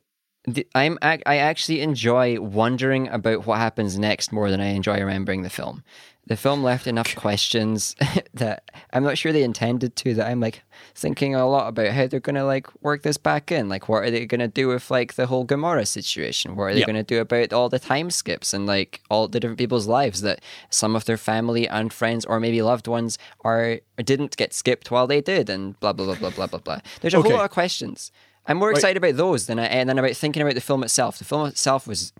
I'm, 0.74 0.98
I 1.02 1.36
actually 1.36 1.82
enjoy 1.82 2.40
wondering 2.40 3.06
about 3.08 3.46
what 3.46 3.58
happens 3.58 3.96
next 3.96 4.32
more 4.32 4.50
than 4.50 4.60
I 4.60 4.70
enjoy 4.70 4.98
remembering 4.98 5.42
the 5.42 5.50
film. 5.50 5.84
The 6.28 6.36
film 6.36 6.62
left 6.62 6.86
enough 6.86 7.16
questions 7.16 7.96
that 8.34 8.70
I'm 8.92 9.02
not 9.02 9.18
sure 9.18 9.32
they 9.32 9.42
intended 9.42 9.96
to. 9.96 10.14
That 10.14 10.28
I'm 10.28 10.38
like 10.38 10.62
thinking 10.94 11.34
a 11.34 11.48
lot 11.48 11.66
about 11.68 11.88
how 11.88 12.06
they're 12.06 12.20
gonna 12.20 12.44
like 12.44 12.68
work 12.82 13.02
this 13.02 13.16
back 13.18 13.50
in. 13.50 13.68
Like, 13.68 13.88
what 13.88 14.04
are 14.04 14.10
they 14.10 14.24
gonna 14.26 14.46
do 14.46 14.68
with 14.68 14.88
like 14.90 15.14
the 15.14 15.26
whole 15.26 15.44
Gamora 15.44 15.86
situation? 15.86 16.54
What 16.54 16.64
are 16.64 16.74
they 16.74 16.80
Yeah. 16.80 16.86
gonna 16.86 17.02
do 17.02 17.20
about 17.20 17.52
all 17.52 17.68
the 17.68 17.80
time 17.80 18.08
skips 18.10 18.54
and 18.54 18.66
like 18.66 19.00
all 19.10 19.26
the 19.26 19.40
different 19.40 19.58
people's 19.58 19.88
lives 19.88 20.20
that 20.20 20.40
some 20.70 20.94
of 20.94 21.06
their 21.06 21.16
family 21.16 21.66
and 21.66 21.92
friends 21.92 22.24
or 22.24 22.38
maybe 22.38 22.62
loved 22.62 22.86
ones 22.86 23.18
are 23.44 23.80
didn't 23.98 24.36
get 24.36 24.54
skipped 24.54 24.92
while 24.92 25.08
they 25.08 25.20
did 25.20 25.50
and 25.50 25.78
blah 25.80 25.92
blah 25.92 26.06
blah 26.06 26.14
blah 26.14 26.30
blah 26.30 26.46
blah 26.46 26.60
blah. 26.60 26.78
There's 27.00 27.14
a 27.14 27.18
Okay. 27.18 27.30
whole 27.30 27.38
lot 27.38 27.46
of 27.46 27.50
questions. 27.50 28.12
I'm 28.46 28.58
more 28.58 28.70
excited 28.70 28.96
about 28.96 29.16
those 29.16 29.46
than 29.46 29.58
I 29.58 29.64
and 29.64 29.88
then 29.88 29.98
about 29.98 30.14
thinking 30.16 30.42
about 30.42 30.54
the 30.54 30.60
film 30.60 30.84
itself. 30.84 31.18
The 31.18 31.24
film 31.24 31.48
itself 31.48 31.86
was 31.88 32.12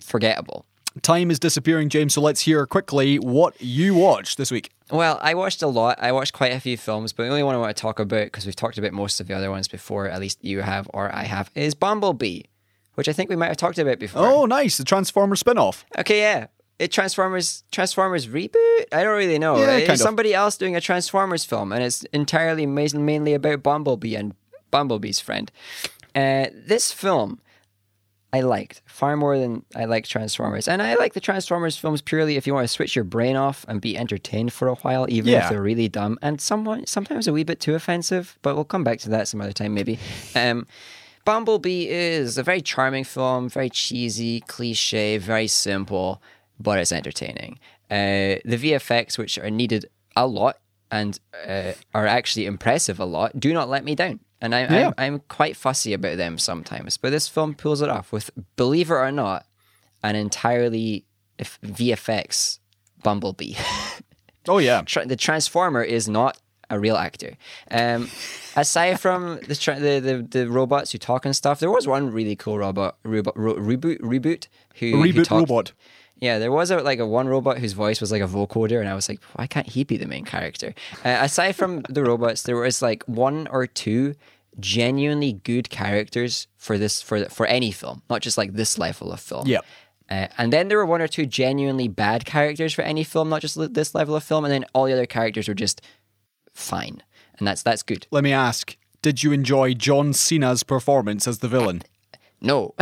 forgettable. 0.00 0.66
Time 1.02 1.30
is 1.30 1.38
disappearing, 1.38 1.88
James. 1.88 2.14
So 2.14 2.20
let's 2.20 2.40
hear 2.40 2.66
quickly 2.66 3.18
what 3.18 3.60
you 3.60 3.94
watched 3.94 4.38
this 4.38 4.50
week. 4.50 4.70
Well, 4.90 5.20
I 5.22 5.34
watched 5.34 5.62
a 5.62 5.68
lot. 5.68 5.98
I 6.02 6.10
watched 6.10 6.32
quite 6.32 6.52
a 6.52 6.58
few 6.58 6.76
films, 6.76 7.12
but 7.12 7.22
the 7.24 7.28
only 7.28 7.44
one 7.44 7.54
I 7.54 7.58
want 7.58 7.76
to 7.76 7.80
talk 7.80 8.00
about, 8.00 8.24
because 8.24 8.44
we've 8.44 8.56
talked 8.56 8.76
about 8.76 8.92
most 8.92 9.20
of 9.20 9.28
the 9.28 9.34
other 9.34 9.50
ones 9.50 9.68
before, 9.68 10.08
at 10.08 10.18
least 10.18 10.44
you 10.44 10.62
have 10.62 10.90
or 10.92 11.14
I 11.14 11.24
have, 11.24 11.50
is 11.54 11.74
Bumblebee, 11.74 12.42
which 12.94 13.08
I 13.08 13.12
think 13.12 13.30
we 13.30 13.36
might 13.36 13.48
have 13.48 13.56
talked 13.56 13.78
about 13.78 14.00
before. 14.00 14.26
Oh, 14.26 14.46
nice. 14.46 14.78
The 14.78 14.84
Transformer 14.84 15.36
spin-off. 15.36 15.84
Okay, 15.96 16.20
yeah. 16.20 16.48
It 16.80 16.90
Transformers 16.90 17.62
Transformers 17.70 18.26
reboot? 18.26 18.84
I 18.90 19.04
don't 19.04 19.16
really 19.16 19.38
know. 19.38 19.58
Yeah, 19.58 19.76
it's 19.76 20.02
somebody 20.02 20.32
else 20.32 20.56
doing 20.56 20.74
a 20.74 20.80
Transformers 20.80 21.44
film, 21.44 21.72
and 21.72 21.84
it's 21.84 22.04
entirely 22.04 22.64
mainly 22.66 23.34
about 23.34 23.62
Bumblebee 23.62 24.16
and 24.16 24.34
Bumblebee's 24.70 25.20
friend. 25.20 25.52
Uh, 26.14 26.46
this 26.52 26.90
film 26.90 27.38
I 28.32 28.42
liked 28.42 28.82
far 28.86 29.16
more 29.16 29.36
than 29.38 29.64
I 29.74 29.86
like 29.86 30.06
Transformers, 30.06 30.68
and 30.68 30.80
I 30.80 30.94
like 30.94 31.14
the 31.14 31.20
Transformers 31.20 31.76
films 31.76 32.00
purely 32.00 32.36
if 32.36 32.46
you 32.46 32.54
want 32.54 32.64
to 32.64 32.68
switch 32.72 32.94
your 32.94 33.04
brain 33.04 33.34
off 33.36 33.64
and 33.68 33.80
be 33.80 33.98
entertained 33.98 34.52
for 34.52 34.68
a 34.68 34.76
while, 34.76 35.06
even 35.08 35.32
Yeah. 35.32 35.44
if 35.44 35.50
they're 35.50 35.60
really 35.62 35.88
dumb 35.88 36.16
and 36.22 36.40
somewhat 36.40 36.88
sometimes 36.88 37.26
a 37.26 37.32
wee 37.32 37.42
bit 37.42 37.58
too 37.58 37.74
offensive. 37.74 38.38
But 38.42 38.54
we'll 38.54 38.64
come 38.64 38.84
back 38.84 39.00
to 39.00 39.08
that 39.10 39.26
some 39.26 39.40
other 39.40 39.52
time, 39.52 39.74
maybe. 39.74 39.98
Um, 40.36 40.66
Bumblebee 41.24 41.88
is 41.88 42.38
a 42.38 42.42
very 42.42 42.60
charming 42.62 43.04
film, 43.04 43.48
very 43.48 43.68
cheesy, 43.68 44.40
cliche, 44.42 45.18
very 45.18 45.48
simple, 45.48 46.22
but 46.58 46.78
it's 46.78 46.92
entertaining. 46.92 47.58
Uh, 47.90 48.38
the 48.44 48.56
VFX, 48.56 49.18
which 49.18 49.38
are 49.38 49.50
needed 49.50 49.86
a 50.16 50.26
lot 50.26 50.58
and 50.90 51.18
uh, 51.46 51.72
are 51.94 52.06
actually 52.06 52.46
impressive 52.46 52.98
a 53.00 53.04
lot, 53.04 53.38
do 53.38 53.52
not 53.52 53.68
let 53.68 53.84
me 53.84 53.94
down. 53.94 54.20
And 54.40 54.54
I, 54.54 54.60
Yeah. 54.62 54.86
I'm, 54.98 55.14
I'm 55.14 55.20
quite 55.28 55.56
fussy 55.56 55.92
about 55.92 56.16
them 56.16 56.38
sometimes, 56.38 56.96
but 56.96 57.10
this 57.10 57.28
film 57.28 57.54
pulls 57.54 57.82
it 57.82 57.88
off 57.90 58.10
with, 58.12 58.30
believe 58.56 58.90
it 58.90 58.94
or 58.94 59.12
not, 59.12 59.44
an 60.02 60.16
entirely 60.16 61.04
VFX 61.38 62.58
Bumblebee. 63.02 63.54
Oh 64.48 64.56
yeah. 64.56 64.80
tra- 64.86 65.04
the 65.04 65.16
Transformer 65.16 65.82
is 65.82 66.08
not 66.08 66.38
a 66.70 66.80
real 66.80 66.96
actor. 66.96 67.34
Um, 67.70 68.08
aside 68.56 68.98
from 68.98 69.38
the, 69.46 69.54
tra- 69.54 69.78
the 69.78 70.00
the 70.00 70.26
the 70.28 70.48
robots 70.50 70.92
who 70.92 70.98
talk 70.98 71.26
and 71.26 71.36
stuff, 71.36 71.60
there 71.60 71.70
was 71.70 71.86
one 71.86 72.10
really 72.10 72.36
cool 72.36 72.56
robot, 72.58 72.96
robot 73.04 73.36
ro- 73.38 73.56
reboot 73.56 74.00
reboot 74.00 74.48
who 74.76 74.92
who 74.92 75.02
Reboot 75.04 75.24
talked- 75.26 75.50
robot. 75.50 75.72
Yeah, 76.20 76.38
there 76.38 76.52
was 76.52 76.70
a 76.70 76.78
like 76.80 76.98
a 76.98 77.06
one 77.06 77.28
robot 77.28 77.58
whose 77.58 77.72
voice 77.72 78.00
was 78.00 78.12
like 78.12 78.22
a 78.22 78.26
vocoder, 78.26 78.78
and 78.80 78.88
I 78.88 78.94
was 78.94 79.08
like, 79.08 79.22
why 79.34 79.46
can't 79.46 79.66
he 79.66 79.84
be 79.84 79.96
the 79.96 80.06
main 80.06 80.24
character? 80.24 80.74
Uh, 81.04 81.18
aside 81.20 81.52
from 81.52 81.80
the 81.88 82.02
robots, 82.02 82.42
there 82.42 82.56
was 82.56 82.82
like 82.82 83.02
one 83.04 83.48
or 83.50 83.66
two 83.66 84.14
genuinely 84.58 85.32
good 85.32 85.70
characters 85.70 86.46
for 86.56 86.76
this 86.76 87.00
for 87.00 87.24
for 87.26 87.46
any 87.46 87.70
film, 87.70 88.02
not 88.10 88.20
just 88.20 88.36
like 88.36 88.52
this 88.52 88.78
level 88.78 89.12
of 89.12 89.20
film. 89.20 89.46
Yep. 89.46 89.64
Uh, 90.10 90.26
and 90.38 90.52
then 90.52 90.68
there 90.68 90.76
were 90.76 90.86
one 90.86 91.00
or 91.00 91.08
two 91.08 91.24
genuinely 91.24 91.86
bad 91.86 92.24
characters 92.24 92.74
for 92.74 92.82
any 92.82 93.04
film, 93.04 93.28
not 93.28 93.40
just 93.40 93.56
this 93.74 93.94
level 93.94 94.16
of 94.16 94.24
film. 94.24 94.44
And 94.44 94.52
then 94.52 94.64
all 94.74 94.86
the 94.86 94.92
other 94.92 95.06
characters 95.06 95.46
were 95.48 95.54
just 95.54 95.80
fine, 96.52 97.02
and 97.38 97.46
that's 97.46 97.62
that's 97.62 97.82
good. 97.82 98.06
Let 98.10 98.24
me 98.24 98.32
ask. 98.32 98.76
Did 99.02 99.22
you 99.22 99.32
enjoy 99.32 99.72
John 99.72 100.12
Cena's 100.12 100.62
performance 100.62 101.26
as 101.26 101.38
the 101.38 101.48
villain? 101.48 101.82
No, 102.42 102.74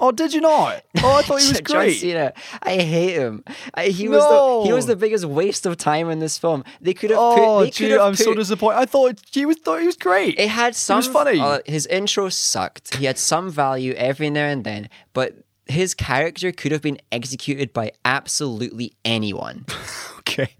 oh, 0.00 0.10
did 0.14 0.32
you 0.32 0.40
not? 0.40 0.82
Oh, 1.04 1.16
I 1.18 1.22
thought 1.22 1.40
he 1.42 1.48
was 1.48 1.60
John 1.60 1.76
great. 1.80 1.94
Cena, 1.98 2.32
I 2.62 2.76
hate 2.76 3.14
him. 3.14 3.42
I, 3.74 3.86
he 3.88 4.08
was 4.08 4.22
No. 4.22 4.60
the 4.60 4.66
he 4.68 4.72
was 4.72 4.86
the 4.86 4.94
biggest 4.94 5.24
waste 5.24 5.66
of 5.66 5.76
time 5.76 6.08
in 6.10 6.20
this 6.20 6.38
film. 6.38 6.62
They 6.80 6.94
could 6.94 7.10
have 7.10 7.18
Oh, 7.20 7.62
put. 7.64 7.74
Gee, 7.74 7.98
I'm 7.98 8.14
so 8.14 8.34
disappointed. 8.34 8.78
I 8.78 8.84
thought 8.86 9.20
he 9.32 9.44
was 9.44 9.56
thought 9.58 9.80
he 9.80 9.86
was 9.86 9.96
great. 9.96 10.38
It 10.38 10.48
had 10.48 10.76
some. 10.76 10.98
was 10.98 11.08
funny. 11.08 11.40
uh, 11.40 11.58
his 11.66 11.86
intro 11.86 12.28
sucked. 12.28 12.94
He 12.96 13.06
had 13.06 13.18
some 13.18 13.50
value 13.50 13.94
every 13.94 14.30
now 14.30 14.46
and 14.46 14.62
then, 14.64 14.88
but 15.12 15.38
his 15.66 15.92
character 15.92 16.52
could 16.52 16.70
have 16.72 16.82
been 16.82 16.98
executed 17.10 17.72
by 17.72 17.90
absolutely 18.04 18.92
anyone. 19.04 19.64
okay. 20.20 20.50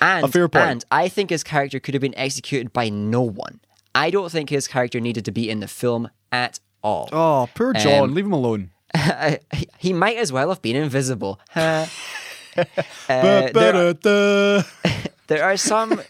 And, 0.00 0.34
and 0.54 0.84
I 0.90 1.08
think 1.08 1.30
his 1.30 1.44
character 1.44 1.78
could 1.78 1.94
have 1.94 2.00
been 2.00 2.16
executed 2.16 2.72
by 2.72 2.88
no 2.88 3.20
one. 3.22 3.60
I 3.94 4.10
don't 4.10 4.30
think 4.30 4.50
his 4.50 4.66
character 4.68 4.98
needed 5.00 5.24
to 5.26 5.32
be 5.32 5.48
in 5.48 5.60
the 5.60 5.68
film 5.68 6.10
at 6.32 6.58
all. 6.82 7.08
Oh, 7.12 7.48
poor 7.54 7.72
John. 7.72 8.04
Um, 8.10 8.14
Leave 8.14 8.26
him 8.26 8.32
alone. 8.32 8.70
He- 9.78 9.92
might 9.92 10.16
as 10.16 10.32
well 10.32 10.48
have 10.48 10.62
been 10.62 10.76
invisible. 10.76 11.40
Uh, 13.08 13.52
there, 13.52 13.76
are, 13.76 14.64
there 15.28 15.44
are 15.44 15.56
some 15.56 16.00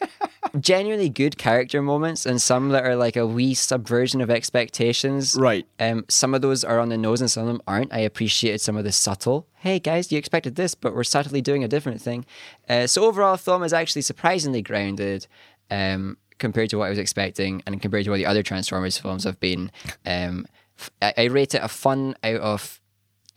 genuinely 0.58 1.08
good 1.10 1.36
character 1.36 1.82
moments 1.82 2.24
and 2.24 2.40
some 2.40 2.70
that 2.70 2.84
are 2.84 2.96
like 2.96 3.16
a 3.16 3.26
wee 3.26 3.52
subversion 3.54 4.20
of 4.20 4.30
expectations. 4.30 5.36
Right. 5.38 5.66
Um, 5.78 6.04
some 6.08 6.34
of 6.34 6.40
those 6.40 6.64
are 6.64 6.78
on 6.80 6.88
the 6.88 6.96
nose 6.96 7.20
and 7.20 7.30
some 7.30 7.42
of 7.42 7.48
them 7.48 7.62
aren't. 7.66 7.92
I 7.92 7.98
appreciated 7.98 8.60
some 8.60 8.76
of 8.76 8.84
the 8.84 8.92
subtle. 8.92 9.46
Hey 9.56 9.78
guys, 9.78 10.10
you 10.10 10.18
expected 10.18 10.54
this, 10.56 10.74
but 10.74 10.94
we're 10.94 11.04
subtly 11.04 11.40
doing 11.42 11.62
a 11.64 11.68
different 11.68 12.00
thing. 12.00 12.24
Uh, 12.68 12.86
so 12.86 13.04
overall, 13.04 13.32
the 13.32 13.38
film 13.38 13.62
is 13.62 13.72
actually 13.72 14.02
surprisingly 14.02 14.62
grounded 14.62 15.26
um, 15.70 16.16
compared 16.38 16.70
to 16.70 16.78
what 16.78 16.86
I 16.86 16.90
was 16.90 16.98
expecting, 16.98 17.62
and 17.66 17.82
compared 17.82 18.04
to 18.04 18.10
what 18.10 18.16
the 18.16 18.26
other 18.26 18.42
Transformers 18.42 18.96
films 18.96 19.24
have 19.24 19.38
been. 19.40 19.70
Um, 20.06 20.46
I, 21.02 21.14
I 21.16 21.24
rate 21.24 21.54
it 21.54 21.62
a 21.62 21.68
fun 21.68 22.14
out 22.24 22.40
of 22.40 22.80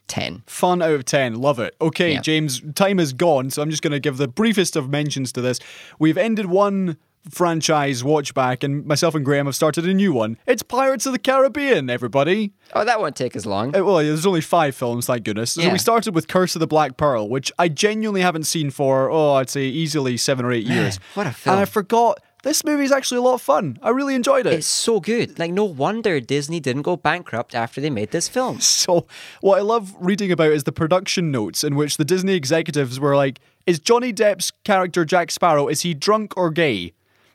ten. 0.08 0.44
Fun 0.46 0.82
out 0.82 0.92
of 0.92 1.06
10. 1.06 1.36
Love 1.36 1.60
it. 1.60 1.74
Okay, 1.80 2.14
Yeah. 2.14 2.22
James, 2.22 2.62
time 2.76 3.00
is 3.00 3.14
gone, 3.14 3.50
so 3.50 3.62
I'm 3.62 3.70
just 3.70 3.82
going 3.82 3.94
to 3.94 4.00
give 4.00 4.18
the 4.18 4.28
briefest 4.28 4.76
of 4.76 4.90
mentions 4.90 5.32
to 5.34 5.42
this. 5.42 5.60
We've 6.00 6.18
ended 6.18 6.48
one 6.48 6.98
franchise 7.30 8.04
watch 8.04 8.34
back, 8.34 8.64
and 8.64 8.86
myself 8.86 9.16
and 9.16 9.24
Graham 9.24 9.46
have 9.46 9.56
started 9.56 9.86
a 9.88 9.94
new 9.94 10.12
one. 10.12 10.38
It's 10.46 10.64
Pirates 10.64 11.06
of 11.06 11.14
the 11.14 11.20
Caribbean, 11.20 11.90
everybody. 11.90 12.52
Oh, 12.74 12.84
that 12.84 13.00
won't 13.00 13.16
take 13.16 13.36
as 13.36 13.46
long. 13.46 13.76
Uh, 13.76 13.84
well, 13.86 13.98
there's 13.98 14.26
only 14.26 14.42
five 14.42 14.76
films, 14.76 15.06
thank 15.06 15.24
goodness. 15.24 15.54
So 15.54 15.62
Yeah. 15.62 15.72
we 15.72 15.78
started 15.78 16.14
with 16.16 16.28
Curse 16.28 16.56
of 16.56 16.60
the 16.60 16.68
Black 16.68 16.98
Pearl, 16.98 17.30
which 17.30 17.52
I 17.58 17.68
genuinely 17.70 18.22
haven't 18.22 18.44
seen 18.48 18.70
for, 18.70 19.10
oh, 19.10 19.36
I'd 19.36 19.50
say 19.50 19.64
easily 19.66 20.18
seven 20.18 20.46
or 20.46 20.52
eight 20.52 20.66
years. 20.66 21.00
what 21.14 21.28
a 21.28 21.32
film. 21.32 21.54
And 21.56 21.62
I 21.62 21.66
forgot, 21.66 22.20
this 22.44 22.64
movie 22.64 22.84
is 22.84 22.92
actually 22.92 23.20
a 23.20 23.22
lot 23.22 23.36
of 23.36 23.42
fun. 23.42 23.78
I 23.82 23.90
really 23.90 24.16
enjoyed 24.16 24.46
it. 24.48 24.54
It's 24.54 24.68
so 24.68 25.00
good. 25.00 25.38
Like, 25.38 25.52
no 25.52 25.66
wonder 25.66 26.20
Disney 26.20 26.60
didn't 26.60 26.82
go 26.82 26.96
bankrupt 26.96 27.54
after 27.54 27.80
they 27.82 27.90
made 27.90 28.12
this 28.12 28.28
film. 28.28 28.60
So, 28.82 29.06
what 29.42 29.60
I 29.60 29.62
love 29.62 29.94
reading 30.00 30.32
about 30.32 30.52
is 30.52 30.64
the 30.64 30.72
production 30.72 31.30
notes 31.32 31.64
in 31.64 31.76
which 31.76 31.98
the 31.98 32.06
Disney 32.06 32.34
executives 32.34 33.00
were 33.00 33.16
like, 33.16 33.40
"Is 33.68 33.80
Johnny 33.80 34.12
Depp's 34.12 34.52
character 34.64 35.06
Jack 35.06 35.30
Sparrow 35.30 35.68
is 35.68 35.82
he 35.82 35.94
drunk 35.94 36.36
or 36.36 36.50
gay?" 36.50 36.94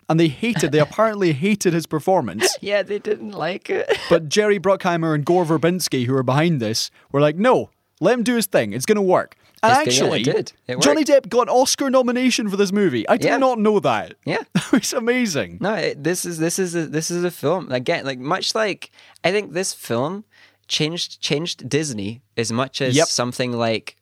And 0.08 0.18
they 0.18 0.28
hated, 0.28 0.72
they 0.72 0.80
apparently 0.88 1.32
hated 1.32 1.72
his 1.72 1.86
performance. 1.86 2.56
Yeah, 2.62 2.82
they 2.82 2.98
didn't 2.98 3.32
like 3.32 3.70
it. 3.70 3.86
But 4.10 4.28
Jerry 4.28 4.58
Bruckheimer 4.58 5.14
and 5.14 5.24
Gore 5.24 5.44
Verbinski, 5.44 6.06
who 6.06 6.16
are 6.16 6.22
behind 6.24 6.60
this, 6.60 6.90
were 7.12 7.20
like, 7.20 7.36
"No, 7.36 7.70
let 8.00 8.14
him 8.14 8.24
do 8.24 8.34
his 8.34 8.46
thing. 8.46 8.72
It's 8.72 8.86
going 8.86 8.96
to 8.96 9.02
work." 9.02 9.36
And 9.62 9.72
It's 9.88 9.98
actually, 10.00 10.20
it 10.20 10.24
did. 10.24 10.52
It 10.68 10.80
Johnny. 10.80 11.02
Depp 11.04 11.28
got 11.28 11.42
an 11.42 11.54
Oscar 11.54 11.88
nomination 11.90 12.48
for 12.50 12.56
this 12.56 12.72
movie. 12.72 13.08
I 13.08 13.16
did 13.16 13.28
Yeah. 13.28 13.38
not 13.38 13.58
know 13.58 13.80
that. 13.80 14.14
Yeah. 14.24 14.42
it's 14.72 14.92
amazing. 14.92 15.58
No, 15.60 15.74
it, 15.74 16.04
this 16.04 16.24
is 16.24 16.38
this 16.38 16.58
is 16.58 16.74
a, 16.74 16.86
this 16.86 17.10
is 17.10 17.24
a 17.24 17.30
film 17.30 17.72
again. 17.72 18.04
Like 18.04 18.18
much 18.18 18.54
like 18.54 18.90
I 19.24 19.30
think 19.32 19.52
this 19.54 19.72
film 19.72 20.24
changed 20.68 21.20
changed 21.20 21.68
Disney 21.68 22.22
as 22.36 22.52
much 22.52 22.80
as 22.82 22.94
Yep. 22.96 23.06
something 23.08 23.52
like 23.52 23.96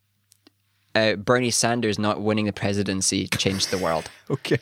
uh, 0.95 1.15
Bernie 1.17 1.51
Sanders 1.51 1.99
not 1.99 2.21
winning 2.21 2.47
the 2.47 2.53
presidency 2.53 3.27
changed 3.29 3.71
the 3.71 3.79
world. 3.79 4.11
Okay, 4.31 4.57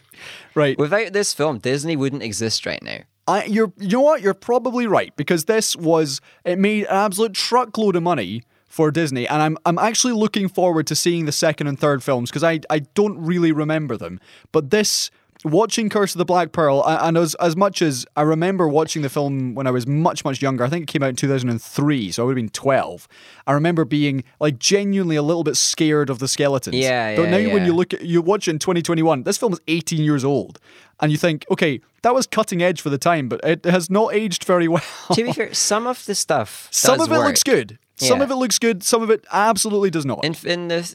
right. 0.57 0.77
Without 0.77 1.13
this 1.13 1.33
film, 1.33 1.59
Disney 1.59 1.95
wouldn't 1.95 2.23
exist 2.25 2.67
right 2.67 2.83
now. 2.83 2.99
I, 3.29 3.45
you're, 3.45 3.73
you 3.79 3.91
know 3.91 4.01
what? 4.01 4.21
You're 4.21 4.35
probably 4.35 4.89
right 4.89 5.15
because 5.15 5.45
this 5.45 5.77
was 5.77 6.21
it 6.45 6.59
made 6.59 6.85
an 6.87 6.97
absolute 6.97 7.35
truckload 7.35 7.95
of 7.95 8.03
money 8.03 8.43
for 8.73 8.91
Disney, 8.91 9.29
and 9.29 9.43
I'm 9.43 9.59
I'm 9.67 9.79
actually 9.79 10.15
looking 10.15 10.49
forward 10.49 10.87
to 10.87 10.95
seeing 10.97 11.27
the 11.27 11.33
second 11.33 11.67
and 11.67 11.79
third 11.79 12.03
films 12.03 12.31
because 12.31 12.43
I 12.43 12.61
I 12.71 12.79
don't 12.95 13.19
really 13.19 13.53
remember 13.53 13.97
them, 13.99 14.19
but 14.51 14.71
this. 14.71 15.11
Watching 15.45 15.89
Curse 15.89 16.15
of 16.15 16.19
the 16.19 16.25
Black 16.25 16.53
Pearl, 16.53 16.85
and 16.87 17.19
as 17.19 17.35
as 17.35 17.57
much 17.57 17.83
as 17.83 18.07
I 18.15 18.23
remember 18.23 18.69
watching 18.69 19.03
the 19.03 19.09
film 19.09 19.57
when 19.57 19.67
I 19.67 19.73
was 19.73 19.89
much 19.89 20.25
much 20.25 20.41
younger, 20.41 20.63
I 20.63 20.69
think 20.69 20.85
it 20.85 20.87
came 20.87 21.03
out 21.03 21.09
in 21.09 21.17
two 21.17 21.27
thousand 21.27 21.49
and 21.49 21.61
three, 21.61 22.13
so 22.13 22.23
I 22.23 22.27
would 22.27 22.37
have 22.37 22.45
been 22.45 22.49
twelve. 22.51 23.09
I 23.45 23.53
remember 23.53 23.85
being 23.85 24.23
like 24.39 24.61
genuinely 24.61 25.17
a 25.17 25.23
little 25.23 25.43
bit 25.43 25.57
scared 25.57 26.11
of 26.11 26.21
the 26.21 26.29
skeletons. 26.29 26.77
Yeah, 26.77 27.17
But 27.17 27.23
yeah, 27.25 27.31
now 27.39 27.55
when 27.55 27.67
you 27.67 27.75
look 27.75 27.93
at 27.93 28.03
you 28.03 28.23
watch 28.23 28.47
it 28.47 28.53
in 28.53 28.61
2021, 28.61 29.25
this 29.25 29.37
film 29.37 29.53
is 29.53 29.61
18 29.67 30.05
years 30.05 30.25
old, 30.25 30.61
and 31.01 31.11
you 31.11 31.19
think, 31.19 31.45
okay, 31.51 31.81
that 32.03 32.15
was 32.15 32.29
cutting 32.29 32.63
edge 32.63 32.81
for 32.81 32.91
the 32.91 32.99
time, 32.99 33.29
but 33.29 33.41
it 33.43 33.65
has 33.65 33.91
not 33.91 34.15
aged 34.15 34.45
very 34.45 34.69
well. 34.75 34.85
to 35.13 35.25
be 35.25 35.33
fair, 35.33 35.53
some 35.53 35.89
of 35.89 36.07
the 36.07 36.15
stuff 36.15 36.69
some 36.71 37.01
of 37.01 37.11
it 37.11 37.17
work. 37.19 37.27
looks 37.27 37.43
good. 37.43 37.81
Some 37.97 38.19
Yeah. 38.19 38.25
of 38.25 38.31
it 38.31 38.37
looks 38.37 38.59
good. 38.59 38.83
Some 38.83 39.03
of 39.03 39.11
it 39.11 39.25
absolutely 39.33 39.91
does 39.91 40.05
not. 40.07 40.25
in 40.25 40.35
in 40.45 40.69
the 40.69 40.95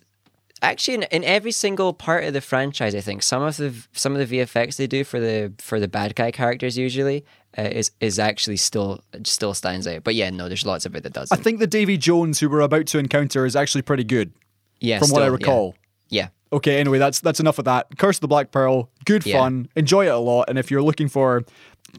actually 0.61 0.95
in, 0.95 1.03
in 1.03 1.23
every 1.23 1.51
single 1.51 1.93
part 1.93 2.23
of 2.23 2.33
the 2.33 2.41
franchise 2.41 2.95
i 2.95 2.99
think 2.99 3.21
some 3.21 3.43
of 3.43 3.55
the 3.57 3.71
some 3.93 4.15
of 4.15 4.27
the 4.27 4.39
vfx 4.39 4.75
they 4.77 4.87
do 4.87 5.03
for 5.03 5.19
the 5.19 5.53
for 5.59 5.79
the 5.79 5.87
bad 5.87 6.15
guy 6.15 6.31
characters 6.31 6.75
usually 6.75 7.23
uh, 7.59 7.61
is 7.61 7.91
is 7.99 8.17
actually 8.17 8.57
still 8.57 8.99
still 9.23 9.53
stands 9.53 9.85
out 9.85 10.03
but 10.03 10.15
yeah 10.15 10.31
no 10.31 10.47
there's 10.47 10.65
lots 10.65 10.83
of 10.87 10.95
it 10.95 11.03
that 11.03 11.13
doesn't 11.13 11.39
I 11.39 11.43
think 11.43 11.59
the 11.59 11.67
Davy 11.67 11.95
Jones 11.95 12.39
who 12.39 12.49
we're 12.49 12.61
about 12.61 12.87
to 12.87 12.97
encounter 12.97 13.45
is 13.45 13.55
actually 13.55 13.83
pretty 13.83 14.03
good, 14.03 14.31
yeah 14.79 14.97
from 14.97 15.11
what 15.11 15.21
I 15.21 15.25
still, 15.25 15.33
yeah. 15.33 15.37
recall. 15.37 15.75
yeah 16.09 16.27
Okay, 16.51 16.79
anyway, 16.79 16.97
that's 16.97 17.19
that's 17.19 17.41
enough 17.41 17.59
of 17.59 17.65
that. 17.65 17.87
Curse 17.97 18.17
of 18.17 18.21
the 18.21 18.27
Black 18.29 18.51
Pearl, 18.51 18.89
good 19.03 19.25
Yeah. 19.25 19.37
fun, 19.39 19.67
enjoy 19.75 20.05
it 20.05 20.13
a 20.13 20.17
lot, 20.17 20.45
and 20.49 20.57
if 20.57 20.71
you're 20.71 20.81
looking 20.81 21.09
for 21.09 21.43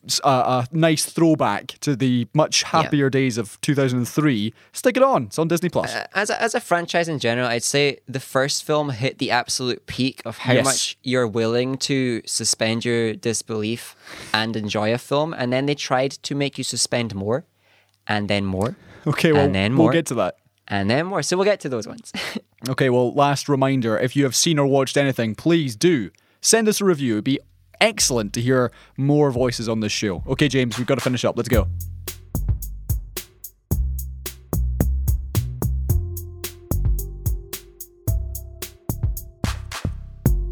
s- 0.07 0.20
uh, 0.24 0.64
a, 0.70 0.76
nice 0.76 1.05
throwback 1.07 1.76
to 1.80 1.97
the 1.97 2.26
much 2.34 2.62
happier 2.64 3.11
days 3.11 3.39
of 3.39 3.61
2003, 3.61 4.53
stick 4.72 4.97
it 4.97 5.03
on. 5.03 5.24
It's 5.24 5.39
on 5.39 5.49
Disney 5.49 5.68
Plus. 5.68 5.95
Uh, 5.95 6.07
as 6.14 6.30
a, 6.30 6.41
as 6.43 6.55
a 6.55 6.61
franchise 6.61 7.09
in 7.09 7.18
general, 7.18 7.49
I'd 7.49 7.62
say 7.62 7.99
the 8.09 8.20
first 8.20 8.64
film 8.64 8.91
hit 8.91 9.18
the 9.18 9.30
absolute 9.30 9.86
peak 9.86 10.22
of 10.24 10.39
how 10.39 10.53
Yes. 10.55 10.64
much 10.64 10.99
you're 11.03 11.26
willing 11.26 11.76
to 11.78 12.22
suspend 12.26 12.84
your 12.84 13.14
disbelief 13.14 13.95
and 14.32 14.57
enjoy 14.57 14.93
a 14.93 14.99
film, 14.99 15.32
and 15.34 15.53
then 15.53 15.66
they 15.66 15.74
tried 15.74 16.12
to 16.12 16.34
make 16.34 16.59
you 16.59 16.64
suspend 16.64 17.14
more, 17.14 17.45
and 18.07 18.28
then 18.28 18.45
more, 18.45 18.76
okay, 19.07 19.32
well, 19.32 19.45
and 19.45 19.55
then 19.55 19.72
more. 19.72 19.86
we'll 19.86 19.93
get 19.93 20.07
to 20.07 20.14
that. 20.14 20.36
and 20.68 20.89
then 20.91 21.07
more. 21.07 21.22
So 21.22 21.36
we'll 21.36 21.45
get 21.45 21.61
to 21.61 21.68
those 21.68 21.86
ones. 21.86 22.12
Okay, 22.68 22.91
well, 22.91 23.14
last 23.14 23.49
reminder 23.49 23.97
if 23.97 24.16
you 24.16 24.24
have 24.24 24.34
seen 24.34 24.59
or 24.59 24.66
watched 24.66 24.97
anything, 24.97 25.36
please 25.36 25.76
do 25.76 26.11
send 26.41 26.66
us 26.66 26.80
a 26.80 26.84
review. 26.84 27.14
It'd 27.14 27.22
be 27.24 27.39
excellent 27.81 28.33
to 28.35 28.41
hear 28.41 28.70
more 28.97 29.31
voices 29.31 29.68
on 29.68 29.81
this 29.81 29.93
show. 29.93 30.22
Okay, 30.26 30.49
James, 30.49 30.79
we've 30.79 30.87
got 30.87 30.97
to 30.97 31.01
finish 31.01 31.24
up. 31.24 31.37
Let's 31.37 31.49
go. 31.49 31.68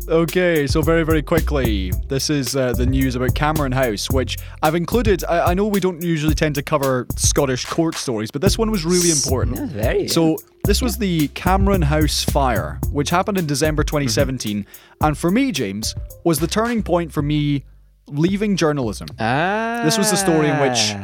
Okay, 0.08 0.68
so 0.68 0.82
very, 0.82 1.02
very 1.02 1.20
quickly, 1.22 1.90
this 2.06 2.30
is 2.30 2.54
uh, 2.54 2.72
the 2.72 2.86
news 2.86 3.16
about 3.16 3.34
Cameron 3.34 3.72
House, 3.72 4.08
which 4.08 4.36
I've 4.62 4.76
included. 4.76 5.24
I, 5.24 5.50
I 5.50 5.54
know 5.54 5.66
we 5.66 5.80
don't 5.80 6.00
usually 6.00 6.34
tend 6.34 6.54
to 6.54 6.62
cover 6.62 7.08
Scottish 7.16 7.64
court 7.64 7.96
stories, 7.96 8.30
but 8.30 8.40
this 8.40 8.56
one 8.56 8.70
was 8.70 8.84
really 8.84 9.10
important. 9.10 9.56
Yeah, 9.56 9.66
very, 9.66 10.08
So, 10.08 10.36
this 10.64 10.80
was 10.80 10.98
the 10.98 11.26
Cameron 11.28 11.82
House 11.82 12.22
fire, 12.22 12.78
which 12.92 13.10
happened 13.10 13.36
in 13.36 13.46
December 13.46 13.82
2017. 13.82 14.64
And 15.00 15.18
for 15.18 15.32
me, 15.32 15.50
James, 15.50 15.92
was 16.22 16.38
the 16.38 16.46
turning 16.46 16.84
point 16.84 17.12
for 17.12 17.22
me 17.22 17.64
leaving 18.06 18.56
journalism. 18.56 19.08
ah, 19.18 19.82
This 19.84 19.98
was 19.98 20.12
the 20.12 20.16
story 20.16 20.48
in 20.48 20.60
which 20.60 20.94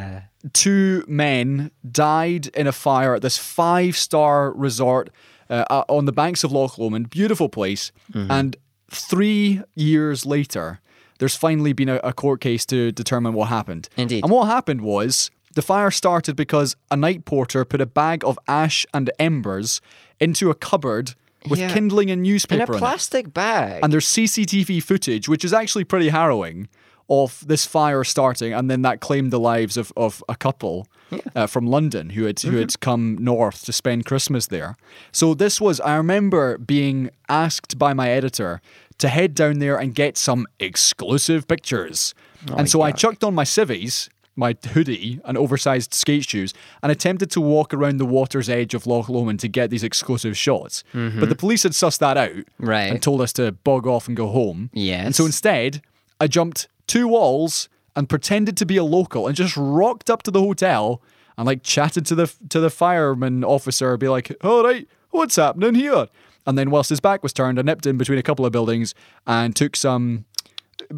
two 0.53 1.03
men 1.09 1.71
died 1.89 2.47
in 2.55 2.67
a 2.67 2.71
fire 2.71 3.15
at 3.15 3.21
this 3.21 3.37
five 3.37 3.97
star 3.97 4.53
resort 4.53 5.09
uh, 5.49 5.65
uh, 5.69 5.83
on 5.89 6.05
the 6.05 6.13
banks 6.13 6.45
of 6.45 6.53
Loch 6.53 6.77
Lomond. 6.77 7.09
Beautiful 7.09 7.49
place. 7.49 7.91
Mm-hmm. 8.13 8.31
And 8.31 8.55
three 8.95 9.61
years 9.75 10.25
later, 10.25 10.79
there's 11.19 11.35
finally 11.35 11.73
been 11.73 11.89
a, 11.89 11.95
a 12.03 12.13
court 12.13 12.41
case 12.41 12.65
to 12.67 12.91
determine 12.91 13.33
what 13.33 13.49
happened. 13.49 13.89
Indeed. 13.97 14.23
And 14.23 14.31
what 14.31 14.45
happened 14.47 14.81
was 14.81 15.31
the 15.55 15.61
fire 15.61 15.91
started 15.91 16.35
because 16.35 16.75
a 16.89 16.97
night 16.97 17.25
porter 17.25 17.63
put 17.65 17.81
a 17.81 17.85
bag 17.85 18.23
of 18.25 18.37
ash 18.47 18.85
and 18.93 19.11
embers 19.19 19.81
into 20.19 20.49
a 20.49 20.55
cupboard 20.55 21.13
with 21.49 21.59
Yeah. 21.59 21.71
kindling 21.73 22.09
and 22.09 22.19
in 22.21 22.25
a 22.25 22.29
newspaper 22.33 22.71
in 22.73 22.75
it. 22.75 22.79
plastic 22.79 23.33
bag. 23.33 23.83
And 23.83 23.91
there's 23.93 24.07
CCTV 24.07 24.81
footage, 24.81 25.27
which 25.29 25.45
is 25.45 25.53
actually 25.53 25.83
pretty 25.83 26.09
harrowing, 26.09 26.67
of 27.09 27.43
this 27.45 27.65
fire 27.65 28.03
starting, 28.03 28.53
and 28.53 28.69
then 28.71 28.81
that 28.83 29.01
claimed 29.01 29.29
the 29.31 29.39
lives 29.39 29.75
of, 29.77 29.91
of 29.97 30.23
a 30.29 30.35
couple 30.35 30.87
uh, 31.35 31.45
from 31.45 31.67
London 31.67 32.11
who 32.11 32.23
had 32.23 32.39
who 32.39 32.55
had 32.57 32.79
come 32.79 33.17
north 33.19 33.65
to 33.65 33.73
spend 33.73 34.05
Christmas 34.05 34.47
there. 34.47 34.77
So 35.11 35.33
this 35.33 35.59
was, 35.59 35.79
I 35.81 35.95
remember 35.97 36.57
being 36.57 37.09
asked 37.27 37.77
by 37.77 37.93
my 37.93 38.09
editor 38.09 38.61
to 38.99 39.07
head 39.07 39.33
down 39.35 39.59
there 39.59 39.77
and 39.77 39.93
get 39.95 40.17
some 40.17 40.47
exclusive 40.59 41.47
pictures, 41.47 42.13
oh 42.51 42.55
and 42.55 42.69
so 42.69 42.81
I 42.81 42.91
chucked 42.91 43.23
on 43.23 43.33
my 43.35 43.43
civvies. 43.43 44.09
My 44.35 44.55
hoodie 44.71 45.19
and 45.25 45.37
oversized 45.37 45.93
skate 45.93 46.25
shoes, 46.27 46.55
and 46.81 46.91
attempted 46.91 47.29
to 47.31 47.39
walk 47.39 47.71
around 47.71 47.97
the 47.97 48.05
water's 48.05 48.49
edge 48.49 48.73
of 48.73 48.87
Loch 48.87 49.07
Lomond 49.07 49.39
to 49.41 49.47
get 49.47 49.69
these 49.69 49.83
exclusive 49.83 50.35
shots. 50.35 50.83
Mm-hmm. 50.91 51.19
But 51.19 51.29
the 51.29 51.35
police 51.35 51.61
had 51.61 51.73
sussed 51.73 51.99
that 51.99 52.17
out 52.17 52.43
Right. 52.57 52.89
and 52.91 52.99
told 52.99 53.21
us 53.21 53.31
to 53.33 53.51
bog 53.51 53.85
off 53.85 54.07
and 54.07 54.17
go 54.17 54.29
home. 54.29 54.71
Yes. 54.73 55.05
And 55.05 55.15
so 55.15 55.27
instead, 55.27 55.83
I 56.19 56.25
jumped 56.25 56.67
two 56.87 57.07
walls 57.07 57.69
and 57.95 58.09
pretended 58.09 58.57
to 58.57 58.65
be 58.65 58.75
a 58.77 58.83
local 58.83 59.27
and 59.27 59.35
just 59.35 59.55
rocked 59.55 60.09
up 60.09 60.23
to 60.23 60.31
the 60.31 60.41
hotel 60.41 60.99
and 61.37 61.45
like 61.45 61.61
chatted 61.61 62.03
to 62.07 62.15
the 62.15 62.33
to 62.49 62.59
the 62.59 62.71
fireman 62.71 63.43
officer, 63.43 63.95
be 63.97 64.07
like, 64.09 64.35
"All 64.43 64.63
right, 64.63 64.87
what's 65.11 65.35
happening 65.35 65.75
here?" 65.75 66.07
And 66.45 66.57
then 66.57 66.69
whilst 66.71 66.89
his 66.89 66.99
back 66.99 67.23
was 67.23 67.33
turned, 67.33 67.57
I 67.57 67.61
nipped 67.61 67.85
in 67.85 67.97
between 67.97 68.19
a 68.19 68.23
couple 68.23 68.45
of 68.45 68.51
buildings 68.51 68.93
and 69.25 69.55
took 69.55 69.75
some 69.75 70.25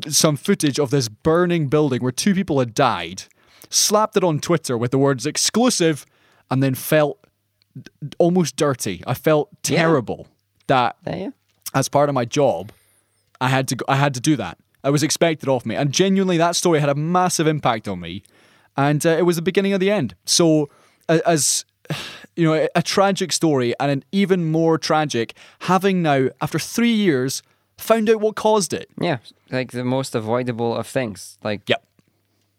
some 0.07 0.35
footage 0.35 0.79
of 0.79 0.89
this 0.89 1.07
burning 1.09 1.67
building 1.67 2.01
where 2.01 2.11
two 2.11 2.33
people 2.33 2.59
had 2.59 2.73
died, 2.73 3.23
slapped 3.69 4.17
it 4.17 4.23
on 4.23 4.39
Twitter 4.39 4.77
with 4.77 4.91
the 4.91 4.97
words 4.97 5.25
exclusive, 5.25 6.05
and 6.49 6.63
then 6.63 6.73
felt 6.73 7.19
d- 7.79 8.09
almost 8.17 8.55
dirty. 8.55 9.03
I 9.05 9.13
felt 9.13 9.49
Yeah. 9.67 9.77
terrible 9.77 10.27
that 10.67 10.95
There 11.03 11.33
as 11.73 11.89
part 11.89 12.09
of 12.09 12.15
my 12.15 12.25
job, 12.25 12.71
I 13.39 13.49
had 13.49 13.67
to 13.67 13.75
go, 13.75 13.85
I 13.87 13.97
had 13.97 14.13
to 14.15 14.19
do 14.21 14.35
that. 14.37 14.57
It 14.83 14.89
was 14.91 15.03
expected 15.03 15.49
of 15.49 15.65
me, 15.65 15.75
and 15.75 15.91
genuinely, 15.91 16.37
that 16.37 16.55
story 16.55 16.79
had 16.79 16.89
a 16.89 16.95
massive 16.95 17.47
impact 17.47 17.87
on 17.87 17.99
me, 17.99 18.23
and 18.77 19.05
uh, 19.05 19.09
it 19.09 19.23
was 19.23 19.35
the 19.35 19.41
beginning 19.41 19.73
of 19.73 19.79
the 19.79 19.91
end. 19.91 20.15
So, 20.25 20.69
as 21.09 21.65
you 22.36 22.43
know, 22.45 22.53
a, 22.53 22.67
a 22.75 22.81
tragic 22.81 23.31
story, 23.31 23.73
and 23.79 23.91
an 23.91 24.03
even 24.11 24.51
more 24.51 24.77
tragic, 24.77 25.36
having 25.61 26.01
now 26.01 26.29
after 26.41 26.59
three 26.59 26.91
years 26.93 27.41
found 27.77 28.09
out 28.09 28.19
what 28.21 28.36
caused 28.36 28.73
it. 28.73 28.89
yeah, 28.99 29.17
like 29.51 29.71
the 29.71 29.83
most 29.83 30.15
avoidable 30.15 30.75
of 30.75 30.88
things. 30.88 31.38
Like 31.43 31.67
Yep. 31.69 31.83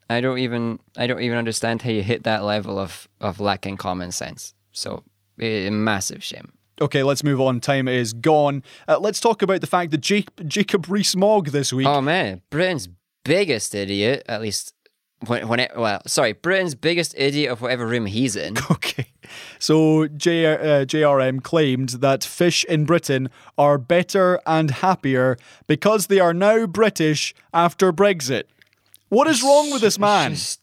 I 0.08 0.20
don't 0.20 0.38
even 0.38 0.78
I 0.96 1.06
don't 1.06 1.20
even 1.20 1.36
understand 1.38 1.82
how 1.82 1.90
you 1.90 2.02
hit 2.02 2.22
that 2.24 2.44
level 2.44 2.78
of 2.78 3.08
of 3.20 3.40
lacking 3.40 3.76
common 3.76 4.12
sense. 4.12 4.54
So 4.72 5.02
a 5.40 5.70
massive 5.70 6.22
shame. 6.22 6.52
Okay, 6.80 7.02
let's 7.02 7.24
move 7.24 7.40
on. 7.40 7.60
Time 7.60 7.88
is 7.88 8.12
gone. 8.12 8.62
Uh, 8.86 8.98
let's 8.98 9.18
talk 9.18 9.40
about 9.42 9.62
the 9.62 9.66
fact 9.66 9.90
that 9.92 10.02
Jake, 10.02 10.28
Jacob 10.46 10.90
Rees-Mogg 10.90 11.48
this 11.48 11.72
week. 11.72 11.86
Oh 11.86 12.02
man, 12.02 12.42
Britain's 12.50 12.88
biggest 13.24 13.74
idiot, 13.74 14.22
at 14.28 14.42
least 14.42 14.74
when, 15.26 15.48
when 15.48 15.60
it, 15.60 15.72
well, 15.74 16.02
sorry, 16.06 16.34
Britain's 16.34 16.74
biggest 16.74 17.14
idiot 17.16 17.50
of 17.50 17.62
whatever 17.62 17.86
room 17.86 18.04
he's 18.06 18.36
in. 18.36 18.56
Okay. 18.70 19.06
So 19.58 20.06
J, 20.08 20.46
uh, 20.46 20.84
JRM 20.84 21.42
claimed 21.42 21.90
that 22.00 22.24
fish 22.24 22.64
in 22.64 22.84
Britain 22.84 23.28
are 23.56 23.78
better 23.78 24.40
and 24.46 24.70
happier 24.70 25.36
because 25.66 26.06
they 26.06 26.20
are 26.20 26.34
now 26.34 26.66
British 26.66 27.34
after 27.52 27.92
Brexit. 27.92 28.44
What 29.08 29.28
is 29.28 29.42
wrong 29.42 29.70
with 29.70 29.82
this 29.82 29.98
man? 29.98 30.32
Just- 30.32 30.60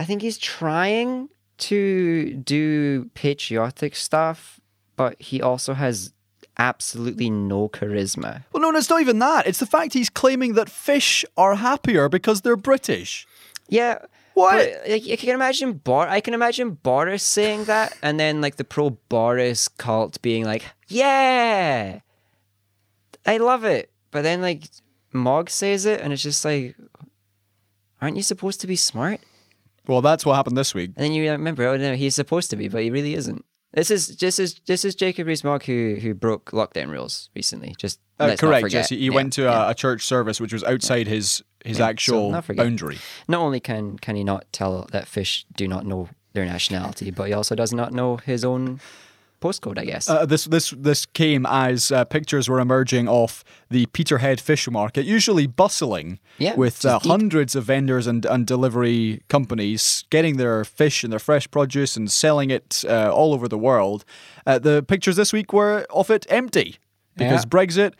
I 0.00 0.04
think 0.04 0.22
he's 0.22 0.38
trying 0.38 1.28
to 1.58 2.34
do 2.34 3.10
patriotic 3.14 3.96
stuff, 3.96 4.60
but 4.96 5.20
he 5.20 5.42
also 5.42 5.74
has 5.74 6.12
absolutely 6.56 7.30
no 7.30 7.68
charisma. 7.68 8.44
Well, 8.52 8.60
no, 8.62 8.70
no, 8.70 8.78
it's 8.78 8.90
not 8.90 9.00
even 9.00 9.18
that. 9.20 9.46
It's 9.46 9.58
the 9.60 9.66
fact 9.66 9.92
he's 9.92 10.10
claiming 10.10 10.54
that 10.54 10.68
fish 10.68 11.24
are 11.36 11.56
happier 11.56 12.08
because 12.08 12.42
they're 12.42 12.56
British. 12.56 13.26
Yeah. 13.68 13.98
What? 14.38 14.70
But, 14.82 14.90
like, 14.90 15.02
I 15.10 15.16
can 15.16 15.30
imagine 15.30 15.72
Bor- 15.74 16.08
I 16.08 16.20
can 16.20 16.32
imagine 16.34 16.70
Boris 16.82 17.22
saying 17.22 17.64
that, 17.64 17.96
and 18.02 18.18
then 18.20 18.40
like 18.40 18.56
the 18.56 18.64
pro 18.64 18.90
Boris 19.08 19.68
cult 19.68 20.20
being 20.22 20.44
like, 20.44 20.64
"Yeah, 20.88 22.00
I 23.26 23.36
love 23.38 23.64
it," 23.64 23.90
but 24.10 24.22
then 24.22 24.40
like 24.40 24.64
Mogg 25.12 25.50
says 25.50 25.86
it, 25.86 26.00
and 26.00 26.12
it's 26.12 26.22
just 26.22 26.44
like, 26.44 26.76
"Aren't 28.00 28.16
you 28.16 28.22
supposed 28.22 28.60
to 28.60 28.66
be 28.66 28.76
smart?" 28.76 29.20
Well, 29.86 30.02
that's 30.02 30.24
what 30.26 30.34
happened 30.36 30.56
this 30.56 30.74
week. 30.74 30.90
And 30.96 31.04
then 31.04 31.12
you 31.12 31.30
remember, 31.30 31.66
oh 31.66 31.76
no, 31.76 31.94
he's 31.96 32.14
supposed 32.14 32.50
to 32.50 32.56
be, 32.56 32.68
but 32.68 32.82
he 32.82 32.90
really 32.90 33.14
isn't. 33.14 33.44
This 33.72 33.90
is 33.90 34.16
this 34.18 34.38
is 34.38 34.60
this 34.66 34.84
is 34.84 34.94
Jacob 34.94 35.26
Rees-Mogg 35.26 35.64
who 35.64 35.96
who 36.00 36.14
broke 36.14 36.50
lockdown 36.52 36.90
rules 36.90 37.30
recently. 37.34 37.74
Just 37.78 37.98
Uh, 38.20 38.26
let's 38.28 38.40
correct. 38.40 38.72
Yes, 38.72 38.88
he, 38.90 38.96
he 38.98 39.06
Yeah, 39.06 39.14
went 39.14 39.32
to 39.34 39.42
yeah. 39.42 39.66
a, 39.68 39.70
a 39.70 39.74
church 39.74 40.04
service 40.06 40.40
which 40.40 40.52
was 40.52 40.64
outside 40.64 41.06
his 41.06 41.42
his 41.64 41.78
Yeah, 41.78 41.86
actual 41.88 42.40
forget. 42.42 42.64
boundary. 42.64 42.98
Not 43.28 43.40
only 43.40 43.60
can 43.60 43.98
can 43.98 44.16
he 44.16 44.24
not 44.24 44.44
tell 44.52 44.86
that 44.92 45.06
fish 45.08 45.44
do 45.56 45.66
not 45.68 45.84
know 45.84 46.08
their 46.34 46.44
nationality, 46.44 47.10
but 47.10 47.24
he 47.28 47.32
also 47.32 47.54
does 47.54 47.72
not 47.72 47.92
know 47.92 48.16
his 48.18 48.44
own 48.44 48.80
postcode. 49.40 49.78
I 49.78 49.84
guess. 49.84 50.08
Uh, 50.10 50.26
this 50.26 50.44
this 50.44 50.70
this 50.76 51.06
came 51.06 51.46
as 51.46 51.90
uh, 51.92 52.04
pictures 52.04 52.48
were 52.48 52.60
emerging 52.60 53.08
off 53.08 53.44
the 53.70 53.86
Peterhead 53.86 54.40
fish 54.40 54.68
market, 54.70 55.04
usually 55.06 55.46
bustling 55.46 56.18
Yeah, 56.38 56.54
with 56.56 56.84
uh, 56.84 56.98
hundreds 56.98 57.54
of 57.56 57.64
vendors 57.64 58.06
and, 58.06 58.26
and 58.26 58.46
delivery 58.46 59.20
companies 59.28 60.04
getting 60.10 60.38
their 60.38 60.64
fish 60.64 61.04
and 61.04 61.12
their 61.12 61.20
fresh 61.20 61.48
produce 61.50 61.96
and 61.96 62.10
selling 62.10 62.50
it 62.50 62.84
uh, 62.88 63.10
all 63.12 63.32
over 63.32 63.48
the 63.48 63.58
world. 63.58 64.04
Uh, 64.46 64.58
the 64.58 64.82
pictures 64.82 65.16
this 65.16 65.32
week 65.32 65.52
were 65.52 65.86
of 65.90 66.10
it 66.10 66.26
empty 66.28 66.76
because 67.16 67.44
Yeah. 67.44 67.48
Brexit, 67.50 67.92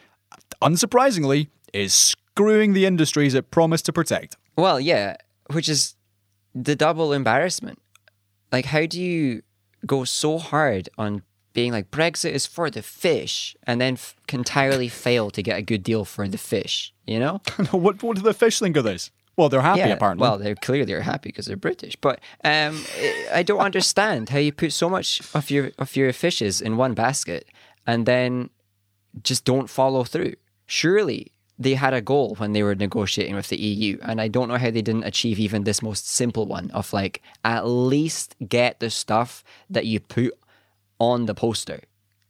unsurprisingly, 0.62 1.48
is 1.72 2.14
screwing 2.38 2.72
the 2.72 2.86
industries 2.86 3.34
it 3.34 3.50
promised 3.50 3.84
to 3.86 3.92
protect. 3.92 4.36
Well, 4.56 4.78
yeah, 4.78 5.16
which 5.52 5.68
is 5.68 5.96
the 6.54 6.76
double 6.76 7.12
embarrassment. 7.12 7.80
Like, 8.52 8.66
how 8.66 8.86
do 8.86 9.00
you 9.00 9.42
go 9.84 10.04
so 10.04 10.38
hard 10.38 10.88
on 10.96 11.22
being 11.52 11.72
like 11.72 11.90
Brexit 11.90 12.30
is 12.30 12.46
for 12.46 12.70
the 12.70 12.82
fish 12.82 13.56
and 13.64 13.80
then 13.80 13.94
f- 13.94 14.14
entirely 14.32 14.88
fail 14.88 15.30
to 15.30 15.42
get 15.42 15.58
a 15.58 15.62
good 15.62 15.82
deal 15.82 16.04
for 16.04 16.28
the 16.28 16.38
fish? 16.38 16.94
You 17.06 17.18
know? 17.18 17.40
what 17.72 18.02
what 18.04 18.16
do 18.16 18.22
the 18.22 18.34
fish 18.34 18.60
think 18.60 18.76
of 18.76 18.84
this? 18.84 19.10
Well, 19.36 19.48
they're 19.48 19.60
happy 19.62 19.80
apparently. 19.92 20.22
Well, 20.22 20.38
they're 20.38 20.54
clearly 20.56 20.92
are 20.92 21.00
happy 21.02 21.28
because 21.30 21.46
they're 21.46 21.56
British. 21.56 21.96
But 21.96 22.20
um, 22.44 22.84
I- 22.96 23.28
I 23.34 23.42
don't 23.42 23.60
understand 23.60 24.28
how 24.28 24.38
you 24.38 24.52
put 24.52 24.72
so 24.72 24.88
much 24.88 25.20
of 25.34 25.50
your 25.50 25.70
of 25.78 25.96
your 25.96 26.12
fishes 26.12 26.60
in 26.60 26.76
one 26.76 26.94
basket 26.94 27.46
and 27.86 28.06
then 28.06 28.50
just 29.24 29.44
don't 29.44 29.68
follow 29.68 30.04
through. 30.04 30.34
Surely 30.66 31.32
they 31.58 31.74
had 31.74 31.92
a 31.94 32.00
goal 32.00 32.34
when 32.36 32.52
they 32.52 32.62
were 32.62 32.74
negotiating 32.74 33.34
with 33.34 33.48
the 33.48 33.56
EU, 33.58 33.98
and 34.02 34.20
I 34.20 34.28
don't 34.28 34.48
know 34.48 34.58
how 34.58 34.70
they 34.70 34.82
didn't 34.82 35.04
achieve 35.04 35.38
even 35.38 35.64
this 35.64 35.82
most 35.82 36.08
simple 36.08 36.46
one 36.46 36.70
of 36.70 36.92
like 36.92 37.20
at 37.44 37.66
least 37.66 38.36
get 38.48 38.78
the 38.80 38.90
stuff 38.90 39.42
that 39.68 39.86
you 39.86 39.98
put 40.00 40.32
on 41.00 41.26
the 41.26 41.34
poster, 41.34 41.80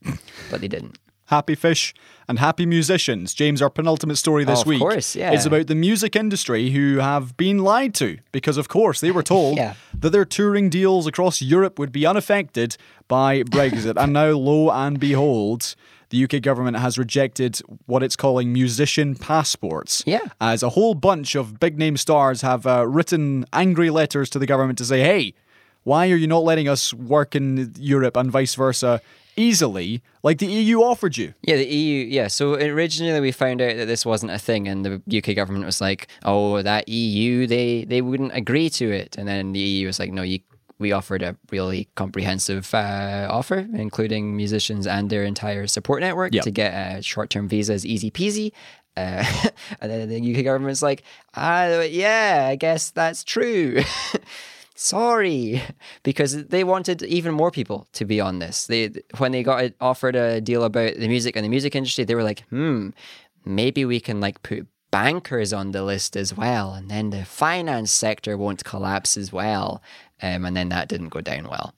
but 0.50 0.60
they 0.60 0.68
didn't. 0.68 0.98
happy 1.26 1.54
fish 1.54 1.92
and 2.26 2.38
happy 2.38 2.64
musicians. 2.64 3.34
James, 3.34 3.60
our 3.60 3.68
penultimate 3.70 4.16
story 4.16 4.44
this 4.44 4.60
Oh, 4.60 4.62
of 4.62 4.66
week 4.66 4.78
course, 4.80 5.14
yeah. 5.14 5.32
is 5.32 5.44
about 5.46 5.66
the 5.66 5.74
music 5.74 6.16
industry 6.16 6.70
who 6.70 6.98
have 6.98 7.36
been 7.36 7.58
lied 7.58 7.94
to 7.96 8.18
because, 8.32 8.56
of 8.56 8.68
course, 8.68 9.00
they 9.00 9.10
were 9.10 9.22
told 9.34 9.56
Yeah. 9.58 9.74
that 9.98 10.10
their 10.10 10.24
touring 10.24 10.70
deals 10.70 11.06
across 11.06 11.42
Europe 11.42 11.78
would 11.78 11.92
be 11.92 12.06
unaffected 12.06 12.76
by 13.08 13.42
Brexit. 13.42 13.96
and 14.02 14.12
now, 14.14 14.30
lo 14.30 14.70
and 14.70 14.98
behold, 14.98 15.74
the 16.10 16.24
UK 16.24 16.42
government 16.42 16.76
has 16.76 16.98
rejected 16.98 17.60
what 17.86 18.02
it's 18.02 18.16
calling 18.16 18.52
musician 18.52 19.14
passports. 19.14 20.02
Yeah. 20.06 20.26
As 20.40 20.62
a 20.62 20.70
whole 20.70 20.94
bunch 20.94 21.34
of 21.34 21.60
big 21.60 21.78
name 21.78 21.96
stars 21.96 22.42
have 22.42 22.66
uh, 22.66 22.86
written 22.86 23.44
angry 23.52 23.90
letters 23.90 24.30
to 24.30 24.38
the 24.38 24.46
government 24.46 24.78
to 24.78 24.84
say, 24.84 25.00
hey, 25.00 25.34
why 25.84 26.10
are 26.10 26.16
you 26.16 26.26
not 26.26 26.44
letting 26.44 26.68
us 26.68 26.92
work 26.92 27.34
in 27.34 27.72
Europe 27.78 28.16
and 28.16 28.30
vice 28.30 28.54
versa 28.54 29.00
easily 29.36 30.02
like 30.22 30.38
the 30.38 30.46
EU 30.46 30.80
offered 30.80 31.16
you? 31.16 31.32
Yeah, 31.42 31.56
the 31.56 31.66
EU. 31.66 32.04
Yeah, 32.04 32.26
so 32.26 32.54
originally 32.54 33.20
we 33.20 33.32
found 33.32 33.62
out 33.62 33.76
that 33.76 33.86
this 33.86 34.04
wasn't 34.04 34.32
a 34.32 34.38
thing, 34.38 34.68
and 34.68 34.84
the 34.84 35.18
UK 35.18 35.34
government 35.34 35.64
was 35.64 35.80
like, 35.80 36.08
"Oh, 36.24 36.60
that 36.62 36.88
EU, 36.88 37.46
they 37.46 37.84
they 37.84 38.02
wouldn't 38.02 38.34
agree 38.34 38.68
to 38.70 38.90
it," 38.90 39.16
and 39.16 39.26
then 39.26 39.52
the 39.52 39.60
EU 39.60 39.86
was 39.86 39.98
like, 39.98 40.12
"No, 40.12 40.22
you." 40.22 40.40
We 40.78 40.92
offered 40.92 41.22
a 41.22 41.36
really 41.50 41.88
comprehensive 41.96 42.72
uh, 42.74 43.26
offer, 43.30 43.66
including 43.74 44.36
musicians 44.36 44.86
and 44.86 45.10
their 45.10 45.24
entire 45.24 45.66
support 45.66 46.00
network, 46.00 46.32
Yep. 46.34 46.44
to 46.44 46.50
get 46.50 46.72
uh, 46.74 47.00
short-term 47.00 47.48
visas 47.48 47.84
easy 47.84 48.10
peasy. 48.10 48.52
Uh, 48.96 49.24
and 49.80 49.90
then 49.90 50.08
the 50.08 50.36
UK 50.38 50.44
government's 50.44 50.82
like, 50.82 51.02
ah, 51.34 51.80
yeah, 51.82 52.46
I 52.48 52.56
guess 52.56 52.90
that's 52.90 53.24
true. 53.24 53.82
Sorry, 54.74 55.60
because 56.04 56.46
they 56.46 56.62
wanted 56.62 57.02
even 57.02 57.34
more 57.34 57.50
people 57.50 57.88
to 57.94 58.04
be 58.04 58.20
on 58.20 58.38
this. 58.38 58.66
They 58.68 58.92
when 59.16 59.32
they 59.32 59.42
got 59.42 59.72
offered 59.80 60.14
a 60.14 60.40
deal 60.40 60.62
about 60.62 60.94
the 60.94 61.08
music 61.08 61.34
and 61.34 61.44
the 61.44 61.48
music 61.48 61.74
industry, 61.74 62.04
they 62.04 62.14
were 62.14 62.22
like, 62.22 62.44
hmm, 62.48 62.90
maybe 63.44 63.84
we 63.84 63.98
can 63.98 64.20
like 64.20 64.40
put 64.44 64.68
bankers 64.92 65.52
on 65.52 65.72
the 65.72 65.82
list 65.82 66.16
as 66.16 66.32
well, 66.36 66.74
and 66.74 66.88
then 66.88 67.10
the 67.10 67.24
finance 67.24 67.90
sector 67.90 68.36
won't 68.36 68.62
collapse 68.62 69.16
as 69.16 69.32
well. 69.32 69.82
Um, 70.22 70.44
and 70.44 70.56
then 70.56 70.70
that 70.70 70.88
didn't 70.88 71.10
go 71.10 71.20
down 71.20 71.48
well. 71.48 71.74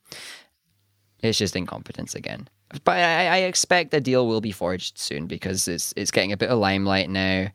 It's 1.22 1.38
just 1.38 1.56
incompetence 1.56 2.14
again. 2.14 2.48
But 2.84 2.98
I, 2.98 3.26
I 3.26 3.36
expect 3.38 3.92
a 3.94 4.00
deal 4.00 4.26
will 4.26 4.40
be 4.40 4.52
forged 4.52 4.98
soon 4.98 5.26
because 5.26 5.66
it's 5.66 5.92
it's 5.96 6.10
getting 6.10 6.32
a 6.32 6.36
bit 6.36 6.50
of 6.50 6.58
limelight 6.58 7.10
now. 7.10 7.48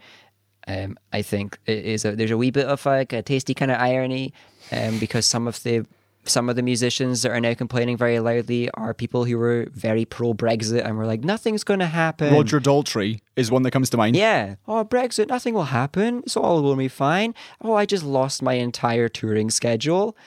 Um, 0.68 0.98
I 1.14 1.22
think 1.22 1.58
it 1.66 1.86
is 1.86 2.06
a, 2.06 2.16
there's 2.16 2.32
a 2.32 2.38
wee 2.38 2.52
bit 2.52 2.66
of 2.66 2.86
like 2.86 3.14
a 3.14 3.22
tasty 3.22 3.54
kind 3.54 3.72
of 3.72 3.80
irony, 3.80 4.34
um, 4.72 5.00
because 5.00 5.26
some 5.26 5.48
of 5.48 5.62
the 5.64 5.86
some 6.26 6.50
of 6.50 6.56
the 6.56 6.64
musicians 6.64 7.22
that 7.22 7.32
are 7.32 7.40
now 7.40 7.54
complaining 7.54 7.98
very 7.98 8.20
loudly 8.20 8.70
are 8.72 8.94
people 8.94 9.26
who 9.26 9.38
were 9.38 9.68
very 9.72 10.06
pro 10.06 10.34
Brexit 10.34 10.84
and 10.84 10.98
were 10.98 11.06
like, 11.06 11.24
nothing's 11.24 11.64
going 11.64 11.80
to 11.80 11.86
happen. 11.86 12.34
Roger 12.34 12.60
Daltrey 12.60 13.22
is 13.36 13.52
one 13.52 13.62
that 13.62 13.72
comes 13.72 13.90
to 13.92 13.98
mind. 13.98 14.16
Yeah. 14.16 14.56
Oh, 14.68 14.84
Brexit, 14.84 15.30
nothing 15.30 15.54
will 15.54 15.66
happen. 15.66 16.20
It's 16.26 16.36
all 16.36 16.64
will 16.64 16.76
be 16.76 16.88
fine. 16.88 17.36
Oh, 17.62 17.74
I 17.74 17.86
just 17.86 18.04
lost 18.04 18.42
my 18.42 18.54
entire 18.54 19.08
touring 19.08 19.52
schedule. 19.52 20.18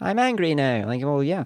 I'm 0.00 0.18
angry 0.18 0.54
now. 0.54 0.86
Like, 0.86 1.02
well, 1.02 1.22
yeah. 1.22 1.44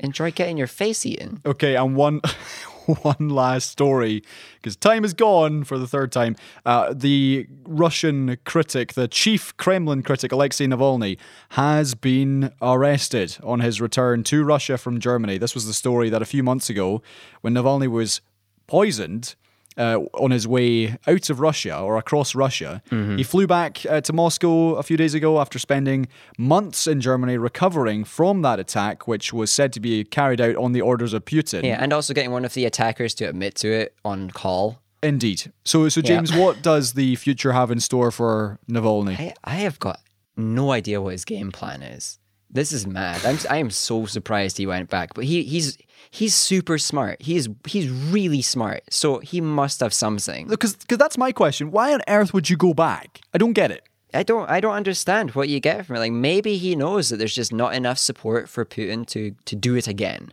Enjoy 0.00 0.32
getting 0.32 0.56
your 0.56 0.66
face 0.66 1.06
eaten. 1.06 1.40
Okay, 1.46 1.76
and 1.76 1.94
one 1.94 2.20
one 3.02 3.28
last 3.28 3.70
story 3.70 4.22
because 4.56 4.76
time 4.76 5.04
is 5.04 5.14
gone 5.14 5.64
for 5.64 5.78
the 5.78 5.86
third 5.86 6.12
time. 6.12 6.36
Uh, 6.66 6.92
the 6.94 7.46
Russian 7.64 8.36
critic, 8.44 8.94
the 8.94 9.08
chief 9.08 9.56
Kremlin 9.56 10.02
critic 10.02 10.32
Alexei 10.32 10.66
Navalny, 10.66 11.16
has 11.50 11.94
been 11.94 12.52
arrested 12.60 13.36
on 13.42 13.60
his 13.60 13.80
return 13.80 14.24
to 14.24 14.44
Russia 14.44 14.76
from 14.76 14.98
Germany. 14.98 15.38
This 15.38 15.54
was 15.54 15.66
the 15.66 15.72
story 15.72 16.10
that 16.10 16.22
a 16.22 16.26
few 16.26 16.42
months 16.42 16.68
ago, 16.68 17.02
when 17.40 17.54
Navalny 17.54 17.88
was 17.88 18.20
poisoned. 18.66 19.34
Uh, 19.76 19.98
on 20.14 20.30
his 20.30 20.46
way 20.46 20.96
out 21.08 21.28
of 21.30 21.40
Russia 21.40 21.76
or 21.80 21.96
across 21.96 22.36
Russia, 22.36 22.80
he 22.90 23.24
flew 23.24 23.44
back 23.44 23.84
uh, 23.90 24.00
to 24.02 24.12
Moscow 24.12 24.76
a 24.76 24.84
few 24.84 24.96
days 24.96 25.14
ago 25.14 25.40
after 25.40 25.58
spending 25.58 26.06
months 26.38 26.86
in 26.86 27.00
Germany 27.00 27.38
recovering 27.38 28.04
from 28.04 28.42
that 28.42 28.60
attack, 28.60 29.08
which 29.08 29.32
was 29.32 29.50
said 29.50 29.72
to 29.72 29.80
be 29.80 30.04
carried 30.04 30.40
out 30.40 30.54
on 30.54 30.70
the 30.72 30.80
orders 30.80 31.12
of 31.12 31.24
Putin. 31.24 31.64
Yeah, 31.64 31.78
and 31.82 31.92
also 31.92 32.14
getting 32.14 32.30
one 32.30 32.44
of 32.44 32.54
the 32.54 32.64
attackers 32.66 33.14
to 33.16 33.24
admit 33.24 33.56
to 33.56 33.68
it 33.72 33.96
on 34.04 34.30
call. 34.30 34.78
Indeed. 35.02 35.52
So, 35.64 35.88
so 35.88 36.00
Yeah. 36.00 36.06
James, 36.06 36.32
what 36.32 36.62
does 36.62 36.92
the 36.92 37.16
future 37.16 37.52
have 37.52 37.70
in 37.72 37.80
store 37.80 38.10
for 38.12 38.60
Navalny? 38.70 39.18
I, 39.18 39.34
I 39.42 39.54
have 39.56 39.80
got 39.80 39.98
no 40.36 40.70
idea 40.70 41.00
what 41.02 41.12
his 41.12 41.24
game 41.24 41.52
plan 41.52 41.82
is. 41.82 42.18
This 42.50 42.70
is 42.70 42.86
mad. 42.86 43.24
I'm 43.26 43.38
I 43.50 43.56
am 43.56 43.70
so 43.70 44.06
surprised 44.06 44.56
he 44.56 44.66
went 44.66 44.88
back. 44.88 45.14
But 45.14 45.24
he 45.24 45.42
he's 45.42 45.76
he's 46.14 46.34
super 46.34 46.78
smart. 46.78 47.20
He's 47.20 47.48
he's 47.66 47.90
really 47.90 48.42
smart. 48.42 48.82
So 48.90 49.18
he 49.18 49.40
must 49.40 49.80
have 49.80 49.92
something. 49.92 50.46
Because 50.46 50.76
because 50.76 50.98
that's 50.98 51.18
my 51.18 51.32
question. 51.32 51.70
Why 51.70 51.92
on 51.92 52.02
earth 52.08 52.32
would 52.32 52.48
you 52.48 52.56
go 52.56 52.72
back? 52.72 53.20
I 53.34 53.38
don't 53.38 53.52
get 53.52 53.70
it. 53.70 53.82
I 54.12 54.22
don't 54.22 54.48
I 54.48 54.60
don't 54.60 54.74
understand 54.74 55.32
what 55.32 55.48
you 55.48 55.58
get 55.58 55.86
from 55.86 55.96
it. 55.96 55.98
Like 55.98 56.12
maybe 56.12 56.56
he 56.56 56.76
knows 56.76 57.08
that 57.08 57.16
there's 57.16 57.34
just 57.34 57.52
not 57.52 57.74
enough 57.74 57.98
support 57.98 58.48
for 58.48 58.64
Putin 58.64 59.06
to 59.08 59.34
to 59.44 59.56
do 59.56 59.74
it 59.74 59.88
again, 59.88 60.32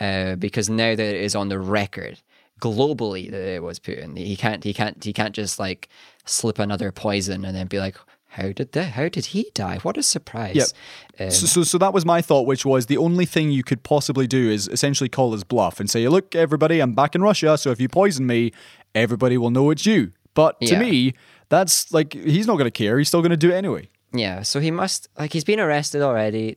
uh, 0.00 0.34
because 0.34 0.68
now 0.68 0.96
that 0.96 1.14
it 1.14 1.22
is 1.22 1.36
on 1.36 1.48
the 1.48 1.60
record 1.60 2.20
globally 2.60 3.30
that 3.30 3.54
it 3.56 3.62
was 3.62 3.78
Putin, 3.78 4.18
he 4.18 4.36
can't 4.36 4.64
he 4.64 4.74
can't 4.74 5.02
he 5.02 5.12
can't 5.12 5.34
just 5.34 5.58
like 5.60 5.88
slip 6.24 6.58
another 6.58 6.90
poison 6.90 7.44
and 7.44 7.56
then 7.56 7.68
be 7.68 7.78
like, 7.78 7.96
how 8.30 8.52
did 8.52 8.72
that? 8.72 8.92
How 8.92 9.08
did 9.08 9.26
he 9.26 9.50
die? 9.54 9.78
What 9.82 9.96
a 9.96 10.02
surprise! 10.02 10.72
Um, 11.18 11.30
So, 11.30 11.46
so, 11.46 11.62
so 11.64 11.78
that 11.78 11.92
was 11.92 12.04
my 12.06 12.22
thought, 12.22 12.46
which 12.46 12.64
was 12.64 12.86
the 12.86 12.96
only 12.96 13.26
thing 13.26 13.50
you 13.50 13.62
could 13.64 13.82
possibly 13.82 14.26
do 14.26 14.48
is 14.50 14.68
essentially 14.68 15.08
call 15.08 15.32
his 15.32 15.44
bluff 15.44 15.80
and 15.80 15.90
say, 15.90 16.06
"Look, 16.08 16.34
everybody, 16.34 16.80
I'm 16.80 16.94
back 16.94 17.14
in 17.14 17.22
Russia, 17.22 17.58
so 17.58 17.70
if 17.70 17.80
you 17.80 17.88
poison 17.88 18.26
me, 18.26 18.52
everybody 18.94 19.36
will 19.36 19.50
know 19.50 19.70
it's 19.70 19.84
you." 19.84 20.12
But 20.34 20.60
to 20.60 20.66
Yeah. 20.74 20.78
me, 20.80 21.14
that's 21.48 21.92
like 21.92 22.12
he's 22.14 22.46
not 22.46 22.54
going 22.54 22.66
to 22.66 22.70
care. 22.70 22.98
He's 22.98 23.08
still 23.08 23.20
going 23.20 23.30
to 23.32 23.36
do 23.36 23.50
it 23.50 23.54
anyway. 23.56 23.88
Yeah, 24.12 24.42
so 24.42 24.60
he 24.60 24.70
must 24.70 25.08
like 25.18 25.32
he's 25.32 25.44
been 25.44 25.60
arrested 25.60 26.02
already. 26.02 26.56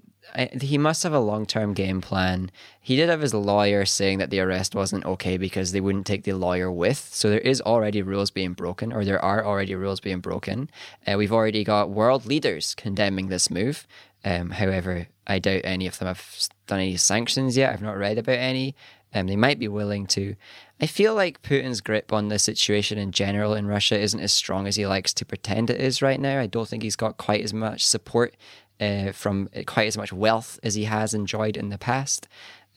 He 0.62 0.78
must 0.78 1.04
have 1.04 1.14
a 1.14 1.20
long 1.20 1.46
term 1.46 1.74
game 1.74 2.02
plan. 2.02 2.50
He 2.82 2.96
did 2.96 3.10
have 3.10 3.22
his 3.22 3.34
lawyer 3.34 3.86
saying 3.86 4.18
that 4.18 4.30
the 4.30 4.40
arrest 4.40 4.74
wasn't 4.74 5.06
okay 5.06 5.38
because 5.38 5.72
they 5.72 5.82
wouldn't 5.82 6.08
take 6.08 6.24
the 6.24 6.34
lawyer 6.34 6.72
with. 6.72 7.10
So 7.12 7.30
there 7.30 7.40
is 7.40 7.62
already 7.62 8.02
rules 8.02 8.32
being 8.32 8.54
broken, 8.54 8.92
or 8.92 9.06
there 9.06 9.24
are 9.24 9.46
already 9.46 9.76
rules 9.76 10.00
being 10.00 10.20
broken. 10.20 10.70
Uh, 11.06 11.16
we've 11.18 11.34
already 11.34 11.64
got 11.64 11.90
world 11.90 12.26
leaders 12.26 12.74
condemning 12.76 13.28
this 13.28 13.50
move. 13.52 13.86
Um, 14.26 14.52
however, 14.52 15.08
I 15.28 15.40
doubt 15.40 15.62
any 15.64 15.88
of 15.88 16.00
them 16.00 16.08
have 16.08 16.48
done 16.68 16.80
any 16.80 16.98
sanctions 16.98 17.58
yet. 17.58 17.72
I've 17.72 17.82
not 17.82 17.98
read 17.98 18.18
about 18.18 18.40
any. 18.40 18.76
Um, 19.14 19.28
they 19.28 19.36
might 19.36 19.60
be 19.60 19.68
willing 19.68 20.08
to. 20.08 20.36
I 20.82 20.88
feel 20.88 21.14
like 21.14 21.44
Putin's 21.44 21.82
grip 21.82 22.12
on 22.12 22.28
the 22.28 22.40
situation 22.40 22.98
in 22.98 23.12
general 23.12 23.54
in 23.54 23.68
Russia 23.68 24.00
isn't 24.00 24.20
as 24.20 24.34
strong 24.34 24.68
as 24.68 24.76
he 24.76 24.88
likes 24.88 25.14
to 25.14 25.26
pretend 25.26 25.70
it 25.70 25.80
is 25.80 26.02
right 26.02 26.20
now. 26.20 26.40
I 26.40 26.48
don't 26.48 26.68
think 26.68 26.84
he's 26.84 26.96
got 26.96 27.18
quite 27.18 27.44
as 27.44 27.54
much 27.54 27.86
support 27.86 28.36
uh, 28.80 29.12
from 29.12 29.50
quite 29.66 29.88
as 29.88 29.98
much 29.98 30.12
wealth 30.14 30.60
as 30.64 30.76
he 30.76 30.86
has 30.86 31.14
enjoyed 31.14 31.58
in 31.58 31.70
the 31.70 31.78
past. 31.78 32.28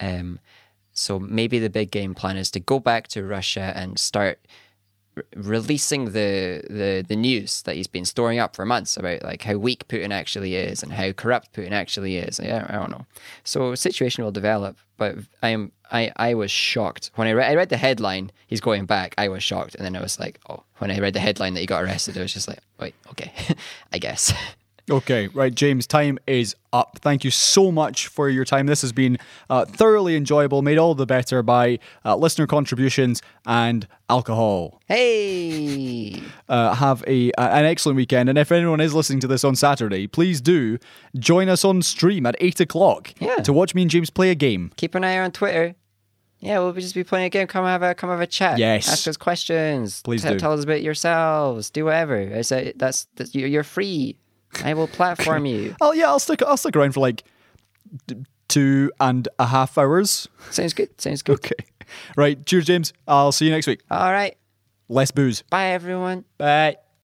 Um, 0.01 0.39
So 0.93 1.19
maybe 1.19 1.59
the 1.59 1.69
big 1.71 1.91
game 1.91 2.15
plan 2.15 2.37
is 2.39 2.51
to 2.53 2.61
go 2.61 2.81
back 2.81 3.07
to 3.09 3.23
Russia 3.23 3.73
and 3.77 3.99
start 3.99 4.39
re- 5.15 5.25
releasing 5.35 6.13
the, 6.13 6.63
the 6.71 7.05
the 7.07 7.17
news 7.17 7.63
that 7.63 7.75
he's 7.77 7.91
been 7.91 8.07
storing 8.07 8.39
up 8.39 8.57
for 8.57 8.65
months 8.65 8.97
about 8.97 9.23
like 9.23 9.43
how 9.43 9.57
weak 9.59 9.87
Putin 9.89 10.11
actually 10.11 10.55
is 10.57 10.83
and 10.83 10.93
how 10.93 11.13
corrupt 11.13 11.53
Putin 11.53 11.73
actually 11.73 12.17
is. 12.17 12.41
Yeah, 12.43 12.65
I 12.71 12.77
don't 12.77 12.91
know. 12.91 13.05
So 13.45 13.75
situation 13.75 14.25
will 14.25 14.33
develop, 14.33 14.77
but 14.97 15.17
I 15.43 15.51
am 15.51 15.73
I, 15.93 16.13
I 16.17 16.35
was 16.35 16.51
shocked 16.51 17.11
when 17.17 17.29
I 17.29 17.33
read 17.35 17.51
I 17.51 17.57
read 17.57 17.69
the 17.69 17.77
headline. 17.77 18.31
He's 18.47 18.63
going 18.63 18.87
back. 18.87 19.15
I 19.19 19.29
was 19.29 19.43
shocked, 19.43 19.75
and 19.77 19.85
then 19.85 19.97
I 19.97 20.03
was 20.03 20.19
like, 20.19 20.41
oh. 20.49 20.63
When 20.79 20.91
I 20.91 20.99
read 21.01 21.15
the 21.15 21.21
headline 21.21 21.55
that 21.55 21.61
he 21.61 21.67
got 21.67 21.83
arrested, 21.83 22.17
I 22.19 22.23
was 22.23 22.35
just 22.35 22.49
like, 22.49 22.61
wait, 22.79 22.95
okay, 23.11 23.33
I 23.95 23.99
guess. 23.99 24.33
Okay, 24.89 25.27
right, 25.29 25.53
James, 25.53 25.85
time 25.85 26.17
is 26.29 26.55
up. 26.73 26.99
Thank 27.01 27.25
you 27.25 27.31
so 27.33 27.73
much 27.73 28.07
for 28.07 28.29
your 28.29 28.45
time. 28.45 28.67
This 28.67 28.83
has 28.83 28.93
been 28.93 29.19
uh, 29.51 29.65
thoroughly 29.65 30.15
enjoyable, 30.15 30.63
made 30.63 30.79
all 30.79 30.95
the 30.95 31.07
better 31.07 31.43
by 31.43 31.81
uh, 32.05 32.15
listener 32.15 32.47
contributions 32.47 33.21
and 33.45 33.89
alcohol. 34.09 34.81
Hey, 34.87 36.23
Uh, 36.49 36.75
have 36.75 37.03
a 37.09 37.33
an 37.37 37.65
excellent 37.65 37.97
weekend, 37.97 38.29
and 38.29 38.39
if 38.39 38.53
anyone 38.53 38.81
is 38.81 38.95
listening 38.95 39.19
to 39.21 39.27
this 39.27 39.43
on 39.43 39.57
Saturday, 39.57 40.07
please 40.07 40.41
do 40.41 40.79
join 41.19 41.49
us 41.49 41.65
on 41.65 41.83
stream 41.83 42.25
at 42.25 42.37
eight 42.41 42.61
o'clock 42.61 43.13
Yeah. 43.19 43.37
to 43.37 43.53
watch 43.53 43.75
me 43.75 43.83
and 43.83 43.91
James 43.91 44.11
play 44.11 44.31
a 44.31 44.37
game. 44.37 44.71
keep 44.77 44.95
an 44.95 45.03
eye 45.03 45.19
on 45.19 45.33
Twitter. 45.33 45.75
Yeah, 46.39 46.61
we'll 46.61 46.73
just 46.75 46.95
be 46.95 47.03
playing 47.03 47.27
a 47.27 47.31
game. 47.31 47.49
Come 47.49 47.65
have 47.65 47.83
a 47.83 47.95
come 47.97 48.11
have 48.11 48.21
a 48.21 48.27
chat. 48.27 48.59
Yes. 48.59 48.89
ask 48.89 49.09
us 49.09 49.17
questions. 49.17 50.01
Please 50.03 50.23
Tell- 50.23 50.35
do. 50.35 50.39
Tell 50.39 50.53
us 50.53 50.63
about 50.63 50.83
yourselves. 50.83 51.71
Do 51.71 51.87
whatever. 51.87 52.31
I 52.37 52.43
say 52.43 52.73
that's, 52.77 53.09
that's 53.17 53.35
you're 53.35 53.65
free. 53.65 54.17
I 54.65 54.75
will 54.75 54.89
platform 54.89 55.47
you. 55.47 55.77
Oh 55.81 55.93
yeah, 55.93 56.07
I'll 56.07 56.19
stick. 56.19 56.43
I'll 56.43 56.57
stick 56.57 56.77
around 56.77 56.93
for 56.93 57.01
like 57.01 57.25
two 58.49 58.91
and 59.01 59.29
a 59.39 59.47
half 59.47 59.77
hours. 59.79 60.29
Sounds 60.51 60.73
good. 60.73 61.01
Sounds 61.01 61.23
good. 61.23 61.35
Okay, 61.37 61.55
right. 62.17 62.45
Cheers, 62.47 62.67
James. 62.67 62.93
I'll 63.07 63.33
see 63.33 63.47
you 63.47 63.51
next 63.51 63.67
week. 63.67 63.83
All 63.91 64.13
right. 64.13 64.37
Less 64.89 65.11
booze. 65.11 65.43
Bye, 65.51 65.69
everyone. 65.71 66.25
Bye. 66.39 66.77